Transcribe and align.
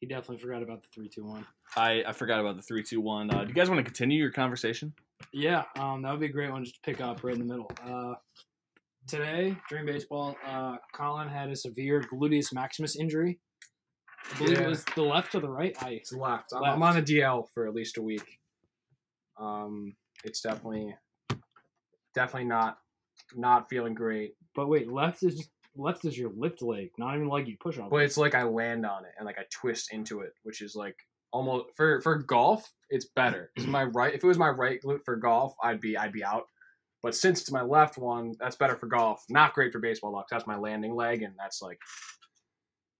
He 0.00 0.06
definitely 0.06 0.38
forgot 0.38 0.62
about 0.62 0.82
the 0.82 0.88
three, 0.94 1.08
two, 1.08 1.24
one. 1.24 1.46
I, 1.76 2.02
I 2.06 2.12
forgot 2.12 2.40
about 2.40 2.56
the 2.56 2.62
three, 2.62 2.82
two, 2.82 3.00
one. 3.02 3.30
Uh, 3.30 3.42
do 3.42 3.48
you 3.48 3.54
guys 3.54 3.68
want 3.68 3.78
to 3.80 3.84
continue 3.84 4.18
your 4.18 4.32
conversation? 4.32 4.94
Yeah, 5.32 5.64
um, 5.78 6.00
that 6.02 6.10
would 6.10 6.20
be 6.20 6.26
a 6.26 6.30
great 6.32 6.50
one 6.50 6.64
just 6.64 6.76
to 6.76 6.80
pick 6.82 7.02
up 7.02 7.22
right 7.22 7.34
in 7.34 7.40
the 7.40 7.46
middle. 7.46 7.70
Uh, 7.86 8.14
today, 9.06 9.54
during 9.68 9.84
baseball, 9.84 10.36
uh, 10.46 10.76
Collin 10.94 11.28
had 11.28 11.50
a 11.50 11.56
severe 11.56 12.00
gluteus 12.02 12.52
maximus 12.54 12.96
injury. 12.96 13.38
I 14.34 14.38
believe 14.38 14.58
Yeah. 14.58 14.64
it 14.64 14.68
was 14.68 14.84
the 14.96 15.02
left 15.02 15.34
or 15.34 15.40
the 15.40 15.50
right. 15.50 15.76
I 15.82 15.90
It's 15.90 16.12
left. 16.14 16.52
I'm, 16.54 16.62
Left. 16.62 16.74
I'm 16.76 16.82
on 16.82 16.96
a 16.96 17.02
DL 17.02 17.48
for 17.52 17.66
at 17.68 17.74
least 17.74 17.98
a 17.98 18.02
week. 18.02 18.38
Um, 19.38 19.94
it's 20.24 20.40
definitely, 20.40 20.94
definitely 22.14 22.48
not, 22.48 22.78
not 23.34 23.68
feeling 23.68 23.94
great. 23.94 24.34
but 24.54 24.68
wait, 24.68 24.90
left 24.90 25.22
is 25.22 25.48
left 25.80 26.04
is 26.04 26.18
your 26.18 26.30
lift 26.36 26.62
leg, 26.62 26.90
not 26.98 27.14
even 27.14 27.28
leg 27.28 27.48
you 27.48 27.56
push 27.58 27.78
on. 27.78 27.88
But 27.88 28.02
it's 28.02 28.16
like 28.16 28.34
I 28.34 28.44
land 28.44 28.86
on 28.86 29.04
it 29.04 29.12
and 29.18 29.26
like 29.26 29.38
I 29.38 29.44
twist 29.50 29.92
into 29.92 30.20
it, 30.20 30.34
which 30.42 30.60
is 30.60 30.74
like 30.74 30.96
almost 31.32 31.66
for 31.76 32.00
for 32.00 32.16
golf. 32.18 32.70
It's 32.90 33.06
better. 33.16 33.50
my 33.66 33.84
right, 33.94 34.14
if 34.14 34.22
it 34.22 34.26
was 34.26 34.38
my 34.38 34.48
right 34.48 34.80
glute 34.82 35.04
for 35.04 35.16
golf, 35.16 35.54
I'd 35.62 35.80
be 35.80 35.96
I'd 35.96 36.12
be 36.12 36.24
out. 36.24 36.44
But 37.02 37.14
since 37.14 37.40
it's 37.40 37.50
my 37.50 37.62
left 37.62 37.96
one, 37.96 38.34
that's 38.38 38.56
better 38.56 38.76
for 38.76 38.86
golf. 38.86 39.24
Not 39.30 39.54
great 39.54 39.72
for 39.72 39.78
baseball, 39.78 40.12
though. 40.12 40.24
That's 40.30 40.46
my 40.46 40.58
landing 40.58 40.94
leg, 40.94 41.22
and 41.22 41.34
that's 41.38 41.62
like 41.62 41.78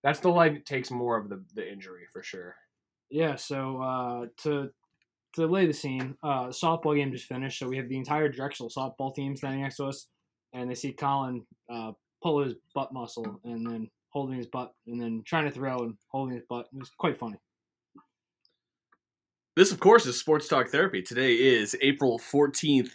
that's 0.02 0.20
the 0.20 0.30
leg 0.30 0.54
that 0.54 0.66
takes 0.66 0.90
more 0.90 1.18
of 1.18 1.28
the 1.28 1.44
the 1.54 1.70
injury 1.70 2.04
for 2.12 2.22
sure. 2.22 2.56
Yeah, 3.10 3.36
so 3.36 3.82
uh, 3.82 4.26
to 4.44 4.70
to 5.34 5.46
lay 5.46 5.66
the 5.66 5.72
scene, 5.72 6.16
uh, 6.22 6.46
the 6.46 6.52
softball 6.52 6.96
game 6.96 7.12
just 7.12 7.26
finished, 7.26 7.58
so 7.58 7.68
we 7.68 7.76
have 7.76 7.88
the 7.88 7.98
entire 7.98 8.28
Drexel 8.28 8.70
softball 8.70 9.14
team 9.14 9.36
standing 9.36 9.62
next 9.62 9.76
to 9.76 9.86
us, 9.86 10.06
and 10.52 10.70
they 10.70 10.74
see 10.74 10.92
Collin 10.92 11.44
uh, 11.72 11.92
pull 12.22 12.42
his 12.44 12.54
butt 12.74 12.92
muscle 12.92 13.40
and 13.44 13.66
then 13.66 13.90
holding 14.10 14.36
his 14.36 14.46
butt 14.46 14.72
and 14.86 15.00
then 15.00 15.22
trying 15.26 15.44
to 15.44 15.50
throw 15.50 15.78
and 15.78 15.94
holding 16.08 16.34
his 16.34 16.44
butt. 16.48 16.66
It 16.72 16.78
was 16.78 16.90
quite 16.98 17.18
funny. 17.18 17.38
This, 19.56 19.72
of 19.72 19.80
course, 19.80 20.06
is 20.06 20.18
Sports 20.18 20.48
Talk 20.48 20.68
Therapy. 20.68 21.02
Today 21.02 21.34
is 21.34 21.76
April 21.82 22.18
14th, 22.18 22.90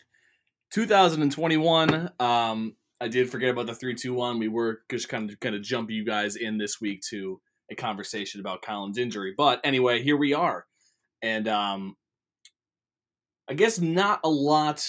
2021. 0.71 2.09
Um, 2.19 2.75
I 3.01 3.07
did 3.07 3.29
forget 3.29 3.49
about 3.49 3.67
the 3.67 3.75
321. 3.75 4.39
We 4.39 4.47
were 4.47 4.81
just 4.89 5.09
kind 5.09 5.29
of 5.29 5.39
kind 5.39 5.55
of 5.55 5.61
jump 5.61 5.91
you 5.91 6.05
guys 6.05 6.37
in 6.37 6.57
this 6.57 6.79
week 6.79 7.01
to 7.09 7.41
a 7.69 7.75
conversation 7.75 8.39
about 8.39 8.61
Collin's 8.61 8.97
injury. 8.97 9.33
But 9.35 9.59
anyway, 9.63 10.01
here 10.01 10.17
we 10.17 10.33
are. 10.33 10.65
And 11.21 11.47
um, 11.47 11.97
I 13.49 13.53
guess 13.53 13.79
not 13.79 14.21
a 14.23 14.29
lot 14.29 14.87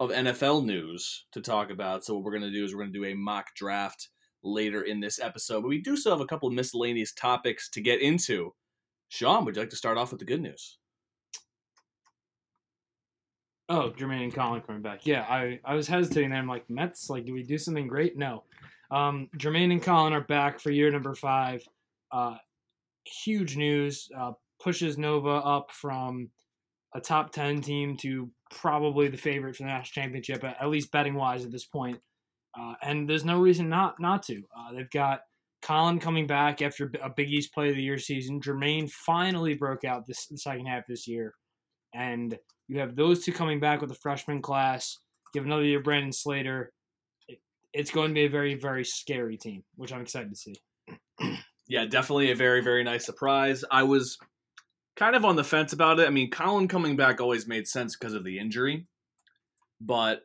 of 0.00 0.10
NFL 0.10 0.64
news 0.64 1.26
to 1.32 1.42
talk 1.42 1.70
about. 1.70 2.04
So 2.04 2.14
what 2.14 2.24
we're 2.24 2.32
going 2.32 2.50
to 2.50 2.50
do 2.50 2.64
is 2.64 2.74
we're 2.74 2.80
going 2.80 2.92
to 2.92 2.98
do 2.98 3.04
a 3.04 3.14
mock 3.14 3.54
draft 3.54 4.08
later 4.42 4.82
in 4.82 4.98
this 4.98 5.20
episode. 5.20 5.60
But 5.60 5.68
we 5.68 5.82
do 5.82 5.96
still 5.96 6.12
have 6.12 6.22
a 6.22 6.26
couple 6.26 6.48
of 6.48 6.54
miscellaneous 6.54 7.12
topics 7.12 7.68
to 7.70 7.82
get 7.82 8.00
into. 8.00 8.54
Sean, 9.10 9.44
would 9.44 9.54
you 9.54 9.62
like 9.62 9.70
to 9.70 9.76
start 9.76 9.98
off 9.98 10.10
with 10.10 10.18
the 10.18 10.24
good 10.24 10.40
news? 10.40 10.78
Oh, 13.68 13.92
Jermaine 13.96 14.24
and 14.24 14.34
Collin 14.34 14.62
coming 14.62 14.82
back. 14.82 15.06
Yeah, 15.06 15.22
I, 15.28 15.60
I 15.64 15.74
was 15.74 15.86
hesitating 15.86 16.30
there. 16.30 16.40
I'm 16.40 16.48
like, 16.48 16.68
Mets, 16.68 17.08
like, 17.10 17.26
do 17.26 17.34
we 17.34 17.42
do 17.42 17.58
something 17.58 17.86
great? 17.86 18.16
No. 18.16 18.42
Um, 18.90 19.28
Jermaine 19.36 19.70
and 19.70 19.82
Collin 19.82 20.12
are 20.12 20.22
back 20.22 20.58
for 20.58 20.70
year 20.70 20.90
number 20.90 21.14
five. 21.14 21.62
Uh, 22.10 22.36
huge 23.04 23.56
news. 23.56 24.08
Uh, 24.16 24.32
pushes 24.60 24.98
Nova 24.98 25.30
up 25.30 25.70
from 25.70 26.30
a 26.94 27.00
top 27.00 27.32
10 27.32 27.60
team 27.60 27.96
to 27.98 28.30
probably 28.50 29.08
the 29.08 29.16
favorite 29.16 29.56
for 29.56 29.62
the 29.62 29.68
national 29.68 30.02
championship, 30.02 30.44
at, 30.44 30.68
least 30.68 30.90
betting 30.90 31.14
wise 31.14 31.44
at 31.44 31.52
this 31.52 31.64
point. 31.64 31.98
Uh, 32.58 32.74
and 32.82 33.08
there's 33.08 33.24
no 33.24 33.38
reason 33.38 33.68
not 33.68 34.00
not 34.00 34.24
to. 34.24 34.42
Uh, 34.56 34.72
they've 34.74 34.90
got 34.90 35.20
Collin 35.62 36.00
coming 36.00 36.26
back 36.26 36.62
after 36.62 36.90
a 37.00 37.08
Big 37.08 37.30
East 37.30 37.54
Play 37.54 37.70
of 37.70 37.76
the 37.76 37.82
Year 37.82 37.98
season. 37.98 38.40
Jermaine 38.40 38.90
finally 38.90 39.54
broke 39.54 39.84
out 39.84 40.06
this 40.06 40.26
the 40.26 40.36
second 40.36 40.66
half 40.66 40.84
this 40.88 41.06
year, 41.06 41.34
and 41.94 42.36
you 42.66 42.80
have 42.80 42.96
those 42.96 43.24
two 43.24 43.32
coming 43.32 43.60
back 43.60 43.80
with 43.80 43.88
the 43.88 43.96
freshman 43.96 44.42
class. 44.42 44.96
Give 45.32 45.44
another 45.44 45.62
year, 45.62 45.80
Brandon 45.80 46.12
Slater. 46.12 46.72
It, 47.28 47.38
it's 47.72 47.92
going 47.92 48.08
to 48.08 48.14
be 48.14 48.24
a 48.24 48.30
very 48.30 48.56
very 48.56 48.84
scary 48.84 49.36
team, 49.36 49.62
which 49.76 49.92
I'm 49.92 50.00
excited 50.00 50.30
to 50.30 50.36
see. 50.36 50.56
yeah, 51.68 51.86
definitely 51.86 52.32
a 52.32 52.36
very, 52.36 52.62
very 52.62 52.82
nice 52.82 53.06
surprise. 53.06 53.64
I 53.70 53.84
was 53.84 54.18
kind 54.96 55.16
of 55.16 55.24
on 55.24 55.36
the 55.36 55.44
fence 55.44 55.72
about 55.72 55.98
it. 56.00 56.06
I 56.06 56.10
mean, 56.10 56.30
Collin 56.30 56.68
coming 56.68 56.96
back 56.96 57.20
always 57.20 57.46
made 57.46 57.66
sense 57.68 57.96
because 57.96 58.14
of 58.14 58.24
the 58.24 58.38
injury, 58.38 58.86
but 59.80 60.22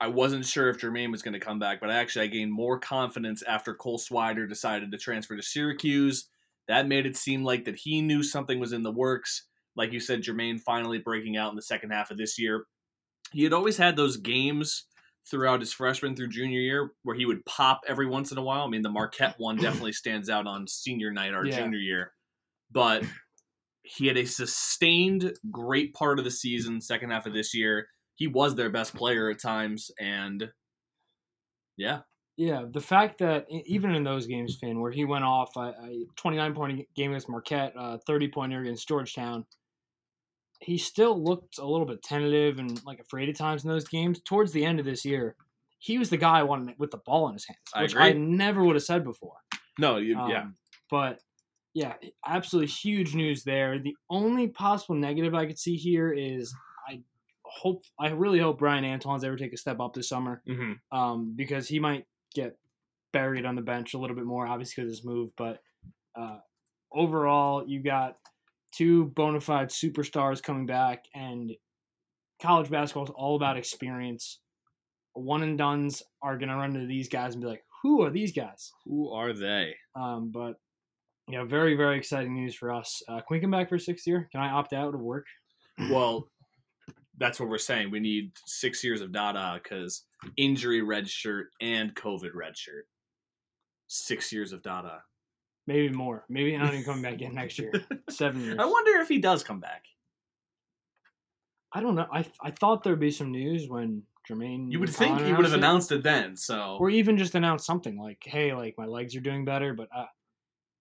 I 0.00 0.08
wasn't 0.08 0.46
sure 0.46 0.68
if 0.68 0.78
Jermaine 0.78 1.10
was 1.10 1.22
going 1.22 1.34
to 1.34 1.40
come 1.40 1.58
back. 1.58 1.80
But 1.80 1.90
actually, 1.90 2.24
I 2.26 2.28
gained 2.28 2.52
more 2.52 2.78
confidence 2.78 3.42
after 3.42 3.74
Cole 3.74 3.98
Swider 3.98 4.48
decided 4.48 4.90
to 4.92 4.98
transfer 4.98 5.36
to 5.36 5.42
Syracuse. 5.42 6.28
That 6.68 6.86
made 6.88 7.06
it 7.06 7.16
seem 7.16 7.44
like 7.44 7.64
that 7.64 7.76
he 7.76 8.00
knew 8.02 8.22
something 8.22 8.60
was 8.60 8.72
in 8.72 8.82
the 8.82 8.92
works. 8.92 9.44
Like 9.76 9.92
you 9.92 10.00
said, 10.00 10.22
Jermaine 10.22 10.60
finally 10.60 10.98
breaking 10.98 11.36
out 11.36 11.50
in 11.50 11.56
the 11.56 11.62
second 11.62 11.90
half 11.90 12.10
of 12.10 12.18
this 12.18 12.38
year. 12.38 12.66
He 13.32 13.44
had 13.44 13.52
always 13.52 13.76
had 13.76 13.96
those 13.96 14.16
games 14.16 14.84
throughout 15.30 15.60
his 15.60 15.72
freshman 15.72 16.16
through 16.16 16.28
junior 16.28 16.60
year 16.60 16.90
where 17.02 17.14
he 17.16 17.26
would 17.26 17.44
pop 17.44 17.82
every 17.86 18.06
once 18.06 18.32
in 18.32 18.38
a 18.38 18.42
while. 18.42 18.62
I 18.64 18.68
mean, 18.68 18.82
the 18.82 18.88
Marquette 18.90 19.34
one 19.38 19.56
definitely 19.60 19.92
stands 19.92 20.30
out 20.30 20.46
on 20.46 20.66
senior 20.66 21.10
night 21.12 21.34
our 21.34 21.44
Yeah. 21.44 21.58
junior 21.58 21.78
year. 21.78 22.12
But 22.70 23.04
he 23.88 24.06
had 24.06 24.18
a 24.18 24.26
sustained 24.26 25.32
great 25.50 25.94
part 25.94 26.18
of 26.18 26.24
the 26.24 26.30
season, 26.30 26.80
second 26.80 27.10
half 27.10 27.26
of 27.26 27.32
this 27.32 27.54
year. 27.54 27.88
He 28.16 28.26
was 28.26 28.54
their 28.54 28.68
best 28.68 28.94
player 28.94 29.30
at 29.30 29.40
times, 29.40 29.90
and 29.98 30.50
yeah, 31.76 32.00
Yeah, 32.36 32.64
the 32.70 32.80
fact 32.80 33.18
that 33.18 33.46
even 33.48 33.94
in 33.94 34.04
those 34.04 34.26
games, 34.26 34.58
Fin, 34.60 34.80
where 34.80 34.90
he 34.90 35.04
went 35.04 35.24
off 35.24 35.56
a, 35.56 35.72
a 35.82 36.04
29 36.16 36.54
point 36.54 36.86
game 36.94 37.12
against 37.12 37.30
Marquette, 37.30 37.72
uh, 37.78 37.98
30 38.06 38.28
pointer 38.28 38.60
against 38.60 38.86
Georgetown, 38.88 39.46
he 40.60 40.76
still 40.76 41.22
looked 41.22 41.58
a 41.58 41.64
little 41.66 41.86
bit 41.86 42.02
tentative 42.02 42.58
and 42.58 42.84
like 42.84 42.98
afraid 42.98 43.28
at 43.28 43.36
times 43.36 43.64
in 43.64 43.70
those 43.70 43.88
games. 43.88 44.20
Towards 44.22 44.52
the 44.52 44.64
end 44.64 44.80
of 44.80 44.84
this 44.84 45.04
year, 45.04 45.36
he 45.78 45.96
was 45.96 46.10
the 46.10 46.16
guy 46.16 46.42
wanting 46.42 46.74
with 46.78 46.90
the 46.90 47.00
ball 47.06 47.28
in 47.28 47.34
his 47.34 47.46
hands, 47.46 47.58
I 47.72 47.82
which 47.82 47.92
agree. 47.92 48.04
I 48.04 48.12
never 48.12 48.64
would 48.64 48.76
have 48.76 48.84
said 48.84 49.04
before. 49.04 49.36
no, 49.78 49.96
you, 49.96 50.14
yeah, 50.28 50.42
Um, 50.42 50.56
But 50.90 51.20
yeah, 51.74 51.94
absolutely 52.26 52.68
huge 52.68 53.14
news 53.14 53.44
there. 53.44 53.78
The 53.78 53.94
only 54.10 54.48
possible 54.48 54.94
negative 54.94 55.34
I 55.34 55.46
could 55.46 55.58
see 55.58 55.76
here 55.76 56.12
is 56.12 56.54
I 56.88 57.00
hope, 57.44 57.82
I 58.00 58.08
really 58.10 58.38
hope 58.38 58.58
Bryan 58.58 58.84
Antoine's 58.84 59.24
ever 59.24 59.36
take 59.36 59.52
a 59.52 59.56
step 59.56 59.80
up 59.80 59.94
this 59.94 60.08
summer 60.08 60.42
hmm 60.46 60.72
um, 60.92 61.34
because 61.36 61.68
he 61.68 61.78
might 61.78 62.06
get 62.34 62.56
buried 63.12 63.44
on 63.44 63.54
the 63.54 63.62
bench 63.62 63.94
a 63.94 63.98
little 63.98 64.16
bit 64.16 64.24
more, 64.24 64.46
obviously 64.46 64.82
because 64.82 64.92
of 64.92 64.98
his 64.98 65.04
move. 65.04 65.30
But 65.36 65.60
uh, 66.18 66.38
overall, 66.92 67.64
you 67.66 67.82
got 67.82 68.16
two 68.72 69.06
bona 69.06 69.40
fide 69.40 69.68
superstars 69.68 70.42
coming 70.42 70.66
back, 70.66 71.04
and 71.14 71.52
college 72.40 72.70
basketball 72.70 73.04
is 73.04 73.10
all 73.10 73.36
about 73.36 73.56
experience. 73.56 74.40
One 75.14 75.42
and 75.42 75.58
duns 75.58 76.02
are 76.22 76.38
gonna 76.38 76.56
run 76.56 76.74
into 76.74 76.86
these 76.86 77.08
guys 77.08 77.34
and 77.34 77.42
be 77.42 77.48
like, 77.48 77.64
"Who 77.82 78.02
are 78.02 78.10
these 78.10 78.32
guys?" 78.32 78.72
who 78.84 79.10
are 79.12 79.32
they? 79.32 79.74
Um, 79.94 80.30
but 80.30 80.60
yeah, 81.28 81.44
very 81.44 81.74
very 81.76 81.96
exciting 81.98 82.34
news 82.34 82.54
for 82.54 82.72
us. 82.72 83.02
Uh, 83.08 83.16
can 83.16 83.26
we 83.30 83.40
come 83.40 83.50
back 83.50 83.68
for 83.68 83.78
sixth 83.78 84.06
year? 84.06 84.28
Can 84.32 84.40
I 84.40 84.50
opt 84.50 84.72
out 84.72 84.94
of 84.94 85.00
work? 85.00 85.26
Well, 85.90 86.28
that's 87.18 87.38
what 87.38 87.48
we're 87.48 87.58
saying. 87.58 87.92
We 87.92 88.00
need 88.00 88.32
six 88.46 88.82
years 88.82 89.00
of 89.00 89.12
Dada 89.12 89.60
because 89.62 90.04
injury 90.36 90.82
red 90.82 91.08
shirt 91.08 91.48
and 91.60 91.94
COVID 91.94 92.30
red 92.34 92.56
shirt. 92.56 92.86
Six 93.86 94.32
years 94.32 94.52
of 94.52 94.62
Dada. 94.62 95.02
Maybe 95.68 95.88
more. 95.94 96.24
Maybe 96.28 96.56
not 96.56 96.72
even 96.72 96.82
coming 96.84 97.02
back 97.02 97.14
again 97.14 97.34
next 97.34 97.58
year. 97.58 97.72
Seven 98.10 98.42
years. 98.44 98.56
I 98.58 98.64
wonder 98.64 99.00
if 99.00 99.08
he 99.08 99.18
does 99.18 99.44
come 99.44 99.60
back. 99.60 99.84
I 101.72 101.80
don't 101.80 101.94
know. 101.94 102.06
I 102.12 102.24
I 102.42 102.50
thought 102.50 102.82
there'd 102.82 102.98
be 102.98 103.10
some 103.10 103.30
news 103.30 103.68
when 103.68 104.02
Jermaine. 104.28 104.72
You 104.72 104.80
would 104.80 104.90
think 104.90 105.20
he 105.20 105.32
would 105.32 105.44
have 105.44 105.54
it. 105.54 105.58
announced 105.58 105.92
it 105.92 106.02
then. 106.02 106.36
So 106.36 106.76
or 106.80 106.90
even 106.90 107.18
just 107.18 107.34
announced 107.34 107.66
something 107.66 107.98
like, 107.98 108.18
"Hey, 108.24 108.54
like 108.54 108.74
my 108.78 108.86
legs 108.86 109.14
are 109.14 109.20
doing 109.20 109.44
better," 109.44 109.74
but 109.74 109.88
uh, 109.94 110.06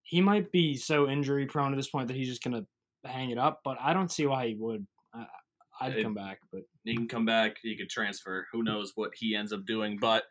he 0.07 0.21
might 0.21 0.51
be 0.51 0.75
so 0.75 1.09
injury 1.09 1.45
prone 1.45 1.73
at 1.73 1.75
this 1.77 1.89
point 1.89 2.07
that 2.07 2.15
he's 2.17 2.27
just 2.29 2.43
gonna 2.43 2.65
hang 3.05 3.29
it 3.29 3.37
up. 3.37 3.61
But 3.63 3.77
I 3.81 3.93
don't 3.93 4.11
see 4.11 4.25
why 4.25 4.47
he 4.47 4.55
would. 4.55 4.85
I, 5.13 5.25
I'd 5.81 5.97
It- 5.97 6.03
come 6.03 6.13
back, 6.13 6.39
but 6.51 6.61
he 6.83 6.95
can 6.95 7.07
come 7.07 7.25
back. 7.25 7.57
He 7.61 7.77
could 7.77 7.89
transfer. 7.89 8.47
Who 8.51 8.63
knows 8.63 8.93
what 8.95 9.11
he 9.15 9.35
ends 9.35 9.51
up 9.53 9.65
doing? 9.65 9.97
But 9.99 10.23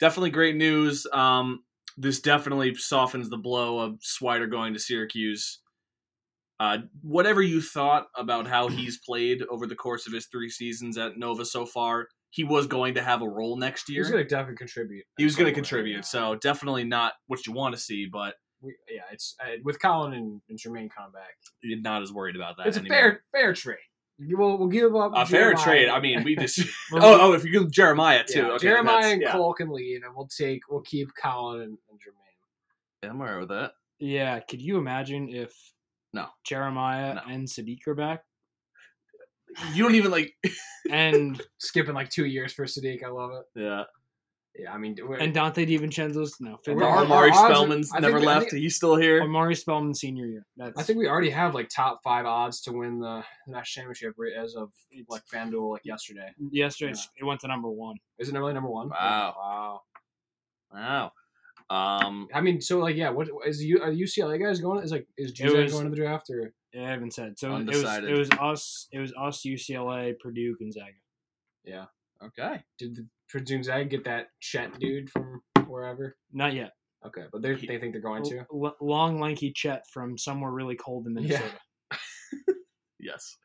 definitely 0.00 0.30
great 0.30 0.56
news. 0.56 1.06
Um, 1.12 1.64
this 1.96 2.20
definitely 2.20 2.74
softens 2.76 3.28
the 3.30 3.36
blow 3.36 3.78
of 3.80 3.98
Swider 4.00 4.50
going 4.50 4.72
to 4.74 4.80
Syracuse. 4.80 5.60
Uh, 6.60 6.78
whatever 7.02 7.42
you 7.42 7.60
thought 7.60 8.06
about 8.16 8.46
how 8.46 8.68
he's 8.68 8.98
played 9.04 9.42
over 9.50 9.66
the 9.66 9.74
course 9.74 10.06
of 10.06 10.12
his 10.12 10.26
three 10.26 10.48
seasons 10.48 10.96
at 10.96 11.18
Nova 11.18 11.44
so 11.44 11.66
far, 11.66 12.08
he 12.30 12.44
was 12.44 12.66
going 12.68 12.94
to 12.94 13.02
have 13.02 13.22
a 13.22 13.28
role 13.28 13.56
next 13.56 13.88
year. 13.88 14.02
He's 14.02 14.10
going 14.10 14.22
to 14.24 14.28
definitely 14.28 14.56
contribute. 14.56 15.04
he 15.18 15.24
was 15.24 15.34
going 15.36 15.48
to 15.50 15.54
contribute, 15.54 15.96
yeah. 15.96 16.00
so 16.02 16.36
definitely 16.36 16.84
not 16.84 17.12
what 17.26 17.44
you 17.46 17.52
want 17.52 17.74
to 17.74 17.80
see, 17.80 18.06
but 18.06 18.34
We, 18.64 18.74
yeah, 18.90 19.02
it's 19.12 19.36
uh, 19.40 19.56
with 19.62 19.78
Collin 19.80 20.14
and, 20.14 20.40
and 20.48 20.58
Jermaine 20.58 20.90
coming 20.90 21.12
back. 21.12 21.34
you're 21.62 21.80
not 21.80 22.02
as 22.02 22.12
worried 22.12 22.36
about 22.36 22.56
that. 22.56 22.66
It's 22.66 22.76
a 22.76 22.82
fair 22.82 23.22
fair 23.32 23.52
trade. 23.52 23.78
We'll, 24.18 24.56
we'll 24.58 24.68
give 24.68 24.94
up 24.94 25.12
a 25.14 25.26
fair 25.26 25.54
trade. 25.54 25.88
I 25.88 26.00
mean, 26.00 26.22
we 26.24 26.36
just 26.36 26.60
oh 26.92 27.18
oh 27.30 27.32
if 27.32 27.44
you 27.44 27.50
give 27.52 27.70
Jeremiah 27.70 28.24
too, 28.24 28.38
Yeah, 28.40 28.46
okay, 28.52 28.58
Jeremiah 28.68 28.94
that's- 28.96 29.12
and 29.12 29.22
yeah. 29.22 29.32
Cole 29.32 29.54
can 29.54 29.70
leave, 29.70 30.02
and 30.04 30.14
we'll 30.16 30.28
take 30.28 30.62
we'll 30.70 30.82
keep 30.82 31.08
Collin 31.20 31.62
and, 31.62 31.78
and 31.90 31.98
Jermaine. 32.00 33.02
Yeah, 33.02 33.10
I'm 33.10 33.20
alright 33.20 33.40
with 33.40 33.48
that. 33.50 33.72
yeah. 33.98 34.40
Could 34.40 34.62
you 34.62 34.78
imagine 34.78 35.28
if 35.28 35.52
No. 36.12 36.26
Jeremiah 36.44 37.14
No. 37.16 37.22
and 37.28 37.46
Saddiq 37.48 37.86
are 37.88 37.94
back, 37.94 38.22
You 39.74 39.82
don't 39.82 39.94
even 39.96 40.10
like. 40.10 40.32
and 40.90 41.40
Skipping 41.58 41.94
like 41.94 42.08
two 42.10 42.24
years 42.26 42.52
for 42.52 42.64
Saddiq, 42.66 43.02
I 43.04 43.08
love 43.08 43.32
it. 43.32 43.60
Yeah. 43.60 43.84
Yeah, 44.56 44.72
I 44.72 44.78
mean, 44.78 44.96
and 45.18 45.34
Donte 45.34 45.66
DiVincenzo's 45.68 46.40
no. 46.40 46.50
We're- 46.50 46.58
February. 46.64 46.92
Omari 46.92 47.30
our 47.32 47.36
are- 47.36 47.50
Spellman's 47.50 47.90
think 47.90 48.02
never 48.02 48.20
we- 48.20 48.26
left. 48.26 48.50
think- 48.50 48.62
He's 48.62 48.76
still 48.76 48.94
here. 48.94 49.20
Omari 49.20 49.56
Spellman 49.56 49.94
senior 49.94 50.26
year. 50.26 50.46
That's, 50.56 50.78
I 50.78 50.84
think 50.84 51.00
we 51.00 51.08
already 51.08 51.30
have 51.30 51.54
like 51.56 51.68
top 51.68 52.00
five 52.04 52.24
odds 52.24 52.60
to 52.62 52.72
win 52.72 53.00
the 53.00 53.24
national 53.48 53.92
championship 53.92 54.14
as 54.38 54.54
of 54.54 54.70
like 55.08 55.22
FanDuel 55.26 55.72
like 55.72 55.84
yesterday. 55.84 56.30
yesterday 56.52 56.94
it 57.18 57.24
went 57.24 57.40
to 57.40 57.48
number 57.48 57.68
one. 57.68 57.96
Is 58.18 58.28
it 58.28 58.34
really 58.34 58.52
number 58.54 58.70
one? 58.70 58.90
Wow. 58.90 59.34
Wow. 59.36 59.80
Wow. 60.72 61.12
Um. 61.70 62.28
I 62.32 62.40
mean, 62.40 62.60
so 62.60 62.78
like, 62.78 62.94
yeah. 62.94 63.10
What 63.10 63.28
is 63.46 63.64
you? 63.64 63.80
Are 63.82 63.90
UCLA 63.90 64.38
guys 64.40 64.60
going? 64.60 64.84
Is 64.84 64.92
like, 64.92 65.08
is 65.16 65.30
It 65.32 65.36
Juzang 65.36 65.62
was- 65.64 65.72
going 65.72 65.84
to 65.84 65.90
the 65.90 65.96
draft 65.96 66.30
or? 66.30 66.52
Yeah, 66.72 66.86
I 66.86 66.90
haven't 66.90 67.12
said 67.14 67.38
so. 67.38 67.48
It 67.56 67.66
was 67.66 67.76
Undecided. 67.76 68.10
it 68.10 68.18
was 68.18 68.28
us. 68.40 68.88
It 68.92 68.98
was 68.98 69.12
us. 69.18 69.42
UCLA, 69.44 70.18
Purdue, 70.18 70.56
Gonzaga. 70.58 70.92
Yeah. 71.64 71.86
Okay. 72.22 72.62
Did 72.78 73.08
Purdue 73.30 73.62
Zag 73.62 73.90
get 73.90 74.04
that 74.04 74.28
Chet 74.40 74.78
dude 74.78 75.10
from 75.10 75.42
wherever? 75.66 76.16
Not 76.32 76.54
yet. 76.54 76.72
Okay, 77.06 77.24
but 77.32 77.42
they 77.42 77.54
they 77.54 77.78
think 77.78 77.92
they're 77.92 78.00
going 78.00 78.22
to. 78.24 78.44
L- 78.52 78.76
long, 78.80 79.20
lanky 79.20 79.52
Chet 79.52 79.84
from 79.92 80.16
somewhere 80.16 80.50
really 80.50 80.76
cold 80.76 81.06
in 81.06 81.12
Yeah. 81.18 81.20
Minnesota. 81.38 81.54
Yes. 82.98 83.36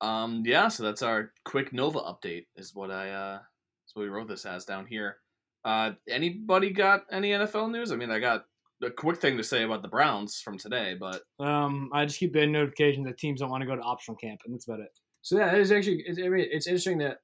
Um. 0.00 0.42
Yeah. 0.44 0.68
So 0.68 0.82
that's 0.82 1.02
our 1.02 1.32
quick 1.44 1.72
Nova 1.72 2.00
update. 2.00 2.46
Is 2.56 2.74
what 2.74 2.90
I. 2.90 3.10
uh 3.10 3.38
That's 3.38 3.94
what 3.94 4.02
we 4.02 4.08
wrote 4.08 4.28
this 4.28 4.44
as 4.44 4.64
down 4.66 4.86
here. 4.86 5.16
Uh. 5.64 5.92
Anybody 6.08 6.70
got 6.70 7.04
any 7.10 7.30
NFL 7.30 7.70
news? 7.70 7.92
I 7.92 7.96
mean, 7.96 8.10
I 8.10 8.18
got 8.18 8.44
a 8.82 8.90
quick 8.90 9.18
thing 9.18 9.38
to 9.38 9.42
say 9.44 9.62
about 9.62 9.80
the 9.80 9.88
Browns 9.88 10.40
from 10.44 10.58
today, 10.58 10.94
but 11.00 11.22
Um, 11.40 11.88
I 11.94 12.04
just 12.04 12.18
keep 12.18 12.34
getting 12.34 12.52
notifications 12.52 13.06
that 13.06 13.16
teams 13.16 13.40
don't 13.40 13.48
want 13.50 13.62
to 13.62 13.66
go 13.66 13.74
to 13.74 13.80
optional 13.80 14.18
camp, 14.18 14.40
and 14.44 14.52
that's 14.52 14.68
about 14.68 14.80
it. 14.80 14.90
So 15.22 15.36
that 15.36 15.54
is 15.54 15.72
actually. 15.72 16.04
It's, 16.06 16.18
I 16.18 16.28
mean, 16.28 16.46
it's 16.50 16.66
interesting 16.66 16.98
that 16.98 17.20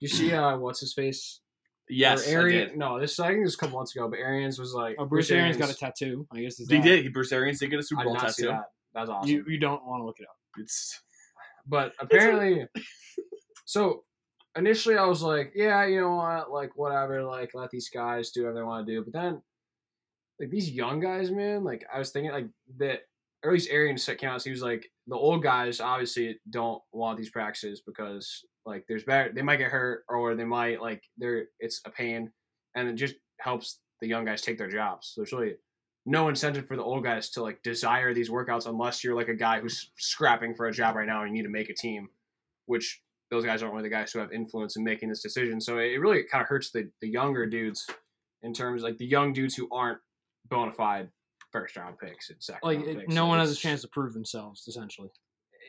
you 0.00 0.08
see. 0.08 0.32
Uh, 0.32 0.56
what's 0.58 0.80
his 0.80 0.92
face? 0.94 1.40
yes, 1.88 2.26
Or 2.26 2.30
I 2.30 2.32
Arian, 2.42 2.68
did. 2.70 2.76
No, 2.78 2.98
this 3.00 3.18
I 3.20 3.28
think 3.28 3.40
this 3.44 3.48
was 3.48 3.54
a 3.54 3.58
couple 3.58 3.78
months 3.78 3.94
ago, 3.94 4.08
but 4.08 4.18
Arians 4.18 4.58
was 4.58 4.74
like. 4.74 4.96
Oh, 4.98 5.04
Bruce 5.06 5.30
Arians 5.30 5.56
got 5.56 5.70
a 5.70 5.74
tattoo. 5.74 6.26
I 6.32 6.40
guess 6.40 6.58
is 6.60 6.68
He 6.68 6.76
that. 6.76 6.82
did. 6.84 7.02
He 7.04 7.08
Bruce 7.08 7.32
Arians 7.32 7.60
did 7.60 7.70
get 7.70 7.78
a 7.78 7.82
Super 7.82 8.02
did 8.02 8.06
Bowl 8.06 8.14
not 8.14 8.32
see 8.34 8.42
tattoo. 8.42 8.52
that. 8.56 8.64
That's 8.94 9.10
awesome. 9.10 9.30
You 9.30 9.44
you 9.48 9.58
don't 9.58 9.84
want 9.86 10.00
to 10.00 10.04
look 10.04 10.18
it 10.20 10.26
up. 10.28 10.36
It's 10.58 11.00
But 11.66 11.92
apparently, 12.00 12.66
so 13.64 14.04
initially 14.56 14.96
I 14.96 15.04
was 15.04 15.22
like, 15.22 15.52
yeah, 15.54 15.84
you 15.86 16.00
know 16.00 16.16
what, 16.16 16.50
like 16.50 16.76
whatever, 16.76 17.22
like 17.22 17.50
let 17.54 17.70
these 17.70 17.88
guys 17.90 18.30
do 18.30 18.42
whatever 18.42 18.58
they 18.58 18.64
want 18.64 18.86
to 18.86 18.92
do. 18.92 19.02
But 19.04 19.12
then, 19.12 19.42
like 20.40 20.50
these 20.50 20.70
young 20.70 20.98
guys, 21.00 21.30
man, 21.30 21.62
like 21.64 21.84
I 21.92 21.98
was 21.98 22.10
thinking 22.10 22.32
like 22.32 22.48
that, 22.78 23.02
or 23.44 23.50
at 23.50 23.52
least 23.52 23.70
Arian 23.70 23.98
said 23.98 24.18
came 24.18 24.30
out. 24.30 24.42
He 24.42 24.50
was 24.50 24.62
like, 24.62 24.90
the 25.06 25.16
old 25.16 25.42
guys 25.42 25.80
obviously 25.80 26.40
don't 26.50 26.82
want 26.92 27.16
these 27.18 27.30
practices 27.30 27.80
because 27.84 28.44
like 28.66 28.84
there's 28.88 29.04
better, 29.04 29.32
they 29.32 29.42
might 29.42 29.56
get 29.56 29.70
hurt 29.70 30.04
or 30.08 30.34
they 30.34 30.44
might 30.44 30.80
like 30.82 31.02
they're 31.16 31.46
it's 31.60 31.80
a 31.86 31.90
pain, 31.90 32.30
and 32.74 32.88
it 32.88 32.94
just 32.94 33.14
helps 33.40 33.80
the 34.00 34.08
young 34.08 34.24
guys 34.24 34.42
take 34.42 34.58
their 34.58 34.68
jobs. 34.70 35.12
So 35.14 35.20
there's 35.20 35.32
really 35.32 35.54
no 36.04 36.28
incentive 36.28 36.66
for 36.68 36.76
the 36.76 36.82
old 36.82 37.02
guys 37.02 37.30
to 37.30 37.42
like 37.42 37.62
desire 37.62 38.12
these 38.14 38.30
workouts 38.30 38.66
unless 38.66 39.02
you're 39.02 39.16
like 39.16 39.28
a 39.28 39.34
guy 39.34 39.60
who's 39.60 39.90
scrapping 39.98 40.54
for 40.54 40.66
a 40.66 40.72
job 40.72 40.94
right 40.96 41.06
now 41.06 41.22
and 41.22 41.30
you 41.30 41.42
need 41.42 41.46
to 41.48 41.52
make 41.52 41.68
a 41.70 41.74
team, 41.74 42.08
which 42.66 43.00
those 43.30 43.44
guys 43.44 43.60
aren't 43.62 43.74
really 43.74 43.88
the 43.88 43.94
guys 43.94 44.12
who 44.12 44.20
have 44.20 44.30
influence 44.32 44.76
in 44.76 44.84
making 44.84 45.08
this 45.08 45.20
decision. 45.22 45.60
So 45.60 45.78
it 45.78 45.98
really 45.98 46.22
kind 46.30 46.42
of 46.42 46.48
hurts 46.48 46.70
the, 46.70 46.88
the 47.00 47.08
younger 47.08 47.44
dudes 47.46 47.84
in 48.42 48.52
terms 48.52 48.82
like 48.82 48.98
the 48.98 49.06
young 49.06 49.32
dudes 49.32 49.56
who 49.56 49.68
aren't 49.72 49.98
bona 50.48 50.72
fide 50.72 51.08
first 51.50 51.76
round 51.76 51.98
picks 51.98 52.30
and 52.30 52.40
second 52.40 52.60
Like 52.62 52.78
round 52.78 52.88
it, 52.90 52.98
picks. 53.00 53.14
no 53.14 53.26
one 53.26 53.40
has 53.40 53.50
a 53.50 53.56
chance 53.56 53.80
to 53.82 53.88
prove 53.88 54.12
themselves. 54.12 54.64
Essentially, 54.68 55.08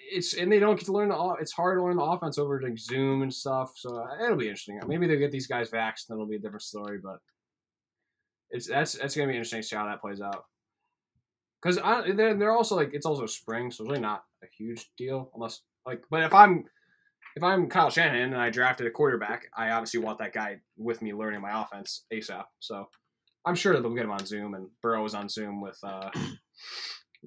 It's 0.10 0.34
and 0.34 0.52
they 0.52 0.60
don't 0.60 0.76
get 0.76 0.86
to 0.86 0.94
learn 0.94 1.10
the. 1.10 1.36
It's 1.40 1.52
hard 1.52 1.78
to 1.78 1.84
learn 1.84 1.98
the 1.98 2.04
offense 2.04 2.38
over 2.38 2.62
like 2.62 2.78
Zoom 2.78 3.22
and 3.22 3.34
stuff. 3.34 3.74
So 3.76 4.06
it'll 4.24 4.38
be 4.38 4.48
interesting. 4.48 4.80
Maybe 4.88 5.08
they'll 5.08 5.20
get 5.20 5.32
these 5.32 5.48
guys 5.48 5.70
vaxxed, 5.70 6.10
and 6.10 6.16
it'll 6.16 6.28
be 6.28 6.36
a 6.36 6.40
different 6.40 6.62
story. 6.62 7.00
But 7.04 7.18
it's 8.50 8.68
that's 8.68 8.94
that's 8.94 9.16
gonna 9.16 9.28
be 9.28 9.34
interesting 9.34 9.62
to 9.62 9.68
see 9.68 9.76
how 9.76 9.86
that 9.86 10.02
plays 10.02 10.22
out. 10.22 10.46
Because 11.62 11.78
they're 12.16 12.36
they're 12.36 12.52
also 12.52 12.76
like 12.76 12.94
it's 12.94 13.06
also 13.06 13.26
spring, 13.26 13.72
so 13.72 13.84
it's 13.84 13.90
really 13.90 14.02
not 14.02 14.24
a 14.44 14.48
huge 14.58 14.90
deal 14.98 15.32
unless 15.36 15.62
like. 15.86 16.04
But 16.10 16.24
if 16.24 16.34
I'm 16.34 16.66
if 17.36 17.44
I'm 17.44 17.70
Kyle 17.70 17.90
Shanahan 17.90 18.34
and 18.34 18.42
I 18.42 18.50
drafted 18.50 18.88
a 18.88 18.92
quarterback, 18.92 19.48
I 19.56 19.72
obviously 19.72 20.00
want 20.00 20.20
that 20.20 20.34
guy 20.34 20.58
with 20.78 21.02
me 21.02 21.14
learning 21.14 21.42
my 21.42 21.62
offense 21.62 22.06
ASAP. 22.14 22.46
So 22.60 22.88
I'm 23.46 23.56
sure 23.56 23.74
they'll 23.80 23.94
get 23.94 24.06
him 24.06 24.12
on 24.12 24.26
Zoom, 24.26 24.54
and 24.54 24.70
Burrow 24.82 25.06
is 25.06 25.14
on 25.14 25.30
Zoom 25.30 25.62
with 25.62 25.78
uh 25.84 26.10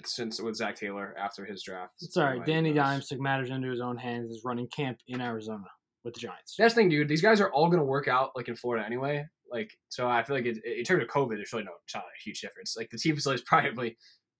since 0.07 0.41
with 0.41 0.57
Zac 0.57 0.77
Taylor 0.77 1.15
after 1.19 1.45
his 1.45 1.63
draft. 1.63 1.95
it's 2.01 2.17
all 2.17 2.25
right. 2.25 2.45
Danny? 2.45 2.73
Dimes 2.73 3.09
took 3.09 3.21
matters 3.21 3.51
into 3.51 3.69
his 3.71 3.81
own 3.81 3.97
hands. 3.97 4.31
Is 4.31 4.43
running 4.45 4.69
camp 4.69 4.99
in 5.09 5.21
Arizona 5.21 5.65
with 6.05 6.15
the 6.15 6.21
Giants. 6.21 6.55
That's 6.59 6.75
the 6.75 6.81
thing, 6.81 6.89
dude. 6.89 7.09
These 7.09 7.23
guys 7.23 7.41
are 7.41 7.53
all 7.53 7.69
gonna 7.69 7.85
work 7.85 8.09
out 8.09 8.31
like 8.37 8.49
in 8.49 8.57
Florida 8.57 8.85
anyway. 8.87 9.27
Like, 9.51 9.71
so 9.89 10.09
I 10.09 10.23
feel 10.23 10.37
like 10.37 10.47
it, 10.47 10.59
in 10.65 10.85
terms 10.85 11.03
of 11.03 11.09
COVID, 11.09 11.31
there's 11.37 11.53
really 11.53 11.65
no 11.65 11.73
it's 11.85 11.95
not 11.95 12.05
a 12.05 12.23
huge 12.25 12.41
difference. 12.41 12.77
Like 12.77 12.89
the 12.91 12.99
team 12.99 13.15
facility 13.17 13.43
is 13.43 13.47
probably 13.49 13.97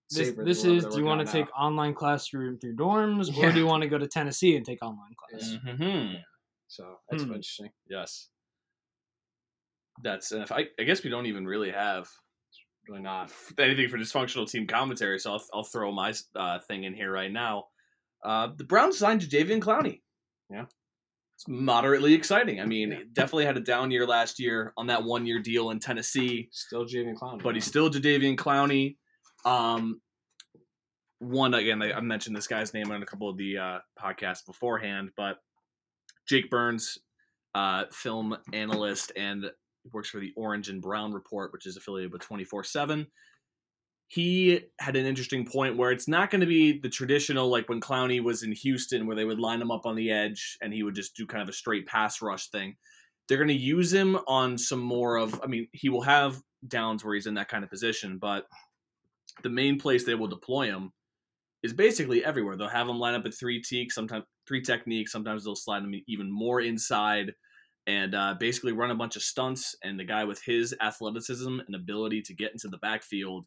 This, 0.09 0.29
safer. 0.29 0.43
this 0.43 0.63
is. 0.65 0.85
Do 0.85 0.97
you 0.99 1.05
want 1.05 1.21
out 1.21 1.27
to 1.27 1.37
now. 1.39 1.45
take 1.45 1.57
online 1.57 1.93
class 1.93 2.27
through 2.27 2.57
through 2.59 2.75
dorms, 2.77 3.29
or 3.29 3.41
Yeah. 3.45 3.51
do 3.51 3.59
you 3.59 3.65
want 3.67 3.83
to 3.83 3.89
go 3.89 3.97
to 3.97 4.07
Tennessee 4.07 4.55
and 4.55 4.65
take 4.65 4.81
online 4.83 5.13
class? 5.17 5.57
Mhm. 5.65 6.21
So 6.67 6.97
that's 7.09 7.23
Hmm. 7.23 7.29
interesting. 7.33 7.69
yes. 7.89 8.29
That's 10.03 10.31
and 10.31 10.41
if 10.41 10.51
I 10.51 10.67
I 10.79 10.83
guess 10.83 11.03
we 11.03 11.09
don't 11.09 11.25
even 11.27 11.45
really 11.45 11.71
have 11.71 12.09
Really 12.91 13.03
not. 13.03 13.31
anything 13.57 13.87
for 13.87 13.97
dysfunctional 13.97 14.49
team 14.49 14.67
commentary, 14.67 15.17
so 15.17 15.31
I'll, 15.33 15.43
I'll 15.53 15.63
throw 15.63 15.93
my 15.93 16.13
uh, 16.35 16.59
thing 16.59 16.83
in 16.83 16.93
here 16.93 17.09
right 17.11 17.31
now. 17.31 17.65
Uh, 18.23 18.49
the 18.57 18.65
Browns 18.65 18.97
signed 18.97 19.21
Jadeveon 19.21 19.61
Clowney. 19.61 20.01
Yeah. 20.49 20.65
It's 21.35 21.47
moderately 21.47 22.13
exciting. 22.13 22.59
I 22.59 22.65
mean, 22.65 22.91
Yeah. 22.91 22.99
definitely 23.13 23.45
had 23.45 23.55
a 23.55 23.61
down 23.61 23.91
year 23.91 24.05
last 24.05 24.39
year 24.39 24.73
on 24.75 24.87
that 24.87 25.03
one 25.05 25.25
year 25.25 25.39
deal 25.39 25.69
in 25.69 25.79
Tennessee, 25.79 26.49
Still 26.51 26.83
Javian 26.85 27.15
Clown. 27.15 27.39
but 27.41 27.55
he's 27.55 27.65
still 27.65 27.89
Jadeveon 27.89 28.35
Clowney. 28.35 28.97
Um, 29.45 30.01
one 31.19 31.53
again, 31.53 31.81
I, 31.81 31.93
I 31.93 32.01
mentioned 32.01 32.35
this 32.35 32.47
guy's 32.47 32.73
name 32.73 32.91
on 32.91 33.01
a 33.01 33.05
couple 33.05 33.29
of 33.29 33.37
the 33.37 33.57
uh, 33.57 33.79
podcasts 33.97 34.45
beforehand, 34.45 35.11
but 35.15 35.37
Jake 36.27 36.49
Burns, 36.49 36.97
uh, 37.55 37.85
film 37.91 38.35
analyst 38.53 39.11
and 39.15 39.45
works 39.91 40.09
for 40.09 40.19
the 40.19 40.33
Orange 40.35 40.69
and 40.69 40.81
Brown 40.81 41.13
Report, 41.13 41.51
which 41.53 41.65
is 41.65 41.77
affiliated 41.77 42.11
with 42.11 42.21
24 42.21 42.63
7. 42.63 43.07
He 44.07 44.59
had 44.79 44.97
an 44.97 45.05
interesting 45.05 45.45
point 45.45 45.77
where 45.77 45.91
it's 45.91 46.07
not 46.07 46.29
going 46.29 46.41
to 46.41 46.47
be 46.47 46.79
the 46.79 46.89
traditional, 46.89 47.49
like 47.49 47.69
when 47.69 47.79
Clowney 47.79 48.21
was 48.21 48.43
in 48.43 48.51
Houston, 48.51 49.07
where 49.07 49.15
they 49.15 49.23
would 49.23 49.39
line 49.39 49.61
him 49.61 49.71
up 49.71 49.85
on 49.85 49.95
the 49.95 50.11
edge 50.11 50.57
and 50.61 50.73
he 50.73 50.83
would 50.83 50.95
just 50.95 51.15
do 51.15 51.25
kind 51.25 51.41
of 51.41 51.47
a 51.47 51.53
straight 51.53 51.87
pass 51.87 52.21
rush 52.21 52.49
thing. 52.49 52.75
They're 53.27 53.37
going 53.37 53.47
to 53.47 53.53
use 53.53 53.93
him 53.93 54.17
on 54.27 54.57
some 54.57 54.81
more 54.81 55.15
of, 55.15 55.39
I 55.41 55.47
mean, 55.47 55.67
he 55.71 55.87
will 55.87 56.01
have 56.01 56.41
downs 56.67 57.05
where 57.05 57.15
he's 57.15 57.27
in 57.27 57.35
that 57.35 57.47
kind 57.47 57.63
of 57.63 57.69
position, 57.69 58.17
but 58.17 58.47
the 59.43 59.49
main 59.49 59.79
place 59.79 60.03
they 60.03 60.15
will 60.15 60.27
deploy 60.27 60.65
him 60.65 60.91
is 61.63 61.71
basically 61.71 62.25
everywhere. 62.25 62.57
They'll 62.57 62.67
have 62.67 62.89
him 62.89 62.99
line 62.99 63.13
up 63.13 63.25
at 63.25 63.33
three 63.33 63.61
teak, 63.61 63.93
sometimes 63.93 64.25
three 64.47 64.61
techniques. 64.61 65.11
Sometimes 65.11 65.43
they'll 65.43 65.55
slide 65.55 65.83
him 65.83 65.93
even 66.07 66.31
more 66.31 66.59
inside 66.59 67.33
and 67.87 68.13
uh, 68.15 68.35
basically 68.39 68.71
run 68.71 68.91
a 68.91 68.95
bunch 68.95 69.15
of 69.15 69.21
stunts. 69.23 69.75
And 69.83 69.99
the 69.99 70.03
guy 70.05 70.23
with 70.23 70.41
his 70.43 70.75
athleticism 70.81 71.59
and 71.65 71.75
ability 71.75 72.21
to 72.23 72.33
get 72.35 72.51
into 72.51 72.67
the 72.67 72.77
backfield, 72.77 73.45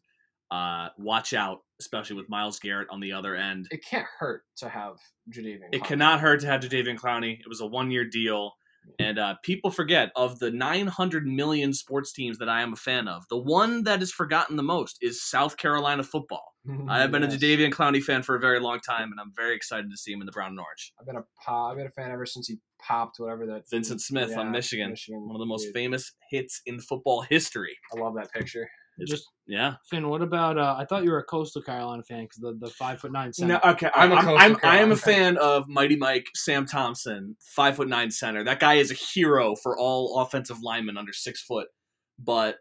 uh, 0.51 0.89
watch 0.97 1.33
out, 1.33 1.59
especially 1.79 2.15
with 2.17 2.29
Myles 2.29 2.59
Garrett 2.59 2.87
on 2.91 2.99
the 2.99 3.13
other 3.13 3.35
end. 3.35 3.67
It 3.71 3.83
can't 3.89 4.07
hurt 4.19 4.43
to 4.57 4.69
have 4.69 4.95
Jadeveon. 5.31 5.69
It 5.71 5.83
cannot 5.83 6.19
hurt 6.19 6.41
to 6.41 6.47
have 6.47 6.61
Jadeveon 6.61 6.97
Clowney. 6.99 7.33
It 7.39 7.47
was 7.49 7.61
a 7.61 7.65
one 7.65 7.91
year 7.91 8.05
deal. 8.05 8.51
And 8.99 9.17
uh, 9.17 9.33
people 9.41 9.71
forget 9.71 10.11
of 10.15 10.37
the 10.37 10.51
900 10.51 11.25
million 11.25 11.73
sports 11.73 12.13
teams 12.13 12.37
that 12.37 12.47
I 12.49 12.61
am 12.61 12.71
a 12.73 12.75
fan 12.75 13.07
of, 13.07 13.23
the 13.31 13.37
one 13.37 13.83
that 13.85 14.03
is 14.03 14.11
forgotten 14.11 14.57
the 14.57 14.61
most 14.63 14.99
is 15.01 15.23
South 15.23 15.57
Carolina 15.57 16.03
football. 16.03 16.53
I 16.87 16.99
have 16.99 17.11
been 17.11 17.23
Yes. 17.23 17.33
a 17.33 17.37
Jadeveon 17.39 17.71
Clowney 17.71 17.99
fan 18.03 18.21
for 18.21 18.35
a 18.35 18.39
very 18.39 18.59
long 18.59 18.79
time, 18.79 19.09
and 19.09 19.19
I'm 19.19 19.31
very 19.35 19.55
excited 19.55 19.89
to 19.89 19.97
see 19.97 20.11
him 20.13 20.19
in 20.21 20.27
the 20.27 20.31
brown 20.31 20.49
and 20.49 20.59
orange. 20.59 20.93
I've 20.99 21.07
been 21.07 21.15
a 21.15 21.51
I've 21.51 21.77
been 21.77 21.87
a 21.87 21.89
fan 21.89 22.11
ever 22.11 22.27
since 22.27 22.47
he 22.47 22.57
popped 22.87 23.15
whatever 23.19 23.45
that 23.47 23.63
Vincent 23.69 24.01
Smith 24.01 24.29
Yeah, 24.31 24.39
on 24.41 24.51
Michigan, 24.51 24.91
Michigan, 24.91 25.25
one 25.25 25.35
of 25.35 25.39
the 25.39 25.45
most 25.45 25.63
dude. 25.65 25.73
famous 25.73 26.11
hits 26.29 26.61
in 26.65 26.79
football 26.79 27.21
history. 27.21 27.75
I 27.95 27.99
love 27.99 28.15
that 28.15 28.31
picture. 28.31 28.67
It's- 28.97 29.09
Just 29.09 29.27
yeah. 29.45 29.73
Fin, 29.89 30.07
what 30.07 30.21
about? 30.21 30.57
Uh, 30.57 30.75
I 30.77 30.85
thought 30.85 31.03
you 31.03 31.11
were 31.11 31.17
a 31.19 31.23
coastal 31.25 31.61
Carolina 31.61 32.01
fan 32.03 32.23
because 32.23 32.37
the 32.37 32.57
the 32.65 32.71
five 32.71 32.99
foot 33.01 33.11
nine 33.11 33.33
center. 33.33 33.59
No, 33.61 33.71
okay. 33.71 33.89
I'm 33.93 34.13
I'm, 34.13 34.27
a 34.29 34.31
I'm, 34.35 34.37
I'm, 34.37 34.37
I 34.37 34.45
am 34.45 34.55
Carolina 34.55 34.93
a 34.93 34.95
fan. 34.95 35.13
fan 35.35 35.37
of 35.39 35.67
Mighty 35.67 35.97
Mike, 35.97 36.25
Sam 36.33 36.65
Thompson, 36.65 37.35
five 37.55 37.75
foot 37.75 37.89
nine 37.89 38.09
center. 38.09 38.43
That 38.45 38.61
guy 38.61 38.75
is 38.75 38.91
a 38.91 38.93
hero 38.93 39.53
for 39.55 39.77
all 39.77 40.21
offensive 40.21 40.61
linemen 40.63 40.97
under 40.97 41.11
six 41.11 41.41
foot. 41.43 41.67
But 42.17 42.55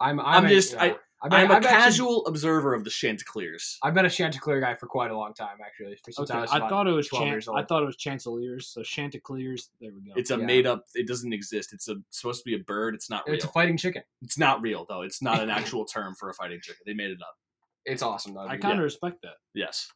I'm 0.00 0.18
I'm 0.18 0.26
I'm, 0.26 0.46
a- 0.46 0.48
just- 0.48 0.72
yeah. 0.72 0.82
I- 0.84 0.96
I've 1.22 1.30
been, 1.30 1.40
I'm 1.40 1.50
a 1.50 1.54
I've 1.54 1.64
actually- 1.66 1.70
casual 1.82 2.26
observer 2.26 2.72
of 2.74 2.82
the 2.84 2.90
Chanticleers. 2.90 3.78
I've 3.82 3.92
been 3.92 4.06
a 4.06 4.10
Chanticleer 4.10 4.60
guy 4.60 4.74
for 4.74 4.86
quite 4.86 5.10
a 5.10 5.16
long 5.16 5.34
time, 5.34 5.58
actually. 5.64 5.96
For 6.04 6.12
since 6.12 6.30
Okay, 6.30 6.38
I 6.38 6.64
I 6.64 6.68
thought 6.68 6.86
it 6.86 6.92
was 6.92 7.08
12 7.08 7.24
Chan- 7.42 7.54
I 7.56 7.62
thought 7.62 7.82
it 7.82 7.86
was 7.86 7.96
Chanceliers, 7.98 8.62
so 8.64 8.82
Chanticleers. 8.82 9.68
There 9.80 9.90
we 9.94 10.00
go. 10.08 10.14
It's 10.16 10.30
a 10.30 10.38
Yeah. 10.38 10.46
made 10.46 10.66
up. 10.66 10.86
It 10.94 11.06
doesn't 11.06 11.32
exist. 11.34 11.72
It's 11.74 11.88
a 11.88 11.96
supposed 12.10 12.42
to 12.42 12.44
be 12.50 12.54
a 12.54 12.64
bird. 12.64 12.94
It's 12.94 13.10
not 13.10 13.24
real. 13.26 13.34
It's 13.36 13.44
a 13.44 13.48
fighting 13.48 13.76
chicken. 13.76 14.02
It's 14.22 14.38
not 14.38 14.62
real 14.62 14.86
though. 14.88 15.02
It's 15.02 15.20
not 15.20 15.42
an 15.42 15.50
actual 15.74 15.84
term 15.84 16.14
for 16.14 16.30
a 16.30 16.34
fighting 16.34 16.60
chicken. 16.62 16.80
They 16.86 16.94
made 16.94 17.10
it 17.10 17.20
up. 17.20 17.36
It's 17.84 18.02
awesome 18.02 18.32
though. 18.34 18.46
I 18.46 18.56
kind 18.56 18.78
of 18.78 18.84
respect 18.84 19.20
that. 19.22 19.34
Yes. 19.54 19.90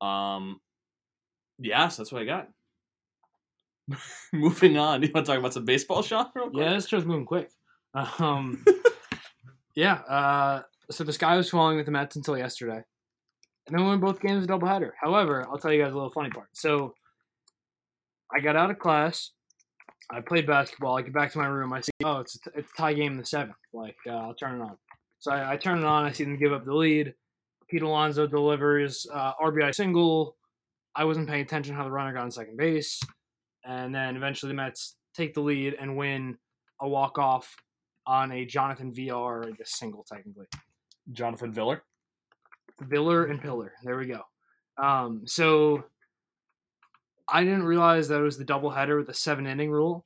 Um. 0.00 0.60
Yes, 1.58 1.96
that's 1.96 2.10
what 2.10 2.22
I 2.22 2.24
got. 2.24 2.48
Moving 4.32 4.76
on. 4.76 5.02
You 5.02 5.10
want 5.14 5.24
to 5.26 5.32
talk 5.32 5.38
about 5.38 5.54
some 5.54 5.64
baseball, 5.64 6.02
Sean? 6.02 6.26
real 6.34 6.50
quick? 6.50 6.64
Yeah, 6.64 6.74
this 6.74 6.88
show's 6.88 7.04
moving 7.04 7.24
quick. 7.26 7.50
Um, 8.18 8.62
yeah. 9.76 9.94
Uh, 10.08 10.62
so 10.90 11.04
the 11.04 11.12
sky 11.12 11.36
was 11.36 11.50
falling 11.50 11.76
with 11.76 11.86
the 11.86 11.92
Mets 11.92 12.16
until 12.16 12.36
yesterday, 12.36 12.82
and 13.66 13.78
then 13.78 13.82
we 13.82 13.86
won 13.86 14.00
both 14.00 14.20
games 14.20 14.44
a 14.44 14.48
doubleheader. 14.48 14.90
However, 15.00 15.46
I'll 15.48 15.58
tell 15.58 15.72
you 15.72 15.82
guys 15.82 15.92
a 15.92 15.94
little 15.94 16.10
funny 16.10 16.30
part. 16.30 16.48
So 16.54 16.94
I 18.34 18.40
got 18.40 18.56
out 18.56 18.70
of 18.70 18.78
class. 18.78 19.30
I 20.10 20.20
played 20.20 20.46
basketball. 20.46 20.96
I 20.96 21.02
get 21.02 21.12
back 21.12 21.32
to 21.32 21.38
my 21.38 21.46
room. 21.46 21.72
I 21.72 21.80
see, 21.80 21.90
oh, 22.04 22.20
it's 22.20 22.38
a, 22.46 22.58
it's 22.58 22.70
a 22.76 22.80
tie 22.80 22.94
game 22.94 23.12
in 23.12 23.18
the 23.18 23.26
seventh. 23.26 23.56
Like, 23.72 23.96
uh, 24.06 24.12
I'll 24.12 24.34
turn 24.34 24.60
it 24.60 24.62
on. 24.62 24.76
So 25.18 25.32
I, 25.32 25.52
I 25.52 25.56
turn 25.56 25.78
it 25.78 25.84
on. 25.84 26.04
I 26.04 26.12
see 26.12 26.24
them 26.24 26.38
give 26.38 26.52
up 26.52 26.64
the 26.64 26.74
lead. 26.74 27.14
Pete 27.68 27.82
Alonso 27.82 28.26
delivers 28.26 29.06
uh, 29.12 29.32
RBI 29.42 29.74
single. 29.74 30.36
I 30.94 31.04
wasn't 31.04 31.28
paying 31.28 31.42
attention 31.42 31.74
how 31.74 31.84
the 31.84 31.90
runner 31.90 32.12
got 32.12 32.22
on 32.22 32.30
second 32.30 32.56
base, 32.56 33.00
and 33.64 33.94
then 33.94 34.16
eventually 34.16 34.50
the 34.50 34.56
Mets 34.56 34.96
take 35.14 35.34
the 35.34 35.40
lead 35.40 35.74
and 35.78 35.96
win 35.96 36.38
a 36.80 36.88
walk 36.88 37.18
off 37.18 37.54
on 38.06 38.32
a 38.32 38.44
Jonathan 38.44 38.92
VR, 38.92 39.46
I 39.46 39.50
guess 39.52 39.76
single 39.78 40.04
technically. 40.04 40.46
Jonathan 41.12 41.52
Villar. 41.52 41.82
Villar 42.80 43.26
and 43.26 43.40
Pillar. 43.40 43.72
There 43.82 43.96
we 43.96 44.06
go. 44.06 44.22
Um, 44.82 45.22
so 45.26 45.84
I 47.28 47.42
didn't 47.42 47.64
realize 47.64 48.08
that 48.08 48.20
it 48.20 48.24
was 48.24 48.38
the 48.38 48.44
doubleheader 48.44 48.96
with 48.96 49.06
the 49.06 49.14
seven 49.14 49.46
inning 49.46 49.70
rule. 49.70 50.04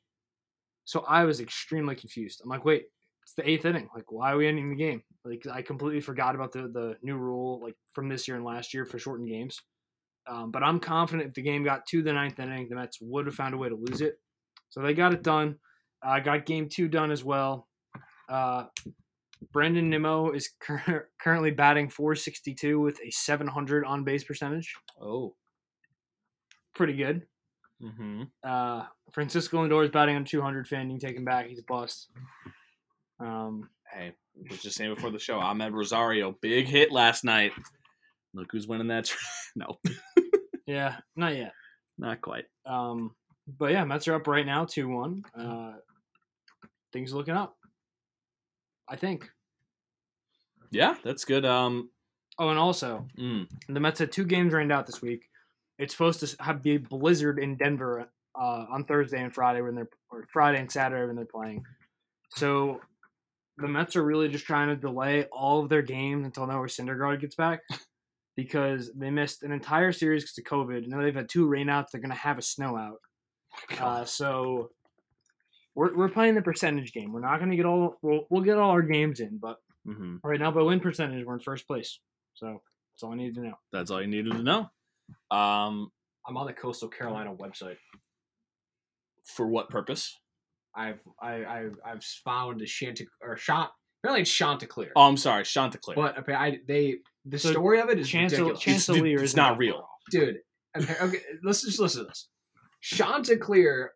So 0.85 1.05
I 1.09 1.25
was 1.25 1.41
extremely 1.41 1.95
confused. 1.95 2.41
I'm 2.43 2.51
like, 2.51 2.65
wait, 2.65 2.85
it's 3.23 3.35
the 3.35 3.49
eighth 3.49 3.65
inning. 3.65 3.89
Like, 3.95 4.11
why 4.11 4.33
are 4.33 4.37
we 4.37 4.49
ending 4.49 4.71
the 4.71 4.77
game? 4.77 5.03
Like, 5.25 5.47
I 5.53 5.63
completely 5.63 6.01
forgot 6.01 6.35
about 6.35 6.53
the 6.53 6.63
the 6.63 6.97
new 7.03 7.17
rule, 7.17 7.61
like 7.63 7.77
from 7.93 8.09
this 8.09 8.27
year 8.27 8.37
and 8.37 8.45
last 8.45 8.73
year 8.73 8.87
for 8.87 8.99
shortened 8.99 9.29
games. 9.29 9.61
Um, 10.29 10.51
but 10.51 10.63
I'm 10.63 10.81
confident 10.81 11.29
if 11.29 11.35
the 11.35 11.43
game 11.43 11.65
got 11.65 11.87
to 11.87 12.03
the 12.03 12.13
ninth 12.13 12.39
inning, 12.39 12.69
the 12.69 12.77
Mets 12.77 12.99
would 13.01 13.27
have 13.27 13.35
found 13.35 13.55
a 13.55 13.59
way 13.59 13.69
to 13.69 13.75
lose 13.75 14.01
it. 14.01 14.15
So 14.71 14.81
they 14.81 14.95
got 14.95 15.13
it 15.13 15.23
done. 15.23 15.57
I 16.03 16.21
got 16.21 16.47
game 16.47 16.69
two 16.69 16.89
done 16.89 17.11
as 17.11 17.25
well. 17.25 17.69
Uh, 18.31 18.67
Brandon 19.53 19.89
Nimmo 19.91 20.31
is 20.33 20.51
cur- 20.61 21.09
currently 21.21 21.51
batting 21.51 21.89
462 21.89 22.79
with 22.81 22.99
a 23.05 23.11
700 23.11 23.85
on 23.85 24.05
base 24.05 24.23
percentage. 24.25 24.75
Oh. 25.01 25.35
Pretty 26.75 26.95
good. 26.95 27.23
Mm-hmm. 27.83 28.23
Uh, 28.45 28.85
Francisco 29.13 29.59
Lindor 29.67 29.85
is 29.85 29.91
batting 29.91 30.17
on 30.17 30.25
200. 30.25 30.69
Fanning 30.69 30.99
taken 31.01 31.25
back. 31.25 31.47
He's 31.47 31.59
a 31.59 31.63
bust. 31.67 32.09
Um, 33.19 33.69
Hey, 33.93 34.13
I 34.39 34.53
was 34.53 34.63
just 34.63 34.77
saying 34.77 34.95
before 34.95 35.11
the 35.11 35.19
show, 35.19 35.41
Amed 35.41 35.73
Rosario, 35.73 36.37
big 36.41 36.67
hit 36.69 36.93
last 36.93 37.25
night. 37.25 37.51
Look 38.35 38.47
who's 38.53 38.69
winning 38.69 38.87
that. 38.89 39.11
No, 39.57 39.81
yeah, 40.65 40.99
not 41.17 41.35
yet. 41.37 41.53
not 41.99 42.21
quite. 42.21 42.45
Um, 42.65 43.17
but 43.59 43.73
yeah, 43.73 43.83
Mets 43.85 44.07
are 44.07 44.15
up 44.15 44.29
right 44.29 44.47
now, 44.47 44.65
2 44.65 44.87
1. 44.89 45.25
Uh, 45.37 45.73
things 46.93 47.13
are 47.13 47.17
looking 47.17 47.35
up. 47.35 47.57
I 48.91 48.97
think. 48.97 49.31
Yeah, 50.71 50.97
that's 51.03 51.25
good. 51.25 51.45
Um, 51.45 51.91
Oh, 52.41 52.49
and 52.49 52.59
also, 52.59 53.07
mm, 53.19 53.47
the 53.69 53.81
Mets 53.81 53.99
had 53.99 54.11
two 54.11 54.25
games 54.25 54.55
rained 54.55 54.73
out 54.73 54.87
this 54.87 55.03
week. 55.03 55.29
It's 55.79 55.93
supposed 55.93 56.21
to 56.21 56.43
have 56.43 56.63
be 56.63 56.79
blizzard 56.79 57.39
in 57.39 57.57
Denver 57.57 58.11
uh, 58.35 58.65
on 58.71 58.85
Thursday 58.85 59.23
and 59.23 59.33
Friday 59.33 59.61
when 59.61 59.75
they're 59.75 59.91
or 60.11 60.25
Friday 60.33 60.59
and 60.59 60.73
Saturday 60.73 61.07
when 61.07 61.17
they're 61.17 61.27
playing. 61.27 61.63
So 62.31 62.81
the 63.59 63.69
Mets 63.69 63.95
are 63.95 64.03
really 64.03 64.29
just 64.29 64.47
trying 64.47 64.69
to 64.69 64.77
delay 64.77 65.25
all 65.25 65.63
of 65.63 65.69
their 65.69 65.83
games 65.83 66.25
until 66.25 66.47
Noah 66.47 66.67
Syndergaard 66.67 67.21
gets 67.21 67.35
back 67.35 67.61
because 68.37 68.91
they 68.97 69.11
missed 69.11 69.43
an 69.43 69.53
entire 69.53 69.93
series 69.93 70.23
because 70.23 70.39
of 70.39 70.45
COVID. 70.45 70.89
Now 70.89 71.03
they've 71.03 71.15
had 71.15 71.29
two 71.29 71.47
rainouts. 71.47 71.89
They're 71.93 72.01
going 72.01 72.11
to 72.11 72.17
have 72.17 72.39
a 72.39 72.43
snow 72.43 72.75
out. 72.75 73.01
Uh, 73.79 74.05
so 74.07 74.71
we're, 75.75 75.97
we're 75.97 76.09
playing 76.09 76.35
the 76.35 76.43
percentage 76.43 76.93
game. 76.93 77.13
We're 77.13 77.21
not 77.21 77.39
going 77.39 77.51
to 77.51 77.57
get 77.57 77.67
all 77.67 77.97
we'll, 78.03 78.27
we'll 78.31 78.43
get 78.43 78.59
all 78.59 78.71
our 78.71 78.83
games 78.83 79.21
in, 79.21 79.39
but 79.39 79.57
hmm 79.87 80.17
right 80.23 80.39
now 80.39 80.51
by 80.51 80.61
win 80.63 80.81
percentage 80.81 81.25
we're 81.25 81.35
in 81.35 81.41
first 81.41 81.67
place. 81.67 81.99
So 82.35 82.61
that's 82.93 83.03
all 83.03 83.13
I 83.13 83.17
need 83.17 83.35
to 83.37 83.41
know. 83.43 83.55
that's 83.73 83.91
all 83.91 84.01
you 84.03 84.09
needed 84.09 84.33
to 84.33 84.43
know. 84.43 84.69
Um, 85.31 85.91
I'm 86.29 86.37
on 86.37 86.47
the 86.47 86.53
Coastal 86.53 86.89
Carolina 86.89 87.35
website. 87.35 87.77
for 89.25 89.47
what 89.47 89.71
purpose? 89.71 90.19
I've 90.75 91.01
I, 91.21 91.33
I 91.45 91.65
I've 91.85 92.05
found 92.25 92.61
a 92.63 92.67
Chante 92.67 93.07
or 93.23 93.35
Chant. 93.37 93.71
Apparently 94.03 94.23
it's 94.23 94.31
Chanticleer. 94.31 94.93
Oh, 94.97 95.03
I'm 95.09 95.17
sorry, 95.17 95.45
Chanticleer. 95.45 95.97
But 95.97 96.19
appa- 96.19 96.39
I 96.39 96.59
they 96.69 96.99
the 97.25 97.39
So 97.39 97.53
story 97.53 97.81
of 97.81 97.89
it 97.91 97.99
is 97.99 98.09
Chancel- 98.09 98.39
ridiculous. 98.49 98.61
Chancellor 98.63 99.07
it's 99.07 99.23
is 99.23 99.37
not 99.37 99.59
real. 99.59 99.87
dude. 100.11 100.39
appa- 100.77 101.05
Okay, 101.05 101.21
let's 101.43 101.63
just 101.63 101.81
listen 101.81 102.03
to 102.03 102.09
this. 102.09 102.29
Chanticleer 102.83 103.93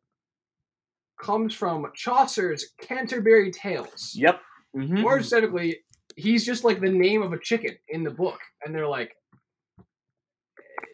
comes 1.24 1.54
from 1.54 1.86
Chaucer's 1.94 2.72
Canterbury 2.80 3.50
Tales. 3.50 4.12
Yep. 4.14 4.40
Mm-hmm. 4.76 5.00
More 5.00 5.20
specifically, 5.20 5.78
he's 6.16 6.44
just 6.44 6.64
like 6.64 6.80
the 6.80 6.90
name 6.90 7.22
of 7.22 7.32
a 7.32 7.38
chicken 7.38 7.76
in 7.88 8.04
the 8.04 8.10
book, 8.10 8.38
and 8.64 8.74
they're 8.74 8.86
like, 8.88 9.12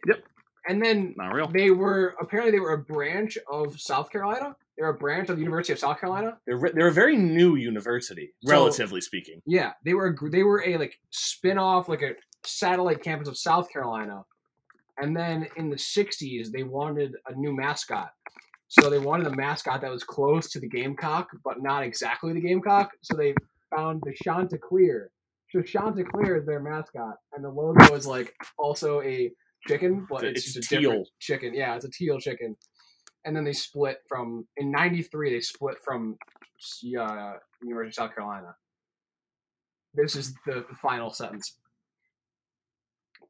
Yep. 0.06 0.22
And 0.68 0.82
then 0.82 1.14
Not 1.16 1.34
real. 1.34 1.48
they 1.48 1.70
were 1.70 2.14
apparently 2.20 2.52
they 2.52 2.60
were 2.60 2.72
a 2.74 2.78
branch 2.78 3.36
of 3.50 3.80
South 3.80 4.10
Carolina. 4.10 4.54
They're 4.78 4.88
a 4.90 4.94
branch 4.94 5.28
of 5.28 5.36
the 5.36 5.42
University 5.42 5.72
of 5.72 5.78
South 5.78 5.98
Carolina. 6.00 6.38
They're 6.46 6.56
re- 6.58 6.72
they're 6.74 6.88
a 6.88 6.92
very 6.92 7.16
new 7.16 7.56
university, 7.56 8.32
So- 8.44 8.52
relatively 8.52 9.00
speaking. 9.00 9.42
Yeah, 9.46 9.72
they 9.84 9.94
were 9.94 10.06
a 10.08 10.30
they 10.30 10.42
were 10.42 10.62
a 10.66 10.76
like 10.78 10.94
spin-off, 11.10 11.88
like 11.88 12.02
a 12.02 12.12
satellite 12.44 13.02
campus 13.02 13.28
of 13.28 13.36
South 13.36 13.70
Carolina. 13.70 14.22
And 14.98 15.16
then 15.16 15.48
in 15.56 15.70
the 15.70 15.76
'60s, 15.76 16.50
they 16.52 16.62
wanted 16.62 17.12
a 17.26 17.34
new 17.34 17.54
mascot. 17.54 18.10
So 18.70 18.88
they 18.88 19.00
wanted 19.00 19.26
a 19.26 19.34
mascot 19.34 19.80
that 19.80 19.90
was 19.90 20.04
close 20.04 20.48
to 20.50 20.60
the 20.60 20.68
Gamecock, 20.68 21.28
but 21.44 21.60
not 21.60 21.82
exactly 21.82 22.32
the 22.32 22.40
Gamecock. 22.40 22.92
So 23.02 23.16
they 23.16 23.34
found 23.74 24.00
the 24.06 24.14
Chanticleer. 24.22 25.10
So 25.50 25.60
Chanticleer 25.60 26.36
is 26.38 26.46
their 26.46 26.60
mascot, 26.60 27.16
and 27.32 27.44
the 27.44 27.48
logo 27.48 27.92
is 27.96 28.06
like 28.06 28.32
also 28.58 29.02
a 29.02 29.32
chicken, 29.66 30.06
but 30.08 30.22
it's, 30.22 30.46
It's 30.46 30.54
just 30.54 30.72
a 30.72 30.76
different 30.76 31.06
teal. 31.06 31.12
chicken. 31.18 31.52
Yeah, 31.52 31.74
it's 31.74 31.84
a 31.84 31.90
teal 31.90 32.20
chicken. 32.20 32.56
And 33.24 33.34
then 33.34 33.42
they 33.44 33.52
split 33.52 33.98
from 34.08 34.46
in 34.56 34.70
'93. 34.70 35.32
They 35.34 35.40
split 35.40 35.74
from 35.84 36.16
uh, 36.96 37.32
University 37.60 37.88
of 37.88 37.94
South 37.94 38.14
Carolina. 38.14 38.54
This 39.94 40.14
is 40.14 40.32
the 40.46 40.64
final 40.80 41.10
sentence. 41.10 41.56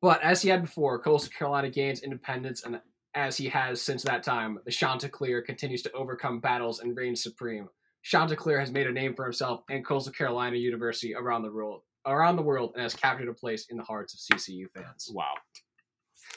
But 0.02 0.22
as 0.22 0.42
he 0.42 0.50
had 0.50 0.60
before, 0.62 0.98
Coastal 0.98 1.32
Carolina 1.32 1.70
gains 1.70 2.02
independence, 2.02 2.62
and 2.64 2.78
as 3.14 3.36
he 3.36 3.48
has 3.48 3.82
since 3.82 4.02
that 4.04 4.22
time, 4.22 4.58
the 4.64 4.70
Chanticleer 4.70 5.42
continues 5.42 5.82
to 5.82 5.92
overcome 5.92 6.40
battles 6.40 6.80
and 6.80 6.96
reign 6.96 7.16
supreme. 7.16 7.68
Chanticleer 8.02 8.58
has 8.58 8.70
made 8.70 8.86
a 8.86 8.92
name 8.92 9.14
for 9.14 9.24
himself 9.24 9.62
and 9.68 9.84
Coastal 9.84 10.12
Carolina 10.12 10.56
University 10.56 11.14
around 11.14 11.42
the 11.42 11.52
world, 11.52 11.82
around 12.06 12.36
the 12.36 12.42
world, 12.42 12.72
and 12.74 12.82
has 12.82 12.94
captured 12.94 13.28
a 13.28 13.34
place 13.34 13.66
in 13.70 13.76
the 13.76 13.82
hearts 13.82 14.14
of 14.14 14.38
CCU 14.38 14.66
fans. 14.74 15.10
Wow. 15.12 15.34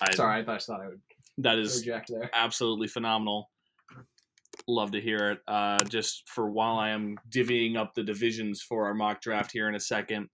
I, 0.01 0.13
Sorry, 0.13 0.41
I 0.41 0.43
thought, 0.43 0.55
I 0.55 0.59
thought 0.59 0.81
I 0.81 0.87
would 0.87 1.01
That 1.37 1.59
is 1.59 1.79
reject 1.79 2.09
there. 2.09 2.29
absolutely 2.33 2.87
phenomenal. 2.87 3.49
Love 4.67 4.91
to 4.91 5.01
hear 5.01 5.31
it. 5.31 5.39
Uh, 5.47 5.83
just 5.83 6.23
for 6.27 6.49
while 6.49 6.77
I 6.77 6.89
am 6.89 7.17
divvying 7.29 7.75
up 7.77 7.93
the 7.93 8.03
divisions 8.03 8.61
for 8.61 8.85
our 8.85 8.93
mock 8.93 9.21
draft 9.21 9.51
here 9.51 9.69
in 9.69 9.75
a 9.75 9.79
second, 9.79 10.29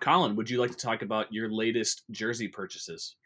Collin, 0.00 0.36
would 0.36 0.48
you 0.50 0.58
like 0.60 0.70
to 0.70 0.76
talk 0.76 1.02
about 1.02 1.32
your 1.32 1.50
latest 1.50 2.04
jersey 2.10 2.48
purchases? 2.48 3.16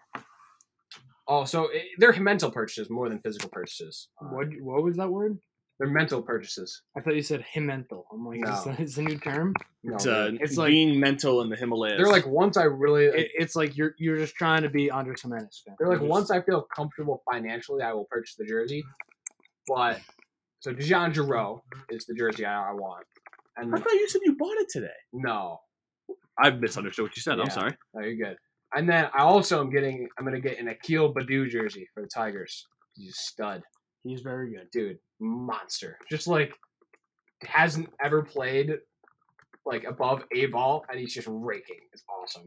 Oh, 1.33 1.45
so 1.45 1.69
it, 1.73 1.85
they're 1.99 2.13
mental 2.21 2.51
purchases 2.51 2.91
more 2.91 3.09
than 3.09 3.21
physical 3.21 3.49
purchases. 3.51 4.09
What 4.21 4.49
what 4.61 4.83
was 4.83 4.97
that 4.97 5.09
word? 5.11 5.39
They're 5.79 5.89
mental 5.89 6.21
purchases. 6.21 6.83
I 6.97 7.01
thought 7.01 7.15
you 7.15 7.23
said 7.23 7.43
himental. 7.55 8.03
I'm 8.13 8.27
like, 8.27 8.43
is 8.45 8.51
No. 8.67 8.73
that- 8.73 8.81
is 8.81 8.99
a 8.99 9.03
new 9.03 9.17
term? 9.19 9.55
No, 9.83 9.95
It's, 9.95 10.07
uh, 10.07 10.31
It's 10.41 10.57
like- 10.59 10.69
being 10.73 11.01
mental 11.01 11.41
in 11.41 11.49
the 11.49 11.57
Himalayas. 11.57 11.97
they're 11.97 12.07
like 12.19 12.27
once 12.27 12.59
I 12.59 12.65
really 12.65 13.07
It, 13.07 13.31
it's 13.35 13.57
like 13.57 13.77
you're 13.79 13.95
you're 13.97 14.19
just 14.19 14.35
trying 14.35 14.63
to 14.63 14.69
be 14.69 14.91
Andres 14.91 15.23
Jimenez 15.23 15.63
fan. 15.65 15.77
They're 15.79 15.89
like 15.89 16.01
You're 16.01 16.09
just- 16.09 16.11
once 16.19 16.31
I 16.31 16.43
feel 16.43 16.67
comfortable 16.77 17.23
financially, 17.33 17.83
I 17.83 17.93
will 17.95 18.07
purchase 18.11 18.35
the 18.37 18.45
jersey. 18.45 18.83
But 19.69 20.01
so 20.61 20.73
Dijon 20.75 21.15
Giroux 21.15 21.63
is 21.91 22.05
the 22.07 22.15
jersey 22.15 22.45
I, 22.45 22.71
I 22.71 22.73
want, 22.73 23.07
and 23.57 23.75
I 23.75 23.79
thought 23.79 23.93
you 23.93 24.09
said 24.09 24.21
you 24.25 24.37
bought 24.37 24.57
it 24.59 24.69
today. 24.69 24.89
no, 25.15 25.61
I've 26.43 26.61
misunderstood 26.61 27.05
what 27.05 27.17
you 27.17 27.23
said. 27.23 27.35
I'm 27.41 27.47
Yeah. 27.47 27.53
sorry. 27.61 27.77
no, 27.95 28.03
you're 28.07 28.17
good. 28.17 28.37
And 28.75 28.89
then 28.89 29.07
I 29.15 29.23
also 29.23 29.61
am 29.61 29.71
getting, 29.71 30.09
I'm 30.19 30.25
gonna 30.25 30.41
get 30.41 30.59
an 30.59 30.69
Akil 30.69 31.13
Baddoo 31.13 31.49
jersey 31.49 31.89
for 31.93 32.03
the 32.03 32.09
Tigers. 32.09 32.67
He's 32.95 33.11
a 33.11 33.13
stud, 33.13 33.63
he's 34.05 34.21
very 34.21 34.51
good. 34.53 34.69
dude, 34.73 34.99
monster. 35.21 35.97
Just 36.11 36.27
like 36.27 36.53
hasn't 37.43 37.89
ever 38.05 38.23
played 38.23 38.73
like 39.67 39.85
above 39.85 40.23
a 40.35 40.47
ball, 40.47 40.85
and 40.91 40.99
he's 41.01 41.15
just 41.15 41.29
raking. 41.31 41.77
It's 41.93 42.03
awesome. 42.09 42.45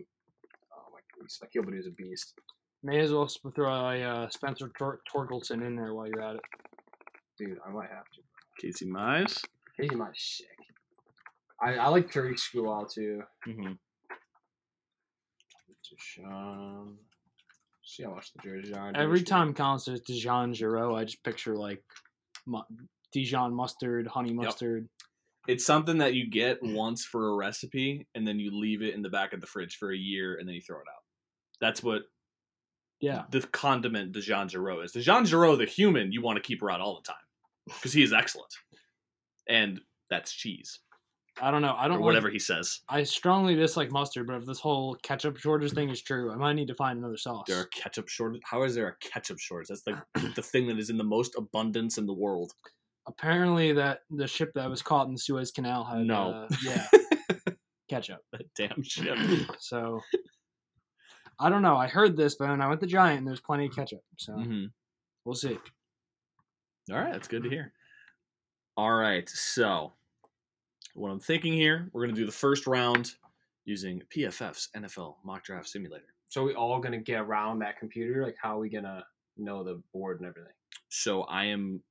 Oh 0.73 0.91
my 0.91 0.99
goodness, 1.13 1.39
Akil 1.43 1.63
Baddoo's 1.63 1.87
a 1.87 1.91
beast, 1.91 2.33
May 2.83 2.99
as 2.99 3.11
well 3.13 3.27
throw 3.55 3.69
a 3.89 4.01
uh, 4.01 4.29
Spencer 4.29 4.69
Tor- 4.77 4.99
Torkelson 5.13 5.65
in 5.65 5.75
there 5.75 5.93
while 5.93 6.07
you're 6.07 6.21
at 6.21 6.35
it. 6.35 6.41
dude. 7.37 7.57
I 7.65 7.71
might 7.71 7.89
have 7.89 8.05
to. 8.15 8.21
Casey 8.61 8.85
Mize. 8.85 9.41
Casey 9.79 9.95
might 9.95 10.15
sick. 10.15 10.47
I, 11.61 11.75
I 11.75 11.87
like 11.87 12.11
Curry 12.11 12.35
School 12.37 12.85
too. 12.93 13.21
Mm-hmm. 13.47 13.73
Deshaun. 15.95 16.95
See 17.83 18.03
how 18.03 18.11
much 18.15 18.31
the 18.33 18.41
jerseys 18.43 18.71
are. 18.73 18.91
Every 18.95 19.19
Division. 19.19 19.25
time 19.25 19.53
Collin 19.53 19.79
says 19.79 20.01
Dijon 20.01 20.53
Giro, 20.53 20.95
I 20.95 21.03
just 21.03 21.23
picture 21.23 21.55
like 21.55 21.83
mu- 22.45 22.61
Dijon 23.11 23.53
mustard, 23.53 24.07
honey 24.07 24.33
mustard. 24.33 24.87
It's 25.47 25.65
something 25.65 25.97
that 25.97 26.13
you 26.13 26.29
get 26.29 26.63
once 26.63 27.03
for 27.03 27.29
a 27.29 27.35
recipe, 27.35 28.07
and 28.15 28.25
then 28.25 28.39
you 28.39 28.57
leave 28.57 28.81
it 28.81 28.93
in 28.93 29.01
the 29.01 29.09
back 29.09 29.33
of 29.33 29.41
the 29.41 29.47
fridge 29.47 29.75
for 29.75 29.91
a 29.91 29.97
year, 29.97 30.35
and 30.37 30.47
then 30.47 30.55
you 30.55 30.61
throw 30.61 30.77
it 30.77 30.85
out. 30.89 31.03
That's 31.59 31.83
what 31.83 32.03
Yeah. 33.01 33.25
the 33.29 33.41
condiment 33.41 34.13
Dijon 34.13 34.47
Giro 34.47 34.79
is. 34.79 34.93
Dijon 34.93 35.25
Giro, 35.25 35.57
the 35.57 35.65
human, 35.65 36.13
you 36.13 36.21
want 36.21 36.37
to 36.37 36.41
keep 36.41 36.63
around 36.63 36.79
all 36.79 36.95
the 36.95 37.01
time 37.05 37.25
because 37.65 37.91
he 37.91 38.01
is 38.03 38.13
excellent, 38.13 38.53
and 39.47 39.81
that's 40.09 40.31
cheese 40.33 40.79
I 41.41 41.49
don't 41.51 41.61
know. 41.61 41.75
I 41.77 41.87
don't 41.87 42.01
whatever 42.01 42.27
Like, 42.27 42.33
he 42.33 42.39
says. 42.39 42.81
I 42.87 43.03
strongly 43.03 43.55
dislike 43.55 43.91
mustard, 43.91 44.27
but 44.27 44.35
if 44.35 44.45
this 44.45 44.59
whole 44.59 44.95
ketchup 45.01 45.37
shortage 45.37 45.71
thing 45.73 45.89
is 45.89 46.01
true, 46.01 46.31
I 46.31 46.35
might 46.35 46.53
need 46.53 46.67
to 46.67 46.75
find 46.75 46.99
another 46.99 47.17
sauce. 47.17 47.45
There 47.47 47.59
are 47.59 47.65
ketchup 47.65 48.07
shortage. 48.07 48.41
How 48.45 48.63
is 48.63 48.75
there 48.75 48.87
a 48.87 48.95
ketchup 48.97 49.39
shortage? 49.39 49.69
That's 49.69 49.85
like 49.87 49.97
the 50.35 50.41
thing 50.43 50.67
that 50.67 50.77
is 50.77 50.89
in 50.89 50.97
the 50.97 51.03
most 51.03 51.35
abundance 51.37 51.97
in 51.97 52.05
the 52.05 52.13
world. 52.13 52.53
Apparently, 53.07 53.73
that 53.73 54.01
the 54.11 54.27
ship 54.27 54.51
that 54.55 54.69
was 54.69 54.81
caught 54.81 55.07
in 55.07 55.13
the 55.13 55.19
Suez 55.19 55.51
Canal 55.51 55.83
had 55.83 56.05
No. 56.05 56.31
uh, 56.31 56.47
yeah 56.63 56.87
ketchup. 57.89 58.19
That 58.31 58.43
damn 58.55 58.83
ship. 58.83 59.17
So 59.59 60.01
I 61.39 61.49
don't 61.49 61.63
know. 61.63 61.75
I 61.75 61.87
heard 61.87 62.15
this, 62.15 62.35
but 62.35 62.49
when 62.49 62.61
I 62.61 62.67
went 62.67 62.79
to 62.81 62.87
Giant, 62.87 63.19
and 63.19 63.27
there's 63.27 63.41
plenty 63.41 63.65
of 63.65 63.75
ketchup. 63.75 64.01
So 64.17 64.33
hmm 64.33 64.65
we'll 65.25 65.35
see. 65.35 65.57
All 66.91 66.97
right, 66.97 67.11
that's 67.11 67.27
good 67.27 67.43
to 67.43 67.49
hear. 67.49 67.71
All 68.77 68.91
right, 68.93 69.27
so 69.29 69.93
what 70.93 71.09
I'm 71.09 71.19
thinking 71.19 71.53
here, 71.53 71.89
we're 71.93 72.05
gonna 72.05 72.13
do 72.17 72.25
the 72.25 72.31
first 72.31 72.67
round 72.67 73.13
using 73.65 74.01
PFF's 74.15 74.69
NFL 74.75 75.15
Mock 75.23 75.43
Draft 75.43 75.67
Simulator. 75.69 76.05
So 76.29 76.43
we 76.43 76.53
all 76.53 76.79
gonna 76.79 76.99
get 76.99 77.21
around 77.21 77.59
that 77.59 77.79
computer? 77.79 78.23
Like, 78.23 78.35
how 78.41 78.57
are 78.57 78.59
we 78.59 78.69
gonna 78.69 79.05
know 79.37 79.63
the 79.63 79.81
board 79.93 80.19
and 80.19 80.27
everything? 80.29 80.51
So 80.89 81.23
I 81.23 81.45
am 81.45 81.81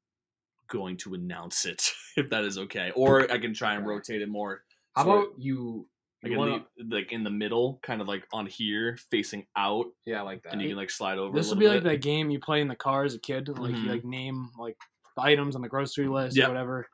going 0.68 0.96
to 0.98 1.14
announce 1.14 1.64
it 1.66 1.90
if 2.16 2.30
that 2.30 2.44
is 2.44 2.58
okay, 2.58 2.92
or 2.94 3.30
I 3.30 3.38
can 3.38 3.52
try 3.54 3.74
and 3.74 3.86
rotate 3.86 4.22
it 4.22 4.28
more. 4.28 4.62
How 4.94 5.04
so 5.04 5.10
about 5.10 5.28
you? 5.38 5.86
I 6.24 6.28
you 6.28 6.32
can 6.34 6.38
wanna- 6.38 6.64
leave, 6.76 6.92
like 6.92 7.10
in 7.12 7.24
the 7.24 7.30
middle, 7.30 7.80
kind 7.82 8.00
of 8.00 8.06
like 8.08 8.24
on 8.32 8.46
here, 8.46 8.96
facing 9.10 9.44
out, 9.56 9.86
yeah, 10.06 10.20
I 10.20 10.22
like 10.22 10.42
that. 10.44 10.52
and 10.52 10.62
you 10.62 10.68
can 10.68 10.76
like 10.76 10.90
slide 10.90 11.18
over. 11.18 11.36
This 11.36 11.50
a 11.50 11.54
will 11.54 11.58
little 11.62 11.70
be 11.72 11.74
like 11.76 11.82
bit. 11.84 11.90
that 12.00 12.02
game 12.08 12.30
you 12.30 12.38
play 12.38 12.60
in 12.60 12.68
the 12.68 12.76
car 12.76 13.02
as 13.04 13.14
a 13.14 13.18
kid. 13.18 13.48
Like 13.48 13.72
Mhm. 13.74 13.82
you 13.84 13.90
like 13.90 14.04
name 14.04 14.50
like 14.56 14.76
items 15.18 15.56
on 15.56 15.62
the 15.62 15.68
grocery 15.68 16.06
list 16.08 16.36
Yep. 16.36 16.46
or 16.46 16.50
whatever. 16.52 16.88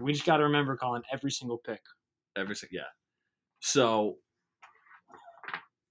We 0.00 0.12
just 0.12 0.24
got 0.26 0.38
to 0.38 0.44
remember 0.44 0.76
calling 0.76 1.02
every 1.12 1.30
single 1.30 1.58
pick. 1.58 1.80
Every 2.36 2.54
single, 2.56 2.76
yeah. 2.76 2.88
So 3.60 4.16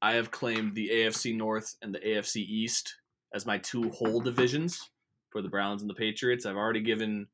I 0.01 0.13
have 0.13 0.31
claimed 0.31 0.75
the 0.75 0.89
AFC 0.89 1.35
North 1.35 1.75
and 1.81 1.93
the 1.93 1.99
AFC 1.99 2.37
East 2.37 2.95
as 3.33 3.45
my 3.45 3.57
two 3.59 3.89
whole 3.91 4.19
divisions 4.19 4.89
for 5.29 5.41
the 5.41 5.49
Browns 5.49 5.81
and 5.81 5.89
the 5.89 5.93
Patriots. 5.95 6.45
I've 6.45 6.57
already 6.57 6.81
given 6.81 7.27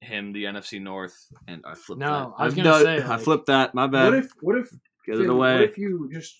him 0.00 0.32
the 0.32 0.44
NFC 0.44 0.80
North, 0.80 1.16
and 1.48 1.64
I 1.66 1.74
flipped 1.74 1.98
No, 2.00 2.06
that. 2.36 2.42
I 2.42 2.44
was 2.44 2.54
gonna 2.54 2.68
done- 2.68 2.82
say, 2.84 3.02
I 3.02 3.06
like- 3.08 3.20
flipped 3.20 3.46
that. 3.46 3.74
My 3.74 3.86
bad. 3.88 4.04
What 4.12 4.14
if? 4.14 4.30
What 4.42 4.58
if? 4.58 4.70
Get 5.06 5.14
it 5.16 5.22
Fin, 5.22 5.30
away. 5.30 5.54
What 5.54 5.62
if 5.64 5.78
you 5.78 6.08
just 6.12 6.36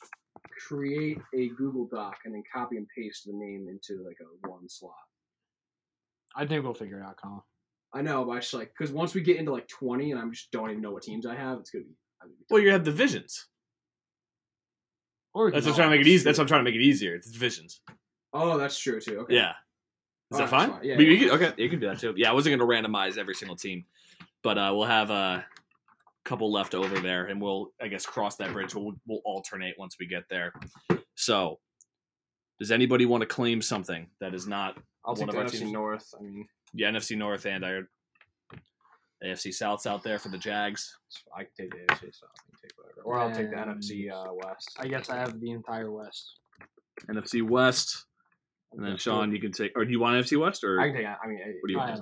create 0.68 1.18
a 1.34 1.48
Google 1.56 1.88
Doc 1.88 2.18
and 2.24 2.34
then 2.34 2.42
copy 2.52 2.76
and 2.76 2.86
paste 2.96 3.24
the 3.24 3.32
name 3.32 3.66
into 3.68 4.04
like 4.04 4.16
a 4.20 4.48
one 4.48 4.68
slot? 4.68 4.92
I 6.36 6.46
think 6.46 6.62
we'll 6.62 6.74
figure 6.74 7.00
it 7.00 7.02
out, 7.04 7.16
Collin. 7.16 7.40
I 7.94 8.02
know, 8.02 8.24
but 8.24 8.32
I 8.32 8.38
just 8.40 8.52
like 8.54 8.72
because 8.76 8.92
once 8.92 9.14
we 9.14 9.22
get 9.22 9.36
into 9.36 9.52
like 9.52 9.66
twenty 9.68 10.12
and 10.12 10.20
I'm 10.20 10.32
just 10.32 10.50
don't 10.50 10.70
even 10.70 10.82
know 10.82 10.90
what 10.92 11.02
teams 11.02 11.26
I 11.26 11.34
have, 11.34 11.58
it's 11.60 11.70
gonna 11.70 11.84
be. 11.84 11.90
Gonna 12.20 12.32
be 12.32 12.44
well, 12.50 12.60
you 12.62 12.70
have 12.72 12.82
divisions. 12.84 13.46
Or 15.34 15.50
That's 15.50 15.64
can 15.64 15.72
what 15.72 15.74
I'm 15.74 15.76
trying 15.76 15.90
to 15.90 15.96
make 15.98 16.06
it 16.06 16.10
Oh, 16.10 16.14
easy. 16.14 16.24
That's 16.24 16.38
what 16.38 16.44
I'm 16.44 16.48
trying 16.48 16.60
to 16.60 16.64
make 16.70 16.74
it 16.74 16.82
easier. 16.82 17.14
It's 17.14 17.30
divisions. 17.30 17.80
Oh, 18.32 18.58
that's 18.58 18.78
true 18.78 19.00
too. 19.00 19.20
Okay. 19.20 19.34
Yeah. 19.36 19.52
Is 20.32 20.38
that 20.38 20.44
Alright, 20.44 20.50
fine? 20.50 20.70
fine. 20.72 20.84
Yeah, 20.84 20.96
We- 20.96 21.06
we 21.06 21.14
yeah. 21.14 21.20
can- 21.36 21.42
okay, 21.42 21.62
you 21.62 21.68
can 21.70 21.80
do 21.80 21.86
that 21.88 21.98
too. 22.00 22.14
Yeah, 22.16 22.30
I 22.30 22.32
wasn't 22.34 22.58
going 22.58 22.82
to 22.82 22.88
randomize 22.88 23.16
every 23.18 23.34
single 23.34 23.56
team, 23.56 23.84
but 24.42 24.58
uh, 24.58 24.72
we'll 24.74 24.84
have 24.84 25.10
a 25.10 25.46
couple 26.24 26.52
left 26.52 26.74
over 26.74 26.98
there, 27.00 27.26
and 27.26 27.40
we'll, 27.40 27.72
I 27.80 27.88
guess, 27.88 28.04
cross 28.04 28.36
that 28.36 28.52
bridge. 28.52 28.74
We'll, 28.74 28.92
we'll 29.06 29.22
alternate 29.24 29.76
once 29.78 29.96
we 29.98 30.06
get 30.06 30.24
there. 30.28 30.52
So, 31.14 31.60
does 32.58 32.70
anybody 32.70 33.06
want 33.06 33.22
to 33.22 33.26
claim 33.26 33.62
something 33.62 34.08
that 34.20 34.34
is 34.34 34.46
not 34.46 34.76
I'll 35.04 35.14
one 35.14 35.20
take 35.20 35.28
of 35.28 35.34
the 35.34 35.38
our 35.40 35.44
NFC 35.46 35.58
teams? 35.60 35.72
North. 35.72 36.14
I 36.18 36.22
mean, 36.22 36.46
the 36.74 36.84
NFC 36.84 37.16
North 37.16 37.46
and 37.46 37.64
our 37.64 37.88
AFC 39.24 39.52
South's 39.52 39.86
out 39.86 40.02
there 40.02 40.18
for 40.18 40.28
the 40.28 40.38
Jags? 40.38 40.96
I 41.36 41.44
can 41.44 41.52
take 41.58 41.70
the 41.70 41.78
AFC 41.78 42.14
South. 42.14 42.30
I 42.36 42.50
can 42.50 42.58
take 42.62 42.72
whatever, 42.78 43.02
or 43.04 43.18
I'll 43.18 43.34
take 43.34 43.50
the 43.50 43.58
And- 43.60 43.82
NFC 43.82 44.10
uh, 44.12 44.32
West. 44.34 44.70
I 44.78 44.86
guess 44.88 45.10
I 45.10 45.16
have 45.16 45.40
the 45.40 45.50
entire 45.50 45.90
West. 45.90 46.38
NFC 47.10 47.42
West, 47.48 48.06
and 48.72 48.84
then 48.84 48.96
Sean, 48.96 49.32
you 49.32 49.40
can 49.40 49.52
take. 49.52 49.72
Or 49.76 49.84
do 49.84 49.90
you 49.90 50.00
want 50.00 50.16
NFC 50.24 50.38
West 50.40 50.64
or? 50.64 50.80
I 50.80 50.88
can 50.88 50.96
take. 50.96 51.06
I 51.06 51.26
mean, 51.26 51.38
What 51.38 51.68
do 51.68 51.72
you 51.72 51.78
it 51.80 51.82
want? 51.82 52.00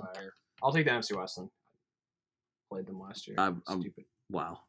I'll 0.63 0.73
take 0.73 0.85
the 0.85 0.91
NFC 0.91 1.15
West 1.15 1.35
then. 1.37 1.49
Played 2.71 2.87
them 2.87 2.99
last 2.99 3.27
year. 3.27 3.35
I'm- 3.39 3.61
I'm- 3.67 3.81
Stupid. 3.81 4.05
wow. 4.29 4.59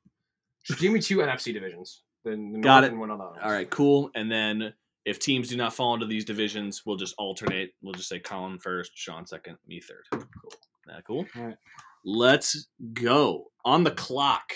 Give 0.79 0.93
me 0.93 1.01
two 1.01 1.19
NFC 1.19 1.53
divisions. 1.53 2.03
Then 2.25 2.53
the 2.53 2.61
Got 2.61 2.81
North 2.81 2.85
it. 2.85 2.91
and 2.93 3.01
one 3.01 3.11
of 3.11 3.19
those. 3.19 3.37
All 3.43 3.51
right, 3.51 3.69
cool. 3.71 4.11
And 4.15 4.31
then 4.31 4.75
if 5.05 5.19
teams 5.19 5.49
do 5.49 5.57
not 5.57 5.73
fall 5.73 5.95
into 5.95 6.07
these 6.07 6.25
divisions, 6.25 6.83
we'll 6.85 6.97
just 6.97 7.15
alternate. 7.19 7.71
We'll 7.83 7.95
just 7.95 8.09
say 8.09 8.19
Collin 8.19 8.59
first, 8.59 8.93
Sean 8.95 9.27
second, 9.27 9.57
me 9.67 9.81
third. 9.81 10.05
Cool. 10.11 10.53
That 10.87 11.05
cool? 11.07 11.27
All 11.37 11.47
right. 11.47 11.57
Let's 12.05 12.69
go. 12.93 13.47
On 13.65 13.85
the 13.85 13.91
clock, 13.91 14.53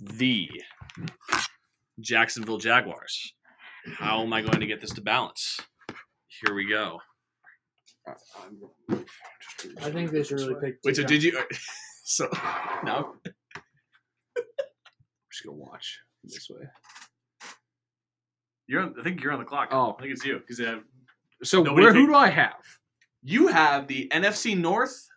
the 0.00 0.48
Jacksonville 2.00 2.58
Jaguars. 2.58 3.34
How 3.98 4.22
am 4.22 4.32
I 4.32 4.40
going 4.40 4.60
to 4.60 4.66
get 4.66 4.80
this 4.80 4.92
to 4.94 5.00
balance? 5.00 5.60
Here 6.26 6.54
we 6.54 6.68
go. 6.68 6.98
I 9.82 9.90
think 9.90 10.10
they 10.10 10.22
should 10.22 10.40
really 10.40 10.54
pick. 10.60 10.78
Wait, 10.84 10.96
so 10.96 11.04
did 11.04 11.22
you? 11.22 11.38
So 12.08 12.28
now 12.84 13.14
I'm 13.26 13.32
just 15.32 15.44
gonna 15.44 15.56
watch 15.56 15.98
this 16.22 16.48
way. 16.48 16.64
You're. 18.66 18.82
On, 18.82 18.94
I 18.98 19.02
think 19.02 19.22
you're 19.22 19.32
on 19.32 19.38
the 19.38 19.44
clock. 19.44 19.68
Oh. 19.70 19.94
I 19.98 20.02
think 20.02 20.12
it's 20.12 20.24
you 20.24 20.38
because 20.38 20.58
have 20.58 20.82
So 21.42 21.62
where 21.74 21.92
who 21.92 22.06
do 22.06 22.14
I 22.14 22.28
have? 22.28 22.54
you 23.22 23.48
have 23.48 23.86
the 23.88 24.08
NFC 24.12 24.56
North, 24.56 25.08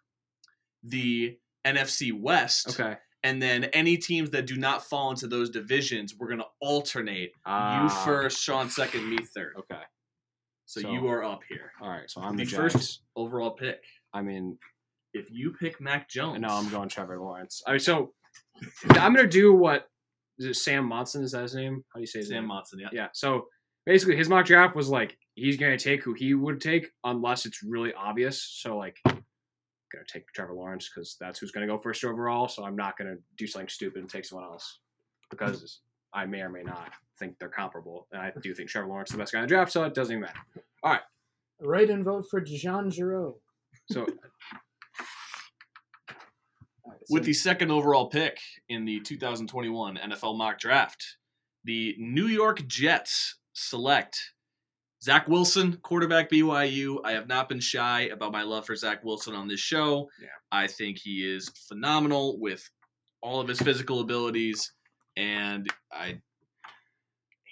the 0.83 1.37
NFC 1.65 2.11
West, 2.17 2.69
Okay. 2.79 2.97
and 3.23 3.41
then 3.41 3.65
any 3.65 3.97
teams 3.97 4.29
that 4.31 4.45
do 4.47 4.55
not 4.57 4.85
fall 4.85 5.11
into 5.11 5.27
those 5.27 5.49
divisions, 5.49 6.15
we're 6.17 6.29
gonna 6.29 6.43
alternate. 6.61 7.29
you 7.29 7.31
Ah, 7.45 8.03
first, 8.05 8.41
Sean 8.41 8.69
second, 8.69 9.09
me 9.09 9.17
third. 9.17 9.55
Okay. 9.59 9.81
So, 10.65 10.81
So- 10.81 10.91
you 10.91 11.07
are 11.07 11.23
up 11.23 11.41
here. 11.49 11.71
All 11.81 11.89
right. 11.89 12.09
So 12.09 12.21
I'm 12.21 12.35
the 12.37 12.45
the, 12.45 12.51
first 12.55 13.01
overall 13.15 13.51
pick. 13.51 13.83
I 14.13 14.21
mean, 14.21 14.57
If 15.13 15.31
you 15.31 15.51
pick 15.59 15.81
Mac 15.81 16.07
Jones, 16.07 16.39
no, 16.39 16.49
I'm 16.49 16.69
going 16.69 16.87
Trevor 16.87 17.19
Lawrence. 17.19 17.63
All 17.65 17.73
right. 17.73 17.81
So 17.81 18.13
I'm 18.91 19.15
gonna 19.15 19.27
do 19.27 19.53
what 19.53 19.89
is 20.39 20.45
it? 20.45 20.55
Sam 20.55 20.85
Monson 20.85 21.23
is 21.23 21.31
that 21.33 21.43
his 21.43 21.55
name? 21.55 21.83
How 21.93 21.99
do 21.99 22.01
you 22.01 22.07
say 22.07 22.19
his 22.19 22.29
Sam 22.29 22.37
name? 22.41 22.47
Monson. 22.47 22.79
Yeah. 22.79 22.89
Yeah. 22.91 23.07
So 23.13 23.47
basically, 23.85 24.15
his 24.15 24.29
mock 24.29 24.45
draft 24.45 24.75
was 24.75 24.89
like 24.89 25.17
he's 25.35 25.57
gonna 25.57 25.77
take 25.77 26.03
who 26.03 26.13
he 26.13 26.33
would 26.33 26.61
take 26.61 26.91
unless 27.03 27.45
it's 27.45 27.63
really 27.63 27.93
obvious. 27.93 28.41
So 28.41 28.77
like, 28.77 28.97
gonna 29.05 30.05
take 30.07 30.25
Trevor 30.33 30.53
Lawrence 30.53 30.89
because 30.89 31.17
that's 31.19 31.39
who's 31.39 31.51
gonna 31.51 31.67
go 31.67 31.77
first 31.77 32.03
overall. 32.03 32.47
So 32.47 32.63
I'm 32.63 32.75
not 32.75 32.97
gonna 32.97 33.17
do 33.37 33.45
something 33.45 33.69
stupid 33.69 34.01
and 34.01 34.09
take 34.09 34.25
someone 34.25 34.47
else 34.47 34.79
because 35.29 35.81
I 36.13 36.25
may 36.25 36.41
or 36.41 36.49
may 36.49 36.63
not 36.63 36.91
think 37.19 37.37
they're 37.39 37.49
comparable, 37.49 38.07
and 38.11 38.21
I 38.21 38.31
do 38.41 38.53
think 38.55 38.69
Trevor 38.69 38.87
Lawrence 38.87 39.09
is 39.09 39.13
the 39.13 39.19
best 39.19 39.33
guy 39.33 39.39
in 39.39 39.43
the 39.43 39.47
draft. 39.47 39.71
So 39.71 39.83
it 39.83 39.93
doesn't 39.93 40.13
even 40.13 40.21
matter. 40.21 40.39
All 40.83 40.93
right. 40.93 41.01
Write 41.61 41.89
and 41.89 42.05
vote 42.05 42.25
for 42.31 42.39
Dijon 42.39 42.89
Giro. 42.89 43.35
So 43.91 44.01
All 44.01 44.05
right, 44.07 44.13
With 47.09 47.23
the 47.23 47.33
second 47.33 47.71
overall 47.71 48.07
pick 48.07 48.39
in 48.69 48.85
the 48.85 48.99
2021 48.99 49.97
NFL 49.97 50.37
mock 50.37 50.59
draft, 50.59 51.17
the 51.63 51.95
New 51.97 52.27
York 52.27 52.65
Jets 52.67 53.39
select 53.53 54.33
Zach 55.01 55.27
Wilson, 55.27 55.77
quarterback 55.81 56.29
BYU. 56.29 56.97
I 57.03 57.13
have 57.13 57.27
not 57.27 57.49
been 57.49 57.59
shy 57.59 58.01
about 58.11 58.31
my 58.31 58.43
love 58.43 58.65
for 58.65 58.75
Zach 58.75 59.03
Wilson 59.03 59.33
on 59.33 59.47
this 59.47 59.59
show. 59.59 60.09
Yeah. 60.21 60.27
I 60.51 60.67
think 60.67 60.97
he 60.97 61.25
is 61.25 61.49
phenomenal 61.67 62.39
with 62.39 62.67
all 63.21 63.39
of 63.39 63.47
his 63.47 63.59
physical 63.59 64.01
abilities, 64.01 64.73
and 65.15 65.67
I 65.91 66.21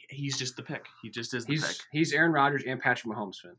he's 0.10 0.38
just 0.38 0.56
the 0.56 0.64
pick. 0.64 0.86
He 1.02 1.10
just 1.10 1.34
is 1.34 1.46
the 1.46 1.54
he's 1.54 1.66
pick. 1.66 1.78
he's 1.92 2.14
Aaron 2.14 2.32
Rodgers 2.32 2.64
and 2.68 2.80
Patrick 2.80 3.14
Mahomes 3.14 3.38
fan. 3.42 3.56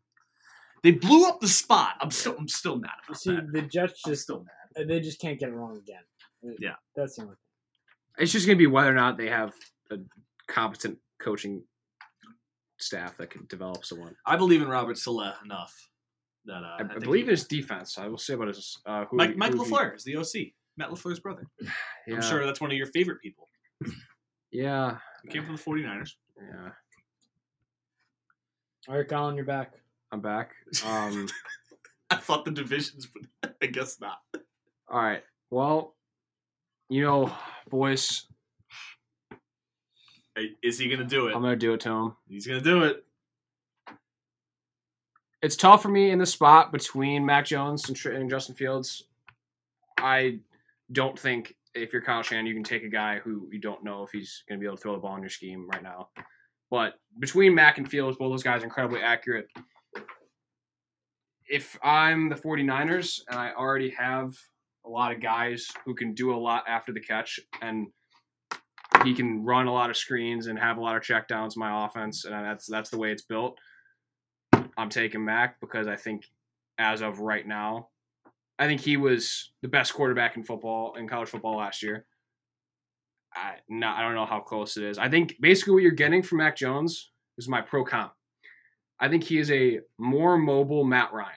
They 0.82 0.92
blew 0.92 1.26
up 1.26 1.40
the 1.40 1.48
spot. 1.48 1.94
I'm 2.00 2.10
still 2.10 2.36
I'm 2.38 2.48
still 2.48 2.78
mad 2.78 2.90
about 3.06 3.20
see, 3.20 3.34
that. 3.34 3.52
the 3.52 3.62
Jets 3.62 4.02
just 4.06 4.22
still 4.22 4.40
mad. 4.40 4.52
Uh, 4.78 4.84
they 4.86 5.00
just 5.00 5.20
can't 5.20 5.38
get 5.38 5.48
it 5.48 5.52
wrong 5.52 5.76
again. 5.76 6.02
Uh, 6.46 6.52
Yeah. 6.58 6.74
that's 6.94 7.16
the 7.16 7.22
only 7.22 7.34
thing. 7.34 8.22
It's 8.22 8.32
just 8.32 8.46
gonna 8.46 8.56
be 8.56 8.66
whether 8.66 8.90
or 8.90 8.94
not 8.94 9.16
they 9.16 9.28
have 9.28 9.52
a 9.90 9.98
competent 10.48 10.98
coaching 11.20 11.62
staff 12.78 13.16
that 13.16 13.30
can 13.30 13.46
develop 13.46 13.84
someone. 13.84 14.14
I 14.26 14.36
believe 14.36 14.62
in 14.62 14.68
Robert 14.68 14.98
Saleh 14.98 15.34
enough 15.44 15.74
that 16.44 16.62
uh, 16.62 16.76
I, 16.78 16.82
I 16.84 16.88
think 16.88 17.00
believe 17.04 17.24
he- 17.24 17.30
in 17.30 17.36
his 17.36 17.46
defense. 17.46 17.98
I 17.98 18.08
will 18.08 18.18
say 18.18 18.34
about 18.34 18.48
his 18.48 18.76
uh, 18.86 19.04
who 19.06 19.16
Mike, 19.16 19.30
who 19.30 19.36
Mike 19.36 19.52
he- 19.52 19.58
LaFleur 19.58 19.94
is 19.96 20.04
the 20.04 20.16
OC. 20.16 20.52
Matt 20.76 20.90
LaFleur's 20.90 21.20
brother. 21.20 21.46
Yeah, 22.06 22.14
I'm 22.16 22.22
sure 22.22 22.46
that's 22.46 22.60
one 22.60 22.70
of 22.70 22.76
your 22.76 22.86
favorite 22.86 23.20
people. 23.20 23.48
Yeah, 24.50 24.96
He 25.24 25.28
came 25.28 25.44
from 25.44 25.56
the 25.56 25.62
49ers. 25.62 26.12
yeah. 26.40 26.70
All 28.88 28.96
right, 28.96 29.06
Collin, 29.06 29.36
you're 29.36 29.44
back. 29.44 29.72
I'm 30.10 30.20
back. 30.22 30.52
Um, 30.86 31.28
I 32.10 32.16
thought 32.16 32.46
the 32.46 32.50
divisions, 32.50 33.06
but 33.42 33.54
I 33.62 33.66
guess 33.66 34.00
not. 34.00 34.18
All 34.90 35.00
right. 35.00 35.22
Well, 35.50 35.94
you 36.88 37.02
know, 37.02 37.32
boys, 37.70 38.26
Hey, 40.38 40.52
Is 40.62 40.78
he 40.78 40.88
gonna 40.88 41.04
do 41.04 41.26
it? 41.26 41.34
I'm 41.34 41.42
gonna 41.42 41.56
do 41.56 41.72
it 41.72 41.80
to 41.80 41.90
him. 41.90 42.16
He's 42.28 42.46
gonna 42.46 42.60
do 42.60 42.84
it. 42.84 43.04
It's 45.42 45.56
tough 45.56 45.82
for 45.82 45.88
me 45.88 46.10
in 46.10 46.18
the 46.18 46.26
spot 46.26 46.70
between 46.70 47.26
Mac 47.26 47.44
Jones 47.46 47.88
and, 47.88 48.14
and 48.14 48.30
Justin 48.30 48.54
Fields. 48.54 49.04
I 49.98 50.38
don't 50.92 51.18
think 51.18 51.56
if 51.74 51.92
you're 51.92 52.02
Kyle 52.02 52.22
Shanahan, 52.22 52.46
you 52.46 52.54
can 52.54 52.62
take 52.62 52.84
a 52.84 52.88
guy 52.88 53.18
who 53.18 53.48
you 53.50 53.58
don't 53.58 53.82
know 53.82 54.04
if 54.04 54.10
he's 54.10 54.44
going 54.48 54.58
to 54.58 54.60
be 54.60 54.66
able 54.66 54.76
to 54.76 54.82
throw 54.82 54.92
the 54.92 55.00
ball 55.00 55.16
in 55.16 55.22
your 55.22 55.30
scheme 55.30 55.68
right 55.68 55.82
now. 55.82 56.08
But 56.70 56.94
between 57.18 57.54
Mac 57.54 57.78
and 57.78 57.88
Fields, 57.88 58.16
both 58.16 58.32
those 58.32 58.42
guys 58.42 58.62
are 58.62 58.64
incredibly 58.64 59.00
accurate. 59.00 59.48
If 61.48 61.78
I'm 61.82 62.28
the 62.28 62.34
49ers 62.34 63.22
and 63.28 63.38
I 63.38 63.52
already 63.52 63.90
have 63.90 64.36
a 64.88 64.90
lot 64.90 65.12
of 65.12 65.20
guys 65.20 65.68
who 65.84 65.94
can 65.94 66.14
do 66.14 66.34
a 66.34 66.36
lot 66.36 66.64
after 66.66 66.92
the 66.92 67.00
catch 67.00 67.38
and 67.60 67.88
he 69.04 69.14
can 69.14 69.44
run 69.44 69.66
a 69.66 69.72
lot 69.72 69.90
of 69.90 69.96
screens 69.96 70.46
and 70.46 70.58
have 70.58 70.78
a 70.78 70.80
lot 70.80 70.96
of 70.96 71.02
checkdowns 71.02 71.56
my 71.56 71.86
offense, 71.86 72.24
and 72.24 72.34
that's 72.34 72.66
that's 72.66 72.90
the 72.90 72.98
way 72.98 73.12
it's 73.12 73.22
built. 73.22 73.58
I'm 74.76 74.88
taking 74.88 75.24
Mac 75.24 75.60
because 75.60 75.86
I 75.86 75.96
think 75.96 76.24
as 76.78 77.02
of 77.02 77.20
right 77.20 77.46
now, 77.46 77.88
I 78.58 78.66
think 78.66 78.80
he 78.80 78.96
was 78.96 79.52
the 79.62 79.68
best 79.68 79.94
quarterback 79.94 80.36
in 80.36 80.42
football 80.42 80.94
in 80.96 81.08
college 81.08 81.28
football 81.28 81.56
last 81.56 81.82
year. 81.82 82.06
I 83.34 83.56
not 83.68 83.98
I 83.98 84.02
don't 84.02 84.14
know 84.14 84.26
how 84.26 84.40
close 84.40 84.76
it 84.76 84.84
is. 84.84 84.98
I 84.98 85.08
think 85.08 85.36
basically 85.40 85.74
what 85.74 85.82
you're 85.82 85.92
getting 85.92 86.22
from 86.22 86.38
Mac 86.38 86.56
Jones 86.56 87.10
is 87.36 87.48
my 87.48 87.60
pro 87.60 87.84
comp. 87.84 88.12
I 89.00 89.08
think 89.08 89.22
he 89.22 89.38
is 89.38 89.50
a 89.50 89.80
more 89.98 90.36
mobile 90.38 90.84
Matt 90.84 91.12
Ryan, 91.12 91.34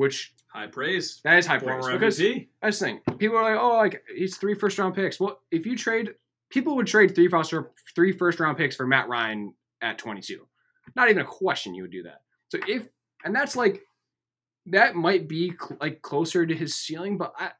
which 0.00 0.34
High 0.48 0.66
praise. 0.66 1.20
that 1.22 1.38
is 1.38 1.46
high 1.46 1.58
praise 1.58 1.84
Former 1.84 1.92
because 1.92 2.18
MVP. 2.18 2.48
that's 2.60 2.78
the 2.80 2.86
thing. 2.86 3.00
People 3.18 3.36
are 3.36 3.54
like, 3.54 3.62
oh, 3.62 3.76
like 3.76 4.02
he's 4.16 4.36
three 4.36 4.54
first 4.54 4.78
round 4.78 4.94
picks. 4.96 5.20
Well, 5.20 5.40
if 5.52 5.64
you 5.64 5.76
trade, 5.76 6.10
people 6.50 6.74
would 6.76 6.88
trade 6.88 7.14
three 7.14 7.28
first 7.28 7.54
three 7.94 8.10
first 8.10 8.40
round 8.40 8.56
picks 8.56 8.74
for 8.74 8.84
Matt 8.86 9.08
Ryan 9.08 9.54
at 9.80 9.98
22. 9.98 10.44
Not 10.96 11.08
even 11.08 11.22
a 11.22 11.26
question. 11.26 11.74
You 11.74 11.82
would 11.82 11.92
do 11.92 12.02
that. 12.02 12.22
So 12.48 12.58
if 12.66 12.88
and 13.24 13.32
that's 13.34 13.54
like 13.54 13.82
that 14.66 14.96
might 14.96 15.28
be 15.28 15.52
cl- 15.60 15.78
like 15.80 16.02
closer 16.02 16.44
to 16.44 16.54
his 16.54 16.74
ceiling, 16.74 17.16
but 17.16 17.32
I 17.38 17.50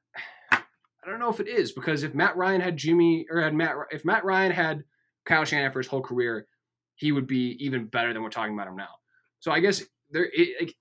I 0.51 1.07
don't 1.09 1.21
know 1.21 1.31
if 1.31 1.39
it 1.39 1.47
is 1.49 1.71
because 1.73 2.03
if 2.03 2.15
Matt 2.15 2.37
Ryan 2.37 2.61
had 2.61 2.77
Jimmy 2.77 3.25
or 3.31 3.41
had 3.41 3.55
Matt 3.55 3.77
if 3.93 4.05
Matt 4.05 4.25
Ryan 4.25 4.51
had 4.51 4.83
Kyle 5.27 5.45
Shanahan 5.45 5.71
for 5.71 5.79
his 5.79 5.87
whole 5.87 6.03
career, 6.03 6.49
he 6.97 7.13
would 7.13 7.29
be 7.29 7.57
even 7.61 7.87
better 7.87 8.13
than 8.13 8.23
we're 8.23 8.31
talking 8.31 8.55
about 8.55 8.67
him 8.67 8.77
now. 8.77 8.97
So 9.39 9.53
I 9.53 9.61
guess 9.61 9.83
there 10.11 10.29
it, 10.33 10.57
like 10.61 10.75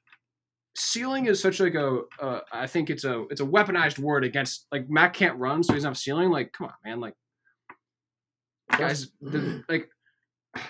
ceiling 0.75 1.25
is 1.27 1.41
such 1.41 1.60
like 1.60 1.75
a 1.75 2.01
uh, 2.21 2.39
I 2.51 2.67
think 2.67 2.89
it's 2.89 3.03
a 3.03 3.25
it's 3.29 3.41
a 3.41 3.45
weaponized 3.45 3.99
word 3.99 4.23
against 4.23 4.67
like 4.71 4.89
Matt 4.89 5.13
can't 5.13 5.38
run, 5.38 5.63
so 5.63 5.73
he 5.73 5.77
doesn't 5.77 5.89
have 5.89 5.97
ceiling. 5.97 6.29
Like, 6.29 6.51
come 6.53 6.67
on, 6.67 6.73
man, 6.86 6.99
like 6.99 7.13
guys, 8.77 9.12
the, 9.21 9.63
like 9.69 9.89
I 10.55 10.62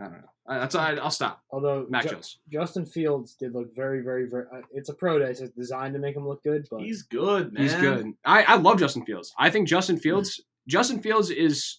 don't 0.00 0.12
know. 0.12 0.18
I- 0.48 0.58
That's 0.58 0.74
I, 0.74 0.94
I'll 0.96 1.10
stop. 1.10 1.40
Although 1.50 1.86
Mac 1.88 2.02
Ju- 2.02 2.10
Jones. 2.10 2.38
Justin 2.52 2.84
Fields 2.84 3.36
did 3.36 3.54
look 3.54 3.74
very, 3.76 4.02
very, 4.02 4.28
very. 4.28 4.44
Uh, 4.52 4.62
it's 4.72 4.88
a 4.88 4.94
pro 4.94 5.18
day, 5.20 5.32
so 5.34 5.44
it's 5.44 5.54
designed 5.54 5.94
to 5.94 6.00
make 6.00 6.16
him 6.16 6.26
look 6.26 6.42
good. 6.42 6.66
But 6.70 6.80
He's 6.80 7.02
good, 7.04 7.52
man. 7.52 7.62
He's 7.62 7.74
good. 7.76 8.12
I, 8.24 8.42
I 8.42 8.56
love 8.56 8.78
Justin 8.80 9.04
Fields. 9.04 9.32
I 9.38 9.50
think 9.50 9.68
Justin 9.68 9.98
Fields 9.98 10.40
Justin 10.66 11.00
Fields 11.00 11.30
is 11.30 11.78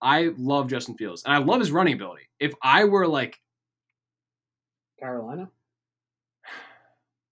I 0.00 0.30
love 0.36 0.68
Justin 0.68 0.96
Fields. 0.96 1.22
And 1.24 1.34
I 1.34 1.38
love 1.38 1.60
his 1.60 1.72
running 1.72 1.94
ability. 1.94 2.28
If 2.38 2.52
I 2.62 2.84
were 2.84 3.06
like 3.08 3.38
Carolina, 5.04 5.50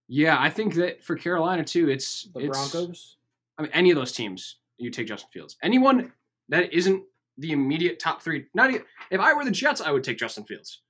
yeah, 0.09 0.37
I 0.39 0.51
think 0.51 0.75
that 0.75 1.03
for 1.03 1.17
Carolina 1.17 1.65
too, 1.65 1.89
it's 1.89 2.29
the 2.35 2.41
it's, 2.41 2.49
Broncos. 2.49 3.17
I 3.57 3.63
mean 3.63 3.71
any 3.73 3.91
of 3.91 3.97
those 3.97 4.13
teams, 4.13 4.57
you 4.77 4.91
take 4.91 5.07
Justin 5.07 5.31
Fields. 5.33 5.57
Anyone 5.63 6.13
that 6.51 6.73
isn't 6.73 7.03
the 7.39 7.53
immediate 7.53 7.99
top 7.99 8.21
3, 8.21 8.45
not 8.53 8.69
even, 8.71 8.83
if 9.11 9.21
I 9.21 9.33
were 9.33 9.45
the 9.45 9.51
Jets, 9.51 9.81
I 9.81 9.91
would 9.91 10.05
take 10.05 10.19
Justin 10.19 10.45
Fields. 10.45 10.83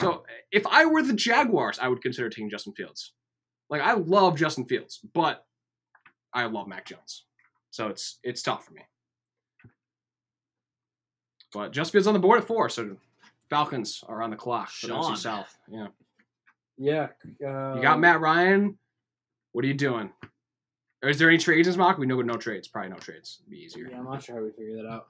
So, 0.00 0.22
if 0.52 0.66
I 0.68 0.86
were 0.86 1.02
the 1.02 1.12
Jaguars, 1.12 1.78
I 1.78 1.88
would 1.88 2.00
consider 2.00 2.30
taking 2.30 2.48
Justin 2.48 2.72
Fields. 2.72 3.12
Like 3.68 3.82
I 3.82 3.94
love 3.94 4.36
Justin 4.36 4.64
Fields, 4.64 5.00
but 5.12 5.44
I 6.32 6.44
love 6.46 6.68
Mac 6.68 6.86
Jones. 6.86 7.24
So 7.70 7.88
it's 7.88 8.18
it's 8.22 8.42
tough 8.42 8.64
for 8.64 8.74
me. 8.74 8.82
But 11.52 11.72
Justin 11.72 11.92
Fields 11.92 12.06
on 12.06 12.14
the 12.14 12.20
board 12.20 12.40
at 12.40 12.46
four, 12.46 12.68
so 12.68 12.96
Falcons 13.50 14.04
are 14.08 14.22
on 14.22 14.30
the 14.30 14.36
clock 14.36 14.70
for 14.70 14.86
the 14.86 15.02
Sean. 15.02 15.16
South. 15.16 15.58
Yeah, 15.68 15.88
Yeah, 16.82 17.08
uh, 17.46 17.74
you 17.76 17.82
got 17.82 18.00
Matt 18.00 18.20
Ryan. 18.20 18.78
What 19.52 19.64
are 19.64 19.68
you 19.68 19.74
doing? 19.74 20.10
Or 21.02 21.08
is 21.08 21.18
there 21.18 21.28
any 21.28 21.38
trades 21.38 21.66
in 21.66 21.72
this 21.72 21.78
mock? 21.78 21.98
We 21.98 22.06
know 22.06 22.20
no 22.22 22.34
trades. 22.36 22.68
Probably 22.68 22.90
no 22.90 22.96
trades. 22.96 23.38
It'd 23.40 23.50
be 23.50 23.58
easier. 23.58 23.88
Yeah, 23.90 23.98
I'm 23.98 24.04
not 24.04 24.22
sure 24.22 24.36
how 24.36 24.42
we 24.42 24.50
figure 24.52 24.82
that 24.82 24.88
out. 24.88 25.06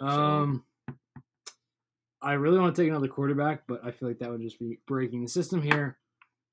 Um, 0.00 0.64
I 2.20 2.32
really 2.34 2.58
want 2.58 2.74
to 2.74 2.82
take 2.82 2.88
another 2.90 3.08
quarterback, 3.08 3.62
but 3.68 3.84
I 3.84 3.90
feel 3.92 4.08
like 4.08 4.18
that 4.18 4.30
would 4.30 4.40
just 4.42 4.58
be 4.58 4.80
breaking 4.86 5.22
the 5.22 5.28
system 5.28 5.62
here. 5.62 5.96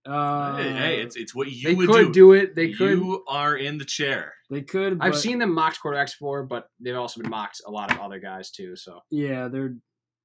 Uh, 0.05 0.57
hey, 0.57 0.71
hey, 0.71 1.01
it's 1.01 1.15
it's 1.15 1.33
what 1.33 1.51
you 1.51 1.69
they 1.69 1.73
would 1.73 1.89
could 1.89 2.05
do. 2.07 2.11
do. 2.13 2.33
it. 2.33 2.55
They 2.55 2.71
could. 2.73 2.99
You 2.99 3.23
are 3.27 3.57
in 3.57 3.79
the 3.79 3.85
chair. 3.85 4.33
they 4.51 4.61
could. 4.61 4.99
I've 5.01 5.17
seen 5.17 5.39
them 5.39 5.51
mocked 5.51 5.79
quarterbacks 5.81 6.11
before, 6.11 6.43
but 6.43 6.69
they've 6.79 6.95
also 6.95 7.21
been 7.21 7.29
mocked 7.31 7.61
a 7.65 7.71
lot 7.71 7.91
of 7.91 7.99
other 7.99 8.19
guys 8.19 8.51
too. 8.51 8.75
So 8.75 8.99
Yeah, 9.09 9.47
their 9.47 9.75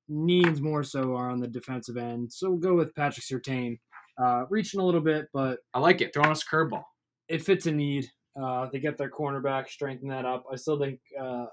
needs 0.07 0.61
more 0.61 0.83
so 0.83 1.15
are 1.15 1.31
on 1.31 1.41
the 1.41 1.49
defensive 1.49 1.97
end. 1.97 2.31
So 2.31 2.51
we'll 2.51 2.59
go 2.59 2.75
with 2.75 2.95
Patrick 2.95 3.25
Surtain. 3.25 3.79
Uh, 4.19 4.45
reaching 4.51 4.81
a 4.81 4.85
little 4.85 5.01
bit, 5.01 5.29
but 5.33 5.61
I 5.73 5.81
like 5.81 6.01
it. 6.01 6.13
Throwing 6.13 6.31
us 6.31 6.43
a 6.43 6.47
curveball. 6.47 6.85
it 7.29 7.43
fits 7.43 7.67
a 7.67 7.73
need. 7.73 8.11
Uh, 8.41 8.69
they 8.73 8.79
get 8.81 8.99
their 8.99 9.11
cornerback, 9.11 9.69
strengthen 9.69 10.09
that 10.09 10.25
up. 10.25 10.45
I 10.53 10.57
still 10.57 10.79
think 10.79 11.01
uh, 11.19 11.47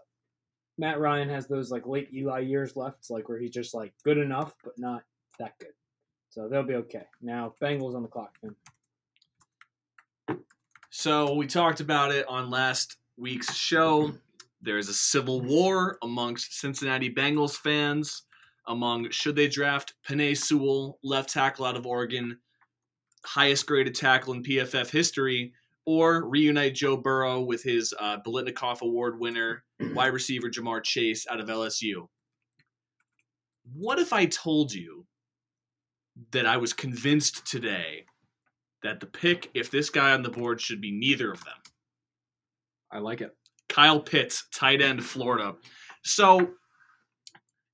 Matt 0.78 1.00
Ryan 1.00 1.30
has 1.30 1.48
those 1.48 1.72
like 1.72 1.88
late 1.88 2.10
Eli 2.14 2.40
years 2.40 2.76
left, 2.76 3.00
it's 3.00 3.10
like 3.10 3.30
where 3.30 3.40
he's 3.40 3.52
just 3.52 3.74
like 3.74 3.94
good 4.04 4.18
enough, 4.18 4.54
but 4.64 4.74
not 4.78 5.04
that 5.40 5.54
good. 5.60 5.72
So 6.30 6.48
they'll 6.48 6.64
be 6.64 6.76
okay. 6.76 7.06
Now 7.22 7.54
Bengals 7.62 7.96
on 7.96 8.04
the 8.04 8.08
clock. 8.08 8.36
Tim. 8.42 8.56
So 10.90 11.34
we 11.34 11.48
talked 11.48 11.80
about 11.80 12.12
it 12.12 12.28
on 12.28 12.50
last 12.50 12.98
week's 13.18 13.54
show. 13.56 14.14
There's 14.62 14.90
a 14.90 14.94
civil 14.94 15.42
war 15.42 15.98
amongst 16.04 16.60
Cincinnati 16.60 17.14
Bengals 17.14 17.56
fans 17.56 18.24
among 18.68 19.10
should 19.12 19.36
they 19.36 19.48
draft 19.48 19.94
Penei 20.08 20.38
Sewell, 20.38 21.00
left 21.04 21.30
tackle 21.30 21.66
out 21.66 21.78
of 21.78 21.88
Oregon, 21.88 22.38
highest 23.28 23.68
graded 23.68 23.94
tackle 23.94 24.34
in 24.34 24.42
PFF 24.42 24.90
history, 24.90 25.54
or 25.86 26.28
reunite 26.28 26.76
Joe 26.76 26.98
Burrow 26.98 27.42
with 27.42 27.62
his 27.62 27.94
uh, 28.00 28.18
Biletnikoff 28.26 28.82
Award 28.82 29.20
winner, 29.20 29.64
wide 29.94 30.14
receiver 30.14 30.50
Ja'Marr 30.50 30.84
Chase 30.84 31.26
out 31.30 31.40
of 31.40 31.50
LSU. 31.50 32.08
What 33.74 34.00
if 34.00 34.14
I 34.14 34.26
told 34.26 34.74
you 34.74 35.06
that 36.32 36.46
I 36.46 36.58
was 36.58 36.72
convinced 36.72 37.46
today 37.46 38.06
that 38.82 39.02
the 39.02 39.06
pick, 39.06 39.50
if 39.54 39.70
this 39.70 39.90
guy 39.90 40.14
on 40.14 40.24
the 40.24 40.30
board, 40.30 40.62
should 40.62 40.80
be 40.80 40.92
neither 40.92 41.32
of 41.32 41.44
them? 41.44 41.56
I 42.92 43.00
like 43.00 43.20
it. 43.20 43.36
Kyle 43.68 44.00
Pitts, 44.00 44.48
tight 44.54 44.82
end, 44.82 45.04
Florida. 45.04 45.56
So 46.04 46.52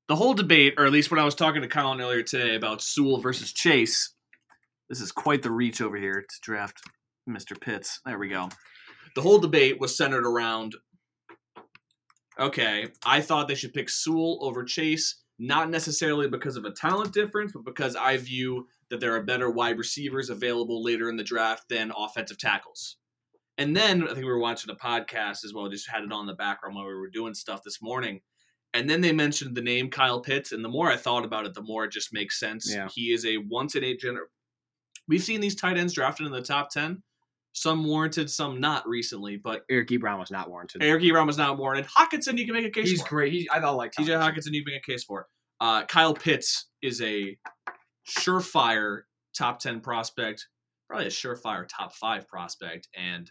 the 0.08 0.16
whole 0.16 0.34
debate, 0.34 0.74
or 0.78 0.86
at 0.86 0.92
least 0.92 1.12
when 1.12 1.20
I 1.20 1.26
was 1.26 1.36
talking 1.36 1.62
to 1.62 1.68
Collin 1.68 2.02
earlier 2.02 2.24
today 2.24 2.56
about 2.56 2.82
Sewell 2.82 3.22
versus 3.22 3.54
Chase, 3.54 4.13
this 4.90 5.02
is 5.02 5.12
quite 5.12 5.42
the 5.42 5.52
reach 5.52 5.82
over 5.82 5.98
here 5.98 6.22
to 6.22 6.36
draft 6.42 6.82
Mr. 7.30 7.60
Pitts. 7.60 8.00
There 8.06 8.20
we 8.20 8.30
go. 8.30 8.50
The 9.16 9.22
whole 9.22 9.40
debate 9.40 9.80
was 9.80 9.96
centered 9.96 10.26
around 10.26 10.76
okay, 12.40 12.88
I 13.06 13.22
thought 13.22 13.48
they 13.48 13.56
should 13.56 13.74
pick 13.74 13.90
Sewell 13.90 14.40
over 14.42 14.64
Chase, 14.64 15.22
not 15.40 15.70
necessarily 15.70 16.28
because 16.28 16.56
of 16.56 16.66
a 16.66 16.72
talent 16.72 17.14
difference, 17.14 17.52
but 17.52 17.66
because 17.66 17.96
I 17.96 18.18
view 18.18 18.68
that 18.90 19.00
there 19.00 19.16
are 19.16 19.24
better 19.24 19.50
wide 19.50 19.78
receivers 19.78 20.30
available 20.30 20.84
later 20.84 21.10
in 21.10 21.16
the 21.16 21.24
draft 21.24 21.70
than 21.70 21.92
offensive 21.96 22.38
tackles. 22.38 22.98
And 23.58 23.76
then 23.76 24.04
I 24.04 24.08
think 24.08 24.20
we 24.20 24.26
were 24.26 24.40
watching 24.40 24.72
a 24.72 24.76
podcast 24.76 25.46
as 25.46 25.54
well, 25.54 25.70
just 25.70 25.90
had 25.90 26.04
it 26.04 26.12
on 26.12 26.26
the 26.26 26.34
background 26.34 26.76
while 26.76 26.88
we 26.88 26.94
were 26.96 27.10
doing 27.10 27.34
stuff 27.34 27.62
this 27.64 27.82
morning. 27.82 28.22
And 28.74 28.90
then 28.90 29.02
they 29.02 29.12
mentioned 29.12 29.56
the 29.56 29.62
name 29.62 29.92
Kyle 29.92 30.22
Pitts, 30.22 30.52
and 30.52 30.66
the 30.66 30.70
more 30.70 30.92
I 30.92 30.98
thought 30.98 31.26
about 31.26 31.46
it, 31.46 31.54
the 31.54 31.62
more 31.62 31.86
it 31.86 31.92
just 31.92 32.12
makes 32.12 32.40
sense. 32.40 32.74
Yeah. 32.74 32.88
He 32.92 33.14
is 33.14 33.24
a 33.26 33.38
once 33.38 33.76
in 33.76 33.84
eight 33.84 34.02
gener. 34.02 34.26
We've 35.08 35.24
seen 35.24 35.42
these 35.42 35.56
tight 35.56 35.78
ends 35.78 35.94
drafted 35.94 36.26
in 36.26 36.32
the 36.32 36.42
top 36.42 36.70
ten, 36.70 37.04
some 37.54 37.84
warranted, 37.84 38.30
some 38.30 38.60
not 38.60 38.88
recently. 38.88 39.38
But 39.38 39.64
Eric 39.70 39.90
Ebron 39.90 40.20
was 40.20 40.32
not 40.32 40.50
warranted. 40.50 40.84
Eric 40.84 41.04
Ebron 41.04 41.28
was 41.28 41.38
not 41.38 41.58
warranted. 41.58 41.88
Hockenson, 41.88 42.38
you 42.38 42.46
can 42.46 42.54
make 42.54 42.66
a 42.66 42.72
case 42.72 42.90
He's 42.90 43.02
for. 43.02 43.10
great. 43.10 43.34
He, 43.34 43.50
I 43.52 43.60
thought 43.60 43.76
like 43.78 43.92
TJ 43.92 44.08
Hockenson, 44.08 44.54
you 44.54 44.64
can 44.64 44.74
make 44.74 44.84
a 44.88 44.92
case 44.92 45.04
for. 45.04 45.28
Uh, 45.60 45.86
Kyle 45.86 46.14
Pitts 46.14 46.68
is 46.82 47.02
a 47.02 47.38
surefire 48.08 49.02
top 49.38 49.60
10 49.60 49.82
prospect, 49.82 50.48
probably 50.88 51.08
a 51.08 51.10
surefire 51.10 51.66
top 51.68 51.94
five 51.94 52.28
prospect, 52.28 52.88
and 52.98 53.30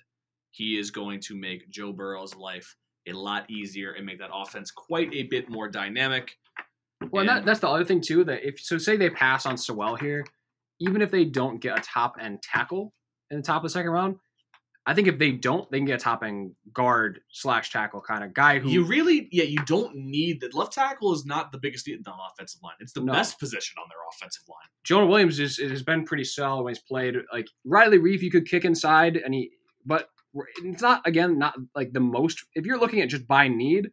he 0.51 0.79
is 0.79 0.91
going 0.91 1.21
to 1.21 1.37
make 1.37 1.69
Joe 1.71 1.93
Burrow's 1.93 2.35
life 2.35 2.77
a 3.09 3.13
lot 3.13 3.51
easier 3.51 3.93
and 3.93 4.07
make 4.07 4.19
that 4.19 4.31
offense 4.33 4.71
quite 4.71 5.13
a 5.13 5.25
bit 5.25 5.51
more 5.51 5.69
dynamic. 5.69 6.37
Well, 7.11 7.21
and 7.21 7.29
that, 7.29 7.45
that's 7.45 7.61
the 7.61 7.69
other 7.69 7.85
thing 7.85 8.01
too. 8.01 8.25
That 8.25 8.47
if 8.47 8.61
so, 8.61 8.79
say 8.79 8.97
they 8.97 9.11
pass 9.11 9.45
on 9.45 9.57
Sewell 9.57 9.97
here, 9.97 10.25
even 10.81 11.03
if 11.03 11.11
they 11.11 11.25
don't 11.25 11.61
get 11.61 11.79
a 11.79 11.83
top 11.83 12.17
end 12.21 12.43
tackle 12.43 12.93
in 13.31 13.39
the 13.39 13.43
top 13.43 13.59
of 13.59 13.63
the 13.65 13.71
second 13.71 13.91
round, 13.91 14.17
I 14.85 14.95
think 14.95 15.07
if 15.07 15.17
they 15.17 15.31
don't, 15.31 15.71
they 15.71 15.79
can 15.79 15.87
get 15.87 16.01
a 16.01 16.05
top 16.05 16.25
end 16.25 16.53
guard 16.73 17.21
slash 17.31 17.71
tackle 17.71 18.01
kind 18.01 18.25
of 18.25 18.35
guy 18.35 18.59
who 18.59 18.69
You 18.69 18.85
really, 18.85 19.29
yeah, 19.31 19.45
you 19.45 19.59
don't 19.65 19.95
need 19.95 20.41
that. 20.41 20.55
Left 20.55 20.73
tackle 20.73 21.13
is 21.15 21.25
not 21.25 21.53
the 21.53 21.59
biggest 21.59 21.87
need 21.87 21.99
on 21.99 22.03
the 22.05 22.13
offensive 22.33 22.61
line. 22.65 22.75
It's 22.81 22.93
the 22.93 23.01
No. 23.01 23.13
best 23.13 23.39
position 23.39 23.77
on 23.81 23.89
their 23.89 23.99
offensive 24.13 24.43
line. 24.49 24.69
Jonah 24.83 25.07
Williams 25.07 25.39
is 25.39 25.61
it 25.61 25.71
has 25.71 25.85
been 25.85 26.05
pretty 26.05 26.25
solid 26.25 26.65
when 26.65 26.73
he's 26.75 26.83
played. 26.83 27.15
Like 27.33 27.47
Riley 27.65 27.99
Reiff, 27.99 28.23
you 28.23 28.31
could 28.31 28.49
kick 28.49 28.65
inside, 28.65 29.17
and 29.17 29.33
he, 29.33 29.53
but 29.87 30.09
it's 30.65 30.83
not 30.83 31.01
again 31.07 31.39
not 31.39 31.55
like 31.77 31.93
the 31.93 32.01
most. 32.01 32.45
If 32.57 32.67
you're 32.67 32.81
looking 32.81 33.01
at 33.03 33.09
just 33.09 33.29
by 33.29 33.47
need, 33.47 33.91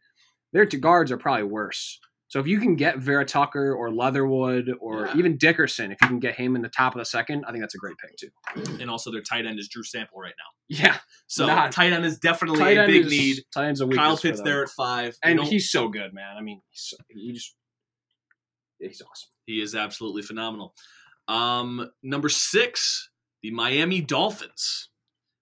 their 0.54 0.65
two 0.65 0.80
guards 0.80 1.12
are 1.12 1.18
probably 1.18 1.44
worse. 1.44 2.00
So 2.30 2.39
if 2.39 2.46
you 2.48 2.60
can 2.60 2.76
get 2.76 3.00
Vera 3.00 3.26
Tucker 3.26 3.74
or 3.74 3.92
Leatherwood 3.92 4.72
or 4.80 5.08
Yeah. 5.08 5.18
even 5.18 5.38
Dickerson, 5.38 5.92
if 5.92 5.98
you 6.02 6.08
can 6.08 6.20
get 6.20 6.36
him 6.36 6.56
in 6.56 6.62
the 6.62 6.70
top 6.70 6.94
of 6.94 7.00
the 7.00 7.06
second, 7.06 7.44
I 7.46 7.52
think 7.52 7.62
that's 7.63 7.74
a 7.76 7.80
great 7.80 7.98
pick 7.98 8.15
too. 8.18 8.30
And 8.80 8.89
also, 8.89 9.12
their 9.12 9.22
tight 9.24 9.46
end 9.48 9.60
is 9.60 9.68
Drew 9.68 9.84
Sample 9.84 10.20
right 10.20 10.34
now. 10.38 10.78
Yeah, 10.78 11.00
So 11.26 11.48
Not- 11.48 11.72
tight 11.72 11.92
end 11.92 12.06
is 12.06 12.20
definitely 12.20 12.78
a 12.78 12.86
big 12.86 13.06
is, 13.08 13.12
need. 13.12 13.38
Tight 13.52 13.65
end's 13.65 13.82
a 13.82 13.88
weakness 13.88 14.06
Kyle 14.06 14.18
Pitts 14.18 14.42
there 14.44 14.63
at 14.63 14.70
five, 14.70 15.18
and 15.24 15.39
he's 15.42 15.72
so 15.72 15.89
good, 15.89 16.13
man. 16.13 16.38
I 16.38 16.42
mean, 16.42 16.62
he's, 16.70 16.94
he 17.10 17.34
just 17.34 17.56
he's 18.78 19.02
awesome. 19.02 19.30
He 19.48 19.62
is 19.62 19.74
absolutely 19.76 20.22
phenomenal. 20.22 20.76
Um, 21.28 21.89
number 22.04 22.30
six, 22.30 23.10
the 23.42 23.50
Miami 23.52 24.02
Dolphins. 24.02 24.89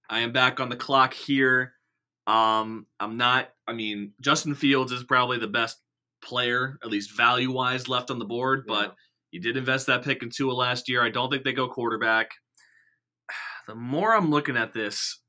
I 0.09 0.19
am 0.19 0.31
back 0.31 0.61
on 0.61 0.69
the 0.69 0.77
clock 0.77 1.13
here. 1.13 1.73
Um, 2.25 2.87
I'm 2.99 3.17
not. 3.17 3.49
I 3.67 3.73
mean, 3.73 4.13
Justin 4.21 4.55
Fields 4.55 4.93
is 4.93 5.03
probably 5.03 5.37
the 5.37 5.47
best 5.47 5.81
player, 6.27 6.77
at 6.83 6.89
least 6.89 7.15
value 7.15 7.51
wise, 7.51 7.87
left 7.87 8.11
on 8.11 8.19
the 8.19 8.25
board. 8.25 8.65
But 8.67 8.95
you 9.31 9.39
did 9.41 9.57
invest 9.57 9.87
that 9.87 10.03
pick 10.03 10.23
in 10.23 10.29
Tua 10.29 10.51
last 10.51 10.89
year. 10.89 11.03
I 11.03 11.09
don't 11.09 11.29
think 11.29 11.43
they 11.43 11.53
go 11.53 11.67
quarterback. 11.67 12.31
The 13.67 13.75
more 13.75 14.15
I'm 14.15 14.29
looking 14.29 14.55
at 14.55 14.71
this, 14.71 15.19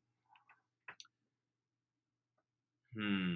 hmm, 2.97 3.35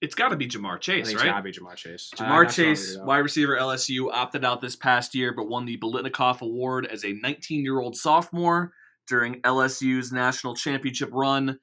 it's 0.00 0.14
got 0.14 0.28
to 0.28 0.36
be 0.36 0.46
Ja'Marr 0.46 0.80
Chase, 0.80 1.06
right? 1.06 1.14
it's 1.14 1.22
gotta 1.24 1.42
be 1.42 1.50
Ja'Marr 1.50 1.76
Chase. 1.76 2.10
Ja'Marr 2.14 2.44
that's 2.44 2.56
Chase, 2.56 2.98
wide 2.98 3.18
receiver 3.18 3.56
LSU, 3.56 4.12
opted 4.12 4.44
out 4.44 4.60
this 4.60 4.76
past 4.76 5.14
year, 5.14 5.32
but 5.34 5.48
won 5.48 5.64
the 5.64 5.78
Biletnikoff 5.78 6.42
Award 6.42 6.86
as 6.86 7.04
a 7.04 7.14
19 7.14 7.64
year 7.64 7.80
old 7.80 7.96
sophomore 7.96 8.72
during 9.08 9.40
LSU's 9.42 10.12
national 10.12 10.54
championship 10.54 11.08
run. 11.12 11.58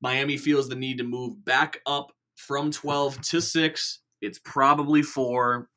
Miami 0.00 0.36
feels 0.36 0.68
the 0.68 0.74
need 0.74 0.98
to 0.98 1.04
move 1.04 1.44
back 1.44 1.80
up 1.86 2.12
from 2.46 2.70
12 2.70 3.20
to 3.22 3.40
6. 3.40 4.00
It's 4.20 4.38
probably 4.44 5.02
for 5.02 5.68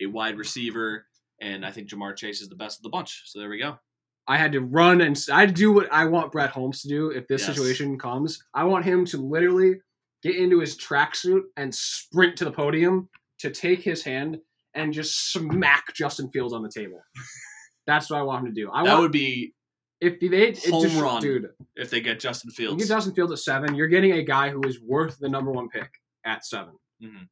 a 0.00 0.06
wide 0.06 0.38
receiver, 0.38 1.06
and 1.40 1.64
I 1.64 1.70
think 1.70 1.88
Ja'Marr 1.88 2.16
Chase 2.16 2.40
is 2.40 2.48
the 2.48 2.54
best 2.56 2.78
of 2.78 2.82
the 2.84 2.88
bunch. 2.88 3.22
So 3.26 3.38
there 3.38 3.48
we 3.50 3.58
go. 3.58 3.78
I 4.26 4.36
had 4.36 4.52
to 4.52 4.60
run 4.60 5.00
and 5.00 5.18
I 5.32 5.46
do 5.46 5.72
what 5.72 5.92
I 5.92 6.04
want 6.06 6.30
Brad 6.32 6.50
Holmes 6.50 6.82
to 6.82 6.88
do 6.88 7.10
if 7.10 7.26
this 7.26 7.46
Yes. 7.46 7.56
situation 7.56 7.98
comes. 7.98 8.42
I 8.54 8.64
want 8.64 8.84
him 8.84 9.04
to 9.06 9.16
literally 9.16 9.80
get 10.22 10.36
into 10.36 10.60
his 10.60 10.78
tracksuit 10.78 11.42
and 11.56 11.74
sprint 11.74 12.36
to 12.36 12.44
the 12.44 12.52
podium 12.52 13.08
to 13.40 13.50
take 13.50 13.80
his 13.82 14.02
hand 14.04 14.38
and 14.74 14.92
just 14.92 15.32
smack 15.32 15.92
Justin 15.94 16.30
Fields 16.30 16.52
on 16.54 16.62
the 16.62 16.70
table. 16.70 17.00
That's 17.86 18.08
what 18.10 18.18
I 18.20 18.22
want 18.22 18.46
him 18.46 18.54
to 18.54 18.60
do. 18.60 18.70
I 18.70 18.84
that 18.84 18.90
want 18.90 19.02
would 19.02 19.12
be 19.12 19.52
if 20.00 20.20
they 20.20 20.52
home 20.70 20.82
just, 20.84 21.00
run. 21.00 21.20
dude. 21.20 21.48
if 21.76 21.90
they 21.90 22.00
get 22.00 22.20
Justin 22.20 22.50
You 22.50 22.54
Fields. 22.54 22.82
get 22.84 22.88
Justin 22.94 23.14
Fields 23.14 23.32
at 23.32 23.38
seven, 23.40 23.74
you're 23.74 23.88
getting 23.88 24.12
a 24.12 24.22
guy 24.22 24.50
who 24.50 24.62
is 24.62 24.80
worth 24.80 25.18
the 25.18 25.28
number 25.28 25.50
one 25.50 25.68
pick 25.68 25.90
at 26.24 26.44
7 26.44 26.74
Mhm. 27.02 27.28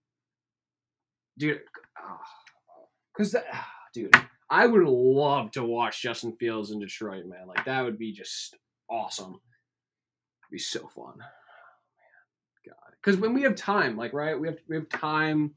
dude. 1.36 1.62
Because 3.16 3.34
dude, 3.92 4.14
I 4.50 4.66
would 4.66 4.84
love 4.86 5.50
to 5.52 5.64
watch 5.64 6.02
Justin 6.02 6.36
Fields 6.36 6.70
in 6.70 6.78
Detroit, 6.80 7.26
man. 7.26 7.46
Like 7.46 7.64
that 7.64 7.82
would 7.82 7.98
be 7.98 8.12
just 8.12 8.56
awesome. 8.88 9.32
It'd 9.32 10.50
be 10.52 10.58
so 10.58 10.88
fun. 10.88 11.18
God, 12.66 12.94
because 13.02 13.16
when 13.18 13.34
we 13.34 13.42
have 13.42 13.54
time, 13.54 13.96
like 13.96 14.12
right, 14.12 14.38
we 14.38 14.48
have 14.48 14.58
we 14.68 14.76
have 14.76 14.88
time. 14.88 15.54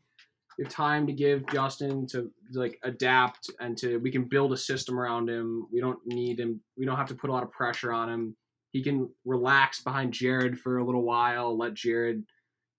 We 0.57 0.65
have 0.65 0.73
time 0.73 1.07
to 1.07 1.13
give 1.13 1.45
Justin 1.47 2.05
to 2.07 2.31
like 2.51 2.77
adapt 2.83 3.49
and 3.59 3.77
to 3.77 3.97
we 3.99 4.11
can 4.11 4.25
build 4.25 4.51
a 4.53 4.57
system 4.57 4.99
around 4.99 5.29
him. 5.29 5.67
We 5.71 5.79
don't 5.79 6.05
need 6.05 6.39
him. 6.39 6.61
We 6.77 6.85
don't 6.85 6.97
have 6.97 7.07
to 7.07 7.15
put 7.15 7.29
a 7.29 7.33
lot 7.33 7.43
of 7.43 7.51
pressure 7.51 7.93
on 7.93 8.09
him. 8.09 8.35
He 8.71 8.83
can 8.83 9.09
relax 9.25 9.81
behind 9.81 10.13
Jared 10.13 10.59
for 10.59 10.77
a 10.77 10.85
little 10.85 11.03
while. 11.03 11.57
Let 11.57 11.73
Jared, 11.73 12.25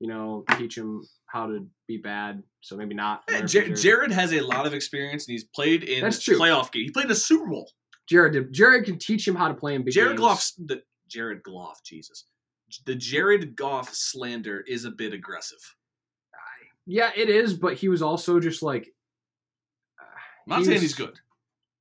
you 0.03 0.09
know, 0.09 0.43
teach 0.59 0.77
him 0.77 1.01
how 1.27 1.47
to 1.47 1.65
be 1.87 1.97
bad. 1.97 2.43
So 2.61 2.77
maybe 2.77 2.93
not. 2.93 3.23
Yeah, 3.31 3.47
from 3.47 3.77
Jared, 3.77 4.11
has 4.11 4.33
a 4.33 4.41
lot 4.41 4.67
of 4.67 4.75
experience, 4.75 5.27
and 5.29 5.33
he's 5.33 5.45
played 5.45 5.85
in 5.85 6.01
That's 6.03 6.21
true. 6.21 6.37
playoff 6.37 6.73
game. 6.73 6.83
He 6.83 6.91
played 6.91 7.05
in 7.07 7.13
a 7.13 7.15
Super 7.15 7.47
Bowl. 7.47 7.71
Jared 8.09 8.33
did. 8.33 8.53
Jared 8.53 8.85
can 8.85 8.99
teach 8.99 9.27
him 9.27 9.37
how 9.37 9.47
to 9.47 9.55
play 9.55 9.77
in 9.77 9.85
big 9.85 9.95
Jared 9.95 10.17
games. 10.17 10.21
Goff's 10.21 10.53
the 10.57 10.83
Jared 11.09 11.45
Goff, 11.45 11.81
Jesus. 11.85 12.27
The 12.85 12.97
Jared 12.97 13.55
Goff 13.55 13.95
slander 13.95 14.65
is 14.67 14.85
a 14.85 14.91
bit 14.91 15.13
aggressive. 15.13 15.59
Yeah, 16.85 17.11
it 17.15 17.29
is, 17.31 17.55
but 17.55 17.75
he 17.75 17.89
was 17.89 18.03
also 18.03 18.41
just 18.41 18.61
like. 18.61 18.89
uh, 20.01 20.05
not 20.49 20.59
he 20.59 20.65
saying 20.65 20.75
was- 20.75 20.83
he's 20.83 20.95
good. 20.95 21.15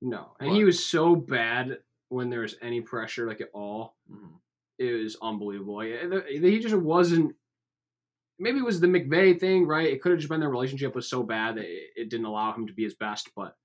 No, 0.03 0.33
and 0.39 0.51
he 0.55 0.63
was 0.63 0.83
so 0.85 1.15
bad 1.15 1.77
when 2.09 2.29
there 2.29 2.41
was 2.41 2.55
any 2.61 2.81
pressure, 2.81 3.27
like 3.27 3.41
at 3.41 3.49
all. 3.53 3.95
Mm-hmm. 4.11 4.35
It 4.79 5.03
was 5.03 5.15
unbelievable. 5.21 5.79
He 5.81 6.59
just 6.59 6.75
wasn't. 6.75 7.35
Maybe 8.41 8.57
it 8.57 8.65
was 8.65 8.79
the 8.79 8.87
McVay 8.87 9.39
thing, 9.39 9.67
right? 9.67 9.87
It 9.87 10.01
could 10.01 10.11
have 10.11 10.19
just 10.19 10.29
been 10.29 10.39
their 10.39 10.49
relationship 10.49 10.95
was 10.95 11.07
so 11.07 11.21
bad 11.21 11.57
that 11.57 11.65
it, 11.65 11.91
it 11.95 12.09
didn't 12.09 12.25
allow 12.25 12.51
him 12.51 12.65
to 12.65 12.73
be 12.73 12.83
his 12.83 12.95
best, 12.95 13.29
but 13.35 13.55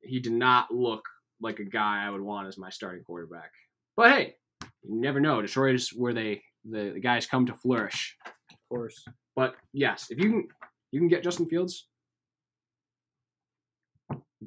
he 0.00 0.20
did 0.20 0.32
not 0.32 0.72
look 0.72 1.04
like 1.42 1.58
a 1.58 1.64
guy 1.64 2.06
I 2.06 2.08
would 2.08 2.22
want 2.22 2.48
as 2.48 2.56
my 2.56 2.70
starting 2.70 3.04
quarterback. 3.04 3.50
But 3.94 4.10
hey, 4.10 4.36
you 4.82 4.98
never 4.98 5.20
know. 5.20 5.42
Detroit 5.42 5.74
is 5.74 5.90
where 5.90 6.14
they 6.14 6.42
the, 6.64 6.92
the 6.94 7.00
guys 7.00 7.26
come 7.26 7.44
to 7.44 7.52
flourish. 7.52 8.16
Of 8.26 8.56
course. 8.70 9.04
But 9.34 9.54
yes, 9.74 10.06
if 10.08 10.18
you 10.18 10.30
can 10.30 10.48
you 10.92 11.00
can 11.00 11.08
get 11.08 11.22
Justin 11.22 11.46
Fields, 11.46 11.88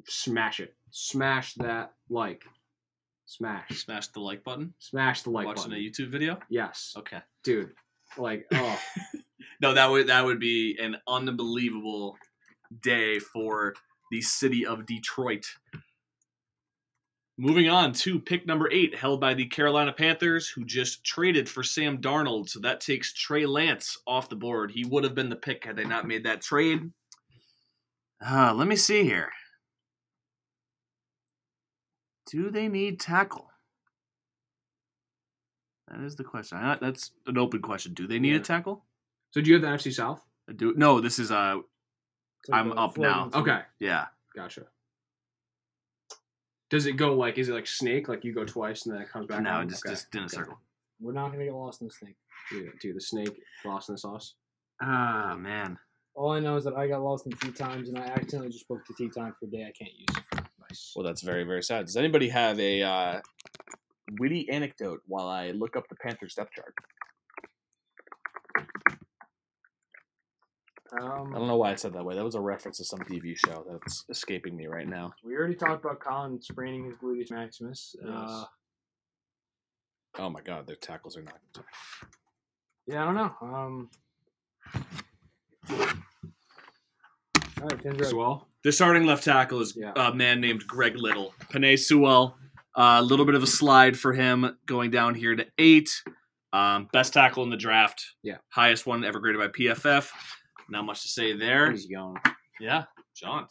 smash 0.08 0.58
it. 0.58 0.74
Smash 0.90 1.54
that 1.54 1.92
like. 2.08 2.42
Smash. 3.26 3.84
Smash 3.84 4.08
the 4.08 4.18
like 4.18 4.42
button. 4.42 4.74
Smash 4.80 5.22
the 5.22 5.30
like 5.30 5.46
watching 5.46 5.70
button. 5.70 5.78
a 5.78 5.88
YouTube 5.88 6.10
video. 6.10 6.40
Yes. 6.48 6.94
Okay. 6.98 7.18
Dude. 7.44 7.70
Like, 8.16 8.46
oh. 8.52 8.78
No, 9.60 9.74
that 9.74 9.90
would 9.90 10.06
that 10.06 10.24
would 10.24 10.40
be 10.40 10.78
an 10.80 10.96
unbelievable 11.06 12.16
day 12.82 13.18
for 13.18 13.74
the 14.10 14.22
city 14.22 14.64
of 14.64 14.86
Detroit. 14.86 15.46
Moving 17.36 17.68
on 17.68 17.92
to 17.94 18.20
pick 18.20 18.46
number 18.46 18.70
eight, 18.70 18.94
held 18.94 19.20
by 19.20 19.34
the 19.34 19.46
Carolina 19.46 19.92
Panthers, 19.92 20.48
who 20.48 20.64
just 20.64 21.04
traded 21.04 21.48
for 21.48 21.62
Sam 21.62 21.98
Darnold. 21.98 22.48
So 22.48 22.60
that 22.60 22.80
takes 22.80 23.12
Trey 23.12 23.46
Lance 23.46 23.96
off 24.06 24.28
the 24.28 24.36
board. 24.36 24.70
He 24.70 24.84
would 24.84 25.04
have 25.04 25.14
been 25.14 25.30
the 25.30 25.36
pick 25.36 25.64
had 25.64 25.76
they 25.76 25.84
not 25.84 26.06
made 26.06 26.24
that 26.24 26.42
trade. 26.42 26.90
Uh, 28.24 28.52
let 28.54 28.66
me 28.66 28.76
see 28.76 29.04
here. 29.04 29.30
Do 32.30 32.50
they 32.50 32.68
need 32.68 33.00
tackle? 33.00 33.49
That 35.90 36.00
is 36.00 36.16
the 36.16 36.24
question. 36.24 36.58
I- 36.58 36.76
That's 36.80 37.10
an 37.26 37.36
open 37.38 37.60
question. 37.62 37.94
Do 37.94 38.06
they 38.06 38.18
need 38.18 38.32
Yeah. 38.32 38.36
a 38.38 38.42
tackle? 38.42 38.84
So 39.32 39.40
do 39.40 39.48
you 39.48 39.54
have 39.54 39.62
the 39.62 39.68
NFC 39.68 39.92
South? 39.92 40.24
I 40.48 40.52
do 40.52 40.74
no. 40.76 41.00
This 41.00 41.18
is 41.18 41.30
uh 41.30 41.56
like 42.48 42.60
I'm 42.60 42.72
up 42.72 42.96
now. 42.96 43.30
Okay. 43.34 43.62
yeah. 43.78 44.06
Gotcha. 44.34 44.66
Does 46.70 46.86
it 46.86 46.92
go 46.92 47.14
like 47.14 47.38
is 47.38 47.48
it 47.48 47.52
like 47.52 47.66
snake? 47.66 48.08
Like 48.08 48.24
you 48.24 48.32
go 48.32 48.44
twice 48.44 48.86
and 48.86 48.94
then 48.94 49.02
it 49.02 49.08
comes 49.10 49.26
back? 49.26 49.42
No, 49.42 49.50
on? 49.50 49.68
just 49.68 49.84
Okay. 49.84 49.94
just 49.94 50.14
in 50.14 50.22
a 50.22 50.24
Okay. 50.24 50.36
circle. 50.36 50.58
We're 51.00 51.12
not 51.12 51.32
gonna 51.32 51.44
get 51.44 51.54
lost 51.54 51.80
in 51.80 51.88
the 51.88 51.92
snake. 51.92 52.16
Dude, 52.50 52.78
dude, 52.80 52.96
the 52.96 53.00
snake 53.00 53.40
lost 53.64 53.88
in 53.88 53.94
the 53.94 53.98
sauce. 53.98 54.34
Ah 54.80 55.34
man. 55.38 55.78
All 56.14 56.32
I 56.32 56.40
know 56.40 56.56
is 56.56 56.64
that 56.64 56.74
I 56.74 56.86
got 56.88 57.02
lost 57.02 57.26
in 57.26 57.32
tea 57.32 57.52
times, 57.52 57.88
and 57.88 57.96
I 57.98 58.02
accidentally 58.06 58.50
just 58.50 58.66
booked 58.68 58.90
a 58.90 58.94
tea 58.94 59.08
time 59.08 59.34
for 59.38 59.46
a 59.46 59.48
day 59.48 59.62
I 59.64 59.72
can't 59.72 59.92
use. 59.96 60.44
Nice. 60.68 60.92
Well, 60.94 61.04
that's 61.04 61.22
very 61.22 61.44
very 61.44 61.62
sad. 61.62 61.86
Does 61.86 61.96
anybody 61.96 62.28
have 62.28 62.58
a 62.60 62.82
uh, 62.82 63.20
witty 64.18 64.48
anecdote 64.50 65.00
while 65.06 65.28
I 65.28 65.50
look 65.50 65.76
up 65.76 65.88
the 65.88 65.96
Panthers 65.96 66.34
depth 66.34 66.52
chart? 66.54 66.74
Um, 71.00 71.32
I 71.34 71.38
don't 71.38 71.46
know 71.46 71.56
why 71.56 71.70
I 71.70 71.76
said 71.76 71.92
that 71.92 72.04
way. 72.04 72.16
That 72.16 72.24
was 72.24 72.34
a 72.34 72.40
reference 72.40 72.78
to 72.78 72.84
some 72.84 72.98
TV 73.00 73.36
show 73.36 73.64
that's 73.70 74.04
escaping 74.10 74.56
me 74.56 74.66
right 74.66 74.88
now. 74.88 75.12
We 75.24 75.36
already 75.36 75.54
talked 75.54 75.84
about 75.84 76.00
Collin 76.00 76.42
spraining 76.42 76.84
his 76.86 76.94
gluteus 76.96 77.30
maximus. 77.30 77.94
Uh, 78.06 78.44
Oh 80.18 80.28
my 80.28 80.40
God, 80.40 80.66
their 80.66 80.74
tackles 80.74 81.16
are 81.16 81.22
not. 81.22 81.38
yeah, 82.88 83.02
I 83.02 83.04
don't 83.04 83.14
know. 83.14 83.32
Um, 83.40 83.90
all 85.70 87.68
right, 87.68 87.80
Fin's 87.80 87.98
ready. 88.00 88.04
Swell. 88.10 88.48
The 88.64 88.72
starting 88.72 89.04
left 89.06 89.22
tackle 89.22 89.60
is 89.60 89.76
Yeah. 89.76 89.92
a 89.94 90.12
man 90.12 90.40
named 90.40 90.66
Greg 90.66 90.96
Little. 90.96 91.32
Penei 91.52 91.78
Sewell. 91.78 92.36
A 92.76 93.02
little 93.02 93.26
bit 93.26 93.34
of 93.34 93.42
a 93.42 93.46
slide 93.46 93.98
for 93.98 94.12
him 94.12 94.56
going 94.66 94.90
down 94.90 95.14
here 95.14 95.34
to 95.34 95.46
eight. 95.58 95.90
Um, 96.52 96.88
best 96.92 97.12
tackle 97.12 97.42
in 97.44 97.50
the 97.50 97.56
draft. 97.56 98.04
Yeah. 98.22 98.38
Highest 98.48 98.86
one 98.86 99.04
ever 99.04 99.20
graded 99.20 99.40
by 99.40 99.48
PFF. 99.48 100.08
Not 100.68 100.84
much 100.84 101.02
to 101.02 101.08
say 101.08 101.36
there. 101.36 101.70
He's 101.70 101.88
young. 101.88 102.16
Yeah, 102.60 102.84
John, 103.16 103.46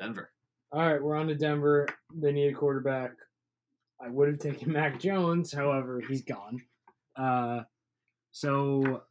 Denver. 0.00 0.30
All 0.72 0.80
right, 0.80 1.02
we're 1.02 1.16
on 1.16 1.28
to 1.28 1.34
Denver. 1.34 1.86
They 2.14 2.32
need 2.32 2.52
a 2.52 2.56
quarterback. 2.56 3.12
I 4.00 4.08
would 4.08 4.28
have 4.28 4.38
taken 4.38 4.72
Mac 4.72 4.98
Jones, 5.00 5.52
however, 5.52 6.00
he's 6.06 6.22
gone. 6.22 6.60
Uh, 7.16 7.62
so 8.32 9.02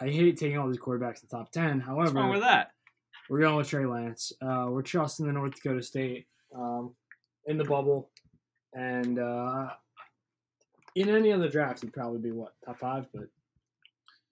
I 0.00 0.08
hate 0.08 0.36
taking 0.38 0.58
all 0.58 0.68
these 0.68 0.80
quarterbacks 0.80 1.22
in 1.22 1.28
the 1.30 1.36
top 1.36 1.50
ten. 1.52 1.78
What's 1.78 1.86
However, 1.86 2.14
wrong 2.14 2.30
with 2.30 2.40
that? 2.40 2.70
we're 3.30 3.40
going 3.40 3.56
with 3.56 3.68
Trey 3.68 3.86
Lance. 3.86 4.32
Uh, 4.42 4.66
we're 4.68 4.82
trusting 4.82 5.26
the 5.26 5.32
North 5.32 5.54
Dakota 5.54 5.82
State 5.82 6.26
um, 6.56 6.94
in 7.46 7.58
the 7.58 7.64
bubble, 7.64 8.10
and 8.74 9.18
uh, 9.18 9.70
in 10.94 11.08
any 11.08 11.32
other 11.32 11.48
draft, 11.48 11.80
he'd 11.80 11.92
probably 11.92 12.18
be 12.20 12.30
what 12.30 12.52
top 12.64 12.78
five. 12.78 13.06
But 13.12 13.24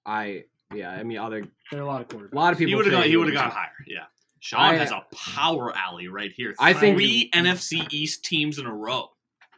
I 0.07 0.45
yeah. 0.75 0.91
I 0.91 1.03
mean, 1.03 1.19
other 1.19 1.47
there 1.71 1.81
are 1.81 1.83
a 1.83 1.87
lot 1.87 2.01
of 2.01 2.09
quarterbacks. 2.09 2.33
a 2.33 2.37
lot 2.37 2.53
of 2.53 2.59
people. 2.59 2.71
He 2.71 2.75
would 2.77 2.87
have 2.87 2.93
think 2.93 3.03
gone. 3.05 3.11
He 3.11 3.17
would 3.17 3.27
would 3.27 3.35
have 3.35 3.45
gone 3.45 3.53
higher. 3.53 3.71
Yeah. 3.87 4.05
Sean 4.41 4.61
I- 4.61 4.77
has 4.77 4.91
a 4.91 5.05
power 5.15 5.77
alley 5.77 6.09
right 6.09 6.33
here. 6.35 6.55
I 6.59 6.73
think- 6.73 6.97
three 6.97 7.31
NFC 7.35 7.87
East 7.93 8.25
teams 8.25 8.59
in 8.59 8.67
a 8.67 8.75
row. 8.75 9.09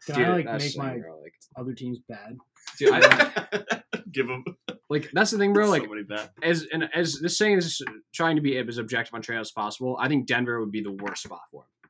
Can 0.07 0.17
Dude, 0.17 0.27
I 0.27 0.33
like 0.33 0.59
make 0.59 0.77
my 0.77 0.99
bro, 0.99 1.21
like, 1.21 1.35
other 1.57 1.75
teams 1.75 2.01
bad? 2.09 2.37
dude, 2.77 2.91
I, 2.93 3.83
Give 4.13 4.27
them 4.27 4.45
like 4.91 5.11
that's 5.13 5.31
the 5.31 5.39
thing, 5.39 5.53
bro. 5.53 5.71
Like 5.71 5.83
somebody 5.83 6.03
bet. 6.03 6.33
as 6.43 6.67
and 6.73 6.89
as 6.93 7.19
this 7.21 7.39
thing 7.39 7.57
is 7.57 7.81
trying 8.13 8.37
to 8.37 8.43
be 8.43 8.59
as 8.59 8.79
objective 8.79 9.15
on 9.15 9.23
Trey 9.23 9.37
as 9.39 9.53
possible. 9.53 9.97
I 9.99 10.09
think 10.09 10.27
Denver 10.27 10.61
would 10.61 10.73
be 10.73 10.83
the 10.83 10.93
worst 10.93 11.23
spot 11.23 11.41
for 11.51 11.63
him 11.63 11.82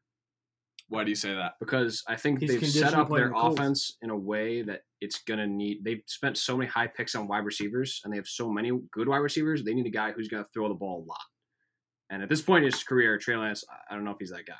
Why 0.92 1.04
do 1.04 1.10
you 1.10 1.14
say 1.16 1.32
that? 1.34 1.54
because 1.58 2.04
I 2.06 2.16
think 2.16 2.40
He's 2.40 2.50
they've 2.60 2.68
set 2.68 2.92
up 2.92 3.08
their 3.08 3.30
the 3.30 3.36
offense 3.36 3.96
in 4.02 4.10
a 4.10 4.16
way 4.16 4.60
that 4.62 4.82
it's 5.00 5.22
gonna 5.22 5.46
need. 5.46 5.82
They've 5.84 6.02
spent 6.06 6.36
so 6.36 6.56
many 6.56 6.68
high 6.68 6.86
picks 6.86 7.14
on 7.14 7.26
wide 7.26 7.46
receivers, 7.46 8.02
and 8.04 8.12
they 8.12 8.18
have 8.18 8.28
so 8.28 8.50
many 8.50 8.70
good 8.90 9.08
wide 9.08 9.18
receivers. 9.18 9.64
They 9.64 9.72
need 9.72 9.86
a 9.86 9.90
guy 9.90 10.12
who's 10.12 10.28
gonna 10.28 10.44
throw 10.52 10.68
the 10.68 10.74
ball 10.74 11.02
a 11.02 11.04
lot. 11.08 11.18
And 12.10 12.22
at 12.22 12.28
this 12.28 12.42
point 12.42 12.64
in 12.66 12.70
his 12.70 12.84
career, 12.84 13.16
Trey 13.16 13.36
Lance, 13.36 13.64
I- 13.70 13.92
I 13.92 13.94
don't 13.94 14.04
know 14.04 14.10
if 14.10 14.18
he's 14.18 14.30
that 14.32 14.44
guy. 14.44 14.54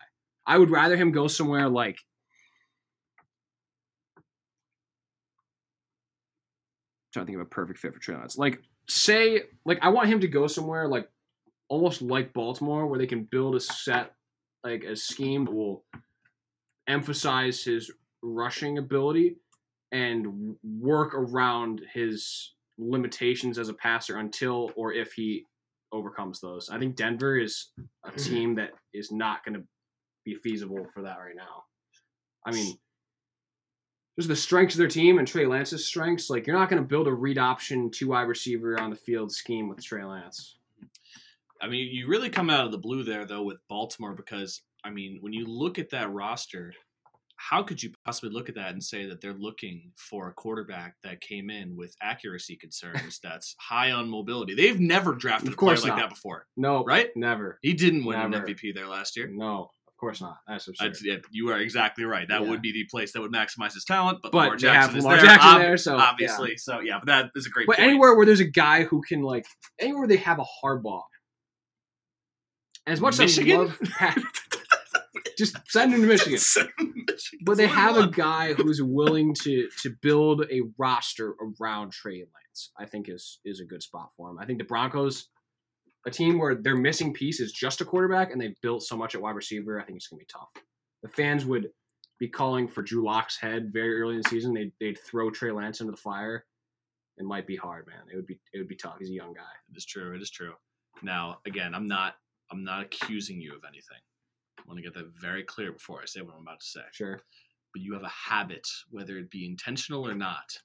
I 0.46 0.56
would 0.56 0.70
rather 0.70 0.96
him 0.96 1.12
go 1.12 1.28
somewhere 1.28 1.68
like. 1.68 1.98
trying 7.12 7.26
to 7.26 7.32
think 7.32 7.36
of 7.42 7.46
a 7.46 7.50
perfect 7.50 7.78
fit 7.78 7.92
for 7.92 8.00
Trey 8.00 8.16
Lance. 8.16 8.38
Like, 8.38 8.62
say, 8.88 9.42
like 9.66 9.78
I 9.82 9.90
want 9.90 10.08
him 10.08 10.20
to 10.20 10.28
go 10.28 10.46
somewhere 10.46 10.88
like 10.88 11.08
almost 11.68 12.00
like 12.00 12.32
Baltimore, 12.32 12.86
where 12.86 12.98
they 12.98 13.06
can 13.06 13.24
build 13.24 13.54
a 13.54 13.60
set, 13.60 14.14
like 14.64 14.84
a 14.84 14.96
scheme 14.96 15.44
that 15.44 15.52
will 15.52 15.84
emphasize 16.88 17.62
his 17.62 17.90
rushing 18.22 18.78
ability 18.78 19.36
and 19.90 20.56
work 20.62 21.14
around 21.14 21.82
his 21.92 22.54
limitations 22.78 23.58
as 23.58 23.68
a 23.68 23.74
passer 23.74 24.18
until 24.18 24.70
or 24.76 24.92
if 24.92 25.12
he 25.12 25.46
overcomes 25.92 26.40
those. 26.40 26.70
I 26.70 26.78
think 26.78 26.96
Denver 26.96 27.38
is 27.38 27.68
a 28.04 28.10
mm. 28.10 28.24
team 28.26 28.54
that 28.54 28.70
is 28.94 29.12
not 29.12 29.44
going 29.44 29.54
to 29.54 29.64
be 30.24 30.34
feasible 30.34 30.86
for 30.94 31.02
that 31.02 31.18
right 31.18 31.36
now. 31.36 31.64
I 32.46 32.52
mean, 32.52 32.78
just 34.18 34.28
the 34.28 34.36
strengths 34.36 34.74
of 34.74 34.78
their 34.78 34.88
team 34.88 35.18
and 35.18 35.28
Trey 35.28 35.46
Lance's 35.46 35.86
strengths. 35.86 36.30
Like, 36.30 36.46
you're 36.46 36.58
not 36.58 36.68
going 36.68 36.82
to 36.82 36.88
build 36.88 37.08
a 37.08 37.12
read 37.12 37.38
option 37.38 37.90
two 37.90 38.08
wide 38.08 38.22
receiver 38.22 38.80
on 38.80 38.90
the 38.90 38.96
field 38.96 39.32
scheme 39.32 39.68
with 39.68 39.84
Trey 39.84 40.04
Lance. 40.04 40.56
I 41.60 41.68
mean, 41.68 41.88
you 41.92 42.08
really 42.08 42.30
come 42.30 42.50
out 42.50 42.66
of 42.66 42.72
the 42.72 42.78
blue 42.78 43.04
there 43.04 43.24
though 43.24 43.44
with 43.44 43.58
Baltimore 43.68 44.14
because 44.14 44.62
I 44.84 44.90
mean, 44.90 45.18
when 45.20 45.32
you 45.32 45.46
look 45.46 45.78
at 45.78 45.90
that 45.90 46.10
roster, 46.12 46.72
how 47.36 47.62
could 47.62 47.82
you 47.82 47.90
possibly 48.04 48.30
look 48.30 48.48
at 48.48 48.54
that 48.56 48.72
and 48.72 48.82
say 48.82 49.06
that 49.06 49.20
they're 49.20 49.32
looking 49.32 49.90
for 49.96 50.28
a 50.28 50.32
quarterback 50.32 50.94
that 51.02 51.20
came 51.20 51.50
in 51.50 51.76
with 51.76 51.94
accuracy 52.00 52.56
concerns 52.56 53.18
that's 53.22 53.54
high 53.58 53.90
on 53.90 54.08
mobility? 54.08 54.54
They've 54.54 54.78
never 54.80 55.14
drafted 55.14 55.48
Of 55.48 55.54
a 55.54 55.56
player 55.56 55.76
course 55.76 55.84
like 55.84 55.96
that 55.98 56.10
before, 56.10 56.46
No, 56.56 56.84
right? 56.84 57.10
Never. 57.16 57.58
He 57.62 57.72
didn't 57.74 58.04
win 58.04 58.18
Never. 58.30 58.44
an 58.44 58.54
MVP 58.54 58.74
there 58.74 58.86
last 58.86 59.16
year. 59.16 59.28
No, 59.32 59.70
of 59.88 59.96
course 59.98 60.20
not. 60.20 60.36
That's 60.46 60.68
absurd. 60.68 60.96
Yeah, 61.02 61.16
you 61.30 61.48
are 61.50 61.58
exactly 61.58 62.04
right. 62.04 62.28
That 62.28 62.42
Yeah. 62.42 62.50
would 62.50 62.62
be 62.62 62.72
the 62.72 62.84
place 62.90 63.12
that 63.12 63.20
would 63.20 63.32
maximize 63.32 63.74
his 63.74 63.84
talent, 63.84 64.18
but, 64.22 64.30
but 64.32 64.38
Lamar 64.38 64.56
Jackson 64.56 64.90
have 64.90 64.96
is 64.98 65.04
Lamar 65.04 65.16
there, 65.18 65.26
Jackson 65.26 65.50
ob- 65.50 65.60
there, 65.60 65.76
so 65.76 65.96
obviously. 65.96 66.56
So 66.56 66.80
yeah, 66.80 66.98
but 66.98 67.06
that 67.06 67.30
is 67.34 67.46
a 67.46 67.50
great 67.50 67.66
But 67.66 67.76
point. 67.78 67.88
anywhere 67.88 68.14
where 68.14 68.26
there's 68.26 68.40
a 68.40 68.44
guy 68.44 68.84
who 68.84 69.00
can 69.02 69.22
like 69.22 69.46
anywhere 69.80 70.06
they 70.06 70.16
have 70.18 70.38
a 70.38 70.44
hard 70.44 70.82
ball. 70.82 71.06
As 72.86 73.00
much 73.00 73.18
Michigan? 73.18 73.60
as 73.62 73.90
I 74.00 74.06
love 74.06 74.16
just 75.38 75.56
send 75.68 75.92
him 75.92 76.02
to 76.02 76.06
Michigan. 76.06 76.38
But 77.44 77.56
they 77.56 77.66
have 77.66 77.96
a 77.96 78.08
guy 78.08 78.52
who's 78.54 78.82
willing 78.82 79.34
to 79.42 79.68
to 79.82 79.90
build 80.00 80.44
a 80.50 80.62
roster 80.78 81.34
around 81.60 81.92
Trey 81.92 82.18
Lance. 82.18 82.70
I 82.78 82.86
think 82.86 83.08
is 83.08 83.40
is 83.44 83.60
a 83.60 83.64
good 83.64 83.82
spot 83.82 84.10
for 84.16 84.30
him. 84.30 84.38
I 84.38 84.46
think 84.46 84.58
the 84.58 84.64
Broncos, 84.64 85.28
a 86.06 86.10
team 86.10 86.38
where 86.38 86.54
their 86.54 86.76
missing 86.76 87.12
piece 87.12 87.40
is 87.40 87.52
just 87.52 87.80
a 87.80 87.84
quarterback, 87.84 88.32
and 88.32 88.40
they've 88.40 88.60
built 88.62 88.82
so 88.82 88.96
much 88.96 89.14
at 89.14 89.22
wide 89.22 89.36
receiver. 89.36 89.80
I 89.80 89.84
think 89.84 89.96
it's 89.96 90.08
gonna 90.08 90.20
be 90.20 90.26
tough. 90.26 90.50
The 91.02 91.08
fans 91.08 91.44
would 91.44 91.70
be 92.18 92.28
calling 92.28 92.68
for 92.68 92.82
Drew 92.82 93.04
Lock's 93.04 93.38
head 93.38 93.72
very 93.72 94.00
early 94.00 94.14
in 94.14 94.22
the 94.22 94.28
season. 94.28 94.54
They'd 94.54 94.72
they'd 94.80 94.98
throw 94.98 95.30
Trey 95.30 95.50
Lance 95.50 95.80
into 95.80 95.92
the 95.92 95.96
fire. 95.96 96.46
It 97.18 97.24
might 97.24 97.46
be 97.46 97.56
hard, 97.56 97.86
man. 97.86 98.04
It 98.12 98.16
would 98.16 98.26
be 98.26 98.38
it 98.52 98.58
would 98.58 98.68
be 98.68 98.76
tough. 98.76 98.96
He's 98.98 99.10
a 99.10 99.14
young 99.14 99.34
guy. 99.34 99.42
It 99.70 99.76
is 99.76 99.84
true. 99.84 100.14
It 100.14 100.22
is 100.22 100.30
true. 100.30 100.54
Now, 101.02 101.38
again, 101.46 101.74
I'm 101.74 101.88
not 101.88 102.14
I'm 102.50 102.64
not 102.64 102.82
accusing 102.82 103.40
you 103.40 103.54
of 103.54 103.62
anything. 103.66 103.98
I 104.62 104.68
want 104.68 104.78
to 104.78 104.82
get 104.82 104.94
that 104.94 105.12
very 105.20 105.42
clear 105.42 105.72
before 105.72 106.00
I 106.00 106.06
say 106.06 106.20
what 106.20 106.34
I'm 106.34 106.42
about 106.42 106.60
to 106.60 106.66
say. 106.66 106.80
Sure. 106.92 107.20
But 107.72 107.82
you 107.82 107.94
have 107.94 108.02
a 108.02 108.08
habit, 108.08 108.66
whether 108.90 109.18
it 109.18 109.30
be 109.30 109.46
intentional 109.46 110.06
or 110.06 110.14
not, 110.14 110.58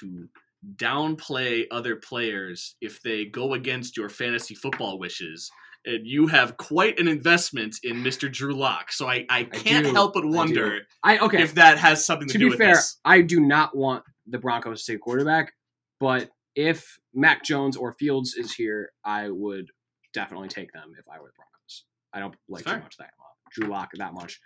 to 0.00 0.28
downplay 0.74 1.64
other 1.70 1.96
players 1.96 2.76
if 2.80 3.02
they 3.02 3.24
go 3.24 3.54
against 3.54 3.96
your 3.96 4.08
fantasy 4.08 4.54
football 4.54 4.98
wishes. 4.98 5.50
And 5.84 6.04
you 6.04 6.26
have 6.26 6.56
quite 6.56 6.98
an 6.98 7.06
investment 7.06 7.76
in 7.84 8.02
Mr. 8.02 8.32
Drew 8.32 8.54
Lock. 8.54 8.90
So 8.90 9.06
I, 9.06 9.24
I 9.30 9.44
can't 9.44 9.86
do. 9.86 9.92
help 9.92 10.14
but 10.14 10.24
wonder 10.24 10.80
I 11.04 11.18
okay. 11.18 11.42
if 11.42 11.54
that 11.54 11.78
has 11.78 12.04
something 12.04 12.26
to, 12.28 12.38
do 12.38 12.46
with 12.46 12.54
it. 12.54 12.56
to 12.56 12.62
do 12.62 12.64
be 12.64 12.64
with 12.64 12.74
fair, 12.74 12.74
this. 12.74 12.98
I 13.04 13.20
do 13.20 13.38
not 13.38 13.76
want 13.76 14.02
the 14.26 14.38
Broncos 14.38 14.84
to 14.84 14.92
take 14.92 15.00
quarterback, 15.00 15.52
but 16.00 16.30
if 16.56 16.98
Mac 17.14 17.44
Jones 17.44 17.76
or 17.76 17.92
Fields 17.92 18.34
is 18.34 18.52
here, 18.52 18.90
I 19.04 19.30
would 19.30 19.70
definitely 20.12 20.48
take 20.48 20.72
them 20.72 20.94
if 20.98 21.06
I 21.08 21.20
were 21.20 21.28
the 21.28 21.34
Broncos. 21.36 21.84
I 22.12 22.18
don't 22.18 22.34
like 22.48 22.64
too 22.64 22.82
much 22.82 22.96
that 22.96 23.10
Drew 23.52 23.68
Lock 23.68 23.90
that 23.98 24.14
much. 24.14 24.40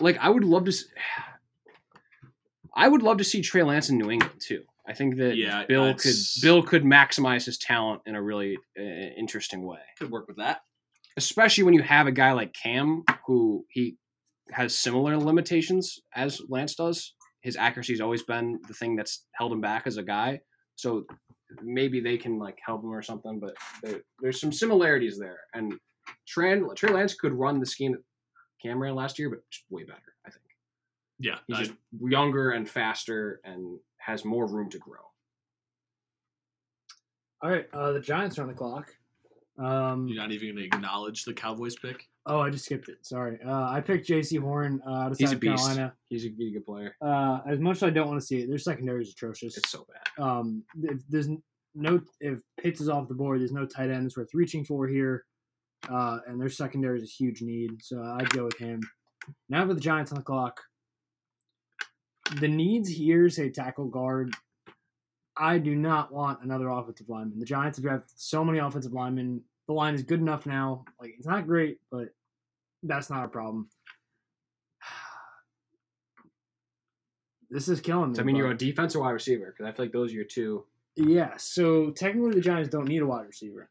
Like 0.00 0.18
I 0.20 0.28
would 0.28 0.44
love 0.44 0.64
to. 0.64 0.70
s- 0.70 0.84
I 2.74 2.88
would 2.88 3.02
love 3.02 3.18
to 3.18 3.24
see 3.24 3.42
Trey 3.42 3.62
Lance 3.62 3.90
in 3.90 3.98
New 3.98 4.10
England 4.10 4.40
too. 4.40 4.62
I 4.88 4.94
think 4.94 5.16
that 5.16 5.36
Yeah, 5.36 5.64
Bill 5.66 5.94
could 5.94 6.14
Bill 6.42 6.62
could 6.62 6.84
maximize 6.84 7.44
his 7.44 7.58
talent 7.58 8.02
in 8.06 8.14
a 8.14 8.22
really 8.22 8.56
uh, 8.78 8.82
interesting 8.82 9.64
way 9.64 9.78
Could 9.98 10.10
work 10.10 10.26
with 10.28 10.36
that. 10.38 10.60
especially 11.16 11.64
when 11.64 11.74
you 11.74 11.82
have 11.82 12.06
a 12.06 12.12
guy 12.12 12.32
like 12.32 12.52
Cam 12.54 13.04
who 13.26 13.64
he 13.70 13.96
has 14.52 14.74
similar 14.76 15.16
limitations 15.16 15.98
as 16.14 16.40
Lance 16.48 16.74
does. 16.74 17.14
His 17.42 17.56
accuracy 17.56 17.92
has 17.92 18.00
always 18.00 18.22
been 18.22 18.58
the 18.68 18.74
thing 18.74 18.96
that's 18.96 19.24
held 19.32 19.52
him 19.52 19.60
back 19.60 19.86
as 19.86 19.96
a 19.96 20.02
guy. 20.02 20.40
So 20.76 21.04
maybe 21.62 22.00
they 22.00 22.16
can 22.16 22.38
like 22.38 22.58
help 22.64 22.82
him 22.82 22.90
or 22.90 23.02
something. 23.02 23.38
But 23.40 23.54
there, 23.82 24.00
there's 24.20 24.40
some 24.40 24.52
similarities 24.52 25.18
there. 25.18 25.38
And 25.54 25.74
Trey, 26.26 26.60
Trey 26.76 26.90
Lance 26.92 27.14
could 27.14 27.32
run 27.32 27.60
the 27.60 27.66
scheme 27.66 27.92
that 27.92 28.02
Cam 28.62 28.78
ran 28.80 28.94
last 28.94 29.18
year, 29.18 29.30
but 29.30 29.48
just 29.50 29.64
way 29.70 29.84
better. 29.84 30.14
I 30.26 30.30
think 30.30 30.44
Yeah. 31.18 31.38
he's 31.46 31.56
I- 31.56 31.64
just 31.64 31.74
younger 32.00 32.50
and 32.52 32.68
faster 32.68 33.40
and 33.44 33.78
has 33.98 34.24
more 34.24 34.46
room 34.46 34.68
to 34.70 34.78
grow. 34.78 35.00
All 37.42 37.50
right, 37.50 37.66
uh, 37.72 37.92
the 37.92 38.00
Giants 38.00 38.38
are 38.38 38.42
on 38.42 38.48
the 38.48 38.54
clock. 38.54 38.94
Um, 39.58 40.06
you're 40.08 40.16
not 40.16 40.30
even 40.32 40.48
going 40.54 40.56
to 40.70 40.76
acknowledge 40.76 41.24
the 41.24 41.32
Cowboys 41.34 41.76
pick? 41.76 42.06
oh, 42.26 42.38
I 42.40 42.50
just 42.50 42.66
skipped 42.66 42.88
it. 42.88 43.04
Sorry. 43.04 43.38
Uh, 43.44 43.70
I 43.70 43.80
picked 43.80 44.06
Jaycee 44.06 44.38
Horn 44.38 44.80
uh, 44.86 44.90
out 44.90 45.12
of 45.12 45.18
He's 45.18 45.30
a 45.30 45.32
South 45.32 45.40
beast. 45.40 45.56
Carolina. 45.64 45.94
He's 46.10 46.26
a, 46.26 46.28
he's 46.36 46.50
a 46.50 46.52
good 46.58 46.66
player. 46.66 46.94
Uh, 47.00 47.40
as 47.48 47.58
much 47.58 47.78
as 47.78 47.82
I 47.82 47.90
don't 47.90 48.06
want 48.08 48.20
to 48.20 48.26
see 48.26 48.40
it, 48.42 48.48
their 48.48 48.58
secondary 48.58 49.02
is 49.02 49.10
atrocious. 49.12 49.56
It's 49.56 49.70
so 49.70 49.86
bad. 49.88 50.22
Um, 50.22 50.62
if 50.82 51.00
there's 51.08 51.28
no 51.74 52.00
if 52.20 52.40
Pitts 52.58 52.80
is 52.80 52.88
off 52.88 53.08
the 53.08 53.14
board, 53.14 53.40
there's 53.40 53.52
no 53.52 53.66
tight 53.66 53.90
ends 53.90 54.16
worth 54.16 54.32
reaching 54.34 54.64
for 54.64 54.86
here, 54.86 55.24
uh, 55.88 56.18
and 56.26 56.40
their 56.40 56.48
secondary 56.48 56.98
is 56.98 57.04
a 57.04 57.12
huge 57.12 57.42
need. 57.42 57.82
So 57.82 58.02
I'd 58.02 58.30
go 58.30 58.44
with 58.44 58.58
him. 58.58 58.80
Now 59.48 59.66
for 59.66 59.74
the 59.74 59.80
Giants 59.80 60.12
on 60.12 60.18
the 60.18 60.24
clock. 60.24 60.60
The 62.38 62.48
needs 62.48 62.88
here 62.88 63.28
say 63.28 63.50
tackle 63.50 63.86
guard. 63.86 64.34
I 65.36 65.58
do 65.58 65.74
not 65.74 66.12
want 66.12 66.42
another 66.42 66.68
offensive 66.68 67.08
lineman. 67.08 67.38
The 67.38 67.46
Giants 67.46 67.78
have 67.78 67.84
drafted 67.84 68.12
so 68.16 68.44
many 68.44 68.58
offensive 68.58 68.92
linemen. 68.92 69.42
The 69.66 69.72
line 69.72 69.94
is 69.94 70.02
good 70.02 70.20
enough 70.20 70.46
now. 70.46 70.84
Like 71.00 71.14
it's 71.16 71.26
not 71.26 71.46
great, 71.46 71.78
but 71.90 72.08
that's 72.82 73.10
not 73.10 73.24
a 73.24 73.28
problem. 73.28 73.68
This 77.52 77.68
is 77.68 77.80
killing 77.80 78.10
me. 78.10 78.14
So, 78.14 78.22
I 78.22 78.24
mean, 78.24 78.36
you're 78.36 78.52
a 78.52 78.56
defense 78.56 78.94
or 78.94 79.00
wide 79.00 79.10
receiver 79.10 79.46
because 79.46 79.66
I 79.68 79.72
feel 79.74 79.86
like 79.86 79.92
those 79.92 80.12
are 80.12 80.14
your 80.14 80.24
two. 80.24 80.66
yeah, 80.94 81.36
so 81.36 81.90
technically 81.90 82.34
the 82.34 82.40
Giants 82.40 82.68
don't 82.70 82.86
need 82.86 83.02
a 83.02 83.06
wide 83.06 83.26
receiver. 83.26 83.68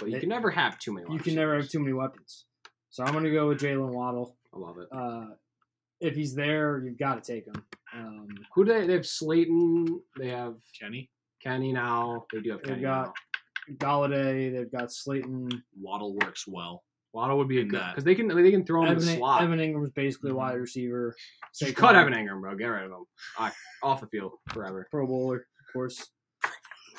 But 0.00 0.08
you 0.08 0.14
They- 0.14 0.20
can 0.20 0.28
never 0.30 0.50
have 0.50 0.78
too 0.78 0.92
many. 0.94 1.06
You 1.12 1.18
can 1.20 1.34
never 1.36 1.54
have 1.56 1.68
too 1.68 1.78
many 1.78 1.92
weapons. 1.92 2.46
So 2.88 3.04
I'm 3.04 3.12
going 3.12 3.24
to 3.24 3.30
go 3.30 3.48
with 3.48 3.60
Jaylen 3.60 3.92
Waddle. 3.92 4.36
I 4.52 4.58
love 4.58 4.78
it. 4.78 4.88
Uh, 4.90 5.34
if 6.00 6.16
he's 6.16 6.34
there, 6.34 6.82
you've 6.84 6.98
got 6.98 7.22
to 7.22 7.32
take 7.32 7.46
him. 7.46 7.62
Um, 7.94 8.26
Who 8.54 8.64
do 8.64 8.72
they? 8.72 8.86
They 8.86 8.94
have 8.94 9.06
Slayton. 9.06 10.00
They 10.18 10.28
have 10.30 10.54
Kenny? 10.80 11.10
Kenny 11.42 11.72
now. 11.72 12.24
They 12.32 12.40
do 12.40 12.50
have 12.52 12.62
They've 12.62 12.70
Kenny 12.70 12.82
got- 12.82 13.06
now. 13.06 13.12
Golladay. 13.76 14.52
They've 14.52 14.72
got 14.72 14.90
Slayton. 14.92 15.48
Waddle 15.78 16.14
works 16.16 16.46
well. 16.48 16.82
Waddle 17.12 17.38
would 17.38 17.48
be 17.48 17.60
a 17.60 17.64
good 17.64 17.82
because 17.90 18.04
they 18.04 18.14
can 18.14 18.28
they 18.28 18.50
can 18.52 18.64
throw 18.64 18.82
him 18.84 18.92
in 18.92 18.98
the 18.98 19.16
slot. 19.16 19.42
Evan 19.42 19.58
Engram 19.58 19.74
Engram's 19.82 19.90
basically 19.90 20.30
a 20.30 20.34
wide 20.34 20.54
receiver. 20.54 21.14
Just 21.58 21.72
Saquon, 21.72 21.76
cut 21.76 21.96
Evan 21.96 22.12
Engram, 22.14 22.40
bro. 22.40 22.54
Get 22.56 22.66
rid 22.66 22.84
of 22.84 22.92
him. 22.92 23.50
Off 23.82 24.00
the 24.00 24.06
field 24.06 24.32
forever. 24.48 24.86
Pro 24.92 25.06
Bowler, 25.08 25.36
of 25.38 25.72
course. 25.72 26.06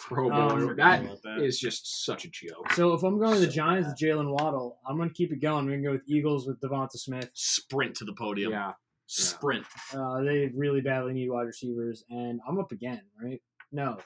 Pro 0.02 0.32
Um, 0.32 0.50
Bowler. 0.50 0.68
Forgot 0.70 1.04
that 1.04 1.22
that. 1.24 1.40
is 1.44 1.60
just 1.60 2.06
such 2.06 2.26
a 2.26 2.30
joke. 2.30 2.72
So 2.74 2.94
if 2.94 3.04
I'm 3.04 3.18
going 3.20 3.32
with 3.32 3.42
the 3.42 3.46
So 3.48 3.52
Giants 3.52 3.88
bad. 3.88 3.92
with 3.92 4.00
Jaylen 4.00 4.32
Waddle, 4.32 4.80
I'm 4.88 4.98
going 4.98 5.10
to 5.10 5.14
keep 5.16 5.32
it 5.32 5.42
going. 5.42 5.66
We're 5.66 5.72
going 5.72 5.84
to 5.84 5.88
go 5.88 5.92
with 5.94 6.04
Eagles 6.08 6.48
with 6.48 6.60
DeVonta 6.62 6.98
Smith. 6.98 7.30
Sprint 7.34 7.96
to 7.98 8.06
the 8.06 8.14
podium. 8.14 8.52
Yeah. 8.52 8.72
Sprint. 9.08 9.66
Uh, 9.94 10.22
they 10.22 10.50
really 10.56 10.82
badly 10.82 11.14
need 11.14 11.30
wide 11.30 11.44
receivers, 11.48 12.04
and 12.10 12.40
I'm 12.48 12.58
up 12.60 12.72
again, 12.72 13.02
right? 13.22 13.42
No. 13.72 13.98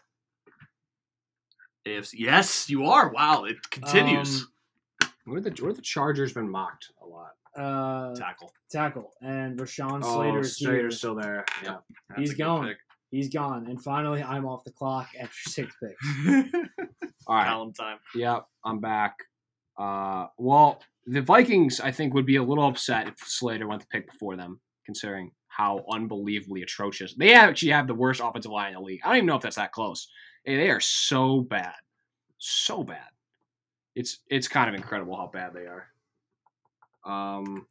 AFC. 1.87 2.13
Yes, 2.17 2.69
you 2.69 2.85
are. 2.85 3.09
Wow, 3.09 3.43
it 3.45 3.57
continues. 3.69 4.41
Um, 5.03 5.09
Where 5.25 5.41
the 5.41 5.51
where 5.63 5.73
the 5.73 5.81
Chargers 5.81 6.33
been 6.33 6.49
mocked 6.49 6.91
a 7.01 7.05
lot. 7.05 7.31
Uh, 7.55 8.13
Tackle. 8.15 8.51
tackle 8.69 9.13
and 9.21 9.57
Rashawn 9.57 10.01
Oh, 10.03 10.15
Slater 10.15 10.39
is. 10.39 10.57
Slater's 10.57 10.97
still 10.97 11.15
there. 11.15 11.45
Yeah. 11.63 11.77
That's 12.09 12.19
He's 12.21 12.33
going. 12.33 12.67
pick. 12.69 12.77
He's 13.15 13.29
gone, 13.29 13.67
and 13.67 13.81
finally, 13.81 14.21
I'm 14.21 14.45
off 14.45 14.65
the 14.65 14.73
clock 14.73 15.07
after 15.17 15.33
six 15.49 15.73
picks. 15.81 16.05
All 17.27 17.35
right. 17.37 17.47
Column 17.47 17.71
time. 17.71 17.97
Yep, 18.13 18.45
I'm 18.65 18.81
back. 18.81 19.15
Uh, 19.79 20.27
well, 20.37 20.81
the 21.05 21.21
Vikings, 21.21 21.79
I 21.79 21.91
think, 21.91 22.13
would 22.13 22.25
be 22.25 22.35
a 22.35 22.43
little 22.43 22.67
upset 22.67 23.07
if 23.07 23.17
Slater 23.19 23.69
went 23.69 23.81
to 23.83 23.87
pick 23.87 24.11
before 24.11 24.35
them, 24.35 24.59
considering 24.85 25.31
how 25.47 25.85
unbelievably 25.93 26.61
atrocious 26.61 27.13
they 27.13 27.33
actually 27.33 27.71
have 27.71 27.87
the 27.87 27.95
worst 27.95 28.19
offensive 28.21 28.51
line 28.51 28.73
in 28.73 28.73
the 28.73 28.81
league. 28.81 28.99
I 29.05 29.07
don't 29.07 29.17
even 29.17 29.27
know 29.27 29.37
if 29.37 29.43
that's 29.43 29.55
that 29.55 29.71
close. 29.71 30.09
Hey, 30.43 30.57
they 30.57 30.69
are 30.69 30.81
so 30.81 31.39
bad, 31.39 31.75
so 32.37 32.83
bad. 32.83 33.07
It's 33.95 34.19
it's 34.27 34.49
kind 34.49 34.67
of 34.67 34.75
incredible 34.75 35.15
how 35.15 35.31
bad 35.33 35.53
they 35.53 35.67
are. 35.67 35.87
Um. 37.05 37.65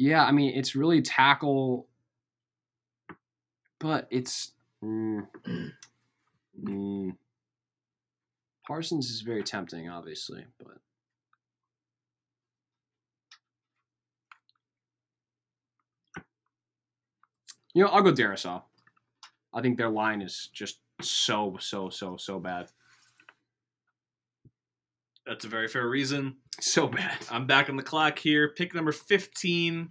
Yeah, 0.00 0.24
I 0.24 0.32
mean, 0.32 0.56
it's 0.56 0.74
really 0.74 1.02
tackle 1.02 1.86
but 3.78 4.06
it's 4.10 4.52
mm, 4.82 5.26
mm. 6.64 7.16
Parsons 8.66 9.10
is 9.10 9.20
very 9.20 9.42
tempting, 9.42 9.90
obviously, 9.90 10.44
but 10.58 10.78
you 17.74 17.82
know, 17.82 17.90
I'll 17.90 18.02
go 18.02 18.12
Darrisaw. 18.12 18.62
I 19.52 19.60
think 19.60 19.76
their 19.76 19.90
line 19.90 20.22
is 20.22 20.48
just 20.54 20.78
so 21.02 21.58
so 21.60 21.90
so 21.90 22.16
so 22.16 22.40
bad, 22.40 22.68
That's 25.30 25.44
a 25.44 25.48
very 25.48 25.68
fair 25.68 25.88
reason. 25.88 26.38
so 26.58 26.88
bad. 26.88 27.16
I'm 27.30 27.46
back 27.46 27.68
on 27.70 27.76
the 27.76 27.84
clock 27.84 28.18
here. 28.18 28.48
Pick 28.48 28.74
number 28.74 28.90
15, 28.90 29.88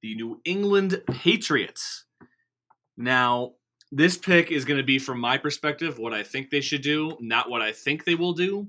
the 0.00 0.14
New 0.14 0.40
England 0.46 1.02
Patriots. 1.06 2.06
Now, 2.96 3.56
this 3.92 4.16
pick 4.16 4.50
is 4.50 4.64
going 4.64 4.78
to 4.78 4.82
be 4.82 4.98
from 4.98 5.20
my 5.20 5.36
perspective 5.36 5.98
what 5.98 6.14
I 6.14 6.22
think 6.22 6.48
they 6.48 6.62
should 6.62 6.80
do, 6.80 7.14
not 7.20 7.50
what 7.50 7.60
I 7.60 7.72
think 7.72 8.06
they 8.06 8.14
will 8.14 8.32
do. 8.32 8.66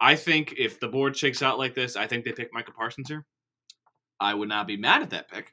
I 0.00 0.16
think 0.16 0.54
if 0.58 0.80
the 0.80 0.88
board 0.88 1.16
shakes 1.16 1.40
out 1.40 1.56
like 1.56 1.76
this, 1.76 1.94
I 1.94 2.08
think 2.08 2.24
they 2.24 2.32
pick 2.32 2.52
Micah 2.52 2.72
Parsons 2.72 3.06
here. 3.06 3.24
I 4.18 4.34
would 4.34 4.48
not 4.48 4.66
be 4.66 4.76
mad 4.76 5.02
at 5.02 5.10
that 5.10 5.30
pick. 5.30 5.52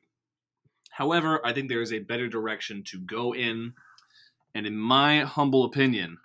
However, 0.90 1.46
I 1.46 1.54
think 1.54 1.70
there 1.70 1.84
is 1.84 1.94
a 1.94 2.00
better 2.00 2.28
direction 2.28 2.82
to 2.86 3.02
go 3.02 3.36
in. 3.36 3.74
And 4.56 4.66
in 4.66 4.76
my 4.76 5.20
humble 5.20 5.64
opinion, 5.64 6.18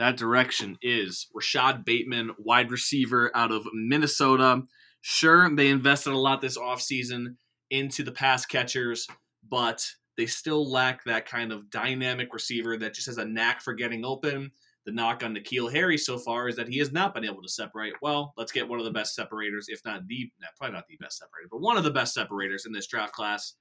that 0.00 0.16
direction 0.16 0.78
is 0.82 1.28
Rashod 1.34 1.84
Bateman, 1.84 2.30
wide 2.38 2.70
receiver 2.70 3.30
out 3.34 3.52
of 3.52 3.66
Minnesota. 3.74 4.62
Sure, 5.02 5.54
they 5.54 5.68
invested 5.68 6.12
a 6.12 6.18
lot 6.18 6.40
this 6.40 6.58
offseason 6.58 7.36
into 7.70 8.02
the 8.02 8.12
pass 8.12 8.46
catchers, 8.46 9.06
but 9.48 9.86
they 10.16 10.26
still 10.26 10.70
lack 10.70 11.04
that 11.04 11.26
kind 11.26 11.52
of 11.52 11.70
dynamic 11.70 12.32
receiver 12.32 12.76
that 12.78 12.94
just 12.94 13.06
has 13.06 13.18
a 13.18 13.24
knack 13.24 13.60
for 13.60 13.74
getting 13.74 14.04
open. 14.04 14.50
The 14.86 14.92
knock 14.92 15.22
on 15.22 15.34
N'Keal 15.34 15.70
Harry 15.70 15.98
so 15.98 16.18
far 16.18 16.48
is 16.48 16.56
that 16.56 16.68
he 16.68 16.78
has 16.78 16.92
not 16.92 17.14
been 17.14 17.24
able 17.24 17.42
to 17.42 17.48
separate. 17.48 17.92
Well, 18.00 18.32
let's 18.38 18.52
get 18.52 18.66
one 18.66 18.78
of 18.78 18.86
the 18.86 18.90
best 18.90 19.14
separators, 19.14 19.66
if 19.68 19.80
not 19.84 20.06
the, 20.06 20.30
probably 20.56 20.74
not 20.74 20.86
the 20.88 20.96
best 20.96 21.18
separator, 21.18 21.48
but 21.50 21.60
one 21.60 21.76
of 21.76 21.84
the 21.84 21.90
best 21.90 22.14
separators 22.14 22.64
in 22.64 22.72
this 22.72 22.86
draft 22.86 23.12
class. 23.12 23.54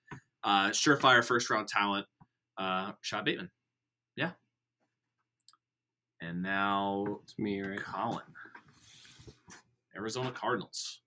Uh, 0.43 0.69
surefire 0.69 1.23
first 1.23 1.49
round 1.49 1.67
talent, 1.67 2.07
uh, 2.57 2.93
Rashod 3.03 3.25
Bateman. 3.25 3.51
Yeah. 4.15 4.31
And 6.21 6.41
now 6.41 7.19
It's 7.23 7.37
me, 7.39 7.61
right? 7.61 7.81
Collin. 7.81 8.23
Arizona 9.95 10.31
Cardinals. 10.31 11.01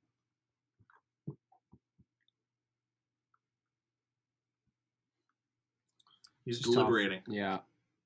He's 6.44 6.58
It's 6.58 6.74
tough. 6.74 6.90
Yeah, 7.28 7.58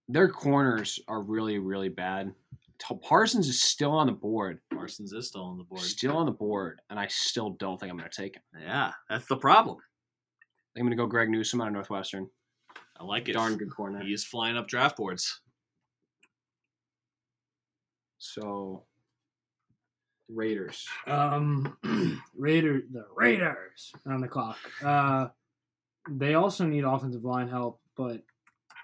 their 0.08 0.28
corners 0.28 1.00
are 1.08 1.22
really 1.22 1.58
really 1.58 1.88
bad. 1.88 2.34
Parsons 3.02 3.48
is 3.48 3.62
still 3.62 3.92
on 3.92 4.06
the 4.06 4.12
board, 4.12 4.60
Parsons 4.70 5.12
is 5.12 5.28
still 5.28 5.44
on 5.44 5.56
the 5.56 5.64
board. 5.64 5.80
still 5.80 6.16
on 6.16 6.26
the 6.26 6.32
board, 6.32 6.82
and 6.90 7.00
I 7.00 7.06
still 7.06 7.50
don't 7.50 7.80
think 7.80 7.90
I'm 7.90 7.98
going 7.98 8.10
to 8.10 8.22
take 8.22 8.36
him. 8.36 8.42
Yeah, 8.60 8.92
that's 9.08 9.26
the 9.26 9.36
problem. 9.36 9.78
I'm 10.76 10.82
going 10.82 10.90
to 10.90 10.96
go 10.96 11.06
Greg 11.06 11.30
Newsome 11.30 11.62
out 11.62 11.68
of 11.68 11.72
Northwestern. 11.72 12.28
I 13.00 13.04
like 13.04 13.30
it. 13.30 13.32
Darn 13.32 13.56
good 13.56 13.70
corner. 13.74 14.02
He's 14.02 14.24
flying 14.24 14.58
up 14.58 14.68
draft 14.68 14.98
boards. 14.98 15.40
So, 18.34 18.84
Raiders. 20.28 20.86
Um, 21.06 21.76
Raider, 22.36 22.82
the 22.92 23.04
Raiders 23.14 23.92
on 24.06 24.20
the 24.20 24.28
clock. 24.28 24.58
Uh, 24.84 25.28
they 26.10 26.34
also 26.34 26.64
need 26.64 26.84
offensive 26.84 27.24
line 27.24 27.48
help, 27.48 27.80
but 27.96 28.22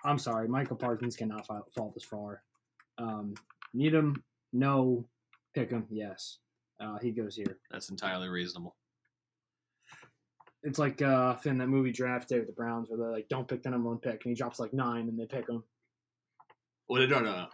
I'm 0.04 0.18
sorry, 0.18 0.48
Michael 0.48 0.76
Parsons 0.76 1.16
cannot 1.16 1.46
fall, 1.46 1.66
fall 1.74 1.92
this 1.94 2.04
far. 2.04 2.42
Um, 2.98 3.34
need 3.74 3.94
him? 3.94 4.22
No. 4.52 5.06
Pick 5.54 5.70
him? 5.70 5.86
Yes. 5.90 6.38
Uh, 6.80 6.98
he 6.98 7.10
goes 7.10 7.36
here. 7.36 7.58
That's 7.70 7.90
entirely 7.90 8.28
reasonable. 8.28 8.74
It's 10.62 10.78
like 10.78 11.02
uh, 11.02 11.34
Fin 11.36 11.58
that 11.58 11.66
movie 11.68 11.92
Draft 11.92 12.28
Day 12.28 12.38
with 12.38 12.46
the 12.46 12.52
Browns, 12.52 12.88
where 12.88 12.98
they're 12.98 13.10
like, 13.10 13.28
"Don't 13.28 13.48
pick 13.48 13.62
the 13.62 13.70
number 13.70 13.88
one 13.88 13.98
pick," 13.98 14.24
and 14.24 14.30
he 14.30 14.34
drops 14.34 14.60
like 14.60 14.72
nine, 14.72 15.08
and 15.08 15.18
they 15.18 15.26
pick 15.26 15.48
him. 15.48 15.64
Well, 16.88 17.06
no, 17.06 17.18
no, 17.18 17.32
no. 17.32 17.46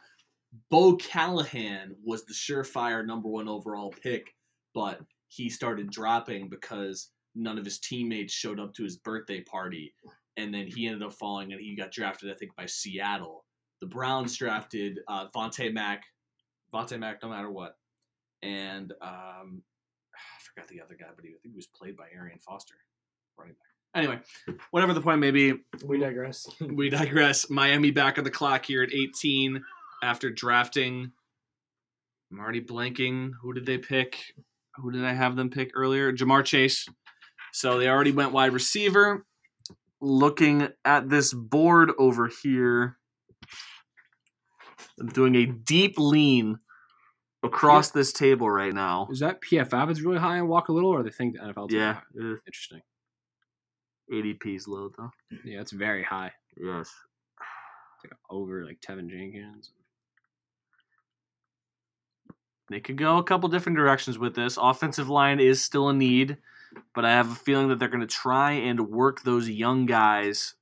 Bo 0.71 0.97
Callahan 0.97 1.95
was 2.05 2.25
the 2.25 2.35
surefire 2.35 3.05
number 3.05 3.29
one 3.29 3.49
overall 3.49 3.91
pick, 4.03 4.35
but 4.75 5.01
he 5.29 5.51
started 5.51 5.91
dropping 5.91 6.49
because 6.49 7.11
none 7.35 7.59
of 7.59 7.65
his 7.65 7.79
teammates 7.79 8.33
showed 8.33 8.59
up 8.59 8.75
to 8.75 8.83
his 8.83 8.97
birthday 8.97 9.43
party, 9.43 9.95
and 10.37 10.53
then 10.53 10.67
he 10.67 10.87
ended 10.87 11.03
up 11.03 11.13
falling, 11.13 11.53
and 11.53 11.61
he 11.61 11.77
got 11.77 11.93
drafted, 11.93 12.31
I 12.31 12.35
think, 12.35 12.55
by 12.57 12.67
Seattle. 12.67 13.45
The 13.81 13.87
Browns 13.87 14.37
drafted 14.37 15.01
uh, 15.07 15.27
Vontae 15.35 15.73
Mack, 15.73 16.03
Vontae 16.73 16.99
Mack, 16.99 17.23
no 17.23 17.29
matter 17.29 17.51
what, 17.51 17.77
and 18.43 18.93
um, 19.03 19.63
I 20.15 20.41
forgot 20.55 20.69
the 20.69 20.81
other 20.81 20.97
guy, 20.99 21.07
but 21.15 21.25
he, 21.25 21.31
I 21.31 21.39
think 21.43 21.53
he 21.53 21.57
was 21.57 21.67
played 21.69 21.97
by 21.97 22.07
Arian 22.15 22.39
Foster, 22.39 22.75
running 23.39 23.55
back. 23.55 23.63
Anyway, 23.95 24.19
whatever 24.71 24.93
the 24.93 25.01
point 25.01 25.21
may 25.21 25.31
be, 25.31 25.55
We 25.85 25.99
digress. 25.99 26.49
we 26.61 26.89
digress. 26.91 27.49
Miami 27.51 27.91
back 27.91 28.19
on 28.19 28.25
the 28.25 28.31
clock 28.31 28.65
here 28.67 28.83
at 28.83 28.93
18 28.93 29.63
after 30.03 30.31
drafting. 30.31 31.13
I'm 32.31 32.41
already 32.41 32.61
blanking. 32.61 33.31
Who 33.43 33.53
did 33.53 33.67
they 33.67 33.79
pick? 33.79 34.19
Who 34.77 34.91
did 34.93 35.05
I 35.05 35.15
have 35.15 35.37
them 35.37 35.51
pick 35.51 35.71
earlier? 35.75 36.13
Ja'Marr 36.13 36.45
Chase. 36.45 36.87
So 37.53 37.79
they 37.79 37.89
already 37.89 38.13
went 38.13 38.33
wide 38.33 38.53
receiver. 38.53 39.25
Looking 40.01 40.69
at 40.85 41.09
this 41.09 41.33
board 41.33 41.91
over 41.99 42.31
here, 42.43 42.99
I'm 45.01 45.09
doing 45.09 45.35
a 45.35 45.47
deep 45.47 45.95
lean 45.99 46.59
across 47.43 47.91
this 47.91 48.13
table 48.13 48.49
right 48.49 48.73
now. 48.73 49.09
Is 49.11 49.21
that 49.21 49.41
PFF 49.41 49.91
is 49.91 50.03
really 50.03 50.19
high 50.19 50.37
and 50.37 50.49
Walk 50.49 50.69
a 50.69 50.73
little, 50.73 50.91
or 50.91 51.03
they 51.03 51.11
think 51.11 51.35
the 51.35 51.41
NFL? 51.41 51.73
Yeah? 51.73 52.01
Interesting. 52.17 52.83
ADP's 54.13 54.69
low 54.69 54.91
though. 54.97 55.11
Yeah, 55.45 55.61
it's 55.61 55.73
very 55.73 56.05
high. 56.05 56.33
Yes. 56.57 56.95
Like 58.05 58.13
over 58.31 58.65
like 58.65 58.81
Teven 58.81 59.11
Jenkins. 59.11 59.73
They 62.71 62.81
could 62.81 62.99
go 62.99 63.17
a 63.17 63.25
couple 63.25 63.49
different 63.49 63.77
directions 63.77 64.19
with 64.19 64.35
this. 64.35 64.59
Offensive 64.61 65.09
line 65.09 65.41
is 65.41 65.63
still 65.63 65.89
a 65.89 65.95
need, 65.95 66.37
but 66.95 67.05
I 67.05 67.11
have 67.11 67.31
a 67.31 67.35
feeling 67.35 67.69
that 67.69 67.79
they're 67.79 67.89
going 67.89 68.01
to 68.01 68.07
try 68.07 68.53
and 68.53 68.91
work 68.91 69.23
those 69.23 69.49
young 69.49 69.87
guys 69.87 70.55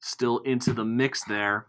still 0.00 0.38
into 0.38 0.72
the 0.72 0.84
mix 0.84 1.24
there. 1.24 1.66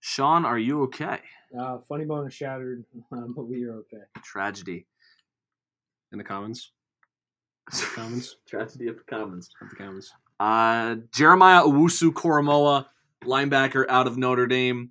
Sean, 0.00 0.44
are 0.44 0.58
you 0.58 0.82
okay? 0.84 1.18
Uh, 1.58 1.78
funny 1.86 2.04
bone 2.04 2.26
is 2.26 2.34
shattered, 2.34 2.84
um, 3.12 3.34
but 3.36 3.44
we 3.44 3.64
are 3.64 3.74
okay. 3.74 4.02
Tragedy. 4.22 4.86
In 6.12 6.18
the 6.18 6.24
comments. 6.24 6.72
Comments. 7.94 8.36
Tragedy 8.46 8.88
of 8.88 8.96
the 8.96 9.04
commons. 9.04 9.50
Of 9.60 9.70
the 9.70 9.76
commons. 9.76 10.12
Uh, 10.40 10.96
Jeremiah 11.14 11.62
Owusu 11.62 12.10
Koramoah, 12.12 12.86
linebacker 13.24 13.86
out 13.88 14.06
of 14.06 14.18
Notre 14.18 14.46
Dame. 14.46 14.90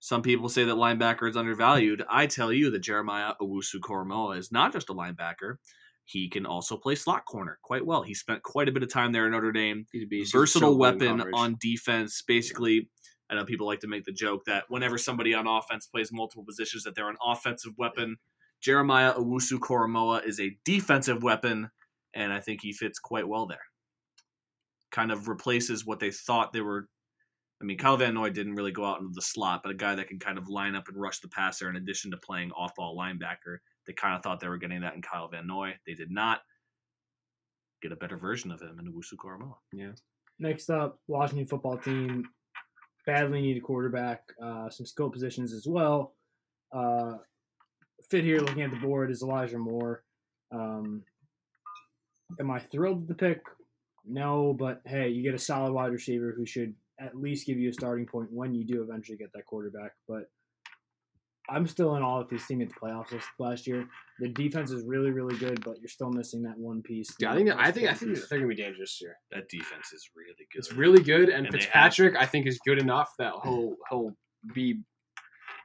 Some 0.00 0.22
people 0.22 0.48
say 0.48 0.64
that 0.64 0.76
linebacker 0.76 1.28
is 1.28 1.36
undervalued. 1.36 2.04
I 2.08 2.26
tell 2.26 2.52
you 2.52 2.70
that 2.70 2.78
Jeremiah 2.80 3.34
Owusu 3.40 3.80
Koramoah 3.80 4.38
is 4.38 4.50
not 4.50 4.72
just 4.72 4.90
a 4.90 4.94
linebacker. 4.94 5.56
He 6.04 6.30
can 6.30 6.46
also 6.46 6.78
play 6.78 6.94
slot 6.94 7.26
corner 7.26 7.58
quite 7.62 7.84
well. 7.84 8.02
He 8.02 8.14
spent 8.14 8.42
quite 8.42 8.68
a 8.68 8.72
bit 8.72 8.82
of 8.82 8.90
time 8.90 9.12
there 9.12 9.26
at 9.26 9.32
Notre 9.32 9.52
Dame. 9.52 9.86
He's 9.92 10.32
a 10.32 10.38
Versatile 10.38 10.70
so 10.70 10.76
weapon 10.76 11.22
on 11.34 11.56
defense. 11.60 12.22
Basically, 12.26 12.88
I 13.28 13.34
know 13.34 13.44
people 13.44 13.66
like 13.66 13.80
to 13.80 13.88
make 13.88 14.04
the 14.04 14.12
joke 14.12 14.46
that 14.46 14.64
whenever 14.68 14.96
somebody 14.96 15.34
on 15.34 15.46
offense 15.46 15.86
plays 15.86 16.10
multiple 16.10 16.44
positions, 16.44 16.84
that 16.84 16.94
they're 16.94 17.10
an 17.10 17.16
offensive 17.22 17.72
weapon. 17.76 18.16
Jeremiah 18.62 19.12
Owusu 19.12 19.58
Koramoah 19.58 20.26
is 20.26 20.40
a 20.40 20.56
defensive 20.64 21.22
weapon, 21.22 21.70
and 22.14 22.32
I 22.32 22.40
think 22.40 22.62
he 22.62 22.72
fits 22.72 22.98
quite 22.98 23.28
well 23.28 23.46
there. 23.46 23.66
Kind 24.90 25.12
of 25.12 25.28
replaces 25.28 25.84
what 25.84 26.00
they 26.00 26.10
thought 26.10 26.52
they 26.54 26.62
were. 26.62 26.88
I 27.60 27.64
mean, 27.64 27.78
Kyle 27.78 27.96
Van 27.96 28.14
Noy 28.14 28.30
didn't 28.30 28.54
really 28.54 28.70
go 28.70 28.84
out 28.84 29.00
into 29.00 29.12
the 29.14 29.22
slot, 29.22 29.62
but 29.64 29.72
a 29.72 29.74
guy 29.74 29.96
that 29.96 30.08
can 30.08 30.18
kind 30.18 30.38
of 30.38 30.48
line 30.48 30.76
up 30.76 30.88
and 30.88 30.96
rush 30.96 31.18
the 31.18 31.28
passer 31.28 31.68
in 31.68 31.76
addition 31.76 32.10
to 32.12 32.16
playing 32.18 32.52
off 32.52 32.74
ball 32.76 32.96
linebacker. 32.96 33.58
They 33.86 33.94
kind 33.94 34.14
of 34.14 34.22
thought 34.22 34.38
they 34.38 34.48
were 34.48 34.58
getting 34.58 34.82
that 34.82 34.94
in 34.94 35.02
Kyle 35.02 35.28
Van 35.28 35.46
Noy. 35.46 35.74
They 35.86 35.94
did 35.94 36.10
not 36.10 36.40
get 37.82 37.92
a 37.92 37.96
better 37.96 38.16
version 38.16 38.52
of 38.52 38.60
him 38.60 38.78
in 38.78 38.92
Owusu 38.92 39.14
Koramoah. 39.16 39.54
Yeah. 39.72 39.92
Next 40.38 40.70
up, 40.70 41.00
Washington 41.08 41.46
football 41.46 41.78
team 41.78 42.24
badly 43.06 43.40
need 43.40 43.56
a 43.56 43.60
quarterback. 43.60 44.20
Uh, 44.42 44.68
some 44.70 44.86
skill 44.86 45.10
positions 45.10 45.52
as 45.52 45.66
well. 45.66 46.14
Uh, 46.72 47.14
fit 48.08 48.22
here, 48.22 48.38
looking 48.38 48.62
at 48.62 48.70
the 48.70 48.76
board, 48.76 49.10
is 49.10 49.22
Elijah 49.22 49.58
Moore. 49.58 50.04
Um, 50.52 51.02
am 52.38 52.50
I 52.50 52.60
thrilled 52.60 53.00
with 53.00 53.08
the 53.08 53.14
pick? 53.14 53.40
No, 54.06 54.54
but 54.56 54.80
hey, 54.86 55.08
you 55.08 55.22
get 55.22 55.34
a 55.34 55.38
solid 55.38 55.72
wide 55.72 55.92
receiver 55.92 56.34
who 56.36 56.46
should 56.46 56.74
at 57.00 57.14
least 57.16 57.46
give 57.46 57.58
you 57.58 57.70
a 57.70 57.72
starting 57.72 58.06
point 58.06 58.28
when 58.32 58.54
you 58.54 58.64
do 58.64 58.82
eventually 58.82 59.16
get 59.18 59.32
that 59.34 59.46
quarterback. 59.46 59.92
But 60.06 60.24
I'm 61.50 61.66
still 61.66 61.96
in 61.96 62.02
awe 62.02 62.20
of 62.20 62.28
this 62.28 62.46
team 62.46 62.60
at 62.60 62.68
the 62.68 62.74
playoffs 62.74 63.10
this- 63.10 63.24
last 63.38 63.66
year. 63.66 63.88
The 64.18 64.28
defense 64.28 64.70
is 64.70 64.84
really, 64.84 65.10
really 65.10 65.36
good, 65.38 65.64
but 65.64 65.78
you're 65.80 65.88
still 65.88 66.10
missing 66.10 66.42
that 66.42 66.58
one 66.58 66.82
piece. 66.82 67.08
Yeah, 67.18 67.32
I 67.32 67.36
think 67.36 67.50
I 67.50 67.72
think 67.72 67.88
I 67.88 67.94
think 67.94 68.18
they're 68.28 68.38
gonna 68.38 68.48
be 68.48 68.54
dangerous 68.54 68.98
this 68.98 69.00
year. 69.00 69.16
That 69.30 69.48
defense 69.48 69.92
is 69.92 70.10
really 70.14 70.34
good. 70.36 70.58
It's 70.58 70.72
really 70.72 71.02
good, 71.02 71.28
and, 71.30 71.46
And 71.46 71.54
they 71.54 71.60
Fitzpatrick 71.60 72.16
I 72.16 72.26
think 72.26 72.46
is 72.46 72.58
good 72.66 72.78
enough 72.82 73.10
that 73.18 73.32
he'll 73.44 73.76
he'll 73.88 74.12
be 74.54 74.82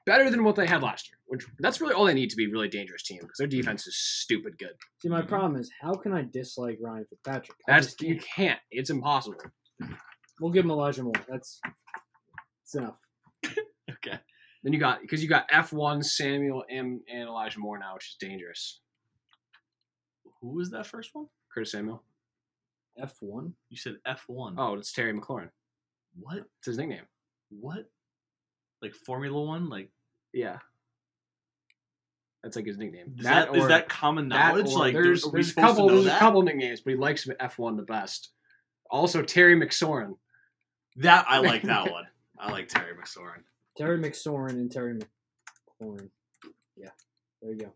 better 0.05 0.29
than 0.29 0.43
what 0.43 0.55
they 0.55 0.67
had 0.67 0.81
last 0.83 1.09
year. 1.09 1.17
Which 1.25 1.45
that's 1.59 1.81
really 1.81 1.93
all 1.93 2.05
they 2.05 2.13
need 2.13 2.29
to 2.29 2.35
be 2.37 2.45
a 2.45 2.49
really 2.49 2.69
dangerous 2.69 3.03
team 3.03 3.19
because 3.21 3.37
their 3.37 3.47
defense 3.47 3.85
is 3.87 3.97
stupid 3.97 4.57
good. 4.57 4.75
See, 5.01 5.09
my 5.09 5.21
problem 5.21 5.59
is 5.59 5.69
how 5.81 5.95
can 5.95 6.13
I 6.13 6.21
dislike 6.21 6.77
Ryan 6.81 7.05
Fitzpatrick? 7.09 7.57
I 7.67 7.73
That's 7.73 7.99
you 8.01 8.15
can't. 8.15 8.25
can't. 8.35 8.59
It's 8.71 8.89
impossible. 8.89 9.39
We'll 10.39 10.51
give 10.51 10.65
him 10.65 10.71
Elijah 10.71 11.03
Moore. 11.03 11.13
That's 11.29 11.59
that's 11.63 12.75
enough. 12.75 12.97
okay. 13.45 14.19
Then 14.63 14.73
you 14.73 14.79
got 14.79 15.01
because 15.01 15.21
you 15.21 15.29
got 15.29 15.45
F 15.51 15.73
one 15.73 16.01
Samuel 16.01 16.63
M 16.69 17.01
and 17.11 17.27
Elijah 17.27 17.59
Moore 17.59 17.77
now, 17.79 17.93
which 17.95 18.05
is 18.09 18.15
dangerous. 18.19 18.79
Who 20.41 20.55
was 20.55 20.71
that 20.71 20.87
first 20.87 21.11
one? 21.13 21.27
Curtis 21.53 21.71
Samuel. 21.71 22.03
F 22.97 23.15
one. 23.21 23.53
You 23.69 23.77
said 23.77 23.95
F 24.05 24.23
one. 24.27 24.55
Oh, 24.57 24.75
it's 24.75 24.91
Terry 24.91 25.13
McLaurin. 25.13 25.49
what? 26.19 26.37
It's 26.59 26.67
his 26.67 26.77
nickname. 26.77 27.05
What? 27.49 27.89
Like 28.81 28.93
Formula 28.93 29.41
One? 29.41 29.69
Like 29.69 29.89
Yeah. 30.33 30.57
That's 32.43 32.57
like 32.57 32.65
his 32.65 32.77
nickname. 32.77 33.15
is 33.17 33.23
that, 33.23 33.55
is 33.55 33.63
or- 33.63 33.67
that 33.69 33.87
common 33.87 34.27
that 34.29 34.49
knowledge? 34.53 34.71
or- 34.73 34.79
like, 34.79 34.93
there's, 34.93 35.23
are 35.25 35.29
we 35.29 35.37
there's 35.37 35.47
a 35.47 35.49
supposed 35.51 35.67
couple 35.69 35.87
to 35.87 35.95
know 35.95 36.01
there's 36.01 36.15
a 36.15 36.19
couple 36.19 36.41
nicknames, 36.41 36.81
but 36.81 36.91
he 36.91 36.97
likes 36.97 37.27
F 37.39 37.57
one 37.57 37.77
the 37.77 37.83
best. 37.83 38.31
Also, 38.89 39.21
Terry 39.21 39.55
McSoren. 39.55 40.17
That 40.97 41.25
I 41.27 41.39
like 41.39 41.63
that 41.63 41.91
one. 41.91 42.05
I 42.37 42.51
like 42.51 42.67
Terry 42.67 42.93
McSoren. 42.95 43.41
Terry 43.77 43.97
McSoren 43.99 44.51
and 44.51 44.71
Terry 44.71 44.99
McLaurin. 45.81 46.09
Yeah, 46.75 46.89
there 47.41 47.51
you 47.51 47.57
go. 47.59 47.73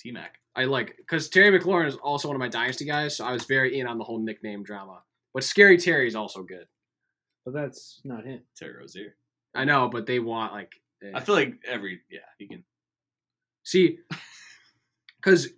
T 0.00 0.10
Mac. 0.12 0.36
I 0.56 0.64
like 0.64 0.96
because 0.96 1.28
Terry 1.28 1.56
McLaurin 1.58 1.86
is 1.86 1.96
also 1.96 2.28
one 2.28 2.34
of 2.36 2.40
my 2.40 2.48
dynasty 2.48 2.84
guys, 2.84 3.16
so 3.16 3.24
I 3.24 3.32
was 3.32 3.44
very 3.44 3.78
in 3.78 3.86
on 3.86 3.98
the 3.98 4.04
whole 4.04 4.18
nickname 4.18 4.62
drama. 4.64 5.02
But 5.34 5.44
Scary 5.44 5.78
Terry 5.78 6.08
is 6.08 6.16
also 6.16 6.42
good. 6.42 6.66
But 7.44 7.54
that's 7.54 8.00
not 8.04 8.24
him. 8.24 8.40
Terry 8.56 8.74
Rozier. 8.78 9.14
I 9.54 9.64
know, 9.64 9.88
but 9.88 10.06
they 10.06 10.18
want 10.18 10.52
like 10.52 10.72
eh. 11.02 11.10
I 11.14 11.20
feel 11.20 11.34
like 11.36 11.54
every 11.66 12.00
yeah, 12.10 12.18
you 12.38 12.48
can 12.48 12.64
see 13.62 13.98
because 15.22 15.48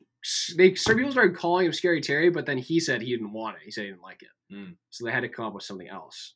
they 0.57 0.75
some 0.75 0.97
people 0.97 1.13
started 1.13 1.37
calling 1.37 1.67
him 1.67 1.73
Scary 1.73 2.01
Terry, 2.01 2.31
but 2.31 2.47
then 2.47 2.59
he 2.59 2.81
said 2.81 3.01
he 3.03 3.11
didn't 3.11 3.33
want 3.33 3.57
it. 3.57 3.63
He 3.65 3.71
said 3.71 3.85
he 3.85 3.91
didn't 3.91 4.03
like 4.03 4.23
it, 4.23 4.55
Mm. 4.55 4.75
so 4.91 5.05
they 5.05 5.13
had 5.13 5.21
to 5.21 5.29
come 5.29 5.47
up 5.47 5.55
with 5.55 5.63
something 5.65 5.89
else. 5.89 6.35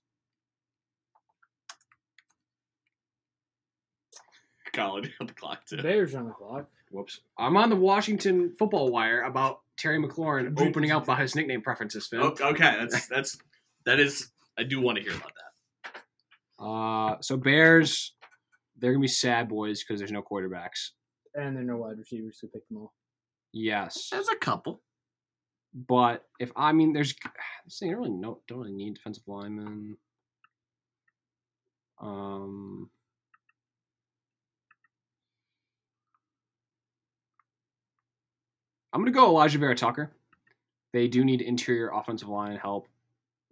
Collin 4.75 5.11
on 5.20 5.27
the 5.27 5.33
clock 5.33 5.64
too. 5.66 5.83
Bears 5.83 6.14
on 6.14 6.27
the 6.27 6.33
clock. 6.33 6.68
Whoops. 6.91 7.20
I'm 7.39 7.57
on 7.57 7.70
the 7.70 7.77
Washington 7.77 8.55
football 8.59 8.91
wire 8.91 9.22
about 9.22 9.61
Terry 9.77 9.99
McLaurin 9.99 10.61
opening 10.61 10.91
up 10.93 11.05
about 11.05 11.18
his 11.20 11.35
nickname 11.35 11.62
preferences, 11.62 12.07
Fin. 12.07 12.20
Oh, 12.20 12.35
okay, 12.41 12.77
that's 12.79 13.09
that's 13.09 13.39
that 13.87 13.99
is 13.99 14.29
I 14.59 14.62
do 14.64 14.81
want 14.81 14.99
to 14.99 15.03
hear 15.05 15.14
about 15.14 15.33
that. 15.35 16.64
Uh, 16.64 17.16
so 17.20 17.37
Bears, 17.37 18.14
they're 18.77 18.93
gonna 18.93 19.01
be 19.03 19.09
sad 19.09 19.49
boys 19.49 19.83
because 19.83 19.99
there's 20.01 20.12
no 20.12 20.22
quarterbacks. 20.22 20.91
And 21.35 21.57
there 21.57 21.62
are 21.62 21.66
no 21.66 21.79
wide 21.79 21.99
receivers 21.99 22.39
to 22.41 22.47
pick 22.47 22.66
them 22.68 22.79
all. 22.79 22.95
Yes, 23.53 24.09
There's 24.12 24.29
a 24.29 24.37
couple. 24.37 24.83
but 25.75 26.25
if 26.39 26.53
I 26.55 26.72
mean, 26.72 26.93
there's 26.93 27.14
this 27.64 27.79
thing. 27.81 27.91
I 27.91 27.95
really 27.95 28.11
no, 28.11 28.41
don't 28.47 28.59
really 28.59 28.72
need 28.72 28.95
defensive 28.95 29.25
linemen. 29.27 29.97
Um, 32.01 32.91
I'm 38.95 39.01
gonna 39.01 39.11
go 39.11 39.34
Alijah 39.34 39.57
Vera 39.57 39.74
Tucker. 39.74 40.12
They 40.92 41.09
do 41.09 41.24
need 41.24 41.42
interior 41.42 41.90
offensive 41.92 42.28
line 42.28 42.57
help, 42.57 42.86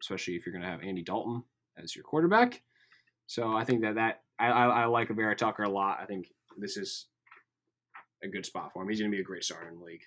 especially 0.01 0.37
if 0.37 0.47
you're 0.47 0.53
gonna 0.53 0.71
have 0.71 0.83
Andy 0.83 1.03
Dalton 1.03 1.43
as 1.77 1.97
your 1.97 2.05
quarterback. 2.05 2.63
So 3.27 3.53
I 3.53 3.65
think 3.65 3.83
that 3.83 3.97
that 3.97 4.23
I, 4.39 4.47
I, 4.47 4.67
I 4.67 4.85
like 4.85 5.09
Vera 5.09 5.35
Tucker 5.35 5.65
a 5.65 5.69
lot. 5.69 5.99
I 6.01 6.07
think 6.07 6.29
this 6.57 6.77
is 6.77 7.07
a 8.23 8.29
good 8.29 8.47
spot 8.47 8.73
for 8.73 8.83
him. 8.83 8.89
He's 8.89 9.01
gonna 9.01 9.11
be 9.11 9.19
a 9.19 9.25
great 9.25 9.43
starter 9.43 9.69
in 9.69 9.79
the 9.81 9.85
league. 9.85 10.05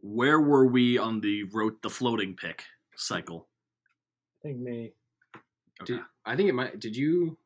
Where 0.00 0.40
were 0.40 0.66
we 0.66 0.96
on 0.96 1.20
the 1.20 1.44
wrote 1.44 1.82
the 1.82 1.90
floating 1.90 2.34
pick 2.34 2.64
cycle? 2.96 3.46
I 4.40 4.48
think 4.48 4.58
me. 4.58 4.92
Okay. 5.82 5.94
Did, 5.94 6.00
I 6.24 6.34
think 6.34 6.48
it 6.48 6.54
might. 6.54 6.80
Did 6.80 6.96
you? 6.96 7.36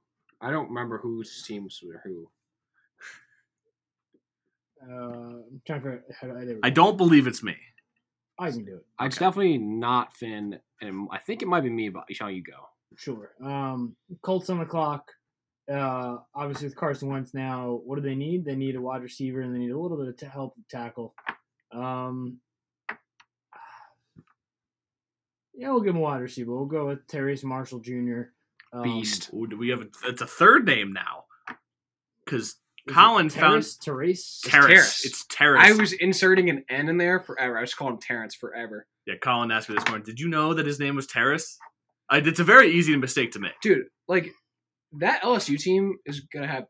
I 0.41 0.53
don't 0.53 0.69
remember 0.69 0.99
whose 0.99 1.43
teams 1.43 1.81
were 1.85 2.01
who. 2.05 2.31
Uh, 4.83 4.95
I'm 4.95 5.63
trying 5.67 5.83
to 5.83 5.85
figure 5.85 5.93
out 5.99 6.15
how 6.21 6.27
to 6.29 6.39
edit. 6.41 6.59
I 6.63 6.71
don't 6.71 6.97
believe 6.97 7.27
it's 7.27 7.43
me. 7.43 7.57
I 8.39 8.51
can 8.51 8.65
do 8.65 8.77
it. 8.77 8.87
It's 9.03 9.17
Okay. 9.17 9.27
definitely 9.27 9.59
not 9.59 10.17
Fin, 10.17 10.59
and 10.81 11.09
I 11.13 11.19
think 11.19 11.43
it 11.43 11.49
might 11.49 11.61
be 11.63 11.71
me. 11.71 11.91
But 11.91 12.05
how 12.19 12.29
you 12.29 12.43
go? 12.43 12.55
Sure. 12.97 13.33
Um, 13.45 13.97
Colts 14.23 14.49
on 14.51 14.59
the 14.59 14.65
clock. 14.65 15.05
Uh, 15.71 16.17
obviously 16.35 16.67
with 16.67 16.75
Carson 16.77 17.09
Wentz 17.09 17.33
now, 17.35 17.81
what 17.85 17.95
do 17.97 18.03
they 18.03 18.15
need? 18.17 18.45
They 18.45 18.57
need 18.57 18.75
a 18.75 18.81
wide 18.81 19.03
receiver 19.03 19.41
and 19.43 19.55
they 19.55 19.59
need 19.61 19.71
a 19.71 19.79
little 19.79 19.97
bit 19.99 20.09
of 20.09 20.17
t- 20.17 20.27
help 20.27 20.57
with 20.57 20.67
tackle. 20.67 21.15
Um, 21.71 22.39
yeah, 25.55 25.71
we'll 25.71 25.81
give 25.83 25.91
him 25.95 25.99
a 25.99 26.01
wide 26.01 26.23
receiver. 26.23 26.51
We'll 26.55 26.65
go 26.67 26.89
with 26.89 27.07
Terrence 27.07 27.45
Marshall 27.45 27.81
Jr. 27.81 28.23
Um, 28.73 28.83
Beast. 28.83 29.31
Ooh, 29.35 29.47
do 29.47 29.57
we 29.57 29.69
have 29.69 29.83
a, 29.83 29.89
it's 30.07 30.23
a 30.23 30.27
third 30.27 30.67
name 30.67 30.93
now? 30.93 31.25
Because 32.25 32.57
is 32.87 32.93
it 32.93 32.95
Collin 32.95 33.29
found 33.31 33.53
Terrace? 33.63 33.77
Terrace? 33.77 34.41
Terrace. 34.45 34.67
Terrace. 34.67 35.05
It's 35.05 35.27
Terrace. 35.29 35.63
I 35.65 35.73
was 35.73 35.93
inserting 35.93 36.51
an 36.51 36.65
N 36.69 36.89
in 36.89 36.97
there 36.99 37.21
forever. 37.21 37.59
I 37.59 37.63
just 37.63 37.77
called 37.77 37.93
him 37.95 37.99
Terrence 38.01 38.35
forever, 38.35 38.87
yeah, 39.07 39.15
Collin 39.21 39.51
asked 39.51 39.69
me 39.69 39.75
this 39.75 39.87
morning. 39.89 40.05
Did 40.05 40.21
you 40.21 40.29
know 40.29 40.55
that 40.55 40.67
his 40.67 40.79
name 40.79 40.95
was 40.97 41.07
Terrace? 41.07 41.59
I, 42.09 42.19
it's 42.19 42.41
a 42.41 42.45
very 42.45 42.71
easy 42.73 42.97
mistake 42.97 43.33
to 43.33 43.39
make. 43.39 43.53
dude. 43.63 43.87
Like 44.09 44.33
that 44.99 45.23
LSU 45.23 45.59
team 45.59 45.97
is 46.05 46.21
gonna 46.21 46.47
have 46.47 46.67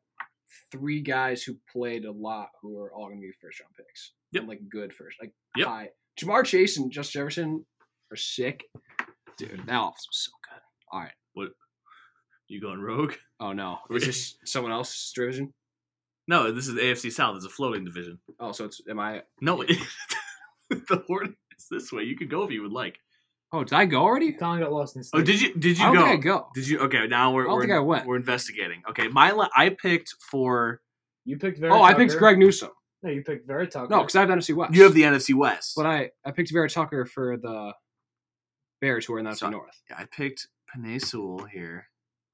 three 0.70 1.00
guys 1.00 1.42
who 1.42 1.56
played 1.72 2.04
a 2.04 2.12
lot 2.12 2.48
who 2.60 2.78
are 2.78 2.92
all 2.92 3.08
gonna 3.08 3.20
be 3.20 3.32
first 3.40 3.60
round 3.60 3.74
picks. 3.76 4.12
Yep. 4.32 4.40
And, 4.42 4.48
like 4.48 4.60
good 4.68 4.92
first, 4.92 5.16
like 5.20 5.32
Yep. 5.56 5.66
high. 5.66 5.88
Ja'Marr 6.20 6.44
Chase 6.44 6.76
and 6.78 6.90
Justin 6.92 7.20
Jefferson 7.20 7.66
are 8.12 8.16
sick, 8.16 8.64
dude. 9.38 9.62
That 9.66 9.80
offense 9.80 10.06
was 10.08 10.24
so 10.24 10.30
good. 10.48 10.60
All 10.92 11.00
right. 11.00 11.12
What 11.34 11.50
you 12.48 12.60
going 12.60 12.80
rogue? 12.80 13.14
Oh 13.40 13.52
no, 13.52 13.78
is 13.90 14.04
this 14.06 14.36
someone 14.44 14.72
else's 14.72 15.12
division? 15.14 15.52
No, 16.30 16.52
this 16.52 16.68
is 16.68 16.74
AFC 16.76 17.10
South. 17.12 17.34
It's 17.36 17.44
a 17.44 17.48
floating 17.48 17.84
division. 17.84 18.18
Oh, 18.38 18.52
so 18.52 18.64
it's 18.66 18.80
am 18.88 19.00
I? 19.00 19.22
No, 19.40 19.62
the 20.70 21.04
Hornet 21.08 21.34
is 21.58 21.66
this 21.70 21.90
way. 21.92 22.04
You 22.04 22.16
could 22.16 22.30
go 22.30 22.44
if 22.44 22.50
you 22.52 22.62
would 22.62 22.72
like. 22.72 22.98
Oh, 23.52 23.64
did 23.64 23.72
I 23.74 23.84
go 23.84 24.00
already? 24.02 24.32
Collin 24.32 24.60
got 24.60 24.70
lost 24.72 24.94
in 24.94 25.02
Oh, 25.12 25.20
did 25.22 25.40
you? 25.42 25.52
Did 25.54 25.76
you 25.76 25.84
I 25.84 25.88
don't 25.92 25.96
go? 25.96 26.06
think 26.06 26.20
I 26.24 26.28
go. 26.28 26.46
Did 26.54 26.68
you? 26.68 26.78
Okay, 26.82 27.08
now 27.08 27.32
we're 27.32 27.42
I 27.42 27.44
don't 27.46 27.54
we're, 27.56 27.60
think 27.62 27.72
I 27.72 27.78
went. 27.80 28.06
we're 28.06 28.16
investigating. 28.16 28.80
Okay, 28.90 29.08
my 29.08 29.32
la- 29.32 29.48
I 29.56 29.70
picked 29.70 30.14
for 30.30 30.80
You 31.24 31.36
picked 31.36 31.58
Vera 31.58 31.74
Oh, 31.76 31.82
I 31.82 31.94
picked 31.94 32.16
Greg 32.16 32.38
Newsome. 32.38 32.70
No, 33.02 33.10
you 33.10 33.22
picked 33.24 33.48
Vera 33.48 33.66
Tucker. 33.66 33.88
No, 33.90 34.02
because 34.02 34.14
I 34.14 34.20
have 34.20 34.28
the 34.28 34.34
NFC 34.36 34.54
West. 34.54 34.72
you 34.74 34.84
have 34.84 34.94
the 34.94 35.02
NFC 35.02 35.34
West. 35.34 35.72
But 35.76 35.86
I 35.86 36.10
I 36.24 36.30
picked 36.30 36.52
Vera 36.52 36.70
Tucker 36.70 37.06
for 37.06 37.36
the 37.38 37.72
Bears, 38.80 39.04
who 39.04 39.14
are 39.14 39.18
in 39.18 39.24
the 39.24 39.32
NFC 39.32 39.38
So- 39.38 39.50
North. 39.50 39.82
Yeah, 39.90 39.96
I 39.98 40.04
picked 40.04 40.46
Penei 40.72 41.02
Sewell 41.04 41.44
here. 41.52 41.88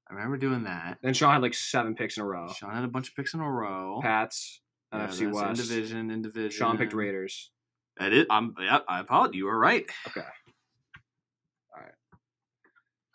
I 0.09 0.13
remember 0.13 0.37
doing 0.37 0.63
that. 0.63 0.99
Then 1.01 1.13
Sean 1.13 1.33
had 1.33 1.41
like 1.41 1.53
seven 1.53 1.95
picks 1.95 2.17
in 2.17 2.23
a 2.23 2.25
row. 2.25 2.47
Sean 2.53 2.73
had 2.73 2.83
a 2.83 2.87
bunch 2.87 3.09
of 3.09 3.15
picks 3.15 3.33
in 3.33 3.39
a 3.41 3.49
row. 3.51 3.99
Pats, 4.01 4.61
Yeah, 4.93 5.07
NFC 5.07 5.31
West. 5.31 5.59
in 5.61 5.67
division, 5.67 6.11
in 6.11 6.21
division. 6.21 6.51
Sean 6.51 6.77
picked 6.77 6.93
Raiders. 6.93 7.51
That 7.99 8.13
is, 8.13 8.25
I'm. 8.29 8.53
Yeah, 8.59 8.79
I 8.87 8.99
apologize. 9.01 9.35
You 9.35 9.45
were 9.45 9.57
right. 9.59 9.85
Okay. 10.07 10.21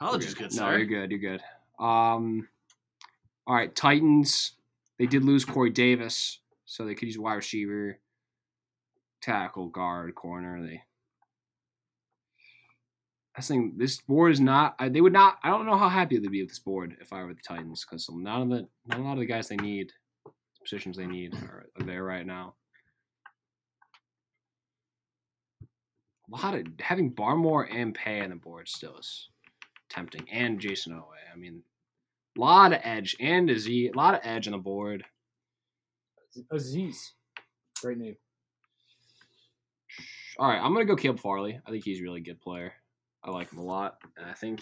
Apologies, 0.01 0.35
You're 0.37 0.49
good 0.49 0.57
No, 0.57 0.71
you're 0.71 0.85
good. 0.85 1.11
You're 1.13 1.21
good. 1.21 1.41
Um, 1.79 2.49
all 3.47 3.55
right, 3.55 3.73
Titans. 3.73 4.53
They 4.99 5.07
did 5.07 5.25
lose 5.25 5.45
Corey 5.45 5.71
Davis, 5.71 6.41
so 6.65 6.85
they 6.85 6.95
could 6.97 7.07
use 7.07 7.19
wide 7.19 7.35
receiver, 7.35 7.99
tackle, 9.21 9.69
guard, 9.69 10.15
corner. 10.17 10.61
They. 10.61 10.83
I 13.35 13.41
think 13.41 13.79
this 13.79 14.01
board 14.03 14.33
is 14.33 14.41
not. 14.41 14.75
I, 14.79 14.89
they 14.89 15.01
would 15.01 15.13
not. 15.13 15.39
I 15.43 15.49
don't 15.49 15.65
know 15.65 15.79
how 15.79 15.89
happy 15.89 16.19
they'd 16.19 16.31
be 16.31 16.43
with 16.43 16.51
this 16.51 16.59
board 16.59 16.97
if 17.01 17.13
I 17.13 17.23
were 17.25 17.33
the 17.33 17.41
Titans, 17.47 17.85
because 17.85 18.09
none 18.11 18.43
of 18.43 18.49
the 18.51 18.69
not 18.87 18.99
a 18.99 19.03
lot 19.03 19.15
of 19.15 19.21
the 19.21 19.27
guys 19.27 19.49
they 19.49 19.57
need, 19.57 19.91
positions 20.63 20.97
they 20.97 21.07
need 21.07 21.35
are, 21.35 21.67
are 21.79 21.87
there 21.87 22.05
right 22.05 22.27
now. 22.27 22.55
A 26.33 26.37
lot 26.37 26.55
of 26.55 26.67
having 26.81 27.13
Barmore 27.15 27.69
and 27.75 27.95
Paye 27.95 28.21
on 28.21 28.31
the 28.31 28.37
board 28.37 28.69
still 28.69 28.97
is 28.99 29.29
tempting, 29.89 30.27
and 30.31 30.61
Jayson 30.61 30.93
Oweh. 30.93 31.33
I 31.33 31.37
mean, 31.37 31.63
a 32.37 32.41
lot 32.41 32.73
of 32.73 32.81
edge 32.83 33.17
and 33.19 33.49
a 33.49 33.59
Z, 33.59 33.93
a 33.95 33.97
lot 33.97 34.15
of 34.15 34.21
edge 34.25 34.47
on 34.47 34.53
the 34.53 34.59
board. 34.59 35.05
Azeez, 36.53 36.97
great 37.81 37.99
name. 37.99 38.17
All 40.39 40.49
right, 40.49 40.61
I'm 40.63 40.73
gonna 40.75 40.85
go 40.85 40.97
Caleb 40.97 41.21
Farley. 41.21 41.59
I 41.67 41.71
think 41.71 41.85
he's 41.85 42.01
a 42.01 42.05
really 42.05 42.21
good 42.21 42.41
player. 42.41 42.75
I 43.25 43.31
like 43.31 43.51
him 43.53 43.59
a 43.59 43.65
lot, 43.65 43.99
and 44.17 44.27
I 44.27 44.33
think 44.33 44.61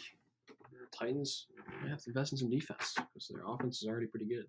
Titans 0.92 1.46
may 1.82 1.88
have 1.90 2.02
to 2.02 2.11
invest 2.11 2.32
in 2.32 2.38
some 2.38 2.50
defense 2.50 2.94
because 2.94 3.28
their 3.28 3.42
offense 3.46 3.82
is 3.82 3.88
already 3.88 4.06
pretty 4.06 4.26
good. 4.26 4.46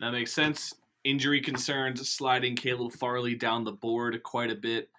That 0.00 0.10
makes 0.10 0.32
sense. 0.32 0.74
Injury 1.04 1.40
concerns 1.40 2.06
sliding 2.08 2.56
Caleb 2.56 2.92
Farley 2.92 3.34
down 3.34 3.64
the 3.64 3.72
board 3.72 4.22
quite 4.22 4.50
a 4.50 4.54
bit. 4.54 4.90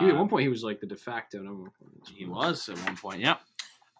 He- 0.00 0.06
at 0.06 0.14
Uh, 0.14 0.18
one 0.18 0.28
point, 0.28 0.42
he 0.42 0.48
was 0.48 0.64
like 0.64 0.80
the 0.80 0.86
de 0.86 0.96
facto 0.96 1.40
number 1.42 1.70
one. 1.78 1.92
he 2.14 2.24
was 2.26 2.68
at 2.68 2.78
one 2.78 2.96
point. 2.96 3.20
Yeah. 3.20 3.38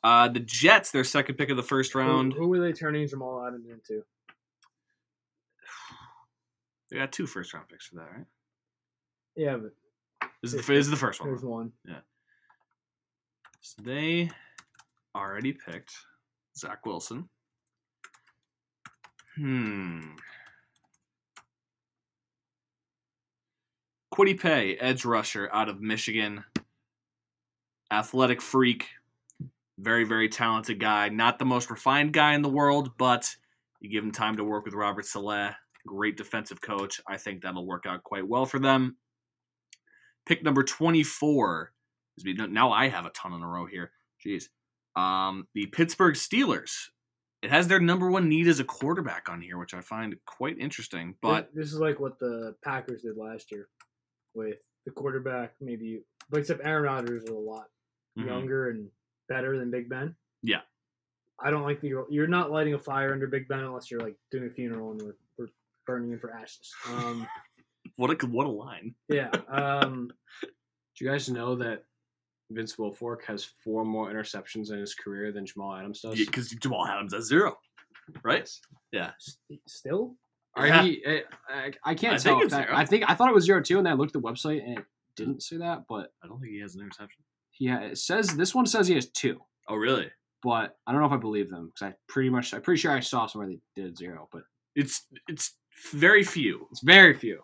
Uh, 0.03 0.29
the 0.29 0.41
Jets, 0.41 0.91
their 0.93 1.05
second 1.05 1.35
pick 1.37 1.51
of 1.51 1.57
the 1.57 1.63
first 1.63 1.95
round. 1.95 2.33
Who, 2.33 2.41
who 2.41 2.49
were 2.49 2.61
they 2.61 2.73
turning 2.73 3.07
Jamal 3.09 3.45
Adams 3.47 3.69
into? 3.69 4.05
They 6.91 6.97
got 6.99 7.13
two 7.13 7.27
first 7.27 7.53
round 7.53 7.69
picks 7.69 7.87
for 7.87 7.97
that, 7.97 8.11
right? 8.13 8.27
Yeah, 9.35 9.57
but 9.57 9.73
This 10.43 10.55
is 10.55 10.67
the, 10.67 10.73
this 10.73 10.87
is 10.87 10.91
the 10.91 10.97
first 10.97 11.21
one. 11.21 11.29
there's 11.31 11.45
one. 11.45 11.73
Yeah. 11.85 12.01
So 13.61 13.83
they 13.83 14.31
already 15.15 15.53
picked 15.53 15.93
Zach 16.57 16.87
Wilson. 16.87 17.29
Hmm. 19.37 20.01
Kwity 24.15 24.41
Paye, 24.41 24.77
edge 24.77 25.05
rusher 25.05 25.51
out 25.53 25.69
of 25.69 25.81
Michigan. 25.81 26.45
Athletic 27.91 28.41
freak. 28.41 28.87
Very, 29.79 30.05
very 30.05 30.29
talented 30.31 30.81
guy. 30.81 31.11
Not 31.11 31.39
the 31.39 31.45
most 31.45 31.71
refined 31.71 32.15
guy 32.15 32.35
in 32.35 32.41
the 32.41 32.49
world, 32.49 32.97
but 32.97 33.29
you 33.81 33.91
give 33.91 34.03
him 34.03 34.13
time 34.13 34.37
to 34.37 34.45
work 34.45 34.65
with 34.65 34.73
Robert 34.73 35.05
Saleh. 35.05 35.55
Great 35.87 36.17
defensive 36.17 36.63
coach. 36.63 37.01
I 37.07 37.19
think 37.19 37.43
that'll 37.43 37.67
work 37.67 37.85
out 37.87 38.03
quite 38.05 38.27
well 38.27 38.47
for 38.47 38.59
them. 38.59 38.97
Pick 40.27 40.43
number 40.43 40.63
24 40.63 41.73
is 42.19 42.25
be- 42.25 42.35
now 42.35 42.73
I 42.73 42.89
have 42.89 43.07
a 43.07 43.11
ton 43.11 43.33
in 43.33 43.43
a 43.43 43.47
row 43.49 43.67
here. 43.67 43.93
Jeez. 44.25 44.45
Um, 45.01 45.47
the 45.55 45.67
Pittsburgh 45.67 46.15
Steelers. 46.15 46.73
It 47.43 47.51
has 47.51 47.69
their 47.69 47.79
number 47.81 48.11
one 48.11 48.29
need 48.29 48.49
as 48.49 48.59
a 48.61 48.65
quarterback 48.65 49.29
on 49.29 49.41
here, 49.41 49.59
which 49.59 49.75
I 49.75 49.81
find 49.81 50.17
quite 50.27 50.59
interesting. 50.59 51.15
But 51.23 51.51
this, 51.55 51.73
is 51.73 51.79
like 51.79 52.01
what 52.01 52.19
the 52.19 52.57
Packers 52.65 53.03
did 53.03 53.17
last 53.17 53.53
year 53.53 53.69
with 54.35 54.57
the 54.85 54.91
quarterback. 54.91 55.53
Maybe, 55.61 56.03
but 56.31 56.41
except 56.41 56.61
Aaron 56.65 56.85
Rodgers 56.85 57.23
is 57.25 57.29
a 57.31 57.35
lot 57.35 57.67
Mhm. 58.19 58.27
younger 58.27 58.71
and 58.71 58.91
better 59.29 59.59
than 59.59 59.71
Big 59.71 59.89
Ben. 59.89 60.17
Yeah. 60.43 60.63
I 61.39 61.51
don't 61.51 61.63
like 61.63 61.83
the. 61.83 62.07
You're 62.09 62.27
not 62.27 62.51
lighting 62.51 62.73
a 62.75 62.79
fire 62.79 63.13
under 63.13 63.27
Big 63.27 63.47
Ben 63.47 63.61
unless 63.61 63.91
you're 63.91 64.01
like 64.01 64.17
doing 64.31 64.47
a 64.47 64.51
funeral 64.51 64.93
and 64.93 65.03
we're, 65.03 65.17
we're 65.37 65.49
burning 65.87 66.11
him 66.13 66.19
for 66.19 66.33
ashes. 66.35 66.73
Um, 66.89 67.29
what 67.97 68.11
a 68.11 68.27
what 68.27 68.47
a 68.47 68.51
line. 68.51 68.95
yeah. 69.09 69.31
Um, 69.49 70.11
Do 70.41 71.05
you 71.05 71.11
guys 71.11 71.29
know 71.29 71.57
that 71.57 71.85
Vince 72.51 72.77
Wilfork 72.77 73.23
has 73.27 73.45
four 73.45 73.85
more 73.85 74.11
interceptions 74.11 74.71
in 74.73 74.79
his 74.79 74.95
career 74.95 75.33
than 75.33 75.45
Jamal 75.47 75.75
Adams 75.75 76.01
does? 76.01 76.15
Because 76.19 76.49
Jamal 76.51 76.87
Adams 76.87 77.13
has 77.15 77.27
zero, 77.27 77.57
right? 78.25 78.49
st- 78.49 79.61
still, 79.67 80.17
Are 80.55 80.67
Yeah. 80.67 80.83
he, 80.83 81.03
I, 81.07 81.23
I, 81.51 81.73
I 81.85 81.95
can't 81.95 82.15
I 82.15 82.19
tell. 82.19 82.35
think 82.35 82.45
it's 82.45 82.55
that- 82.55 82.67
zero. 82.69 82.77
I 82.79 82.85
think 82.87 83.05
I 83.09 83.15
thought 83.15 83.29
it 83.29 83.35
was 83.35 83.45
zero 83.45 83.61
two, 83.63 83.77
and 83.79 83.87
then 83.87 83.93
I 83.93 83.97
looked 83.97 84.15
at 84.17 84.23
the 84.23 84.27
website 84.29 84.63
and 84.65 84.79
it 84.79 84.85
didn't 85.17 85.43
say 85.43 85.57
that. 85.59 85.85
But 85.89 86.13
I 86.23 86.29
don't 86.29 86.41
think 86.41 86.53
he 86.53 86.61
has 86.61 86.75
an 86.77 86.83
interception. 86.83 87.25
Yeah, 87.59 87.81
it 87.81 87.99
says 87.99 88.29
this 88.37 88.55
one 88.55 88.67
says 88.67 88.87
he 88.89 88.95
has 88.95 89.09
two, 89.11 89.41
Oh, 89.69 89.77
really? 89.77 90.11
but 90.43 90.77
I 90.87 90.93
don't 90.93 91.01
know 91.01 91.07
if 91.09 91.13
I 91.13 91.17
believe 91.19 91.51
them 91.51 91.67
because 91.75 91.93
I 91.93 91.95
pretty 92.09 92.29
much 92.31 92.53
I'm 92.55 92.63
pretty 92.63 92.81
sure 92.81 92.93
I 92.93 93.01
saw 93.01 93.27
somewhere 93.27 93.49
they 93.49 93.61
did 93.83 93.97
zero, 93.99 94.29
but 94.33 94.43
It's 94.75 95.07
it's 95.29 95.57
very 95.93 96.23
few. 96.23 96.69
it's 96.71 96.83
very 96.83 97.13
few. 97.15 97.41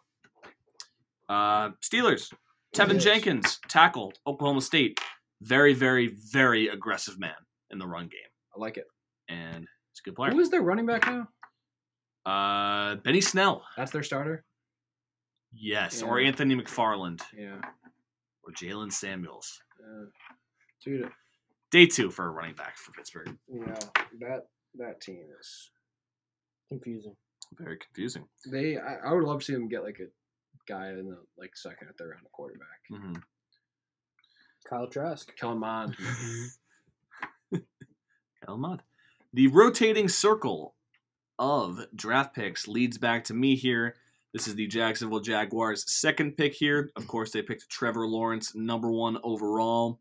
Uh, 1.33 1.71
Steelers. 1.83 2.33
Teven 2.75 3.01
Jenkins, 3.01 3.59
tackle, 3.69 4.13
Oklahoma 4.27 4.61
State. 4.63 4.99
Very, 5.43 5.75
very, 5.75 6.09
very 6.33 6.69
aggressive 6.69 7.19
man 7.19 7.35
in 7.71 7.79
the 7.79 7.87
run 7.87 8.05
game, 8.05 8.31
I 8.57 8.61
like 8.61 8.77
it. 8.77 8.87
and 9.29 9.67
it's 9.91 10.01
a 10.01 10.03
good 10.05 10.15
player. 10.15 10.31
Who 10.31 10.41
is 10.41 10.51
their 10.51 10.63
running 10.63 10.87
back 10.87 11.05
now? 11.07 11.29
Uh, 12.25 12.97
Benny 12.97 13.21
Snell. 13.21 13.63
That's 13.77 13.91
their 13.91 14.03
starter. 14.03 14.45
Yes, 15.53 16.01
Yeah. 16.01 16.09
or 16.09 16.19
Anthony 16.21 16.55
McFarland 16.57 17.21
Yeah, 17.37 17.61
or 18.43 18.53
Jaylen 18.53 18.93
Samuels. 18.93 19.61
uh, 19.83 20.07
dude. 20.85 21.11
Day 21.71 21.87
two 21.87 22.11
for 22.11 22.27
a 22.27 22.31
running 22.31 22.55
back 22.55 22.77
for 22.77 22.93
Pittsburgh. 22.93 23.37
Yeah, 23.49 23.75
that 24.21 24.47
that 24.77 25.01
team 25.01 25.25
is. 25.41 25.71
confusing. 26.71 27.17
Very 27.59 27.77
confusing. 27.79 28.27
They, 28.51 28.79
I, 28.79 28.97
I 29.07 29.13
would 29.13 29.25
love 29.25 29.41
to 29.41 29.45
see 29.45 29.53
them 29.53 29.69
get 29.69 29.83
like 29.83 29.99
a 30.01 30.07
guy 30.69 30.89
in 30.91 31.09
the 31.09 31.19
like 31.39 31.57
second 31.57 31.89
or 31.89 31.93
third 31.93 32.11
round, 32.11 32.27
a 32.27 32.31
quarterback. 32.31 32.81
hmm 32.91 33.15
Kyle 34.69 34.87
Trask. 34.87 35.35
Kellen 35.37 35.59
Mond. 35.59 35.97
Elmont. 38.49 38.81
The 39.33 39.49
rotating 39.49 40.09
circle 40.09 40.75
of 41.39 41.85
draft 41.95 42.35
picks 42.35 42.69
leads 42.69 42.97
back 42.97 43.25
to 43.25 43.35
me 43.35 43.57
here. 43.57 43.97
This 44.33 44.47
is 44.47 44.55
the 44.55 44.67
Jacksonville 44.67 45.21
Jaguars' 45.21 45.91
second 45.93 46.37
pick 46.37 46.55
here. 46.55 46.91
Of 46.97 47.07
course, 47.07 47.33
they 47.33 47.43
picked 47.43 47.69
Trevor 47.69 48.07
Lawrence, 48.07 48.55
number 48.55 48.91
one 48.91 49.19
overall. 49.23 50.01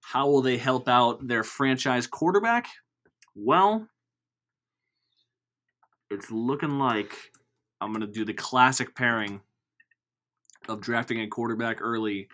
How 0.00 0.28
will 0.28 0.42
they 0.42 0.58
help 0.58 0.86
out 0.88 1.26
their 1.26 1.42
franchise 1.42 2.06
quarterback? 2.06 2.66
Well, 3.34 3.88
it's 6.10 6.30
looking 6.30 6.78
like 6.78 7.14
I'm 7.80 7.92
going 7.92 8.06
to 8.06 8.12
do 8.12 8.24
the 8.24 8.34
classic 8.34 8.94
pairing 8.94 9.40
of 10.68 10.80
drafting 10.80 11.20
a 11.20 11.26
quarterback 11.26 11.78
early 11.80 12.28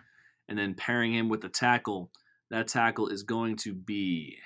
and 0.47 0.57
then 0.57 0.73
pairing 0.73 1.13
him 1.13 1.29
with 1.29 1.41
the 1.41 1.49
tackle. 1.49 2.11
That 2.49 2.67
tackle 2.67 3.07
is 3.07 3.23
going 3.23 3.55
to 3.57 3.73
be 3.73 4.37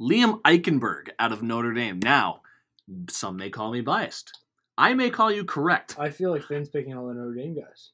Liam 0.00 0.40
Eichenberg 0.42 1.08
out 1.18 1.32
of 1.32 1.42
Notre 1.42 1.72
Dame. 1.72 2.00
Now, 2.00 2.42
some 3.10 3.36
may 3.36 3.50
call 3.50 3.72
me 3.72 3.80
biased. 3.80 4.32
I 4.76 4.94
may 4.94 5.10
call 5.10 5.30
you 5.32 5.44
correct. 5.44 5.96
I 5.98 6.10
feel 6.10 6.30
like 6.30 6.42
Fin's 6.42 6.68
picking 6.68 6.94
all 6.94 7.06
the 7.06 7.14
Notre 7.14 7.34
Dame 7.34 7.54
guys. 7.54 7.90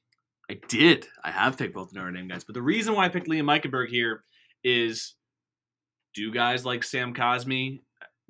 I 0.51 0.59
did. 0.68 1.07
I 1.23 1.31
have 1.31 1.57
picked 1.57 1.75
both 1.75 1.93
Notre 1.93 2.11
Dame 2.11 2.29
guys, 2.29 2.45
but 2.45 2.55
the 2.55 2.62
reason 2.62 2.95
why 2.95 3.05
I 3.05 3.09
picked 3.09 3.29
Liam 3.29 3.45
Eichenberg 3.45 3.89
here 3.89 4.25
is 4.64 5.14
do 6.14 6.33
guys 6.33 6.64
like 6.64 6.83
Sam 6.83 7.14
Cosmi, 7.14 7.81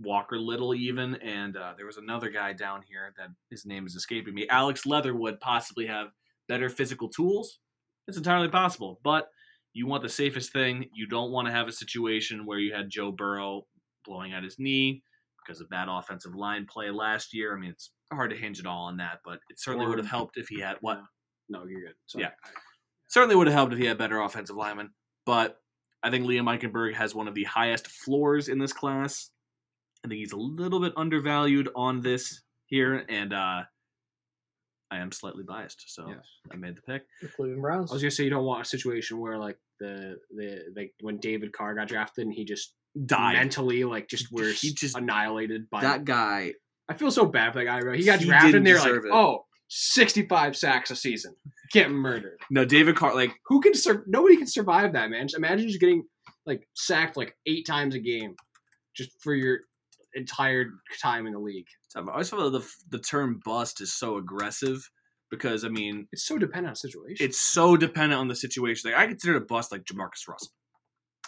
Walker 0.02 0.38
Little, 0.38 0.74
even, 0.74 1.16
and 1.16 1.56
uh, 1.56 1.74
there 1.76 1.86
was 1.86 1.96
another 1.96 2.30
guy 2.30 2.52
down 2.52 2.82
here 2.88 3.12
that 3.18 3.28
his 3.50 3.66
name 3.66 3.86
is 3.86 3.94
escaping 3.94 4.34
me. 4.34 4.46
Alex 4.48 4.86
Leatherwood 4.86 5.40
possibly 5.40 5.86
have 5.86 6.08
better 6.48 6.68
physical 6.68 7.08
tools. 7.08 7.58
It's 8.08 8.16
entirely 8.16 8.48
possible, 8.48 8.98
but 9.04 9.28
you 9.72 9.86
want 9.86 10.02
the 10.02 10.08
safest 10.08 10.52
thing. 10.52 10.86
You 10.92 11.06
don't 11.06 11.30
want 11.30 11.46
to 11.46 11.52
have 11.52 11.68
a 11.68 11.72
situation 11.72 12.46
where 12.46 12.58
you 12.58 12.74
had 12.74 12.90
Joe 12.90 13.12
Burrow 13.12 13.66
blowing 14.04 14.32
out 14.32 14.42
his 14.42 14.58
knee 14.58 15.02
because 15.44 15.60
of 15.60 15.68
bad 15.70 15.88
offensive 15.88 16.34
line 16.34 16.66
play 16.66 16.90
last 16.90 17.32
year. 17.34 17.54
I 17.54 17.60
mean, 17.60 17.70
it's 17.70 17.90
hard 18.12 18.30
to 18.30 18.36
hinge 18.36 18.58
it 18.58 18.66
all 18.66 18.84
on 18.86 18.96
that, 18.96 19.20
but 19.24 19.38
it 19.48 19.60
certainly 19.60 19.86
Or- 19.86 19.90
would 19.90 19.98
have 19.98 20.08
helped 20.08 20.36
if 20.38 20.48
he 20.48 20.60
had 20.60 20.76
what 20.80 21.00
No, 21.48 21.64
you're 21.66 21.80
good. 21.82 21.94
Sorry. 22.06 22.24
Yeah. 22.24 22.30
certainly 23.08 23.34
would 23.36 23.46
have 23.48 23.54
helped 23.54 23.72
if 23.72 23.78
he 23.78 23.86
had 23.86 23.98
better 23.98 24.20
offensive 24.20 24.56
linemen. 24.56 24.90
But 25.26 25.56
I 26.02 26.10
think 26.10 26.24
Liam 26.26 26.44
Eichenberg 26.44 26.94
has 26.94 27.14
one 27.14 27.28
of 27.28 27.34
the 27.34 27.44
highest 27.44 27.86
floors 27.88 28.48
in 28.48 28.58
this 28.58 28.72
class. 28.72 29.30
I 30.04 30.08
think 30.08 30.18
he's 30.18 30.32
a 30.32 30.36
little 30.36 30.80
bit 30.80 30.92
undervalued 30.96 31.68
on 31.76 32.00
this 32.00 32.42
here, 32.66 33.04
and 33.08 33.32
uh, 33.34 33.62
I 34.90 34.96
am 34.98 35.12
slightly 35.12 35.44
biased, 35.44 35.84
so 35.94 36.08
Yes. 36.08 36.24
I 36.52 36.56
made 36.56 36.76
the 36.76 36.82
pick. 36.82 37.02
The 37.22 37.28
Cleveland 37.28 37.62
Browns. 37.62 37.90
I 37.90 37.94
was 37.94 38.02
gonna 38.02 38.10
say 38.10 38.24
you 38.24 38.30
don't 38.30 38.44
want 38.44 38.62
a 38.66 38.68
situation 38.68 39.18
where 39.20 39.38
like 39.38 39.58
the 39.78 40.16
the 40.36 40.64
like 40.74 40.92
when 41.00 41.18
David 41.18 41.52
Carr 41.52 41.74
got 41.74 41.88
drafted 41.88 42.26
and 42.26 42.34
he 42.34 42.44
just 42.44 42.74
Died. 43.06 43.34
mentally 43.34 43.84
like 43.84 44.08
just 44.08 44.32
was 44.32 44.60
He 44.60 44.72
just- 44.74 44.96
annihilated 44.96 45.70
by 45.70 45.82
that 45.82 46.04
guy. 46.04 46.54
I 46.88 46.94
feel 46.94 47.10
so 47.12 47.24
bad 47.26 47.52
for 47.52 47.60
that 47.60 47.64
guy. 47.66 47.80
Bro. 47.80 47.92
He 47.94 48.02
got 48.04 48.18
He 48.18 48.24
drafted 48.26 48.48
didn't 48.52 48.56
and 48.58 48.66
they're 48.66 48.74
like, 48.78 48.84
deserve 48.88 49.04
it. 49.04 49.12
oh, 49.12 49.44
65 49.68 50.56
sacks 50.56 50.90
a 50.90 50.96
season, 50.96 51.36
Get 51.72 51.88
murdered. 51.92 52.40
No, 52.50 52.64
David 52.64 52.96
Carr. 52.96 53.14
Like 53.14 53.32
Who 53.46 53.60
can 53.60 53.74
sur- 53.74 54.02
Nobody 54.08 54.36
can 54.36 54.48
survive 54.48 54.94
that, 54.94 55.08
man. 55.10 55.28
Just 55.28 55.36
imagine 55.38 55.68
just 55.68 55.78
getting 55.78 56.02
like 56.46 56.66
sacked 56.74 57.16
like 57.16 57.36
eight 57.46 57.64
times 57.64 57.94
a 57.94 58.00
game, 58.00 58.34
just 58.96 59.10
for 59.22 59.34
your 59.36 59.60
entire 60.14 60.66
time 61.02 61.26
in 61.26 61.32
the 61.32 61.38
league. 61.38 61.66
I 61.96 62.00
always 62.00 62.30
feel 62.30 62.50
the 62.50 62.66
the 62.90 62.98
term 62.98 63.40
bust 63.44 63.80
is 63.80 63.92
so 63.92 64.16
aggressive 64.16 64.88
because 65.30 65.64
I 65.64 65.68
mean 65.68 66.08
It's 66.12 66.24
so 66.24 66.38
dependent 66.38 66.70
on 66.70 66.76
situation. 66.76 67.24
it's 67.26 67.40
so 67.40 67.76
dependent 67.76 68.20
on 68.20 68.28
the 68.28 68.34
situation. 68.36 68.90
Like 68.90 69.00
I 69.00 69.06
consider 69.06 69.36
a 69.36 69.40
bust 69.40 69.70
like 69.72 69.84
Jamarcus 69.84 70.26
Russell, 70.28 70.52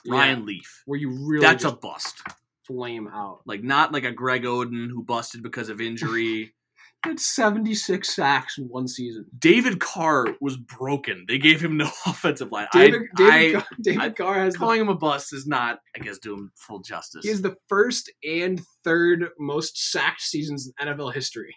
Yeah, 0.05 0.15
Ryan 0.15 0.47
Leaf. 0.47 0.83
where 0.87 0.99
you 0.99 1.11
really 1.29 1.45
That's 1.47 1.65
a 1.65 1.73
bust. 1.73 2.21
flame 2.67 3.09
out. 3.09 3.41
Like 3.47 3.63
not 3.63 3.93
like 3.93 4.05
a 4.05 4.13
Greg 4.13 4.45
Oden 4.45 4.89
who 4.91 5.03
busted 5.05 5.43
because 5.43 5.69
of 5.69 5.81
injury. 5.81 6.55
Had 7.05 7.19
76 7.19 8.15
sacks 8.15 8.59
in 8.59 8.65
one 8.69 8.87
season. 8.87 9.27
David 9.37 9.81
Carr 9.81 10.27
was 10.41 10.57
broken. 10.57 11.25
They 11.27 11.39
gave 11.39 11.61
him 11.61 11.77
no 11.77 11.87
offensive 12.07 12.53
line. 12.53 12.69
David, 12.73 13.03
I, 13.17 13.23
David, 13.23 13.33
I, 13.33 13.53
Carr, 13.61 13.67
David 13.83 14.01
I- 14.03 14.11
Carr 14.11 14.35
has 14.35 14.53
the 14.55 14.59
calling 14.61 14.81
him 14.81 14.89
a 14.89 14.95
bust 14.95 15.33
is 15.33 15.47
not, 15.47 15.81
I 15.97 15.99
guess, 15.99 16.19
doing 16.19 16.51
full 16.57 16.79
justice. 16.81 17.25
He 17.25 17.31
has 17.31 17.43
the 17.43 17.57
first 17.69 18.11
and 18.23 18.61
third 18.85 19.31
most 19.39 19.91
sacked 19.91 20.21
seasons 20.23 20.71
in 20.81 20.89
NFL 20.89 21.13
history. 21.15 21.57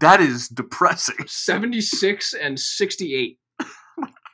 that 0.00 0.20
is 0.20 0.48
depressing. 0.48 1.16
76 1.26 2.34
and 2.34 2.58
68. 2.58 3.38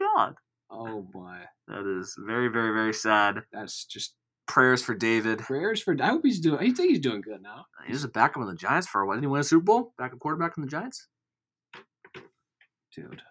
God, 0.01 0.35
Oh 0.71 1.07
my. 1.13 1.41
that 1.67 1.99
is 2.01 2.15
very, 2.27 2.49
very, 2.49 2.73
very 2.73 2.95
sad. 2.95 3.41
That's 3.53 3.85
just 3.85 4.15
Prayers 4.49 4.83
for 4.83 4.95
David. 4.95 5.39
prayers 5.41 5.81
for 5.83 5.95
I 6.01 6.07
hope 6.09 6.23
he's 6.25 6.41
doing 6.41 6.59
I 6.59 6.73
think 6.73 6.91
he's 6.91 7.01
doing 7.01 7.21
good 7.21 7.43
now. 7.43 7.67
He 7.87 7.93
was 7.93 8.03
a 8.05 8.09
backup 8.09 8.39
on 8.43 8.49
the 8.49 8.55
Giants 8.57 8.87
for 8.89 9.01
a 9.03 9.07
while. 9.07 9.15
Didn't 9.17 9.25
he 9.25 9.29
win 9.29 9.41
a 9.43 9.45
Super 9.45 9.63
Bowl? 9.65 9.93
Backup 9.99 10.19
quarterback 10.19 10.57
on 10.59 10.63
the 10.65 10.71
Giants. 10.71 11.07
Dude. 12.95 13.23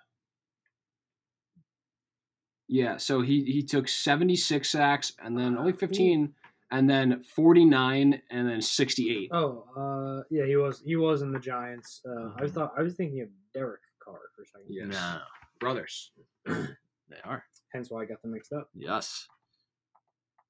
Yeah, 2.69 2.97
so 2.97 3.21
he 3.21 3.43
he 3.45 3.63
took 3.63 3.87
76 3.87 4.69
sacks 4.69 5.13
and 5.23 5.37
then 5.37 5.57
only 5.57 5.71
15 5.73 6.33
and 6.71 6.89
then 6.89 7.23
49 7.35 8.21
and 8.29 8.49
then 8.49 8.61
68. 8.61 9.29
Oh, 9.33 9.63
uh, 9.75 10.23
yeah, 10.29 10.45
he 10.45 10.57
was. 10.57 10.81
He 10.85 10.97
was 10.97 11.21
in 11.21 11.31
the 11.31 11.39
Giants. 11.39 12.01
Uh, 12.05 12.11
I 12.11 12.13
Mm-hmm. 12.15 12.41
was 12.43 12.51
thought. 12.51 12.73
I 12.77 12.81
was 12.81 12.93
thinking 12.95 13.21
of 13.21 13.29
Derek 13.53 13.79
Carr 14.03 14.19
for 14.35 14.41
a 14.41 14.45
second. 14.45 14.67
Yes. 14.69 14.87
No, 14.89 15.19
Brothers. 15.61 16.11
they 16.45 17.17
are. 17.23 17.43
Hence 17.73 17.89
why 17.89 18.01
I 18.01 18.05
got 18.05 18.21
them 18.21 18.31
mixed 18.33 18.51
up. 18.53 18.69
Yes. 18.75 19.27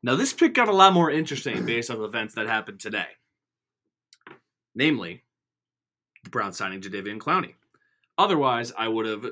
Now 0.03 0.15
this 0.15 0.33
pick 0.33 0.53
got 0.53 0.69
a 0.69 0.73
lot 0.73 0.93
more 0.93 1.11
interesting 1.11 1.65
based 1.65 1.89
on 1.89 2.01
events 2.01 2.35
that 2.35 2.47
happened 2.47 2.79
today. 2.79 3.07
Namely, 4.75 5.23
the 6.23 6.29
Browns 6.29 6.57
signing 6.57 6.81
Jadeveon 6.81 7.17
Clowney. 7.17 7.55
Otherwise, 8.17 8.71
I 8.77 8.87
would 8.87 9.05
have 9.05 9.25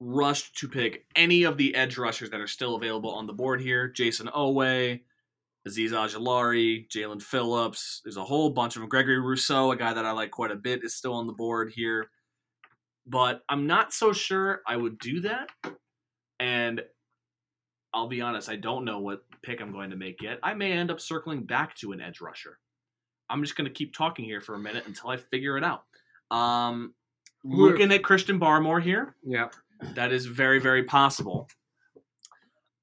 rushed 0.00 0.56
to 0.58 0.68
pick 0.68 1.06
any 1.14 1.44
of 1.44 1.56
the 1.56 1.74
edge 1.74 1.98
rushers 1.98 2.30
that 2.30 2.40
are 2.40 2.46
still 2.46 2.74
available 2.74 3.10
on 3.10 3.26
the 3.26 3.32
board 3.32 3.60
here. 3.60 3.88
Jayson 3.88 4.28
Oweh, 4.28 5.00
Azeez 5.66 5.90
Ojulari, 5.90 6.88
Jaelan 6.88 7.22
Phillips. 7.22 8.00
There's 8.04 8.16
a 8.16 8.24
whole 8.24 8.50
bunch 8.50 8.76
of 8.76 8.80
them. 8.80 8.88
Gregory 8.88 9.20
Rousseau, 9.20 9.72
a 9.72 9.76
guy 9.76 9.92
that 9.92 10.04
I 10.04 10.12
like 10.12 10.30
quite 10.30 10.50
a 10.50 10.56
bit, 10.56 10.84
is 10.84 10.94
still 10.94 11.14
on 11.14 11.26
the 11.26 11.32
board 11.32 11.72
here. 11.74 12.10
But 13.06 13.42
I'm 13.48 13.66
not 13.66 13.92
so 13.92 14.12
sure 14.12 14.62
I 14.66 14.76
would 14.76 14.98
do 14.98 15.20
that. 15.20 15.48
And 16.38 16.82
I'll 17.94 18.08
be 18.08 18.20
honest, 18.20 18.48
I 18.48 18.56
don't 18.56 18.84
know 18.84 18.98
what 18.98 19.24
pick 19.46 19.60
I'm 19.62 19.72
going 19.72 19.90
to 19.90 19.96
make 19.96 20.20
yet. 20.20 20.38
I 20.42 20.52
may 20.54 20.72
end 20.72 20.90
up 20.90 21.00
circling 21.00 21.44
back 21.44 21.74
to 21.76 21.92
an 21.92 22.00
edge 22.00 22.20
rusher. 22.20 22.58
I'm 23.30 23.42
just 23.42 23.56
going 23.56 23.66
to 23.66 23.72
keep 23.72 23.94
talking 23.94 24.24
here 24.24 24.40
for 24.40 24.54
a 24.54 24.58
minute 24.58 24.84
until 24.86 25.10
I 25.10 25.16
figure 25.16 25.56
it 25.56 25.64
out. 25.64 25.84
Um, 26.36 26.94
looking 27.44 27.92
at 27.92 28.02
Christian 28.02 28.38
Barmore 28.40 28.82
here, 28.82 29.14
Yeah. 29.24 29.48
that 29.94 30.12
is 30.12 30.26
very, 30.26 30.58
very 30.58 30.82
possible. 30.84 31.48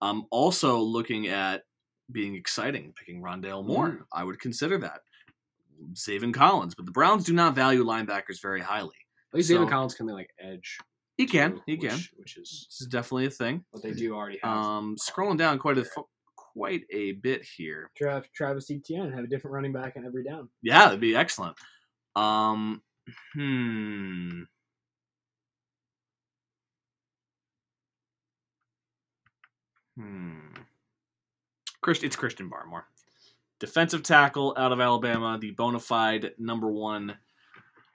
I'm 0.01 0.23
also 0.31 0.79
looking 0.79 1.27
at 1.27 1.63
being 2.11 2.35
exciting, 2.35 2.93
picking 2.97 3.21
Rondale 3.21 3.65
Moore. 3.65 3.89
Mm. 3.89 3.99
I 4.13 4.23
would 4.23 4.39
consider 4.39 4.77
that. 4.79 5.01
Zaven 5.93 6.33
Collins, 6.33 6.75
but 6.75 6.85
the 6.85 6.91
Browns 6.91 7.25
do 7.25 7.33
not 7.33 7.55
value 7.55 7.83
linebackers 7.83 8.41
very 8.41 8.61
highly. 8.61 8.95
At 9.33 9.37
least 9.37 9.49
So- 9.49 9.67
Collins 9.67 9.95
can 9.95 10.05
be 10.07 10.13
like 10.13 10.29
edge. 10.39 10.77
He 11.17 11.27
can, 11.27 11.53
too, 11.57 11.61
he 11.67 11.77
can. 11.77 11.91
Which, 11.91 12.11
which 12.17 12.37
is 12.37 12.65
This 12.69 12.81
is 12.81 12.87
definitely 12.87 13.27
a 13.27 13.29
thing. 13.29 13.63
But 13.71 13.83
they 13.83 13.91
do 13.91 14.15
already 14.15 14.39
have. 14.41 14.51
Um, 14.57 14.95
scrolling 14.97 15.37
down 15.37 15.59
quite 15.59 15.77
a 15.77 15.85
quite 16.55 16.83
a 16.91 17.13
bit 17.13 17.43
here. 17.43 17.89
Trav, 17.99 18.25
Travis 18.33 18.69
Etienne 18.71 19.11
have 19.11 19.23
a 19.23 19.27
different 19.27 19.53
running 19.53 19.73
back 19.73 19.95
in 19.95 20.05
every 20.05 20.23
down. 20.23 20.49
Yeah, 20.61 20.85
that'd 20.85 20.99
be 20.99 21.15
excellent. 21.15 21.57
Um, 22.15 22.81
hmm. 23.33 24.43
Hmm. 29.97 30.39
Christ, 31.81 32.03
it's 32.03 32.15
Christian 32.15 32.49
Barmore, 32.49 32.83
defensive 33.59 34.03
tackle 34.03 34.55
out 34.57 34.71
of 34.71 34.79
Alabama, 34.79 35.37
the 35.39 35.51
bona 35.51 35.79
fide 35.79 36.31
number 36.39 36.71
one 36.71 37.17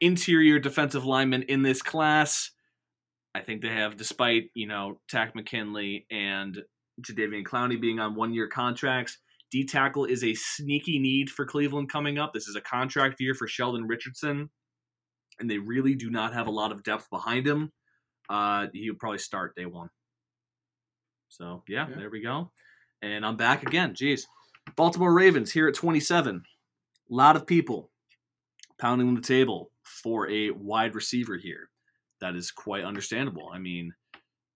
interior 0.01 0.59
defensive 0.59 1.05
lineman 1.05 1.43
in 1.45 1.63
this 1.63 1.83
class. 1.83 2.51
I 3.35 3.41
think 3.41 3.63
they 3.63 3.69
have, 3.69 3.97
despite 3.97 4.51
you 4.55 4.67
know 4.67 5.01
Takk 5.09 5.35
McKinley 5.35 6.07
and 6.11 6.63
Jadeveon 7.03 7.45
Clowney 7.45 7.81
being 7.81 8.01
on 8.01 8.15
one 8.15 8.33
year 8.35 8.47
contracts, 8.49 9.19
D 9.51 9.65
tackle 9.65 10.05
is 10.05 10.23
a 10.25 10.35
sneaky 10.35 10.99
need 10.99 11.31
for 11.31 11.47
Cleveland 11.47 11.91
coming 11.91 12.19
up. 12.19 12.33
This 12.35 12.49
is 12.49 12.57
a 12.57 12.61
contract 12.61 13.21
year 13.21 13.35
for 13.35 13.47
Sheldon 13.47 13.87
Richardson, 13.87 14.51
and 15.41 15.51
they 15.51 15.59
really 15.59 15.95
do 15.95 16.11
not 16.11 16.35
have 16.35 16.47
a 16.47 16.51
lot 16.51 16.73
of 16.73 16.83
depth 16.83 17.09
behind 17.11 17.47
him. 17.47 17.73
Uh, 18.29 18.67
he 18.73 18.91
would 18.91 18.99
probably 18.99 19.19
start 19.19 19.55
day 19.57 19.65
one. 19.67 19.89
So 21.29 21.63
yeah, 21.69 21.89
Yeah. 21.89 21.97
there 21.97 22.11
we 22.11 22.21
go. 22.21 22.53
And 23.03 23.25
I'm 23.25 23.37
back 23.37 23.63
again. 23.63 23.95
Jeez, 23.95 24.23
Baltimore 24.77 25.13
Ravens 25.15 25.53
here 25.53 25.69
at 25.69 25.75
27. 25.75 26.43
A 27.11 27.15
lot 27.15 27.37
of 27.37 27.47
people 27.47 27.91
pounding 28.79 29.09
on 29.09 29.15
the 29.15 29.21
table 29.21 29.71
for 29.85 30.29
a 30.31 30.51
wide 30.51 30.95
receiver 30.95 31.37
here. 31.37 31.71
That 32.21 32.35
is 32.35 32.51
quite 32.51 32.85
understandable. 32.85 33.51
I 33.53 33.59
mean, 33.59 33.93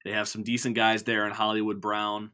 they 0.05 0.12
have 0.12 0.28
some 0.28 0.42
decent 0.42 0.74
guys 0.74 1.03
there 1.05 1.26
in 1.26 1.32
Hollywood 1.32 1.80
Brown. 1.80 2.30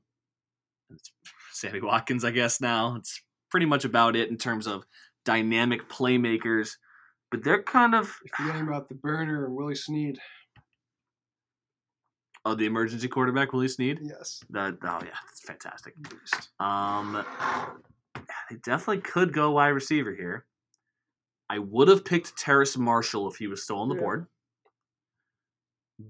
It's 0.91 1.11
Sammy 1.53 1.81
Watkins, 1.81 2.25
I 2.25 2.31
guess 2.31 2.61
now. 2.61 2.97
It's 2.97 3.21
pretty 3.51 3.67
much 3.67 3.85
about 3.85 4.17
it 4.17 4.31
in 4.31 4.37
terms 4.37 4.67
of 4.67 4.85
dynamic 5.25 5.89
playmakers. 5.89 6.71
But 7.31 7.45
they're 7.45 7.63
kind 7.63 7.95
of 7.95 8.09
Forgetting 8.37 8.63
about 8.67 8.89
the 8.89 8.95
burner 8.95 9.45
and 9.45 9.55
Willie 9.55 9.75
Snead. 9.75 10.19
oh 12.47 12.55
the 12.55 12.65
emergency 12.67 13.07
quarterback 13.09 13.53
Willie 13.53 13.69
Snead. 13.69 13.99
Yes. 14.03 14.43
That 14.51 14.79
oh 14.83 15.01
yeah, 15.05 15.11
that's 15.27 15.43
fantastic. 15.43 15.95
Um, 16.59 17.23
they 18.49 18.57
definitely 18.57 19.03
could 19.03 19.35
go 19.35 19.51
wide 19.51 19.69
receiver 19.69 20.15
here. 20.15 20.47
I 21.51 21.59
would 21.59 21.89
have 21.89 22.05
picked 22.05 22.37
Terrace 22.39 22.77
Marshall 22.79 23.29
if 23.31 23.37
he 23.37 23.47
was 23.47 23.63
still 23.63 23.79
on 23.81 23.89
the 23.91 23.95
Yeah. 23.95 24.01
board, 24.01 24.27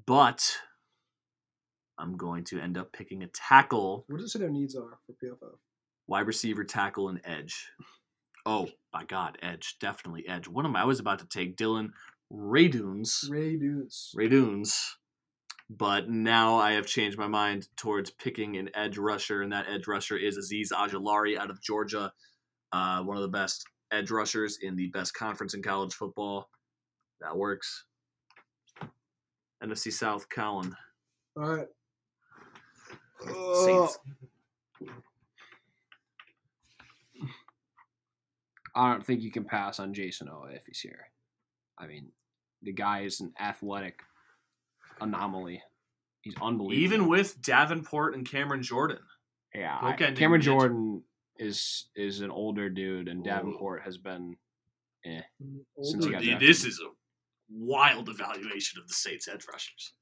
but 0.06 0.58
I'm 1.98 2.16
going 2.16 2.44
to 2.44 2.60
end 2.60 2.78
up 2.78 2.92
picking 2.92 3.22
a 3.22 3.28
tackle, 3.28 4.04
What 4.08 4.18
does 4.18 4.26
it 4.26 4.30
say 4.30 4.38
their 4.38 4.50
needs 4.50 4.76
are 4.76 4.98
for 5.06 5.12
PFF? 5.24 5.56
wide 6.06 6.26
receiver, 6.26 6.64
tackle, 6.64 7.08
and 7.08 7.20
edge. 7.24 7.68
Oh 8.46 8.68
my 8.94 9.04
God, 9.04 9.36
edge, 9.42 9.76
definitely 9.80 10.26
edge. 10.26 10.48
What 10.48 10.64
am 10.64 10.74
I? 10.76 10.82
I 10.82 10.84
was 10.84 11.00
about 11.00 11.18
to 11.18 11.26
take 11.26 11.56
Dillon 11.56 11.92
Radunz. 12.32 13.28
Ray 13.28 13.56
Dunes. 13.56 14.12
Radunz. 14.16 14.92
But 15.70 16.08
now 16.08 16.56
I 16.56 16.72
have 16.72 16.86
changed 16.86 17.18
my 17.18 17.26
mind 17.26 17.68
towards 17.76 18.10
picking 18.10 18.56
an 18.56 18.70
edge 18.74 18.96
rusher, 18.96 19.42
and 19.42 19.52
that 19.52 19.66
edge 19.68 19.86
rusher 19.86 20.16
is 20.16 20.38
Azeez 20.38 20.72
Ojulari 20.72 21.36
out 21.36 21.50
of 21.50 21.60
Georgia, 21.60 22.10
uh, 22.72 23.02
one 23.02 23.16
of 23.18 23.22
the 23.22 23.28
best 23.28 23.66
edge 23.92 24.10
rushers 24.10 24.58
in 24.62 24.76
the 24.76 24.86
best 24.88 25.12
conference 25.14 25.52
in 25.52 25.62
college 25.62 25.92
football. 25.92 26.48
That 27.20 27.36
works. 27.36 27.84
NFC 29.62 29.92
South, 29.92 30.28
Collin. 30.28 30.74
All 31.36 31.54
right. 31.56 31.66
Saints. 33.24 33.98
I 38.74 38.92
don't 38.92 39.04
think 39.04 39.22
you 39.22 39.30
can 39.32 39.44
pass 39.44 39.80
on 39.80 39.92
Jayson 39.92 40.28
Oweh 40.28 40.54
if 40.54 40.66
he's 40.66 40.80
here. 40.80 41.10
I 41.78 41.86
mean, 41.86 42.08
the 42.62 42.72
guy 42.72 43.00
is 43.00 43.20
an 43.20 43.32
athletic 43.40 44.00
anomaly. 45.00 45.62
He's 46.20 46.34
unbelievable. 46.40 46.84
Even 46.84 47.08
with 47.08 47.40
Davenport 47.42 48.14
and 48.14 48.28
Cameron 48.28 48.62
Jordan. 48.62 48.98
yeah, 49.54 49.78
I- 49.80 49.92
Cameron. 49.94 50.42
Jordan 50.42 51.02
is 51.38 51.86
is 51.96 52.20
an 52.20 52.30
older 52.30 52.68
dude, 52.68 53.08
and 53.08 53.24
Davenport 53.24 53.82
has 53.82 53.96
been. 53.98 54.36
Eh. 55.04 55.22
Since 55.82 56.04
he 56.04 56.10
got 56.10 56.20
Dude, 56.20 56.30
drafted. 56.30 56.48
this 56.48 56.64
is 56.64 56.80
a 56.80 56.90
wild 57.50 58.08
evaluation 58.08 58.80
of 58.80 58.88
the 58.88 58.94
Saints 58.94 59.28
edge 59.28 59.44
rushers. 59.50 59.92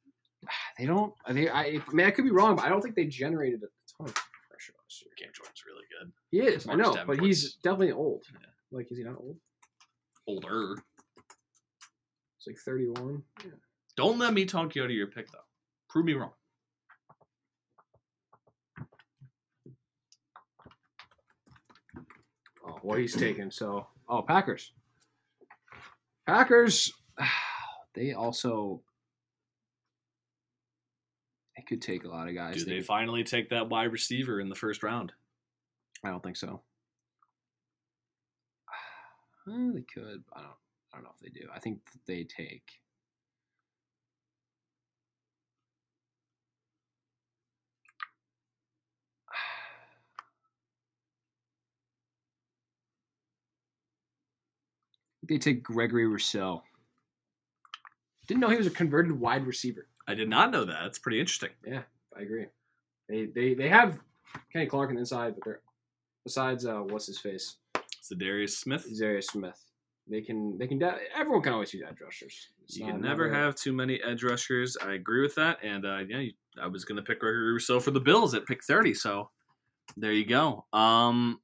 They 0.79 0.87
don't. 0.87 1.13
I 1.27 1.33
I, 1.49 1.81
I 1.89 1.93
mean 1.93 2.07
I 2.07 2.11
could 2.11 2.25
be 2.25 2.31
wrong, 2.31 2.57
but 2.57 2.65
I 2.65 2.69
don't 2.69 2.83
think 2.83 2.95
they 2.95 3.07
generated 3.07 3.61
a 3.63 3.69
ton 3.97 4.09
of 4.09 4.15
pressure 4.15 4.73
last 4.79 5.03
year. 5.03 5.13
Cam 5.19 5.33
Jordan's 5.35 5.63
really 5.67 5.85
good. 5.99 6.13
He 6.31 6.41
is. 6.41 6.67
I 6.69 6.75
know, 6.75 6.97
but 7.07 7.21
he's 7.21 7.55
definitely 7.63 7.93
old. 7.93 8.25
Yeah. 8.33 8.47
Like, 8.73 8.91
is 8.91 8.99
he 8.99 9.05
not 9.05 9.17
old? 9.19 9.37
Older. 10.27 10.77
He's 12.39 12.47
like 12.47 12.59
thirty-one. 12.65 13.23
Yeah. 13.45 13.51
Don't 13.97 14.19
let 14.19 14.35
me 14.35 14.45
talk 14.45 14.75
you 14.75 14.83
out 14.83 14.91
of 14.91 14.97
your 14.97 15.07
pick 15.07 15.31
though. 15.33 15.39
Prove 15.89 16.05
me 16.05 16.15
wrong. 16.15 16.33
Oh, 22.67 22.79
what 22.83 22.99
he's 22.99 23.15
taken. 23.15 23.51
So, 23.51 23.87
oh, 24.09 24.23
Packers. 24.23 24.73
Packers. 26.27 26.93
They 27.95 28.13
also. 28.13 28.83
Could 31.67 31.83
take 31.83 32.05
a 32.05 32.09
lot 32.09 32.29
of 32.29 32.35
guys. 32.35 32.55
Do 32.57 32.65
They 32.65 32.71
they 32.71 32.77
could- 32.79 32.87
finally 32.87 33.25
take 33.25 33.51
that 33.51 33.69
wide 33.69 33.91
receiver 33.93 34.41
in 34.41 34.49
the 34.49 34.55
first 34.55 34.83
round? 34.83 35.13
I 36.05 36.11
don't 36.11 36.23
think 36.23 36.37
so. 36.37 36.63
Uh, 39.49 39.71
they 39.73 39.83
could. 39.83 40.25
I 40.35 40.41
don't. 40.41 40.57
I 40.93 40.97
don't 40.97 41.05
know 41.05 41.11
if 41.15 41.21
they 41.21 41.29
do. 41.29 41.49
I 41.55 41.61
think 41.61 41.79
they 42.07 42.25
take. 42.25 42.65
They 55.29 55.39
take 55.39 55.63
Gregory 55.63 56.07
Rousseau. 56.07 56.63
Didn't 58.27 58.41
know 58.41 58.49
he 58.49 58.57
was 58.57 58.67
a 58.67 58.71
converted 58.71 59.13
wide 59.19 59.47
receiver. 59.47 59.86
I 60.09 60.15
did 60.15 60.29
not 60.29 60.51
know 60.51 60.65
that. 60.65 60.85
It's 60.87 60.99
pretty 60.99 61.21
interesting. 61.21 61.51
Yeah, 61.67 61.83
I 62.17 62.23
agree. 62.23 62.47
They 63.09 63.27
they 63.27 63.55
they 63.55 63.69
have 63.69 63.99
Kenny 64.53 64.67
Clark 64.67 64.89
on 64.91 64.95
the 64.97 65.01
inside, 65.01 65.35
but 65.35 65.45
they're 65.45 65.61
besides 66.25 66.67
uh 66.67 66.81
what's 66.81 67.07
his 67.07 67.19
face 67.19 67.57
It's 67.99 68.09
the 68.09 68.17
Darius 68.17 68.59
Smith. 68.59 68.87
Zarius 68.93 69.25
Smith. 69.25 69.61
They 70.09 70.21
can 70.21 70.57
they 70.59 70.67
can 70.69 70.81
everyone 71.17 71.43
can 71.43 71.53
always 71.53 71.73
use 71.75 71.83
edge 71.89 72.01
rushers. 72.01 72.49
It's 72.63 72.77
You 72.77 72.87
can 72.87 73.01
never 73.01 73.29
never- 73.29 73.35
have 73.35 73.55
too 73.57 73.73
many 73.73 74.01
edge 74.03 74.23
rushers. 74.23 74.77
I 74.81 74.93
agree 74.95 75.23
with 75.23 75.35
that. 75.37 75.59
And 75.65 75.85
uh, 75.85 75.99
yeah, 76.09 76.19
you, 76.19 76.33
I 76.61 76.69
was 76.69 76.85
going 76.85 76.97
to 76.97 77.03
pick 77.03 77.21
Gregory 77.21 77.53
Rousseau 77.53 77.81
for 77.81 77.91
the 77.91 78.01
Bills 78.01 78.35
at 78.35 78.47
pick 78.47 78.63
30. 78.65 78.95
So 78.95 79.31
there 79.97 80.13
you 80.13 80.25
go. 80.25 80.65
Um, 80.73 81.41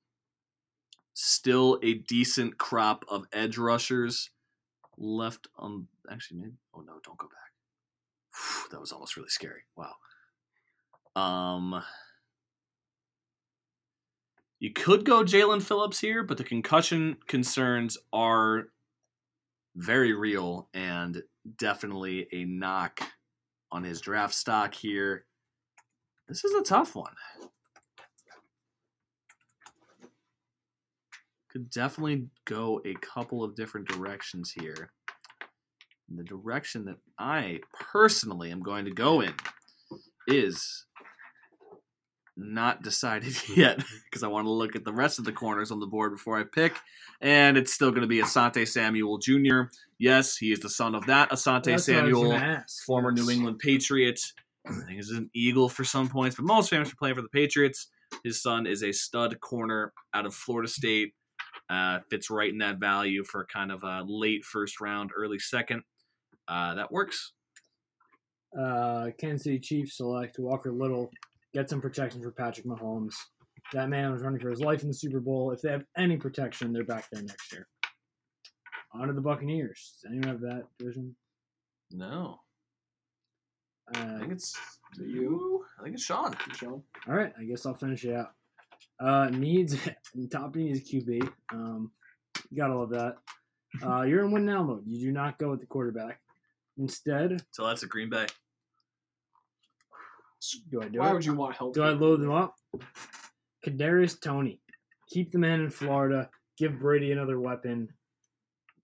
still 1.14 1.78
a 1.82 1.94
decent 1.94 2.56
crop 2.58 3.04
of 3.08 3.26
edge 3.32 3.58
rushers 3.58 4.30
left 4.96 5.48
on. 5.56 5.86
Actually, 6.10 6.40
maybe. 6.40 6.54
Oh 6.74 6.80
no, 6.80 6.94
don't 7.04 7.18
go 7.18 7.26
back. 7.28 7.51
That 8.70 8.80
was 8.80 8.92
almost 8.92 9.16
really 9.16 9.28
scary. 9.28 9.62
Wow. 9.76 9.94
Um, 11.14 11.82
you 14.58 14.72
could 14.72 15.04
go 15.04 15.24
Jaelan 15.24 15.62
Phillips 15.62 16.00
here, 16.00 16.22
but 16.22 16.38
the 16.38 16.44
concussion 16.44 17.16
concerns 17.26 17.98
are 18.12 18.68
very 19.74 20.12
real 20.12 20.68
and 20.72 21.22
definitely 21.58 22.28
a 22.32 22.44
knock 22.44 23.02
on 23.70 23.84
his 23.84 24.00
draft 24.00 24.34
stock 24.34 24.74
here. 24.74 25.24
This 26.28 26.44
is 26.44 26.54
a 26.54 26.62
tough 26.62 26.94
one. 26.94 27.14
Could 31.50 31.68
definitely 31.68 32.28
go 32.46 32.80
a 32.84 32.94
couple 32.94 33.44
of 33.44 33.54
different 33.54 33.88
directions 33.88 34.52
here. 34.52 34.92
And 36.12 36.18
the 36.18 36.24
direction 36.24 36.84
that 36.84 36.96
I 37.18 37.60
personally 37.72 38.50
am 38.50 38.60
going 38.60 38.84
to 38.84 38.90
go 38.90 39.22
in 39.22 39.32
is 40.28 40.84
not 42.36 42.82
decided 42.82 43.34
yet 43.56 43.82
because 44.04 44.22
I 44.22 44.28
want 44.28 44.44
to 44.44 44.50
look 44.50 44.76
at 44.76 44.84
the 44.84 44.92
rest 44.92 45.18
of 45.18 45.24
the 45.24 45.32
corners 45.32 45.70
on 45.70 45.80
the 45.80 45.86
board 45.86 46.12
before 46.12 46.38
I 46.38 46.44
pick. 46.44 46.76
And 47.22 47.56
it's 47.56 47.72
still 47.72 47.90
going 47.90 48.02
to 48.02 48.06
be 48.06 48.20
Asante 48.20 48.68
Samuel 48.68 49.16
Jr. 49.16 49.70
Yes, 49.98 50.36
he 50.36 50.52
is 50.52 50.60
the 50.60 50.68
son 50.68 50.94
of 50.94 51.06
that 51.06 51.30
Asante 51.30 51.64
That's 51.64 51.88
what 51.88 51.96
I 51.96 52.02
was 52.02 52.14
Samuel, 52.14 52.64
former 52.84 53.10
New 53.10 53.30
England 53.30 53.58
Patriot. 53.58 54.20
I 54.66 54.72
think 54.72 54.90
he's 54.90 55.10
an 55.12 55.30
Eagle 55.34 55.70
for 55.70 55.84
some 55.84 56.10
points, 56.10 56.36
but 56.36 56.44
most 56.44 56.68
famous 56.68 56.90
for 56.90 56.96
playing 56.96 57.14
for 57.14 57.22
the 57.22 57.30
Patriots. 57.30 57.88
His 58.22 58.42
son 58.42 58.66
is 58.66 58.82
a 58.82 58.92
stud 58.92 59.40
corner 59.40 59.94
out 60.12 60.26
of 60.26 60.34
Florida 60.34 60.68
State. 60.68 61.14
Uh, 61.70 62.00
fits 62.10 62.28
right 62.28 62.50
in 62.50 62.58
that 62.58 62.78
value 62.78 63.24
for 63.24 63.46
kind 63.50 63.72
of 63.72 63.82
a 63.82 64.04
late 64.06 64.44
first 64.44 64.78
round, 64.78 65.10
early 65.16 65.38
second. 65.38 65.82
Uh, 66.52 66.74
that 66.74 66.92
works. 66.92 67.32
uh, 68.58 69.06
Kansas 69.18 69.44
City 69.44 69.58
Chiefs 69.58 69.96
select 69.96 70.38
Walker 70.38 70.70
Little, 70.70 71.10
get 71.54 71.70
some 71.70 71.80
protection 71.80 72.22
for 72.22 72.30
Patrick 72.30 72.66
Mahomes. 72.66 73.14
That 73.72 73.88
man 73.88 74.12
was 74.12 74.20
running 74.22 74.40
for 74.40 74.50
his 74.50 74.60
life 74.60 74.82
in 74.82 74.88
the 74.88 74.94
Super 74.94 75.20
Bowl. 75.20 75.50
If 75.52 75.62
they 75.62 75.70
have 75.70 75.84
any 75.96 76.18
protection, 76.18 76.72
they're 76.72 76.84
back 76.84 77.06
there 77.10 77.22
next 77.22 77.52
year. 77.52 77.66
On 78.94 79.08
to 79.08 79.14
the 79.14 79.22
Buccaneers. 79.22 79.96
Does 80.02 80.10
anyone 80.10 80.28
have 80.28 80.40
that 80.42 80.64
division? 80.78 81.16
No, 81.90 82.40
I 83.94 83.98
Uh, 84.00 84.18
think 84.18 84.32
it's 84.32 84.54
you. 84.98 85.64
I 85.80 85.84
think 85.84 85.94
it's 85.94 86.04
Sean. 86.04 86.34
Sean. 86.54 86.82
all 87.08 87.14
right, 87.14 87.32
I 87.38 87.44
guess 87.44 87.64
I'll 87.64 87.74
finish 87.74 88.04
it 88.04 88.14
out. 88.14 88.32
Uh, 89.00 89.30
needs 89.30 89.74
top 90.30 90.54
need 90.56 90.72
is 90.72 90.82
QB. 90.90 91.26
Um, 91.52 91.92
gotta 92.54 92.76
love 92.76 92.90
that. 92.90 93.16
Uh, 93.82 94.02
you're 94.02 94.22
in 94.24 94.32
win 94.32 94.44
now 94.44 94.62
mode. 94.62 94.82
You 94.86 95.00
do 95.06 95.12
not 95.12 95.38
go 95.38 95.50
with 95.50 95.60
the 95.60 95.66
quarterback. 95.66 96.20
Instead, 96.78 97.42
So 97.50 97.66
that's 97.66 97.82
a 97.82 97.86
Green 97.86 98.08
Bay. 98.10 98.26
do 100.70 100.82
I 100.82 100.88
do 100.88 100.98
Why 100.98 101.10
it? 101.10 101.14
would 101.14 101.24
you 101.24 101.34
want 101.34 101.54
help? 101.56 101.74
Do 101.74 101.82
I 101.82 101.90
load 101.90 102.20
them 102.20 102.32
up? 102.32 102.54
Kadarius 103.66 104.20
Toney. 104.20 104.60
Keep 105.10 105.32
the 105.32 105.38
man 105.38 105.60
in 105.60 105.70
Florida. 105.70 106.30
Give 106.58 106.78
Brady 106.78 107.12
another 107.12 107.38
weapon. 107.38 107.88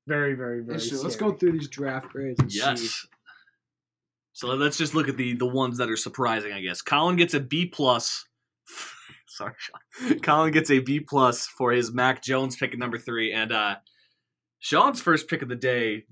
Very, 0.07 0.35
very, 0.35 0.61
very. 0.61 0.79
Let's, 0.79 0.93
let's 1.03 1.15
scary. 1.15 1.33
go 1.33 1.37
through 1.39 1.53
these 1.53 1.69
draft 1.69 2.09
grades 2.11 2.39
and 2.41 2.53
see. 2.53 2.59
Yes. 2.59 3.07
So 4.33 4.49
let's 4.49 4.79
just 4.79 4.95
look 4.95 5.09
at 5.09 5.17
the 5.17 5.35
the 5.35 5.47
ones 5.47 5.79
that 5.79 5.91
are 5.91 5.97
surprising, 5.97 6.53
I 6.53 6.61
guess. 6.61 6.81
Collin 6.81 7.17
gets 7.17 7.35
a 7.35 7.41
B 7.41 7.67
plus. 7.67 8.25
Sorry, 9.27 9.53
Sean. 9.59 10.19
Collin 10.21 10.53
gets 10.53 10.71
a 10.71 10.79
B 10.79 11.01
plus 11.01 11.47
for 11.47 11.73
his 11.73 11.93
Mac 11.93 12.23
Jones 12.23 12.57
pick 12.57 12.73
at 12.73 12.79
number 12.79 12.99
three, 12.99 13.33
and 13.33 13.51
uh 13.53 13.77
Sean's 14.61 15.01
first 15.01 15.29
pick 15.29 15.43
of 15.43 15.49
the 15.49 15.57
day. 15.57 16.05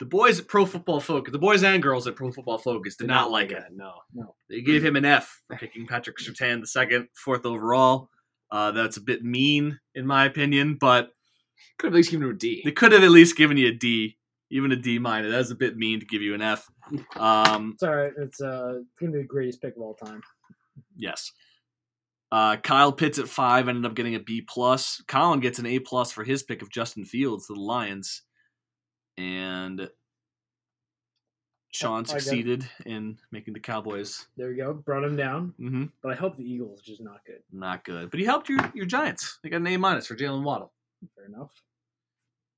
The, 0.00 0.04
the 0.06 0.08
boys 0.08 0.40
at 0.40 0.48
Pro 0.48 0.66
Football 0.66 1.00
Focus, 1.00 1.30
the 1.30 1.38
boys 1.38 1.62
and 1.62 1.82
girls 1.82 2.06
at 2.08 2.16
Pro 2.16 2.32
Football 2.32 2.58
Focus, 2.58 2.96
did 2.96 3.06
not 3.06 3.30
like 3.30 3.52
it. 3.52 3.62
No, 3.72 3.92
no. 4.12 4.34
They 4.48 4.62
gave 4.62 4.84
him 4.84 4.96
an 4.96 5.04
F 5.04 5.40
for 5.46 5.56
picking 5.56 5.86
Patrick 5.86 6.18
Surtain 6.18 6.60
the 6.60 6.66
second, 6.66 7.08
fourth 7.14 7.46
overall. 7.46 8.08
Uh, 8.50 8.72
that's 8.72 8.96
a 8.96 9.00
bit 9.02 9.22
mean, 9.22 9.78
in 9.94 10.06
my 10.06 10.24
opinion, 10.26 10.76
but 10.80 11.10
Could 11.78 11.86
have 11.88 11.94
at 11.94 11.96
least 11.98 12.10
given 12.10 12.26
him 12.28 12.34
a 12.34 12.38
D. 12.38 12.62
they 12.64 12.72
could 12.72 12.92
have 12.92 13.04
at 13.04 13.10
least 13.10 13.36
given 13.36 13.56
you 13.56 13.68
a 13.68 13.72
D, 13.72 14.16
even 14.50 14.72
a 14.72 14.76
D 14.76 14.98
minus. 14.98 15.30
That's 15.30 15.50
a 15.50 15.54
bit 15.54 15.76
mean 15.76 16.00
to 16.00 16.06
give 16.06 16.22
you 16.22 16.34
an 16.34 16.42
F. 16.42 16.66
Um, 17.16 17.70
It's 17.74 17.82
all 17.84 17.94
right. 17.94 18.12
It's 18.18 18.40
uh, 18.40 18.78
it's 18.80 18.88
gonna 18.98 19.12
be 19.12 19.18
the 19.18 19.24
greatest 19.24 19.62
pick 19.62 19.76
of 19.76 19.82
all 19.82 19.94
time. 19.94 20.20
yes. 20.96 21.30
Uh, 22.32 22.56
Kyle 22.56 22.92
Pitts 22.92 23.18
at 23.18 23.28
five 23.28 23.68
ended 23.68 23.84
up 23.86 23.94
getting 23.94 24.14
a 24.14 24.20
B 24.20 24.40
plus. 24.40 25.02
Collin 25.08 25.40
gets 25.40 25.58
an 25.58 25.66
A 25.66 25.78
plus 25.80 26.10
for 26.12 26.22
his 26.24 26.42
pick 26.44 26.62
of 26.62 26.70
Justin 26.70 27.04
Fields 27.04 27.46
to 27.46 27.54
the 27.54 27.60
Lions, 27.60 28.22
and 29.20 29.90
Sean 31.72 32.02
I 32.04 32.06
succeeded 32.08 32.68
in 32.86 33.18
making 33.30 33.54
the 33.54 33.60
Cowboys 33.60 34.26
There 34.36 34.48
we 34.48 34.56
go. 34.56 34.72
Brought 34.72 35.04
him 35.04 35.14
down. 35.16 35.54
hmm 35.58 35.84
But 36.02 36.12
I 36.12 36.14
hope 36.16 36.36
the 36.36 36.42
Eagles 36.44 36.80
just 36.80 37.00
not 37.00 37.20
good. 37.26 37.42
not 37.52 37.84
good. 37.84 38.10
But 38.10 38.18
he 38.18 38.26
helped 38.26 38.48
your 38.48 38.58
your 38.74 38.86
Giants. 38.86 39.38
They 39.42 39.50
got 39.50 39.58
an 39.60 39.66
A 39.68 39.76
minus 39.76 40.06
for 40.06 40.16
Jaylen 40.16 40.42
Waddle. 40.42 40.72
Fair 41.14 41.26
enough. 41.26 41.50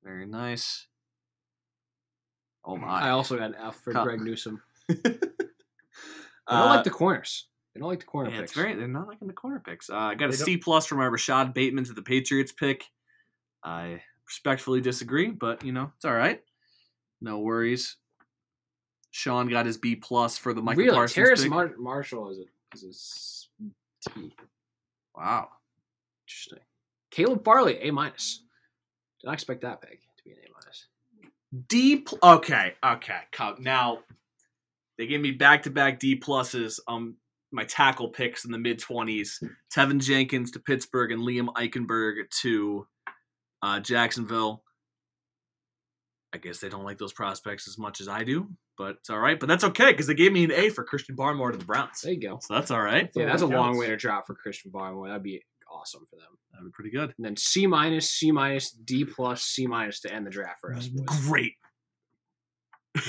Very 0.02 0.26
nice. 0.26 0.86
Oh 2.64 2.76
my! 2.76 2.86
I 3.02 3.10
also 3.10 3.36
got 3.36 3.50
an 3.50 3.56
F 3.60 3.76
for 3.82 3.92
Col- 3.92 4.04
Greg 4.04 4.20
Newsome. 4.20 4.62
They 6.48 6.56
Uh, 6.56 6.62
don't 6.66 6.74
like 6.76 6.84
the 6.84 6.90
corners. 6.90 7.46
They 7.72 7.78
don't 7.80 7.88
like 7.88 8.00
the 8.00 8.06
corner 8.06 8.28
yeah, 8.30 8.40
it's 8.40 8.52
picks. 8.52 8.60
very. 8.60 8.74
They're 8.74 8.88
not 8.88 9.06
liking 9.06 9.28
the 9.28 9.32
corner 9.32 9.62
picks. 9.64 9.88
Uh, 9.88 9.96
I 9.96 10.14
got 10.16 10.26
a 10.26 10.32
They 10.32 10.36
don't- 10.38 10.44
C 10.46 10.56
plus 10.56 10.86
for 10.86 10.96
my 10.96 11.06
Rashod 11.06 11.54
Bateman 11.54 11.84
to 11.84 11.92
the 11.92 12.02
Patriots 12.02 12.50
pick. 12.52 12.84
I 13.62 14.02
respectfully 14.26 14.80
disagree, 14.80 15.30
but 15.30 15.64
you 15.64 15.70
know 15.72 15.92
it's 15.94 16.04
all 16.04 16.14
right. 16.14 16.42
No 17.22 17.38
worries. 17.38 17.96
Sean 19.12 19.48
got 19.48 19.66
his 19.66 19.78
B 19.78 19.94
plus 19.94 20.36
for 20.36 20.52
the 20.52 20.60
Michael 20.60 20.84
really, 20.84 20.96
Parsons 20.96 21.14
Terrace. 21.14 21.44
Mar- 21.46 21.74
Marshall 21.78 22.30
is 22.30 22.38
a 22.38 22.42
is 22.86 23.48
a 24.06 24.10
T. 24.10 24.34
wow. 25.14 25.48
Interesting. 26.26 26.58
Caleb 27.10 27.44
Farley, 27.44 27.78
A 27.82 27.92
minus. 27.92 28.42
Did 29.20 29.26
not 29.26 29.34
expect 29.34 29.60
that 29.62 29.80
pick 29.82 30.00
to 30.00 30.24
be 30.24 30.32
an 30.32 30.38
A 30.38 30.52
minus. 30.52 30.86
D. 31.68 31.98
Pl- 31.98 32.18
okay, 32.22 32.74
okay. 32.84 33.20
Now 33.60 33.98
they 34.98 35.06
gave 35.06 35.20
me 35.20 35.30
back 35.30 35.62
to 35.64 35.70
back 35.70 36.00
D 36.00 36.18
pluses 36.18 36.80
on 36.88 37.14
my 37.52 37.64
tackle 37.64 38.08
picks 38.08 38.46
in 38.46 38.50
the 38.50 38.58
mid 38.58 38.78
twenties. 38.80 39.40
Teven 39.72 40.00
Jenkins 40.00 40.50
to 40.52 40.58
Pittsburgh 40.58 41.12
and 41.12 41.22
Liam 41.22 41.48
Eichenberg 41.54 42.28
to 42.40 42.86
uh, 43.62 43.78
Jacksonville. 43.78 44.64
I 46.35 46.39
guess 46.39 46.61
they 46.61 46.68
don't 46.70 46.85
like 46.85 46.97
those 46.99 47.12
prospects 47.12 47.68
as 47.68 47.76
much 47.78 48.01
as 48.01 48.09
I 48.09 48.24
do, 48.24 48.49
but 48.78 48.97
it's 49.01 49.11
all 49.11 49.18
right. 49.18 49.39
But 49.39 49.49
that's 49.51 49.64
okay 49.64 49.91
because 49.93 50.07
they 50.07 50.14
gave 50.14 50.33
me 50.33 50.45
an 50.45 50.53
A 50.53 50.70
for 50.70 50.83
Christian 50.83 51.14
Barmore 51.14 51.53
to 51.53 51.59
the 51.59 51.64
Browns, 51.64 52.01
There 52.01 52.12
you 52.12 52.20
go. 52.20 52.39
so 52.41 52.55
that's 52.55 52.70
all 52.70 52.80
right. 52.80 53.11
Yeah, 53.14 53.26
that's 53.26 53.43
a 53.43 53.47
that 53.47 53.55
long 53.55 53.66
counts. 53.72 53.78
way 53.80 53.87
to 53.89 53.97
drop 53.97 54.26
for 54.26 54.35
Christian 54.35 54.70
Barmore. 54.70 55.09
That'd 55.09 55.22
be 55.22 55.43
awesome 55.70 56.07
for 56.09 56.16
them. 56.16 56.39
That'd 56.53 56.66
be 56.66 56.72
pretty 56.72 56.91
good. 56.91 57.12
And 57.18 57.26
then 57.26 57.37
C 57.37 57.66
minus, 57.66 58.11
C 58.11 58.33
minus, 58.33 58.70
D 58.70 59.05
plus, 59.05 59.43
C 59.43 59.66
minus 59.66 60.01
to 60.01 60.12
end 60.14 60.26
the 60.26 60.30
draft 60.30 60.61
for 60.61 60.72
us. 60.72 60.89
boys. 60.89 61.05
Great. 61.26 61.53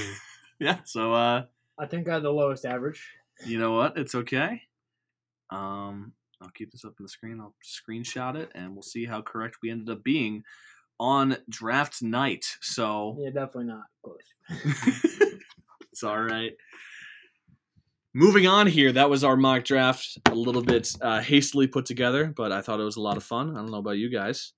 yeah. 0.60 0.78
So 0.86 1.14
uh, 1.14 1.44
I 1.80 1.86
think 1.86 2.08
I 2.10 2.16
had 2.16 2.24
the 2.24 2.30
lowest 2.32 2.66
average. 2.66 3.08
you 3.46 3.58
know 3.60 3.74
what? 3.74 3.98
It's 3.98 4.16
okay. 4.16 4.62
Um, 5.50 6.14
I'll 6.42 6.50
keep 6.50 6.72
this 6.72 6.84
up 6.86 6.94
on 7.00 7.04
the 7.04 7.10
screen. 7.10 7.40
I'll 7.40 7.56
screenshot 7.64 8.36
it, 8.36 8.52
and 8.56 8.74
we'll 8.74 8.82
see 8.84 9.06
how 9.06 9.22
correct 9.22 9.58
we 9.62 9.70
ended 9.72 9.90
up 9.90 10.04
being 10.04 10.44
on 11.00 11.38
draft 11.50 12.02
night. 12.02 12.46
So 12.62 13.16
Yeah, 13.20 13.30
definitely 13.30 13.66
not 13.66 13.84
close. 14.04 14.20
it's 15.91 16.04
all 16.04 16.22
right. 16.22 16.52
Moving 18.16 18.46
on 18.46 18.68
here, 18.68 18.91
that 18.91 19.10
was 19.10 19.24
our 19.24 19.36
mock 19.36 19.64
draft. 19.64 20.18
A 20.30 20.36
little 20.36 20.62
bit 20.62 20.94
uh, 21.02 21.20
hastily 21.22 21.66
put 21.66 21.86
together, 21.86 22.32
but 22.36 22.52
I 22.52 22.62
thought 22.62 22.80
it 22.80 22.84
was 22.84 22.98
a 22.98 23.02
lot 23.02 23.18
of 23.18 23.24
fun. 23.24 23.52
I 23.52 23.60
don't 23.60 23.72
know 23.72 23.78
about 23.80 23.98
you 23.98 24.10
guys. 24.10 24.54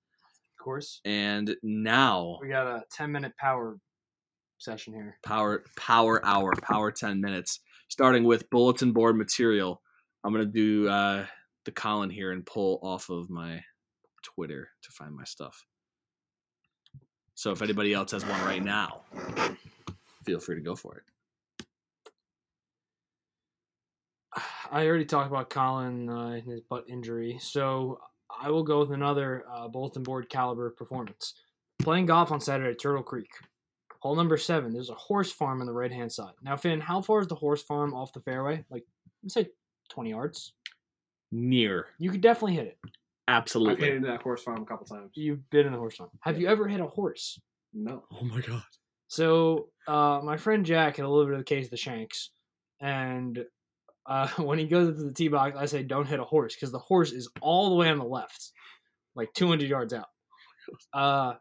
Of 0.58 0.62
course. 0.62 1.00
And 1.06 1.56
now, 1.62 2.38
We 2.42 2.48
got 2.48 2.66
a 2.66 2.82
10 2.92 3.10
minute 3.12 3.32
power 3.38 3.78
session 4.58 4.92
here. 4.94 5.18
power 5.24 5.64
power 5.76 6.24
hour, 6.24 6.52
power 6.62 6.90
ten 6.90 7.20
minutes, 7.20 7.60
starting 7.88 8.24
with 8.24 8.48
bulletin 8.50 8.92
board 8.92 9.16
material. 9.16 9.82
I'm 10.24 10.32
gonna 10.32 10.46
do 10.46 10.88
uh, 10.88 11.26
the 11.64 11.72
Collin 11.72 12.10
here 12.10 12.32
and 12.32 12.44
pull 12.44 12.78
off 12.82 13.08
of 13.10 13.30
my 13.30 13.62
Twitter 14.22 14.68
to 14.82 14.90
find 14.92 15.14
my 15.14 15.24
stuff. 15.24 15.64
So 17.36 17.50
if 17.52 17.60
anybody 17.60 17.92
else 17.92 18.12
has 18.12 18.24
one 18.24 18.42
right 18.46 18.64
now, 18.64 19.02
feel 20.24 20.40
free 20.40 20.56
to 20.56 20.62
go 20.62 20.74
for 20.74 20.96
it. 20.96 21.02
I 24.72 24.86
already 24.86 25.04
talked 25.04 25.30
about 25.30 25.50
Collin 25.50 26.08
uh, 26.08 26.28
and 26.28 26.42
his 26.42 26.62
butt 26.62 26.86
injury, 26.88 27.38
so 27.38 28.00
I 28.42 28.50
will 28.50 28.62
go 28.62 28.80
with 28.80 28.90
another 28.90 29.44
uh, 29.52 29.68
bulletin 29.68 30.02
board 30.02 30.30
caliber 30.30 30.70
performance. 30.70 31.34
Playing 31.78 32.06
golf 32.06 32.32
on 32.32 32.40
Saturday 32.40 32.70
at 32.70 32.80
Turtle 32.80 33.02
Creek. 33.02 33.30
Hole 34.00 34.16
number 34.16 34.38
seven, 34.38 34.72
there's 34.72 34.88
a 34.90 34.94
horse 34.94 35.30
farm 35.30 35.60
on 35.60 35.66
the 35.66 35.72
right 35.74 35.92
hand 35.92 36.10
side. 36.10 36.32
Now, 36.42 36.56
Fin, 36.56 36.80
how 36.80 37.02
far 37.02 37.20
is 37.20 37.26
the 37.28 37.34
horse 37.34 37.62
farm 37.62 37.92
off 37.92 38.14
the 38.14 38.20
fairway? 38.20 38.64
Like, 38.70 38.84
let's 39.22 39.34
say 39.34 39.48
20 39.90 40.10
yards. 40.10 40.54
Near, 41.30 41.88
You 41.98 42.10
could 42.10 42.22
definitely 42.22 42.54
hit 42.54 42.66
it. 42.66 42.78
I've 43.72 43.78
been 43.78 43.84
hit 43.84 43.96
into 43.96 44.08
that 44.08 44.22
horse 44.22 44.42
farm 44.42 44.62
a 44.62 44.66
couple 44.66 44.86
times. 44.86 45.10
You've 45.14 45.48
been 45.50 45.66
in 45.66 45.72
the 45.72 45.78
horse 45.78 45.96
farm. 45.96 46.10
Have 46.20 46.38
you 46.40 46.48
ever 46.48 46.68
hit 46.68 46.80
a 46.80 46.86
horse? 46.86 47.38
No. 47.72 48.04
Oh 48.12 48.24
my 48.24 48.40
god. 48.40 48.62
So 49.08 49.68
uh, 49.86 50.20
my 50.22 50.36
friend 50.36 50.64
Jack 50.64 50.96
had 50.96 51.04
a 51.04 51.08
little 51.08 51.26
bit 51.26 51.34
of 51.34 51.40
the 51.40 51.44
case 51.44 51.66
of 51.66 51.70
the 51.70 51.76
shanks, 51.76 52.30
and 52.80 53.44
uh, 54.06 54.28
when 54.36 54.58
he 54.58 54.66
goes 54.66 54.88
into 54.88 55.02
the 55.02 55.12
tee 55.12 55.28
box, 55.28 55.56
I 55.56 55.66
say 55.66 55.82
don't 55.82 56.06
hit 56.06 56.20
a 56.20 56.24
horse 56.24 56.54
because 56.54 56.72
the 56.72 56.78
horse 56.78 57.12
is 57.12 57.28
all 57.40 57.70
the 57.70 57.76
way 57.76 57.88
on 57.88 57.98
the 57.98 58.04
left, 58.04 58.52
like 59.14 59.32
200 59.34 59.68
yards 59.68 59.92
out. 59.92 60.08
Uh, 60.92 61.34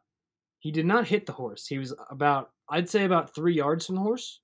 he 0.59 0.71
did 0.71 0.85
not 0.85 1.07
hit 1.07 1.25
the 1.25 1.31
horse. 1.31 1.67
He 1.67 1.77
was 1.77 1.93
about, 2.09 2.49
I'd 2.69 2.89
say, 2.89 3.05
about 3.05 3.33
three 3.35 3.53
yards 3.53 3.85
from 3.85 3.95
the 3.95 4.01
horse. 4.01 4.41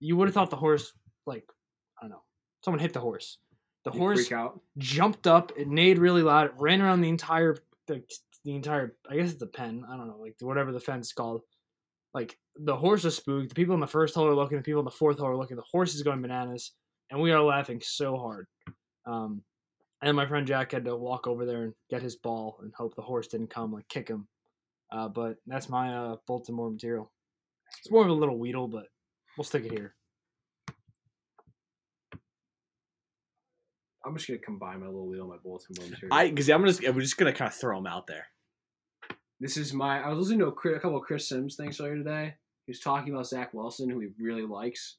You 0.00 0.16
would 0.16 0.28
have 0.28 0.34
thought 0.34 0.50
the 0.50 0.56
horse, 0.56 0.92
like, 1.26 1.44
I 1.98 2.04
don't 2.04 2.10
know, 2.10 2.22
someone 2.64 2.80
hit 2.80 2.92
the 2.92 3.00
horse. 3.00 3.38
The 3.84 3.92
You 3.92 3.98
horse 3.98 4.28
jumped 4.78 5.26
up, 5.26 5.52
it 5.56 5.68
neighed 5.68 5.98
really 5.98 6.22
loud, 6.22 6.46
it 6.46 6.52
ran 6.56 6.80
around 6.80 7.00
the 7.00 7.08
entire 7.08 7.56
the, 7.88 8.02
the 8.44 8.54
entire 8.54 8.96
I 9.10 9.16
guess 9.16 9.32
it's 9.32 9.42
a 9.42 9.46
pen, 9.46 9.84
I 9.88 9.96
don't 9.96 10.08
know, 10.08 10.18
like 10.18 10.36
whatever 10.40 10.72
the 10.72 10.80
fence 10.80 11.08
is 11.08 11.12
called. 11.12 11.42
Like 12.14 12.38
the 12.56 12.76
horse 12.76 13.04
is 13.04 13.16
spooked, 13.16 13.48
the 13.48 13.54
people 13.54 13.74
in 13.74 13.80
the 13.80 13.86
first 13.86 14.14
hole 14.14 14.26
are 14.26 14.34
looking, 14.34 14.58
the 14.58 14.62
people 14.62 14.80
in 14.80 14.84
the 14.84 14.90
fourth 14.90 15.18
hole 15.18 15.28
are 15.28 15.36
looking, 15.36 15.56
the 15.56 15.64
horse 15.70 15.94
is 15.94 16.02
going 16.02 16.22
bananas, 16.22 16.72
and 17.10 17.20
we 17.20 17.32
are 17.32 17.42
laughing 17.42 17.80
so 17.82 18.16
hard. 18.16 18.46
Um 19.06 19.42
and 20.02 20.16
my 20.16 20.26
friend 20.26 20.46
Jack 20.46 20.72
had 20.72 20.84
to 20.84 20.96
walk 20.96 21.26
over 21.26 21.46
there 21.46 21.62
and 21.62 21.74
get 21.88 22.02
his 22.02 22.16
ball 22.16 22.58
and 22.62 22.72
hope 22.74 22.94
the 22.96 23.02
horse 23.02 23.28
didn't 23.28 23.50
come 23.50 23.72
like 23.72 23.88
kick 23.88 24.08
him. 24.08 24.26
Uh, 24.90 25.08
but 25.08 25.36
that's 25.46 25.68
my 25.68 25.94
uh, 25.94 26.16
bulletin 26.26 26.56
board 26.56 26.72
material. 26.72 27.10
It's 27.78 27.90
more 27.90 28.02
of 28.02 28.10
a 28.10 28.12
little 28.12 28.38
weedle, 28.38 28.68
but 28.68 28.86
we'll 29.38 29.44
stick 29.44 29.64
it 29.64 29.72
here. 29.72 29.94
I'm 34.04 34.16
just 34.16 34.26
gonna 34.28 34.38
combine 34.40 34.80
my 34.80 34.86
Lil 34.86 35.06
Weedle 35.06 35.24
and 35.24 35.30
my 35.32 35.38
bulletin 35.42 35.74
board 35.76 35.90
material. 35.90 36.14
I 36.16 36.28
because 36.30 36.48
I'm 36.48 36.64
just 36.66 36.82
we're 36.82 37.00
just 37.00 37.16
gonna 37.16 37.32
kind 37.32 37.48
of 37.48 37.54
throw 37.54 37.76
them 37.76 37.86
out 37.86 38.06
there. 38.06 38.26
This 39.40 39.56
is 39.56 39.72
my. 39.72 40.00
I 40.02 40.08
was 40.08 40.18
listening 40.18 40.40
to 40.40 40.46
a, 40.46 40.74
a 40.76 40.80
couple 40.80 40.96
of 40.96 41.02
Chris 41.04 41.28
Simms 41.28 41.56
things 41.56 41.80
earlier 41.80 41.96
today. 41.96 42.34
He 42.66 42.70
was 42.70 42.80
talking 42.80 43.12
about 43.12 43.26
Zach 43.26 43.52
Wilson, 43.52 43.90
who 43.90 43.98
he 44.00 44.08
really 44.18 44.42
likes. 44.46 44.96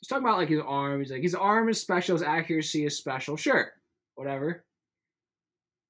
He's 0.00 0.08
talking 0.08 0.24
about 0.24 0.38
like 0.38 0.48
his 0.48 0.60
arm. 0.64 1.00
He's 1.00 1.10
like 1.10 1.22
his 1.22 1.34
arm 1.34 1.68
is 1.68 1.80
special, 1.80 2.14
his 2.16 2.22
accuracy 2.22 2.84
is 2.84 2.96
special. 2.96 3.36
Sure, 3.36 3.72
whatever. 4.14 4.64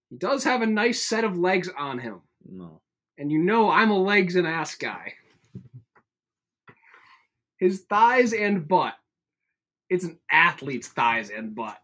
He 0.09 0.17
does 0.17 0.45
have 0.45 0.63
a 0.63 0.67
nice 0.67 1.03
set 1.03 1.25
of 1.25 1.39
legs 1.39 1.69
on 1.79 1.99
him, 2.01 2.21
No. 2.45 2.81
and 3.17 3.31
you 3.31 3.39
know 3.39 3.71
I'm 3.71 3.91
a 3.91 3.99
legs 3.99 4.35
and 4.35 4.47
ass 4.47 4.75
guy. 4.75 5.15
His 7.61 7.83
thighs 7.83 8.33
and 8.33 8.67
butt. 8.67 8.95
It's 9.91 10.05
an 10.05 10.19
athlete's 10.33 10.89
thighs 10.89 11.31
and 11.31 11.55
butt 11.55 11.79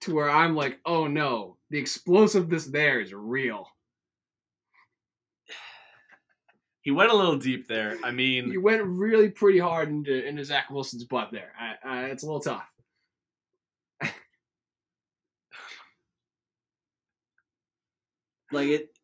to 0.00 0.14
where 0.14 0.28
I'm 0.28 0.54
like, 0.54 0.78
oh 0.84 1.06
no, 1.06 1.56
the 1.70 1.78
explosiveness 1.78 2.66
there 2.66 3.00
is 3.00 3.14
real. 3.14 3.68
He 6.82 6.92
went 6.92 7.10
a 7.10 7.16
little 7.16 7.36
deep 7.36 7.66
there. 7.66 7.98
I 8.04 8.12
mean, 8.12 8.48
he 8.48 8.58
went 8.58 8.84
really 8.84 9.28
pretty 9.28 9.58
hard 9.58 9.88
into 9.88 10.24
into 10.24 10.44
Zach 10.44 10.70
Wilson's 10.70 11.02
butt 11.02 11.30
there. 11.32 11.50
I, 11.58 11.74
I, 11.84 12.04
it's 12.10 12.22
a 12.22 12.26
little 12.26 12.40
tough. 12.40 12.64
like 18.52 18.68
it. 18.68 18.95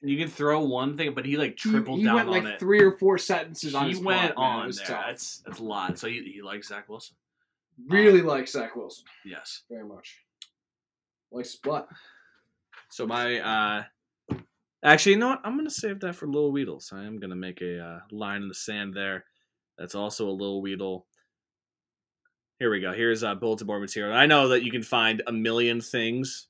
You 0.00 0.16
can 0.16 0.28
throw 0.28 0.60
one 0.60 0.96
thing, 0.96 1.14
but 1.14 1.24
he 1.26 1.36
like 1.36 1.56
tripled 1.56 1.98
he, 1.98 2.04
down 2.04 2.14
went 2.14 2.28
on 2.28 2.34
like 2.34 2.44
it. 2.44 2.60
three 2.60 2.82
or 2.82 2.92
four 2.92 3.18
sentences 3.18 3.74
on 3.74 3.84
he 3.84 3.90
his 3.90 4.00
went 4.00 4.36
on 4.36 4.70
there. 4.70 4.86
tough. 4.86 5.04
That's 5.06 5.38
that's 5.44 5.58
a 5.58 5.64
lot. 5.64 5.98
So 5.98 6.06
he, 6.06 6.22
he 6.34 6.42
likes 6.42 6.68
Zach 6.68 6.88
Wilson. 6.88 7.16
Really 7.88 8.22
likes 8.22 8.52
Zach 8.52 8.74
Wilson 8.76 9.04
Yes. 9.24 9.62
very 9.70 9.86
much. 9.86 10.18
Likes 11.32 11.52
his 11.52 11.60
butt. 11.60 11.88
So 12.90 13.06
my 13.06 13.38
uh 13.40 13.84
actually, 14.84 15.12
you 15.12 15.18
know 15.18 15.28
what? 15.28 15.40
I'm 15.44 15.56
gonna 15.56 15.70
save 15.70 16.00
that 16.00 16.14
for 16.14 16.26
Lil 16.28 16.52
Weedles. 16.52 16.92
I 16.92 17.04
am 17.04 17.18
gonna 17.18 17.36
make 17.36 17.60
a 17.60 17.80
uh, 17.80 18.00
line 18.10 18.42
in 18.42 18.48
the 18.48 18.54
sand 18.54 18.94
there. 18.94 19.24
That's 19.78 19.94
also 19.94 20.28
a 20.28 20.30
Lil 20.30 20.62
Weedle. 20.62 21.06
Here 22.58 22.70
we 22.70 22.80
go. 22.80 22.92
Here's 22.92 23.22
uh, 23.22 23.34
bulletin 23.34 23.66
board 23.66 23.80
material. 23.80 24.16
I 24.16 24.26
know 24.26 24.48
that 24.48 24.64
you 24.64 24.70
can 24.72 24.82
find 24.82 25.22
a 25.26 25.32
million 25.32 25.80
things 25.80 26.48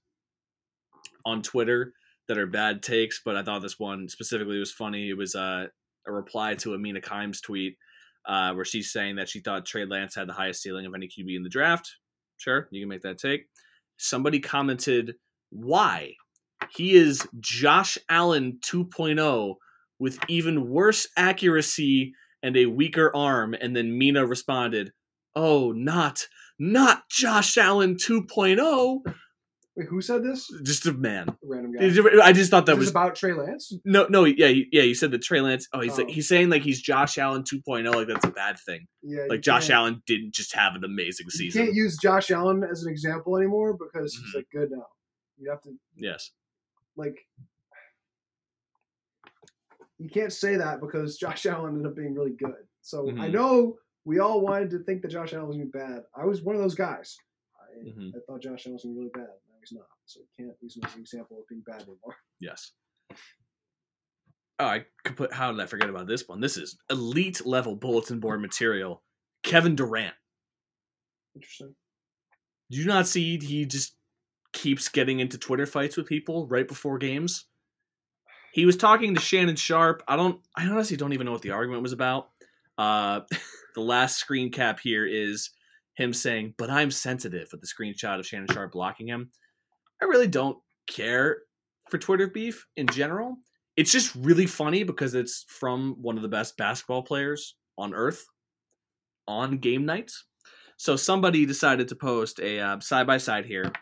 on 1.25 1.43
Twitter 1.43 1.93
that 2.29 2.39
are 2.39 2.47
bad 2.47 2.83
takes, 2.83 3.21
but 3.25 3.37
I 3.37 3.43
thought 3.43 3.63
this 3.63 3.79
one 3.79 4.09
specifically 4.09 4.59
was 4.59 4.71
funny. 4.71 5.09
It 5.09 5.17
was 5.17 5.35
uh, 5.35 5.67
a 6.07 6.13
reply 6.13 6.55
to 6.57 6.75
a 6.75 6.79
Mina 6.79 7.01
Kimes 7.01 7.43
tweet 7.43 7.77
uh, 8.27 8.53
where 8.53 8.65
she's 8.65 8.93
saying 8.93 9.17
that 9.17 9.29
she 9.29 9.41
thought 9.41 9.67
Trey 9.67 9.87
Lance 9.87 10.15
had 10.15 10.29
the 10.29 10.35
highest 10.35 10.63
ceiling 10.63 10.87
of 10.87 10.95
any 10.95 11.09
QB 11.09 11.35
in 11.35 11.43
the 11.43 11.49
draft. 11.49 11.91
Sure, 12.37 12.69
you 12.71 12.83
can 12.83 12.89
make 12.89 13.03
that 13.03 13.19
take. 13.19 13.47
Somebody 13.97 14.39
commented, 14.39 15.15
"Why? 15.51 16.13
He 16.71 16.95
is 16.95 17.27
Josh 17.41 17.99
Allen 18.09 18.59
2.0 18.61 19.55
with 19.99 20.19
even 20.29 20.69
worse 20.69 21.09
accuracy 21.17 22.13
and 22.43 22.57
a 22.57 22.67
weaker 22.67 23.15
arm." 23.17 23.55
And 23.55 23.75
then 23.75 23.99
Mina 23.99 24.27
responded, 24.27 24.93
"Oh, 25.35 25.73
not 25.73 26.29
not 26.59 27.09
Josh 27.09 27.57
Allen 27.57 27.97
2.0." 27.97 29.03
Wait, 29.79 29.87
who 29.87 30.01
said 30.01 30.25
this? 30.25 30.51
Just 30.65 30.87
a 30.87 30.93
man. 30.93 31.29
A 31.29 31.37
random 31.45 31.71
guy. 31.73 31.85
I 32.25 32.33
just 32.33 32.51
thought 32.51 32.67
that 32.67 32.73
Is 32.73 32.79
this 32.79 32.87
was 32.87 32.91
about 32.91 33.15
Trey 33.15 33.33
Lance. 33.33 33.73
no, 33.85 34.07
no, 34.11 34.25
yeah, 34.25 34.49
yeah. 34.73 34.83
You 34.83 34.95
said 34.95 35.13
that 35.13 35.23
Trey 35.23 35.41
Lance. 35.41 35.69
Oh, 35.73 35.79
he's 35.81 35.97
like 35.97 36.09
Oh. 36.09 36.13
he's 36.13 36.27
saying 36.27 36.51
like 36.51 36.63
he's 36.63 36.83
Josh 36.83 37.17
Allen 37.17 37.45
2.0. 37.45 37.95
Like 37.95 38.09
that's 38.09 38.27
a 38.27 38.31
bad 38.33 38.59
thing. 38.59 38.89
Yeah, 39.03 39.27
Like 39.29 39.41
Josh 39.41 39.71
Allen 39.71 40.03
didn't 40.05 40.35
just 40.35 40.53
have 40.55 40.75
an 40.75 40.83
amazing 40.83 41.27
You 41.27 41.31
season. 41.31 41.63
can't 41.67 41.75
use 41.77 41.97
Josh 41.97 42.31
Allen 42.33 42.65
as 42.65 42.83
an 42.83 42.91
example 42.91 43.37
anymore 43.37 43.75
because 43.79 44.13
he's 44.15 44.33
Mhm. 44.35 44.39
like 44.39 44.49
good 44.51 44.71
now. 44.73 44.87
You 45.39 45.49
have 45.51 45.63
to 45.63 45.71
Yes. 45.97 46.33
like 46.97 47.17
you 49.99 50.09
can't 50.11 50.33
say 50.33 50.57
that 50.57 50.81
because 50.81 51.17
Josh 51.21 51.47
Allen 51.47 51.75
ended 51.77 51.87
up 51.87 51.95
being 51.97 52.15
really 52.15 52.33
good. 52.37 52.67
So 52.83 53.09
I 53.11 53.13
Mhm. 53.29 53.33
know 53.33 53.79
we 54.05 54.19
all 54.19 54.41
wanted 54.41 54.71
to 54.71 54.79
think 54.81 55.03
that 55.03 55.09
Josh 55.09 55.33
Allen 55.35 55.47
was 55.47 55.57
gonna 55.57 55.67
be 55.67 55.71
bad. 55.71 56.03
I 56.17 56.25
was 56.25 56.43
one 56.43 56.57
of 56.57 56.63
those 56.63 56.75
guys. 56.75 57.17
I, 57.61 57.85
Mhm. 57.85 58.17
I 58.17 58.21
thought 58.27 58.41
Josh 58.43 58.67
Allen 58.67 58.75
was 58.75 58.83
gonna 58.83 58.95
be 58.95 58.99
really 59.01 59.11
bad. 59.11 59.35
Now 60.17 60.21
he's 60.21 60.37
not. 60.37 60.37
So 60.37 60.41
you 60.41 60.47
can't 60.47 60.57
use 60.61 60.79
as 60.85 60.95
an 60.95 61.01
example 61.01 61.39
of 61.39 61.49
being 61.49 61.63
bad 61.67 61.83
anymore. 61.83 62.17
Yes. 62.41 62.73
Oh, 64.61 64.67
I 64.67 64.85
could 65.05 65.17
put. 65.17 65.33
How 65.33 65.53
did 65.53 65.61
I 65.61 65.67
forget 65.67 65.89
about 65.89 66.07
this 66.07 66.27
one? 66.27 66.41
This 66.41 66.57
is 66.57 66.77
elite 66.91 67.47
level 67.47 67.77
bulletin 67.77 68.21
board 68.21 68.41
material. 68.41 69.03
Kevin 69.43 69.77
Durant. 69.77 70.15
Interesting. 71.35 71.75
Do 72.71 72.79
you 72.79 72.87
not 72.87 73.07
see 73.07 73.39
he 73.39 73.65
just 73.65 73.95
keeps 74.53 74.89
getting 74.89 75.21
into 75.21 75.39
Twitter 75.39 75.67
fights 75.67 75.97
with 75.97 76.07
people 76.07 76.47
right 76.49 76.67
before 76.67 76.99
games. 76.99 77.47
He 78.53 78.67
was 78.67 78.77
talking 78.77 79.15
to 79.15 79.21
Shannon 79.21 79.57
Sharpe. 79.57 80.03
I 80.09 80.17
don't. 80.17 80.41
I 80.57 80.67
honestly 80.67 80.97
don't 80.97 81.13
even 81.13 81.27
know 81.27 81.33
what 81.33 81.43
the 81.43 81.51
argument 81.51 81.83
was 81.83 81.93
about. 81.93 82.31
Uh, 82.77 83.21
the 83.75 83.81
last 83.81 84.17
screen 84.17 84.51
cap 84.51 84.81
here 84.81 85.07
is 85.07 85.51
him 85.95 86.13
saying, 86.13 86.55
"But 86.57 86.71
I'm 86.71 86.91
sensitive." 86.91 87.49
With 87.53 87.61
the 87.61 87.67
screenshot 87.67 88.19
of 88.19 88.27
Shannon 88.27 88.49
Sharpe 88.53 88.73
blocking 88.73 89.07
him. 89.07 89.31
I 90.01 90.07
really 90.07 90.29
don't 90.29 90.59
care 90.87 91.39
for 91.89 91.99
Twitter 91.99 92.29
beef 92.29 92.67
in 92.77 92.87
general. 92.87 93.37
It's 93.77 93.93
just 93.93 94.15
really 94.15 94.47
funny 94.47 94.83
because 94.83 95.15
it's 95.15 95.45
from 95.49 95.97
one 96.01 96.17
of 96.17 96.23
the 96.23 96.29
best 96.29 96.57
basketball 96.57 97.03
players 97.03 97.55
on 97.77 97.95
earth 97.95 98.27
on 99.27 99.59
game 99.59 99.85
nights. 99.87 100.25
So 100.77 100.97
somebody 100.97 101.47
decided 101.47 101.89
to 101.89 101.97
post 101.97 102.41
a 102.41 102.79
side 102.81 103.07
by 103.07 103.19
side 103.19 103.47
here. 103.47 103.73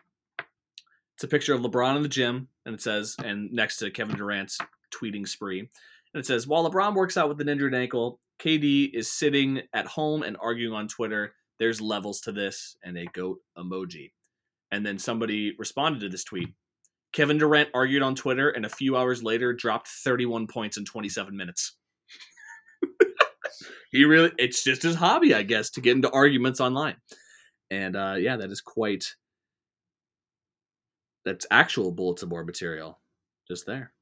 It's 1.14 1.24
a 1.24 1.28
picture 1.28 1.54
of 1.54 1.62
LeBron 1.62 1.96
in 1.96 2.02
the 2.02 2.08
gym, 2.08 2.48
and 2.66 2.74
it 2.74 2.82
says, 2.82 3.16
and 3.24 3.50
next 3.52 3.78
to 3.78 3.90
Kevin 3.90 4.16
Durant's 4.16 4.58
tweeting 4.94 5.26
spree, 5.26 5.60
and 5.60 5.68
it 6.14 6.26
says, 6.26 6.46
while 6.46 6.70
LeBron 6.70 6.94
works 6.94 7.16
out 7.16 7.28
with 7.28 7.40
an 7.40 7.48
injured 7.48 7.74
ankle, 7.74 8.20
KD 8.38 8.92
is 8.92 9.10
sitting 9.10 9.62
at 9.72 9.86
home 9.86 10.22
and 10.22 10.36
arguing 10.40 10.74
on 10.74 10.88
Twitter. 10.88 11.34
There's 11.58 11.80
levels 11.80 12.20
to 12.22 12.32
this, 12.32 12.76
and 12.82 12.98
a 12.98 13.06
goat 13.06 13.38
emoji. 13.56 14.12
And 14.76 14.84
then 14.84 14.98
somebody 14.98 15.54
responded 15.58 16.00
to 16.00 16.10
this 16.10 16.22
tweet. 16.22 16.50
Kevin 17.14 17.38
Durant 17.38 17.70
argued 17.72 18.02
on 18.02 18.14
Twitter, 18.14 18.50
and 18.50 18.66
a 18.66 18.68
few 18.68 18.94
hours 18.94 19.22
later 19.22 19.54
dropped 19.54 19.88
31 19.88 20.48
points 20.48 20.76
in 20.76 20.84
27 20.84 21.34
minutes. 21.34 21.76
he 23.90 24.04
really 24.04 24.30
it's 24.36 24.62
just 24.62 24.82
his 24.82 24.94
hobby 24.94 25.32
i 25.32 25.42
guess 25.42 25.70
to 25.70 25.80
get 25.80 25.96
into 25.96 26.10
arguments 26.10 26.60
online 26.60 26.96
and 27.70 27.96
uh 27.96 28.14
yeah 28.18 28.36
that 28.36 28.50
is 28.50 28.60
quite 28.60 29.06
that's 31.24 31.46
actual 31.50 31.90
bulletin 31.90 32.28
board 32.28 32.46
material 32.46 33.00
just 33.48 33.64
there 33.64 33.94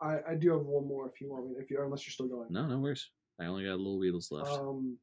I, 0.00 0.18
I 0.30 0.34
do 0.34 0.52
have 0.52 0.62
one 0.62 0.88
more 0.88 1.06
if 1.08 1.20
you 1.20 1.28
want 1.28 1.46
me. 1.46 1.56
If 1.58 1.70
you 1.70 1.82
unless 1.82 2.06
you're 2.06 2.12
still 2.12 2.28
going. 2.28 2.46
no 2.50 2.66
no 2.66 2.78
worries 2.78 3.10
i 3.40 3.46
only 3.46 3.64
got 3.64 3.72
a 3.72 3.76
little 3.76 3.98
Weedles 3.98 4.30
left 4.30 4.48
Um. 4.48 4.96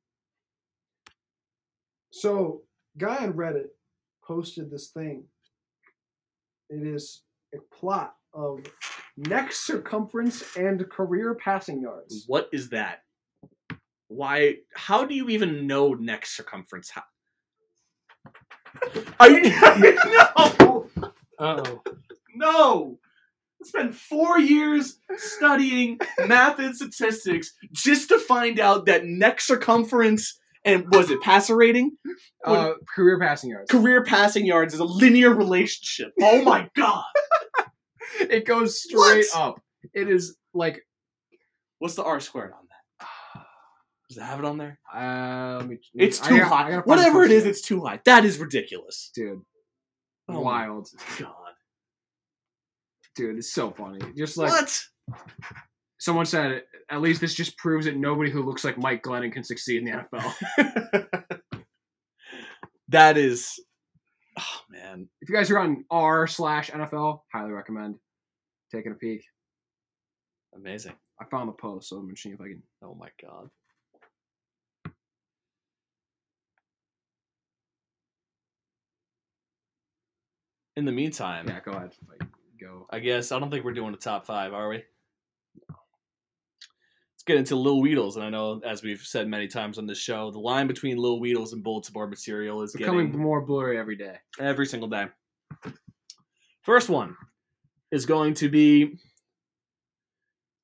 So, 2.12 2.64
guy 2.98 3.18
on 3.18 3.34
Reddit 3.34 3.68
posted 4.28 4.70
this 4.70 4.90
thing. 4.90 5.24
It 6.70 6.86
is 6.86 7.24
a 7.54 7.58
plot 7.74 8.16
of 8.34 8.60
neck 9.16 9.52
circumference 9.52 10.56
and 10.58 10.88
career 10.90 11.34
passing 11.36 11.82
yards. 11.82 12.26
what 12.28 12.48
is 12.54 12.70
that 12.70 13.00
why 14.10 14.56
how 14.76 15.06
do 15.06 15.16
you 15.16 15.28
even 15.30 15.66
know 15.66 15.94
neck 15.96 16.24
circumference 16.26 16.92
how 16.92 17.02
are 19.20 19.32
you 19.32 19.50
no 19.50 20.90
Uh-oh. 21.40 21.84
No! 22.36 23.00
I 23.62 23.68
spent 23.68 23.94
four 23.96 24.40
years 24.40 25.00
studying 25.18 26.00
math 26.28 26.60
and 26.60 26.76
statistics 26.76 27.54
just 27.72 28.10
to 28.10 28.20
find 28.20 28.60
out 28.60 28.86
that 28.86 29.06
neck 29.06 29.42
circumference 29.42 30.40
and 30.68 30.86
was 30.94 31.10
it 31.10 31.22
passer 31.22 31.56
rating? 31.56 31.92
Uh, 32.46 32.74
career 32.96 33.20
passing 33.20 33.50
yards. 33.50 33.72
Career 33.72 34.04
passing 34.04 34.46
yards 34.46 34.74
is 34.74 34.80
a 34.80 34.86
linear 34.86 35.34
relationship. 35.34 36.14
Oh 36.22 36.42
my 36.44 36.70
god. 36.76 37.04
It 38.20 38.46
goes 38.46 38.82
straight 38.82 39.26
What? 39.34 39.40
up. 39.42 39.62
It 39.94 40.10
is 40.10 40.38
like 40.54 40.82
What's 41.80 41.96
the 41.96 42.04
R 42.04 42.20
squared 42.20 42.52
on 42.54 42.60
that? 42.70 43.44
Does 44.10 44.18
it 44.18 44.22
have 44.24 44.40
it 44.40 44.46
on 44.46 44.58
there? 44.58 44.80
uh, 44.94 45.58
let 45.60 45.68
me, 45.68 45.78
It's 45.94 46.20
too 46.20 46.36
I 46.36 46.40
high. 46.40 46.70
gotta 46.72 46.82
Whatever 46.84 47.24
it 47.24 47.32
is, 47.32 47.46
it's 47.46 47.62
too 47.62 47.84
high. 47.84 48.00
That 48.06 48.24
is 48.26 48.40
ridiculous. 48.40 49.12
dude. 49.14 49.42
Oh 50.30 50.40
Wild, 50.40 50.88
god. 51.20 51.28
dude. 53.16 53.38
It's 53.38 53.52
so 53.54 53.72
funny. 53.72 54.00
Just 54.16 54.38
like 54.38 54.52
what? 54.52 54.82
Someone 56.00 56.26
said, 56.26 56.64
at 56.90 57.02
least 57.02 57.22
this 57.22 57.34
just 57.34 57.58
proves 57.58 57.86
that 57.86 57.98
nobody 57.98 58.32
who 58.32 58.44
looks 58.44 58.64
like 58.64 58.78
Mike 58.78 59.04
Glennon 59.04 59.32
can 59.32 59.44
succeed 59.44 59.84
in 59.84 59.86
the 59.86 59.92
NFL. 59.92 61.52
that 62.90 63.18
is 63.18 63.60
oh 64.40 64.60
man. 64.70 65.10
if 65.22 65.30
you 65.30 65.36
guys 65.36 65.52
are 65.52 65.60
on 65.60 65.84
r 65.90 66.28
slash 66.28 66.70
NFL, 66.70 67.22
highly 67.34 67.52
recommend 67.52 67.96
taking 68.74 68.92
a 68.92 68.96
peek. 68.96 69.22
Amazing. 70.56 70.94
I 71.20 71.26
found 71.26 71.50
the 71.50 71.54
post, 71.54 71.90
so 71.90 71.98
I'm 71.98 72.06
gonna 72.06 72.16
see 72.16 72.30
if 72.30 72.42
I 72.42 72.46
can. 72.46 72.64
Oh 72.84 72.96
my 72.96 73.10
god. 73.22 73.50
In 80.76 80.86
the 80.86 80.92
meantime, 80.92 81.48
Yeah, 81.48 81.60
go 81.66 81.72
ahead. 81.72 81.96
Like, 82.08 82.22
go. 82.62 82.86
I 82.92 83.00
guess 83.00 83.32
I 83.32 83.40
don't 83.40 83.50
think 83.50 83.66
we're 83.66 83.74
doing 83.74 83.96
a 83.96 83.98
top 83.98 84.28
five, 84.28 84.54
are 84.54 84.70
we? 84.70 84.84
Get 87.28 87.36
into 87.36 87.58
Lil 87.58 87.82
Weedles, 87.82 88.16
and 88.16 88.24
I 88.24 88.30
know, 88.30 88.62
as 88.66 88.84
we've 88.84 89.02
said 89.02 89.28
many 89.28 89.50
times 89.50 89.78
on 89.78 89.86
this 89.86 89.98
show, 89.98 90.32
the 90.32 90.40
line 90.40 90.66
between 90.66 90.96
Lil 90.96 91.20
Weedles 91.20 91.52
and 91.52 91.62
Bulletin 91.62 91.92
Board 91.92 92.10
material 92.10 92.62
is 92.62 92.72
Becoming 92.72 93.08
getting 93.08 93.22
more 93.22 93.42
blurry 93.42 93.78
every 93.78 93.98
day. 93.98 94.16
every 94.40 94.66
single 94.66 94.88
day. 94.88 95.08
First 96.62 96.88
one 96.88 97.18
is 97.92 98.06
going 98.06 98.34
to 98.36 98.48
be 98.48 98.98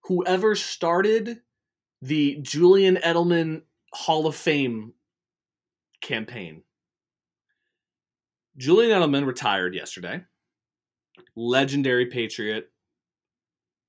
whoever 0.06 0.56
started 0.56 1.42
the 2.02 2.40
Julian 2.42 2.96
Edelman 2.96 3.64
Hall 3.92 4.26
of 4.26 4.36
Fame 4.36 4.94
campaign. 6.02 6.64
Julian 8.56 8.92
Edelman 8.92 9.26
retired 9.26 9.76
yesterday. 9.76 10.24
Legendary 11.36 12.06
Patriot. 12.06 12.70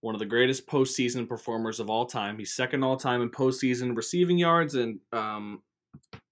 One 0.05 0.15
of 0.15 0.19
the 0.19 0.27
greatest 0.27 0.67
postseason 0.67 1.27
performers 1.27 1.81
of 1.81 1.89
all 1.89 2.05
time. 2.05 2.39
He's 2.39 2.53
second 2.53 2.85
all 2.85 2.99
time 2.99 3.23
in 3.23 3.31
postseason 3.31 3.97
receiving 3.97 4.37
yards 4.37 4.75
and 4.75 5.01
um, 5.15 5.63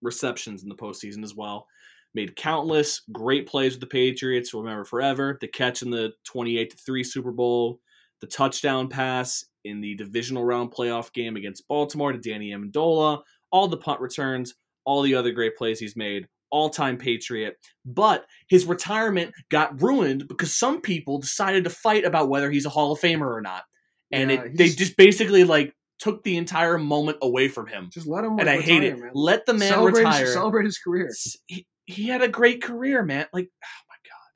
receptions 0.02 0.62
in 0.62 0.68
the 0.68 0.74
postseason 0.74 1.24
as 1.24 1.34
well 1.34 1.66
made 2.14 2.36
countless 2.36 3.00
great 3.12 3.46
plays 3.46 3.72
with 3.72 3.80
the 3.80 3.86
Patriots. 3.86 4.52
Remember 4.52 4.84
forever 4.84 5.38
the 5.40 5.48
catch 5.48 5.80
in 5.80 5.88
the 5.88 6.12
28 6.24 6.68
to 6.68 6.76
3 6.76 7.02
Super 7.02 7.32
Bowl, 7.32 7.80
the 8.20 8.26
touchdown 8.26 8.88
pass 8.90 9.46
in 9.64 9.80
the 9.80 9.94
divisional 9.94 10.44
round 10.44 10.70
playoff 10.70 11.10
game 11.14 11.36
against 11.36 11.66
Baltimore 11.66 12.12
to 12.12 12.18
Danny 12.18 12.50
Amendola, 12.50 13.22
all 13.50 13.68
the 13.68 13.76
punt 13.78 14.02
returns, 14.02 14.54
all 14.84 15.00
the 15.00 15.14
other 15.14 15.32
great 15.32 15.56
plays 15.56 15.78
he's 15.78 15.96
made. 15.96 16.28
All 16.52 16.70
time 16.70 16.98
Patriot. 16.98 17.56
But 17.84 18.26
his 18.46 18.66
retirement 18.66 19.32
got 19.48 19.82
ruined 19.82 20.28
because 20.28 20.54
some 20.54 20.80
people 20.80 21.18
decided 21.18 21.64
to 21.64 21.70
fight 21.70 22.04
about 22.04 22.28
whether 22.28 22.50
he's 22.50 22.66
a 22.66 22.70
Hall 22.70 22.92
of 22.92 23.00
Famer 23.00 23.26
or 23.26 23.40
not. 23.40 23.64
And 24.12 24.30
Yeah, 24.30 24.42
it, 24.42 24.56
they 24.56 24.68
just 24.68 24.96
basically 24.96 25.42
like 25.42 25.74
took 25.98 26.22
the 26.22 26.36
entire 26.36 26.78
moment 26.78 27.18
away 27.22 27.48
from 27.48 27.66
him. 27.66 27.88
Just 27.90 28.06
let 28.06 28.24
him. 28.24 28.38
And 28.38 28.46
like, 28.46 28.58
I 28.58 28.60
hate 28.60 28.82
retire, 28.82 28.94
it. 28.94 29.00
Man. 29.00 29.10
Let 29.14 29.46
the 29.46 29.54
man 29.54 29.72
celebrate 29.72 30.04
retire 30.04 30.24
His, 30.26 30.34
celebrate 30.34 30.64
his 30.66 30.78
career. 30.78 31.10
he, 31.46 31.66
he 31.86 32.08
had 32.08 32.22
a 32.22 32.28
great 32.28 32.62
career, 32.62 33.02
man. 33.02 33.26
Like, 33.32 33.48
oh 33.64 33.82
my 33.88 33.96
god, 34.04 34.32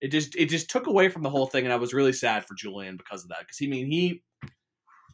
it 0.00 0.08
just 0.08 0.36
it 0.36 0.46
just 0.46 0.70
took 0.70 0.86
away 0.86 1.08
from 1.08 1.22
the 1.22 1.30
whole 1.30 1.46
thing, 1.46 1.64
and 1.64 1.72
I 1.72 1.76
was 1.76 1.92
really 1.92 2.12
sad 2.12 2.46
for 2.46 2.54
Julian 2.54 2.96
because 2.96 3.24
of 3.24 3.30
that. 3.30 3.40
Because 3.40 3.58
he 3.58 3.66
I 3.66 3.70
mean 3.70 3.90
he 3.90 4.22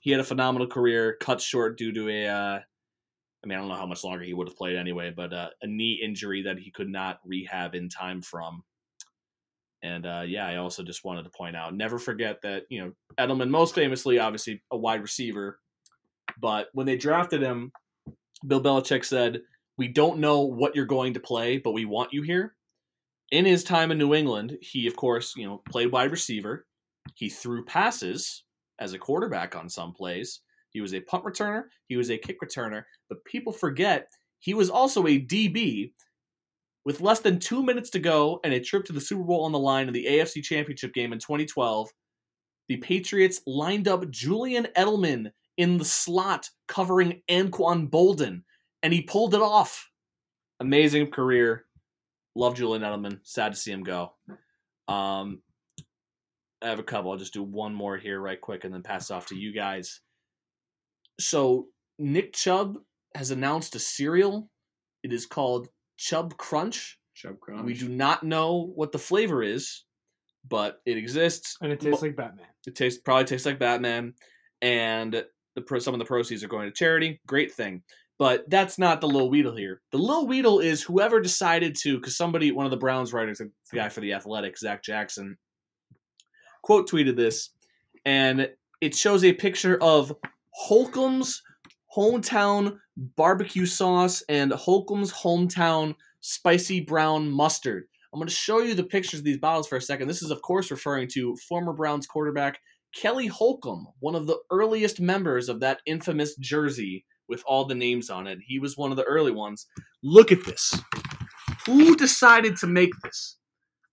he 0.01 0.11
had 0.11 0.21
a 0.21 0.25
phenomenal 0.25 0.67
career, 0.69 1.17
cut 1.21 1.41
short 1.41 1.79
due 1.79 1.93
to 1.93 2.09
a. 2.11 2.27
Uh, 2.27 2.59
I 3.43 3.49
mean, 3.49 3.59
I 3.59 3.61
don't 3.61 3.69
know 3.69 3.77
how 3.77 3.87
much 3.87 4.05
longer 4.05 4.23
he 4.25 4.35
would 4.35 4.49
have 4.49 4.57
played 4.57 4.77
anyway, 4.77 5.13
but 5.15 5.33
uh, 5.33 5.51
a 5.63 5.67
knee 5.67 6.01
injury 6.03 6.43
that 6.43 6.59
he 6.59 6.71
could 6.71 6.89
not 6.89 7.21
rehab 7.25 7.75
in 7.75 7.89
time 7.89 8.23
from. 8.23 8.63
And 9.83 10.07
uh, 10.07 10.23
yeah, 10.27 10.47
I 10.47 10.57
also 10.57 10.85
just 10.85 11.05
wanted 11.05 11.25
to 11.25 11.31
point 11.31 11.57
out, 11.57 11.75
never 11.75 11.99
forget 11.99 12.41
that 12.43 12.65
you 12.69 12.81
know 12.81 12.93
Edelman, 13.19 13.51
most 13.51 13.75
famously, 13.75 14.19
obviously 14.21 14.63
a 14.71 14.77
wide 14.77 15.03
receiver, 15.03 15.59
but 16.41 16.69
when 16.73 16.87
they 16.87 16.97
drafted 16.97 17.43
him, 17.43 17.73
Bill 18.47 18.63
Belichick 18.63 19.05
said, 19.05 19.43
"We 19.77 19.89
don't 19.89 20.21
know 20.21 20.43
what 20.43 20.77
you're 20.77 20.87
going 20.87 21.15
to 21.15 21.21
play, 21.21 21.59
but 21.59 21.73
we 21.73 21.85
want 21.85 22.13
you 22.13 22.23
here." 22.23 22.55
In 23.33 23.45
his 23.45 23.65
time 23.65 23.91
in 23.91 23.99
New 23.99 24.15
England, 24.15 24.57
he 24.61 24.87
of 24.87 24.95
course, 24.95 25.35
you 25.37 25.47
know, 25.47 25.63
played 25.69 25.91
wide 25.91 26.13
receiver. 26.13 26.67
He 27.17 27.29
threw 27.29 27.65
passes 27.65 28.45
as 28.79 28.93
a 28.93 28.99
quarterback 28.99 29.57
on 29.57 29.69
some 29.69 29.93
plays. 29.93 30.41
He 30.73 30.81
was 30.81 30.95
a 30.95 31.01
punt 31.01 31.25
returner, 31.25 31.65
he 31.89 31.97
was 31.97 32.11
a 32.11 32.19
kick 32.19 32.41
returner, 32.41 32.85
but 33.09 33.25
people 33.25 33.53
forget 33.53 34.09
he 34.39 34.55
was 34.55 34.71
also 34.71 35.07
a 35.07 35.21
DB 35.21 35.93
with 36.85 37.01
less 37.01 37.21
than 37.21 37.39
2 37.39 37.63
minutes 37.63 37.91
to 37.91 37.99
go 37.99 38.41
and 38.43 38.53
a 38.53 38.61
trip 38.61 38.85
to 38.87 38.93
the 38.93 39.01
Super 39.01 39.23
Bowl 39.23 39.45
on 39.45 39.53
the 39.53 39.59
line 39.59 39.87
in 39.87 39.95
the 39.95 40.07
AFC 40.07 40.43
Championship 40.43 40.93
game 40.93 41.13
in 41.13 41.19
2012. 41.19 41.89
The 42.69 42.77
Patriots 42.79 43.41
lined 43.47 43.87
up 43.87 44.11
Julian 44.11 44.67
Edelman 44.77 45.31
in 45.59 45.79
the 45.79 45.85
slot 45.85 46.49
covering 46.69 47.23
Anquan 47.29 47.89
Boldin, 47.89 48.43
and 48.83 48.93
he 48.93 49.03
pulled 49.03 49.35
it 49.35 49.43
off. 49.43 49.89
Amazing 50.61 51.11
career. 51.11 51.67
Love 52.35 52.55
Julian 52.55 52.83
Edelman. 52.83 53.21
Sad 53.23 53.53
to 53.53 53.59
see 53.59 53.73
him 53.73 53.83
go. 53.83 54.15
Um, 54.89 55.43
I 56.63 56.69
have 56.69 56.79
a 56.79 56.85
couple. 56.85 57.11
I'll 57.11 57.19
just 57.19 57.35
do 57.35 57.43
one 57.43 57.75
more 57.75 57.99
here 57.99 58.21
right 58.21 58.41
quick 58.41 58.65
and 58.65 58.73
then 58.73 58.83
pass 58.83 59.11
off 59.11 59.27
to 59.27 59.37
you 59.37 59.53
guys. 59.53 60.01
So 61.27 61.69
Nick 61.99 62.33
Chubb 62.33 62.79
has 63.15 63.31
announced 63.31 63.75
a 63.75 63.79
cereal. 63.79 64.49
It 65.03 65.13
is 65.13 65.27
called 65.27 65.69
Chubb 65.97 66.37
Crunch. 66.37 66.99
Chubb 67.15 67.39
crunch. 67.41 67.65
We 67.65 67.75
do 67.75 67.89
not 67.89 68.23
know 68.23 68.73
what 68.75 68.91
the 68.91 68.99
flavor 68.99 69.43
is, 69.43 69.85
but 70.49 70.81
it 70.87 70.97
exists. 70.97 71.57
And 71.61 71.71
it 71.71 71.81
tastes 71.81 72.03
like 72.03 72.17
Batman. 72.17 72.47
It 72.67 72.75
tastes 72.75 73.01
probably 73.01 73.25
tastes 73.25 73.47
like 73.47 73.59
Batman, 73.59 74.15
and 74.61 75.25
the 75.55 75.61
pro, 75.61 75.79
some 75.79 75.95
of 75.95 75.99
the 75.99 76.07
proceeds 76.07 76.43
are 76.43 76.49
going 76.49 76.69
to 76.69 76.75
charity. 76.75 77.21
Great 77.27 77.53
thing. 77.53 77.83
But 78.19 78.49
that's 78.49 78.79
not 78.79 79.01
the 79.01 79.09
Lil 79.09 79.31
Weedle 79.31 79.57
here. 79.57 79.83
The 79.91 79.99
Lil 79.99 80.27
Weedle 80.27 80.61
is 80.61 80.83
whoever 80.83 81.21
decided 81.21 81.77
to, 81.83 81.97
because 81.99 82.17
somebody, 82.17 82.53
one 82.53 82.67
of 82.67 82.71
the 82.71 82.77
Browns 82.77 83.13
writers, 83.13 83.39
the 83.39 83.51
guy 83.75 83.89
for 83.89 84.01
the 84.01 84.15
Athletic, 84.15 84.57
Zac 84.59 84.83
Jackson, 84.83 85.37
quote 86.63 86.89
tweeted 86.89 87.17
this, 87.17 87.51
and 88.05 88.49
it 88.81 88.95
shows 88.95 89.25
a 89.25 89.33
picture 89.33 89.77
of 89.83 90.15
Holcomb's 90.55 91.43
hometown 91.95 92.79
barbecue 92.97 93.67
sauce 93.67 94.23
and 94.29 94.53
Holcomb's 94.53 95.13
hometown 95.13 95.95
spicy 96.21 96.81
brown 96.81 97.31
mustard. 97.31 97.85
I'm 98.13 98.19
going 98.19 98.29
to 98.29 98.35
show 98.35 98.61
you 98.61 98.75
the 98.75 98.85
pictures 98.85 99.21
of 99.21 99.25
these 99.25 99.39
bottles 99.39 99.67
for 99.67 99.77
a 99.77 99.81
second. 99.81 100.07
This 100.07 100.23
is, 100.23 100.31
of 100.31 100.43
course, 100.43 100.71
referring 100.71 101.09
to 101.15 101.37
former 101.49 101.73
Browns 101.73 102.07
quarterback 102.07 102.61
Kelly 102.95 103.27
Holcomb, 103.27 103.87
one 104.01 104.15
of 104.15 104.27
the 104.27 104.39
earliest 104.51 105.01
members 105.01 105.49
of 105.49 105.61
that 105.61 105.81
infamous 105.87 106.37
jersey 106.37 107.07
with 107.27 107.43
all 107.47 107.65
the 107.65 107.75
names 107.75 108.11
on 108.11 108.27
it. 108.27 108.39
He 108.47 108.59
was 108.59 108.77
one 108.77 108.91
of 108.91 108.99
the 108.99 109.05
early 109.05 109.33
ones. 109.33 109.67
Look 110.03 110.31
at 110.31 110.45
this. 110.45 110.79
Who 111.65 111.97
decided 111.97 112.57
to 112.59 112.67
make 112.67 112.91
this? 113.03 113.39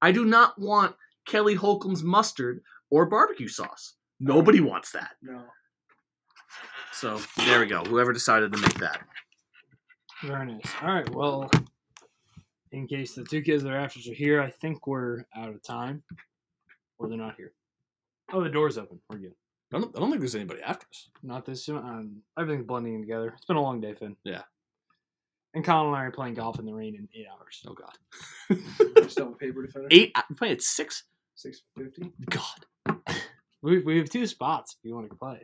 I 0.01 0.11
do 0.11 0.25
not 0.25 0.59
want 0.59 0.95
Kelly 1.25 1.55
Holcomb's 1.55 2.03
mustard 2.03 2.61
or 2.89 3.05
barbecue 3.05 3.47
sauce. 3.47 3.95
Nobody 4.19 4.59
wants 4.59 4.91
that. 4.91 5.11
No. 5.21 5.43
So 6.93 7.19
there 7.45 7.59
we 7.59 7.65
go. 7.65 7.83
Whoever 7.83 8.11
decided 8.13 8.51
to 8.51 8.57
make 8.57 8.73
that. 8.75 9.01
Very 10.23 10.45
nice. 10.53 10.61
All 10.81 10.93
right. 10.93 11.09
Well, 11.09 11.49
in 12.71 12.87
case 12.87 13.15
the 13.15 13.23
two 13.23 13.41
kids 13.41 13.63
that 13.63 13.71
are 13.71 13.79
after 13.79 13.99
us 13.99 14.09
are 14.09 14.13
here, 14.13 14.41
I 14.41 14.49
think 14.49 14.85
we're 14.85 15.25
out 15.35 15.49
of 15.49 15.63
time. 15.63 16.03
Or 16.97 17.07
they're 17.07 17.17
not 17.17 17.35
here. 17.37 17.53
Oh, 18.33 18.43
the 18.43 18.49
door's 18.49 18.77
open. 18.77 18.99
We're 19.09 19.17
good. 19.17 19.33
I 19.73 19.79
don't, 19.79 19.95
I 19.95 19.99
don't 19.99 20.09
think 20.09 20.21
there's 20.21 20.35
anybody 20.35 20.61
after 20.61 20.85
us. 20.91 21.09
Not 21.23 21.45
this 21.45 21.63
soon. 21.63 21.77
Um, 21.77 22.17
everything's 22.37 22.65
blending 22.65 22.99
together. 23.01 23.33
It's 23.35 23.45
been 23.45 23.55
a 23.55 23.61
long 23.61 23.79
day, 23.79 23.93
Fin. 23.93 24.15
Yeah. 24.23 24.41
And 25.53 25.63
Collin 25.63 25.87
and 25.87 25.95
I 25.95 26.03
are 26.05 26.11
playing 26.11 26.35
golf 26.35 26.59
in 26.59 26.65
the 26.65 26.73
rain 26.73 26.95
in 26.95 27.07
eight 27.15 27.25
hours. 27.31 27.63
Oh 27.67 27.73
God. 27.73 29.09
Still 29.09 29.25
have 29.27 29.33
a 29.33 29.37
paper 29.37 29.65
to 29.65 29.71
finish. 29.71 29.87
Eight. 29.91 30.11
I'm 30.15 30.35
playing 30.35 30.53
at 30.53 30.61
six. 30.61 31.05
Six 31.35 31.63
fifty. 31.75 32.11
God. 32.29 33.15
We, 33.61 33.79
we 33.79 33.97
have 33.97 34.09
two 34.09 34.27
spots 34.27 34.75
if 34.79 34.87
you 34.87 34.95
want 34.95 35.09
to 35.09 35.15
play. 35.15 35.41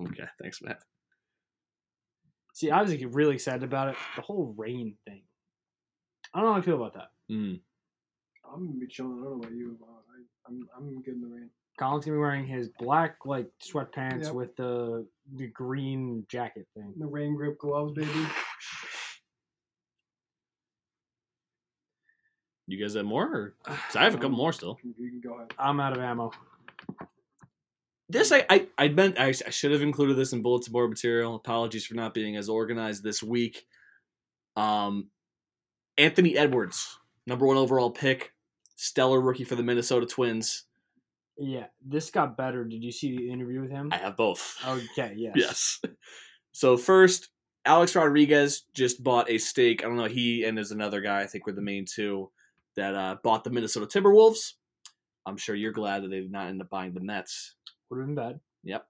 Okay. 0.00 0.24
Thanks, 0.40 0.62
Matt. 0.62 0.78
See, 2.54 2.70
I 2.70 2.82
was 2.82 2.94
really 3.04 3.34
excited 3.34 3.62
about 3.62 3.88
it. 3.88 3.96
The 4.16 4.22
whole 4.22 4.54
rain 4.56 4.96
thing. 5.06 5.22
I 6.34 6.38
don't 6.40 6.46
know 6.48 6.52
how 6.54 6.58
I 6.58 6.62
feel 6.62 6.76
about 6.76 6.94
that. 6.94 7.08
Mm. 7.30 7.60
I'm 8.52 8.66
gonna 8.66 8.78
be 8.78 8.86
chilling. 8.86 9.12
I 9.20 9.24
don't 9.24 9.30
know 9.30 9.36
about 9.40 9.52
you. 9.52 9.76
I, 9.82 10.48
I'm 10.48 10.68
I'm 10.76 11.02
getting 11.02 11.20
the 11.20 11.28
rain. 11.28 11.50
Collin's 11.78 12.04
gonna 12.04 12.16
be 12.16 12.20
wearing 12.20 12.46
his 12.46 12.68
black 12.78 13.16
like 13.24 13.48
sweatpants 13.62 14.24
Yep. 14.24 14.34
with 14.34 14.56
the 14.56 15.06
the 15.36 15.46
green 15.48 16.26
jacket 16.28 16.66
thing. 16.74 16.94
The 16.98 17.06
rain 17.06 17.34
grip 17.36 17.58
gloves, 17.58 17.92
baby. 17.94 18.26
You 22.66 22.78
guys 22.78 22.94
have 22.94 23.04
more? 23.06 23.24
Or? 23.24 23.54
'cause 23.64 23.96
I 23.96 24.04
have 24.04 24.14
a 24.14 24.18
couple 24.18 24.36
more 24.36 24.52
still. 24.52 24.78
You 24.82 25.10
can 25.10 25.20
go 25.20 25.34
ahead. 25.36 25.54
I'm 25.58 25.80
out 25.80 25.96
of 25.96 26.02
ammo. 26.02 26.32
This 28.08 28.32
I 28.32 28.44
I, 28.48 28.66
I 28.78 28.88
meant 28.88 29.18
I, 29.18 29.28
I 29.28 29.50
should 29.50 29.72
have 29.72 29.82
included 29.82 30.16
this 30.16 30.32
in 30.32 30.42
bulletin 30.42 30.72
board 30.72 30.90
material. 30.90 31.34
Apologies 31.34 31.86
for 31.86 31.94
not 31.94 32.14
being 32.14 32.36
as 32.36 32.48
organized 32.48 33.02
this 33.02 33.22
week. 33.22 33.66
Um, 34.56 35.08
Anthony 35.96 36.36
Edwards, 36.36 36.98
number 37.26 37.46
one 37.46 37.56
overall 37.56 37.90
pick, 37.90 38.32
stellar 38.76 39.20
rookie 39.20 39.44
for 39.44 39.56
the 39.56 39.62
Minnesota 39.62 40.06
Twins. 40.06 40.64
Yeah, 41.36 41.66
this 41.84 42.10
got 42.10 42.36
better. 42.36 42.64
Did 42.64 42.82
you 42.82 42.90
see 42.90 43.16
the 43.16 43.30
interview 43.30 43.60
with 43.60 43.70
him? 43.70 43.90
I 43.92 43.98
have 43.98 44.16
both. 44.16 44.56
Okay, 44.66 45.14
yes. 45.16 45.34
Yes. 45.36 45.80
So 46.52 46.76
first, 46.76 47.28
Alex 47.64 47.94
Rodriguez 47.94 48.62
just 48.74 49.04
bought 49.04 49.30
a 49.30 49.38
stake. 49.38 49.84
I 49.84 49.86
don't 49.86 49.96
know. 49.96 50.06
He 50.06 50.44
and 50.44 50.56
there's 50.56 50.72
another 50.72 51.00
guy. 51.00 51.20
I 51.20 51.26
think 51.26 51.46
were 51.46 51.52
the 51.52 51.60
main 51.60 51.84
two 51.84 52.30
that 52.74 52.94
uh, 52.94 53.16
bought 53.22 53.44
the 53.44 53.50
Minnesota 53.50 53.86
Timberwolves. 53.86 54.54
I'm 55.26 55.36
sure 55.36 55.54
you're 55.54 55.72
glad 55.72 56.02
that 56.02 56.08
they 56.08 56.20
did 56.20 56.32
not 56.32 56.48
end 56.48 56.60
up 56.62 56.70
buying 56.70 56.94
the 56.94 57.00
Mets. 57.00 57.54
Would 57.90 57.98
have 57.98 58.06
been 58.06 58.14
bad. 58.14 58.40
Yep. 58.64 58.86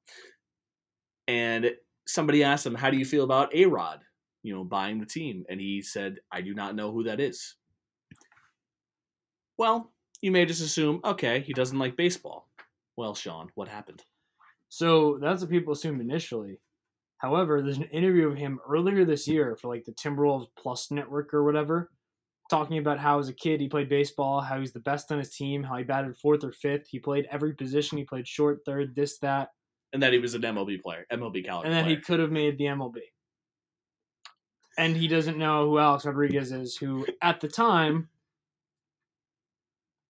And 1.29 1.77
somebody 2.07 2.43
asked 2.43 2.67
him, 2.67 2.75
"How 2.75 2.91
do 2.91 2.97
you 2.97 3.05
feel 3.05 3.25
about 3.25 3.55
A 3.55 3.67
Rod? 3.67 4.01
You 4.43 4.55
know, 4.55 4.65
buying 4.65 4.99
the 4.99 5.07
team?" 5.07 5.45
And 5.49 5.61
he 5.61 5.83
said, 5.83 6.21
"I 6.33 6.41
do 6.41 6.55
not 6.55 6.75
know 6.75 6.91
who 6.91 7.05
that 7.05 7.21
is." 7.21 7.57
Well, 9.57 9.93
you 10.23 10.31
may 10.31 10.47
just 10.47 10.63
assume, 10.63 11.01
okay, 11.05 11.41
he 11.41 11.53
doesn't 11.53 11.79
like 11.79 11.97
baseball. 11.97 12.49
Well, 12.97 13.15
Sean, 13.15 13.51
what 13.55 13.69
happened? 13.69 14.05
So 14.69 15.19
that's 15.19 15.41
what 15.41 15.51
people 15.51 15.73
assumed 15.73 16.01
initially. 16.01 16.61
However, 17.19 17.63
there's 17.63 17.79
an 17.79 17.85
interview 17.85 18.29
of 18.29 18.37
him 18.37 18.61
earlier 18.69 19.05
this 19.05 19.27
year 19.27 19.57
for 19.57 19.69
like 19.69 19.85
the 19.85 19.93
Timberwolves 19.93 20.49
Plus 20.57 20.91
Network 20.91 21.35
or 21.35 21.45
whatever, 21.45 21.91
talking 22.49 22.79
about 22.79 22.99
how 22.99 23.19
as 23.19 23.29
a 23.29 23.33
kid 23.33 23.61
he 23.61 23.69
played 23.69 23.89
baseball, 23.89 24.41
how 24.41 24.59
he's 24.59 24.73
the 24.73 24.81
best 24.81 25.13
on 25.13 25.19
his 25.19 25.35
team, 25.35 25.63
how 25.63 25.77
he 25.77 25.85
batted 25.85 26.17
fourth 26.17 26.43
or 26.45 26.53
fifth, 26.53 26.89
he 26.89 26.99
played 26.99 27.27
every 27.31 27.55
position, 27.55 27.99
he 27.99 28.05
played 28.05 28.27
short, 28.27 28.61
third, 28.65 28.95
this, 28.95 29.19
that, 29.19 29.51
And 29.93 30.03
that 30.03 30.13
he 30.13 30.19
was 30.19 30.35
an 30.35 30.43
MLB 30.43 30.81
player, 30.83 31.07
MLB 31.13 31.45
caliber 31.45 31.67
and 31.67 31.75
that 31.75 31.85
player. 31.85 31.97
he 31.97 32.03
could 32.03 32.21
have 32.21 32.31
made 32.33 32.59
the 32.59 32.65
MLB. 32.65 32.99
And 34.79 34.97
he 34.97 35.09
doesn't 35.09 35.37
know 35.37 35.69
who 35.71 35.79
Alex 35.79 36.05
Rodriguez 36.07 36.53
is, 36.53 36.77
who 36.77 37.05
at 37.21 37.41
the 37.41 37.49
time, 37.49 38.09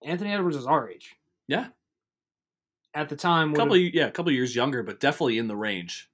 Anthony 0.04 0.32
Edwards 0.32 0.56
was 0.56 0.66
our 0.66 0.88
age. 0.90 1.16
Yeah. 1.48 1.68
At 2.94 3.08
the 3.08 3.16
time, 3.16 3.54
couple, 3.54 3.74
have, 3.76 3.94
yeah, 3.94 4.06
a 4.06 4.10
couple 4.10 4.30
of 4.30 4.34
years 4.36 4.54
younger, 4.54 4.82
but 4.82 5.00
definitely 5.00 5.38
in 5.38 5.48
the 5.48 5.56
range. 5.56 6.10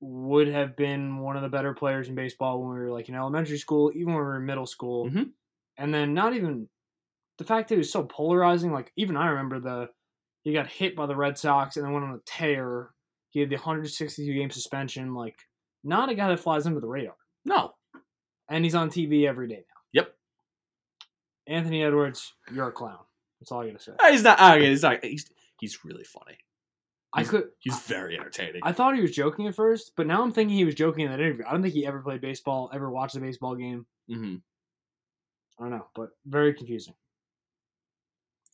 would 0.00 0.48
have 0.48 0.76
been 0.76 1.18
one 1.18 1.36
of 1.36 1.42
the 1.42 1.48
better 1.48 1.74
players 1.74 2.08
in 2.08 2.14
baseball 2.14 2.60
when 2.60 2.70
we 2.70 2.78
were 2.78 2.90
like 2.90 3.08
in 3.08 3.14
elementary 3.14 3.58
school, 3.58 3.90
even 3.94 4.08
when 4.14 4.16
we 4.16 4.22
were 4.22 4.36
in 4.36 4.46
middle 4.46 4.66
school. 4.66 5.10
Mhm. 5.10 5.30
And 5.78 5.94
then 5.94 6.12
not 6.12 6.34
even 6.34 6.68
the 7.38 7.44
fact 7.44 7.68
that 7.68 7.76
he 7.76 7.78
was 7.78 7.92
so 7.92 8.02
polarizing. 8.04 8.72
Like 8.72 8.92
even 8.96 9.16
I 9.16 9.28
remember 9.28 9.60
the 9.60 9.88
he 10.42 10.52
got 10.52 10.66
hit 10.66 10.96
by 10.96 11.06
the 11.06 11.16
Red 11.16 11.38
Sox 11.38 11.76
and 11.76 11.86
then 11.86 11.92
went 11.92 12.04
on 12.04 12.14
a 12.14 12.20
tear. 12.26 12.90
He 13.30 13.40
had 13.40 13.50
the 13.50 13.56
162 13.56 14.32
game 14.34 14.50
suspension. 14.50 15.14
Like 15.14 15.36
not 15.84 16.10
a 16.10 16.14
guy 16.14 16.28
that 16.28 16.40
flies 16.40 16.66
under 16.66 16.80
the 16.80 16.86
radar. 16.88 17.14
No, 17.44 17.72
And 18.48 18.64
he's 18.64 18.74
on 18.74 18.90
TV 18.90 19.26
every 19.26 19.48
day 19.48 19.54
now. 19.68 19.80
Yep. 19.92 20.14
Anthony 21.46 21.82
Edwards, 21.82 22.34
you're 22.52 22.68
a 22.68 22.72
clown. 22.72 22.98
That's 23.40 23.52
all 23.52 23.62
I 23.62 23.68
gotta 23.68 23.78
say. 23.82 23.92
Ah, 24.00 24.10
he's 24.10 24.22
not. 24.22 24.40
Okay, 24.40 24.68
he's 24.68 24.82
not. 24.82 25.04
He's 25.04 25.30
he's 25.60 25.84
really 25.84 26.04
funny. 26.04 26.38
I 27.12 27.24
could. 27.24 27.48
He's 27.58 27.78
very 27.80 28.18
entertaining. 28.18 28.60
I 28.64 28.72
thought 28.72 28.94
he 28.94 29.00
was 29.00 29.12
joking 29.12 29.46
at 29.46 29.54
first, 29.54 29.92
but 29.96 30.06
now 30.06 30.22
I'm 30.22 30.32
thinking 30.32 30.56
he 30.56 30.64
was 30.66 30.74
joking 30.74 31.06
in 31.06 31.10
that 31.10 31.20
interview. 31.20 31.44
I 31.48 31.52
don't 31.52 31.62
think 31.62 31.72
he 31.72 31.86
ever 31.86 32.00
played 32.00 32.20
baseball, 32.20 32.70
ever 32.74 32.90
watched 32.90 33.16
a 33.16 33.20
baseball 33.20 33.54
game. 33.54 33.86
hmm 34.08 34.36
I 35.58 35.62
don't 35.62 35.70
know, 35.70 35.86
but 35.94 36.10
very 36.26 36.54
confusing. 36.54 36.94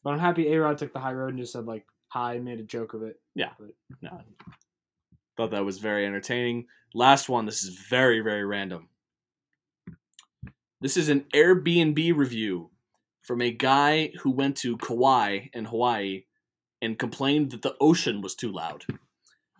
But 0.02 0.10
I'm 0.10 0.18
happy 0.18 0.52
A 0.52 0.60
Rod 0.60 0.78
took 0.78 0.92
the 0.92 1.00
high 1.00 1.12
road 1.12 1.30
and 1.30 1.38
just 1.38 1.52
said 1.52 1.66
like 1.66 1.86
hi 2.08 2.34
and 2.34 2.44
made 2.44 2.60
a 2.60 2.64
joke 2.64 2.94
of 2.94 3.02
it. 3.02 3.20
Yeah. 3.34 3.50
But 3.58 3.70
No. 4.02 4.20
Thought 5.36 5.50
that 5.50 5.64
was 5.64 5.78
very 5.78 6.06
entertaining. 6.06 6.66
Last 6.94 7.28
one. 7.28 7.46
This 7.46 7.64
is 7.64 7.76
very 7.90 8.20
very 8.20 8.44
random. 8.44 8.88
This 10.80 10.96
is 10.96 11.08
an 11.08 11.24
Airbnb 11.34 12.14
review 12.16 12.70
from 13.22 13.40
a 13.40 13.50
guy 13.50 14.12
who 14.20 14.30
went 14.30 14.56
to 14.58 14.76
Kauai 14.76 15.46
in 15.54 15.64
Hawaii 15.64 16.24
and 16.82 16.98
complained 16.98 17.52
that 17.52 17.62
the 17.62 17.74
ocean 17.80 18.20
was 18.20 18.34
too 18.34 18.52
loud. 18.52 18.84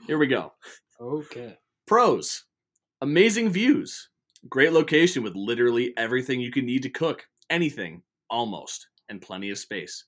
Here 0.06 0.18
we 0.18 0.26
go. 0.26 0.52
okay. 1.00 1.56
Pros 1.86 2.44
amazing 3.04 3.50
views, 3.50 4.08
great 4.48 4.72
location 4.72 5.22
with 5.22 5.34
literally 5.34 5.92
everything 5.96 6.40
you 6.40 6.50
can 6.50 6.64
need 6.64 6.82
to 6.82 6.88
cook, 6.88 7.26
anything, 7.50 8.02
almost, 8.30 8.88
and 9.08 9.20
plenty 9.20 9.50
of 9.50 9.58
space. 9.58 10.04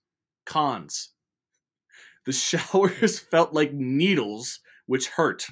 Cons 0.46 1.10
the 2.26 2.32
showers 2.32 3.18
felt 3.30 3.54
like 3.54 3.72
needles, 3.72 4.60
which 4.86 5.08
hurt. 5.08 5.46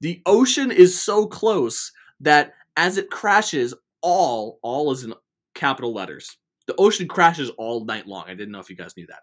The 0.00 0.22
ocean 0.24 0.70
is 0.70 0.98
so 0.98 1.26
close 1.26 1.92
that 2.20 2.54
as 2.76 2.96
it 2.96 3.10
crashes, 3.10 3.74
all, 4.00 4.58
all 4.62 4.90
is 4.92 5.04
in 5.04 5.12
capital 5.54 5.92
letters. 5.92 6.38
The 6.66 6.74
ocean 6.76 7.06
crashes 7.06 7.50
all 7.58 7.84
night 7.84 8.06
long. 8.06 8.24
I 8.26 8.34
didn't 8.34 8.52
know 8.52 8.60
if 8.60 8.70
you 8.70 8.76
guys 8.76 8.96
knew 8.96 9.06
that. 9.08 9.20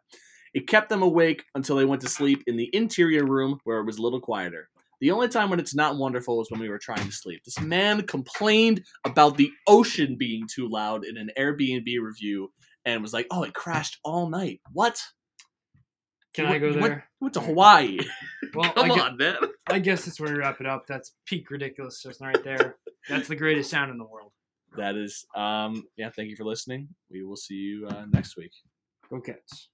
It 0.53 0.67
kept 0.67 0.89
them 0.89 1.01
awake 1.01 1.43
until 1.55 1.77
they 1.77 1.85
went 1.85 2.01
to 2.01 2.09
sleep 2.09 2.43
in 2.45 2.57
the 2.57 2.69
interior 2.73 3.25
room 3.25 3.59
where 3.63 3.79
it 3.79 3.85
was 3.85 3.97
a 3.97 4.01
little 4.01 4.19
quieter. 4.19 4.69
The 4.99 5.11
only 5.11 5.27
time 5.27 5.49
when 5.49 5.59
it's 5.59 5.75
not 5.75 5.95
wonderful 5.97 6.41
is 6.41 6.49
when 6.49 6.59
we 6.59 6.69
were 6.69 6.79
trying 6.79 7.05
to 7.05 7.11
sleep. 7.11 7.43
This 7.43 7.59
man 7.61 8.01
complained 8.07 8.83
about 9.05 9.37
the 9.37 9.51
ocean 9.67 10.15
being 10.17 10.47
too 10.47 10.67
loud 10.69 11.05
in 11.05 11.17
an 11.17 11.29
Airbnb 11.37 11.85
review 12.01 12.51
and 12.85 13.01
was 13.01 13.13
like, 13.13 13.27
"Oh, 13.31 13.43
it 13.43 13.53
crashed 13.53 13.99
all 14.03 14.29
night." 14.29 14.61
What? 14.73 14.99
Can 16.33 16.45
You 16.47 16.51
I 16.53 16.57
go 16.59 16.67
went- 16.67 16.81
there? 16.81 17.09
went 17.19 17.33
to 17.35 17.41
Hawaii. 17.41 17.99
Well, 18.53 18.71
Come 18.73 18.91
I, 18.91 18.95
gue- 18.95 19.01
on, 19.03 19.17
man. 19.17 19.35
I 19.69 19.79
guess 19.79 20.05
that's 20.05 20.19
where 20.19 20.31
we 20.31 20.39
wrap 20.39 20.61
it 20.61 20.65
up. 20.67 20.87
That's 20.87 21.13
peak 21.25 21.49
ridiculousness 21.51 22.19
right 22.21 22.41
there. 22.43 22.77
That's 23.09 23.27
the 23.27 23.35
greatest 23.35 23.69
sound 23.69 23.91
in 23.91 23.97
the 23.97 24.05
world. 24.05 24.31
that 24.77 24.95
is 24.95 25.25
um 25.35 25.83
yeah. 25.97 26.09
Thank 26.09 26.29
you 26.29 26.35
for 26.35 26.43
listening. 26.45 26.87
We 27.11 27.23
will 27.23 27.35
see 27.35 27.55
you 27.55 27.87
uh, 27.87 28.05
next 28.11 28.35
week. 28.37 28.51
Go 29.09 29.19
Cats. 29.19 29.69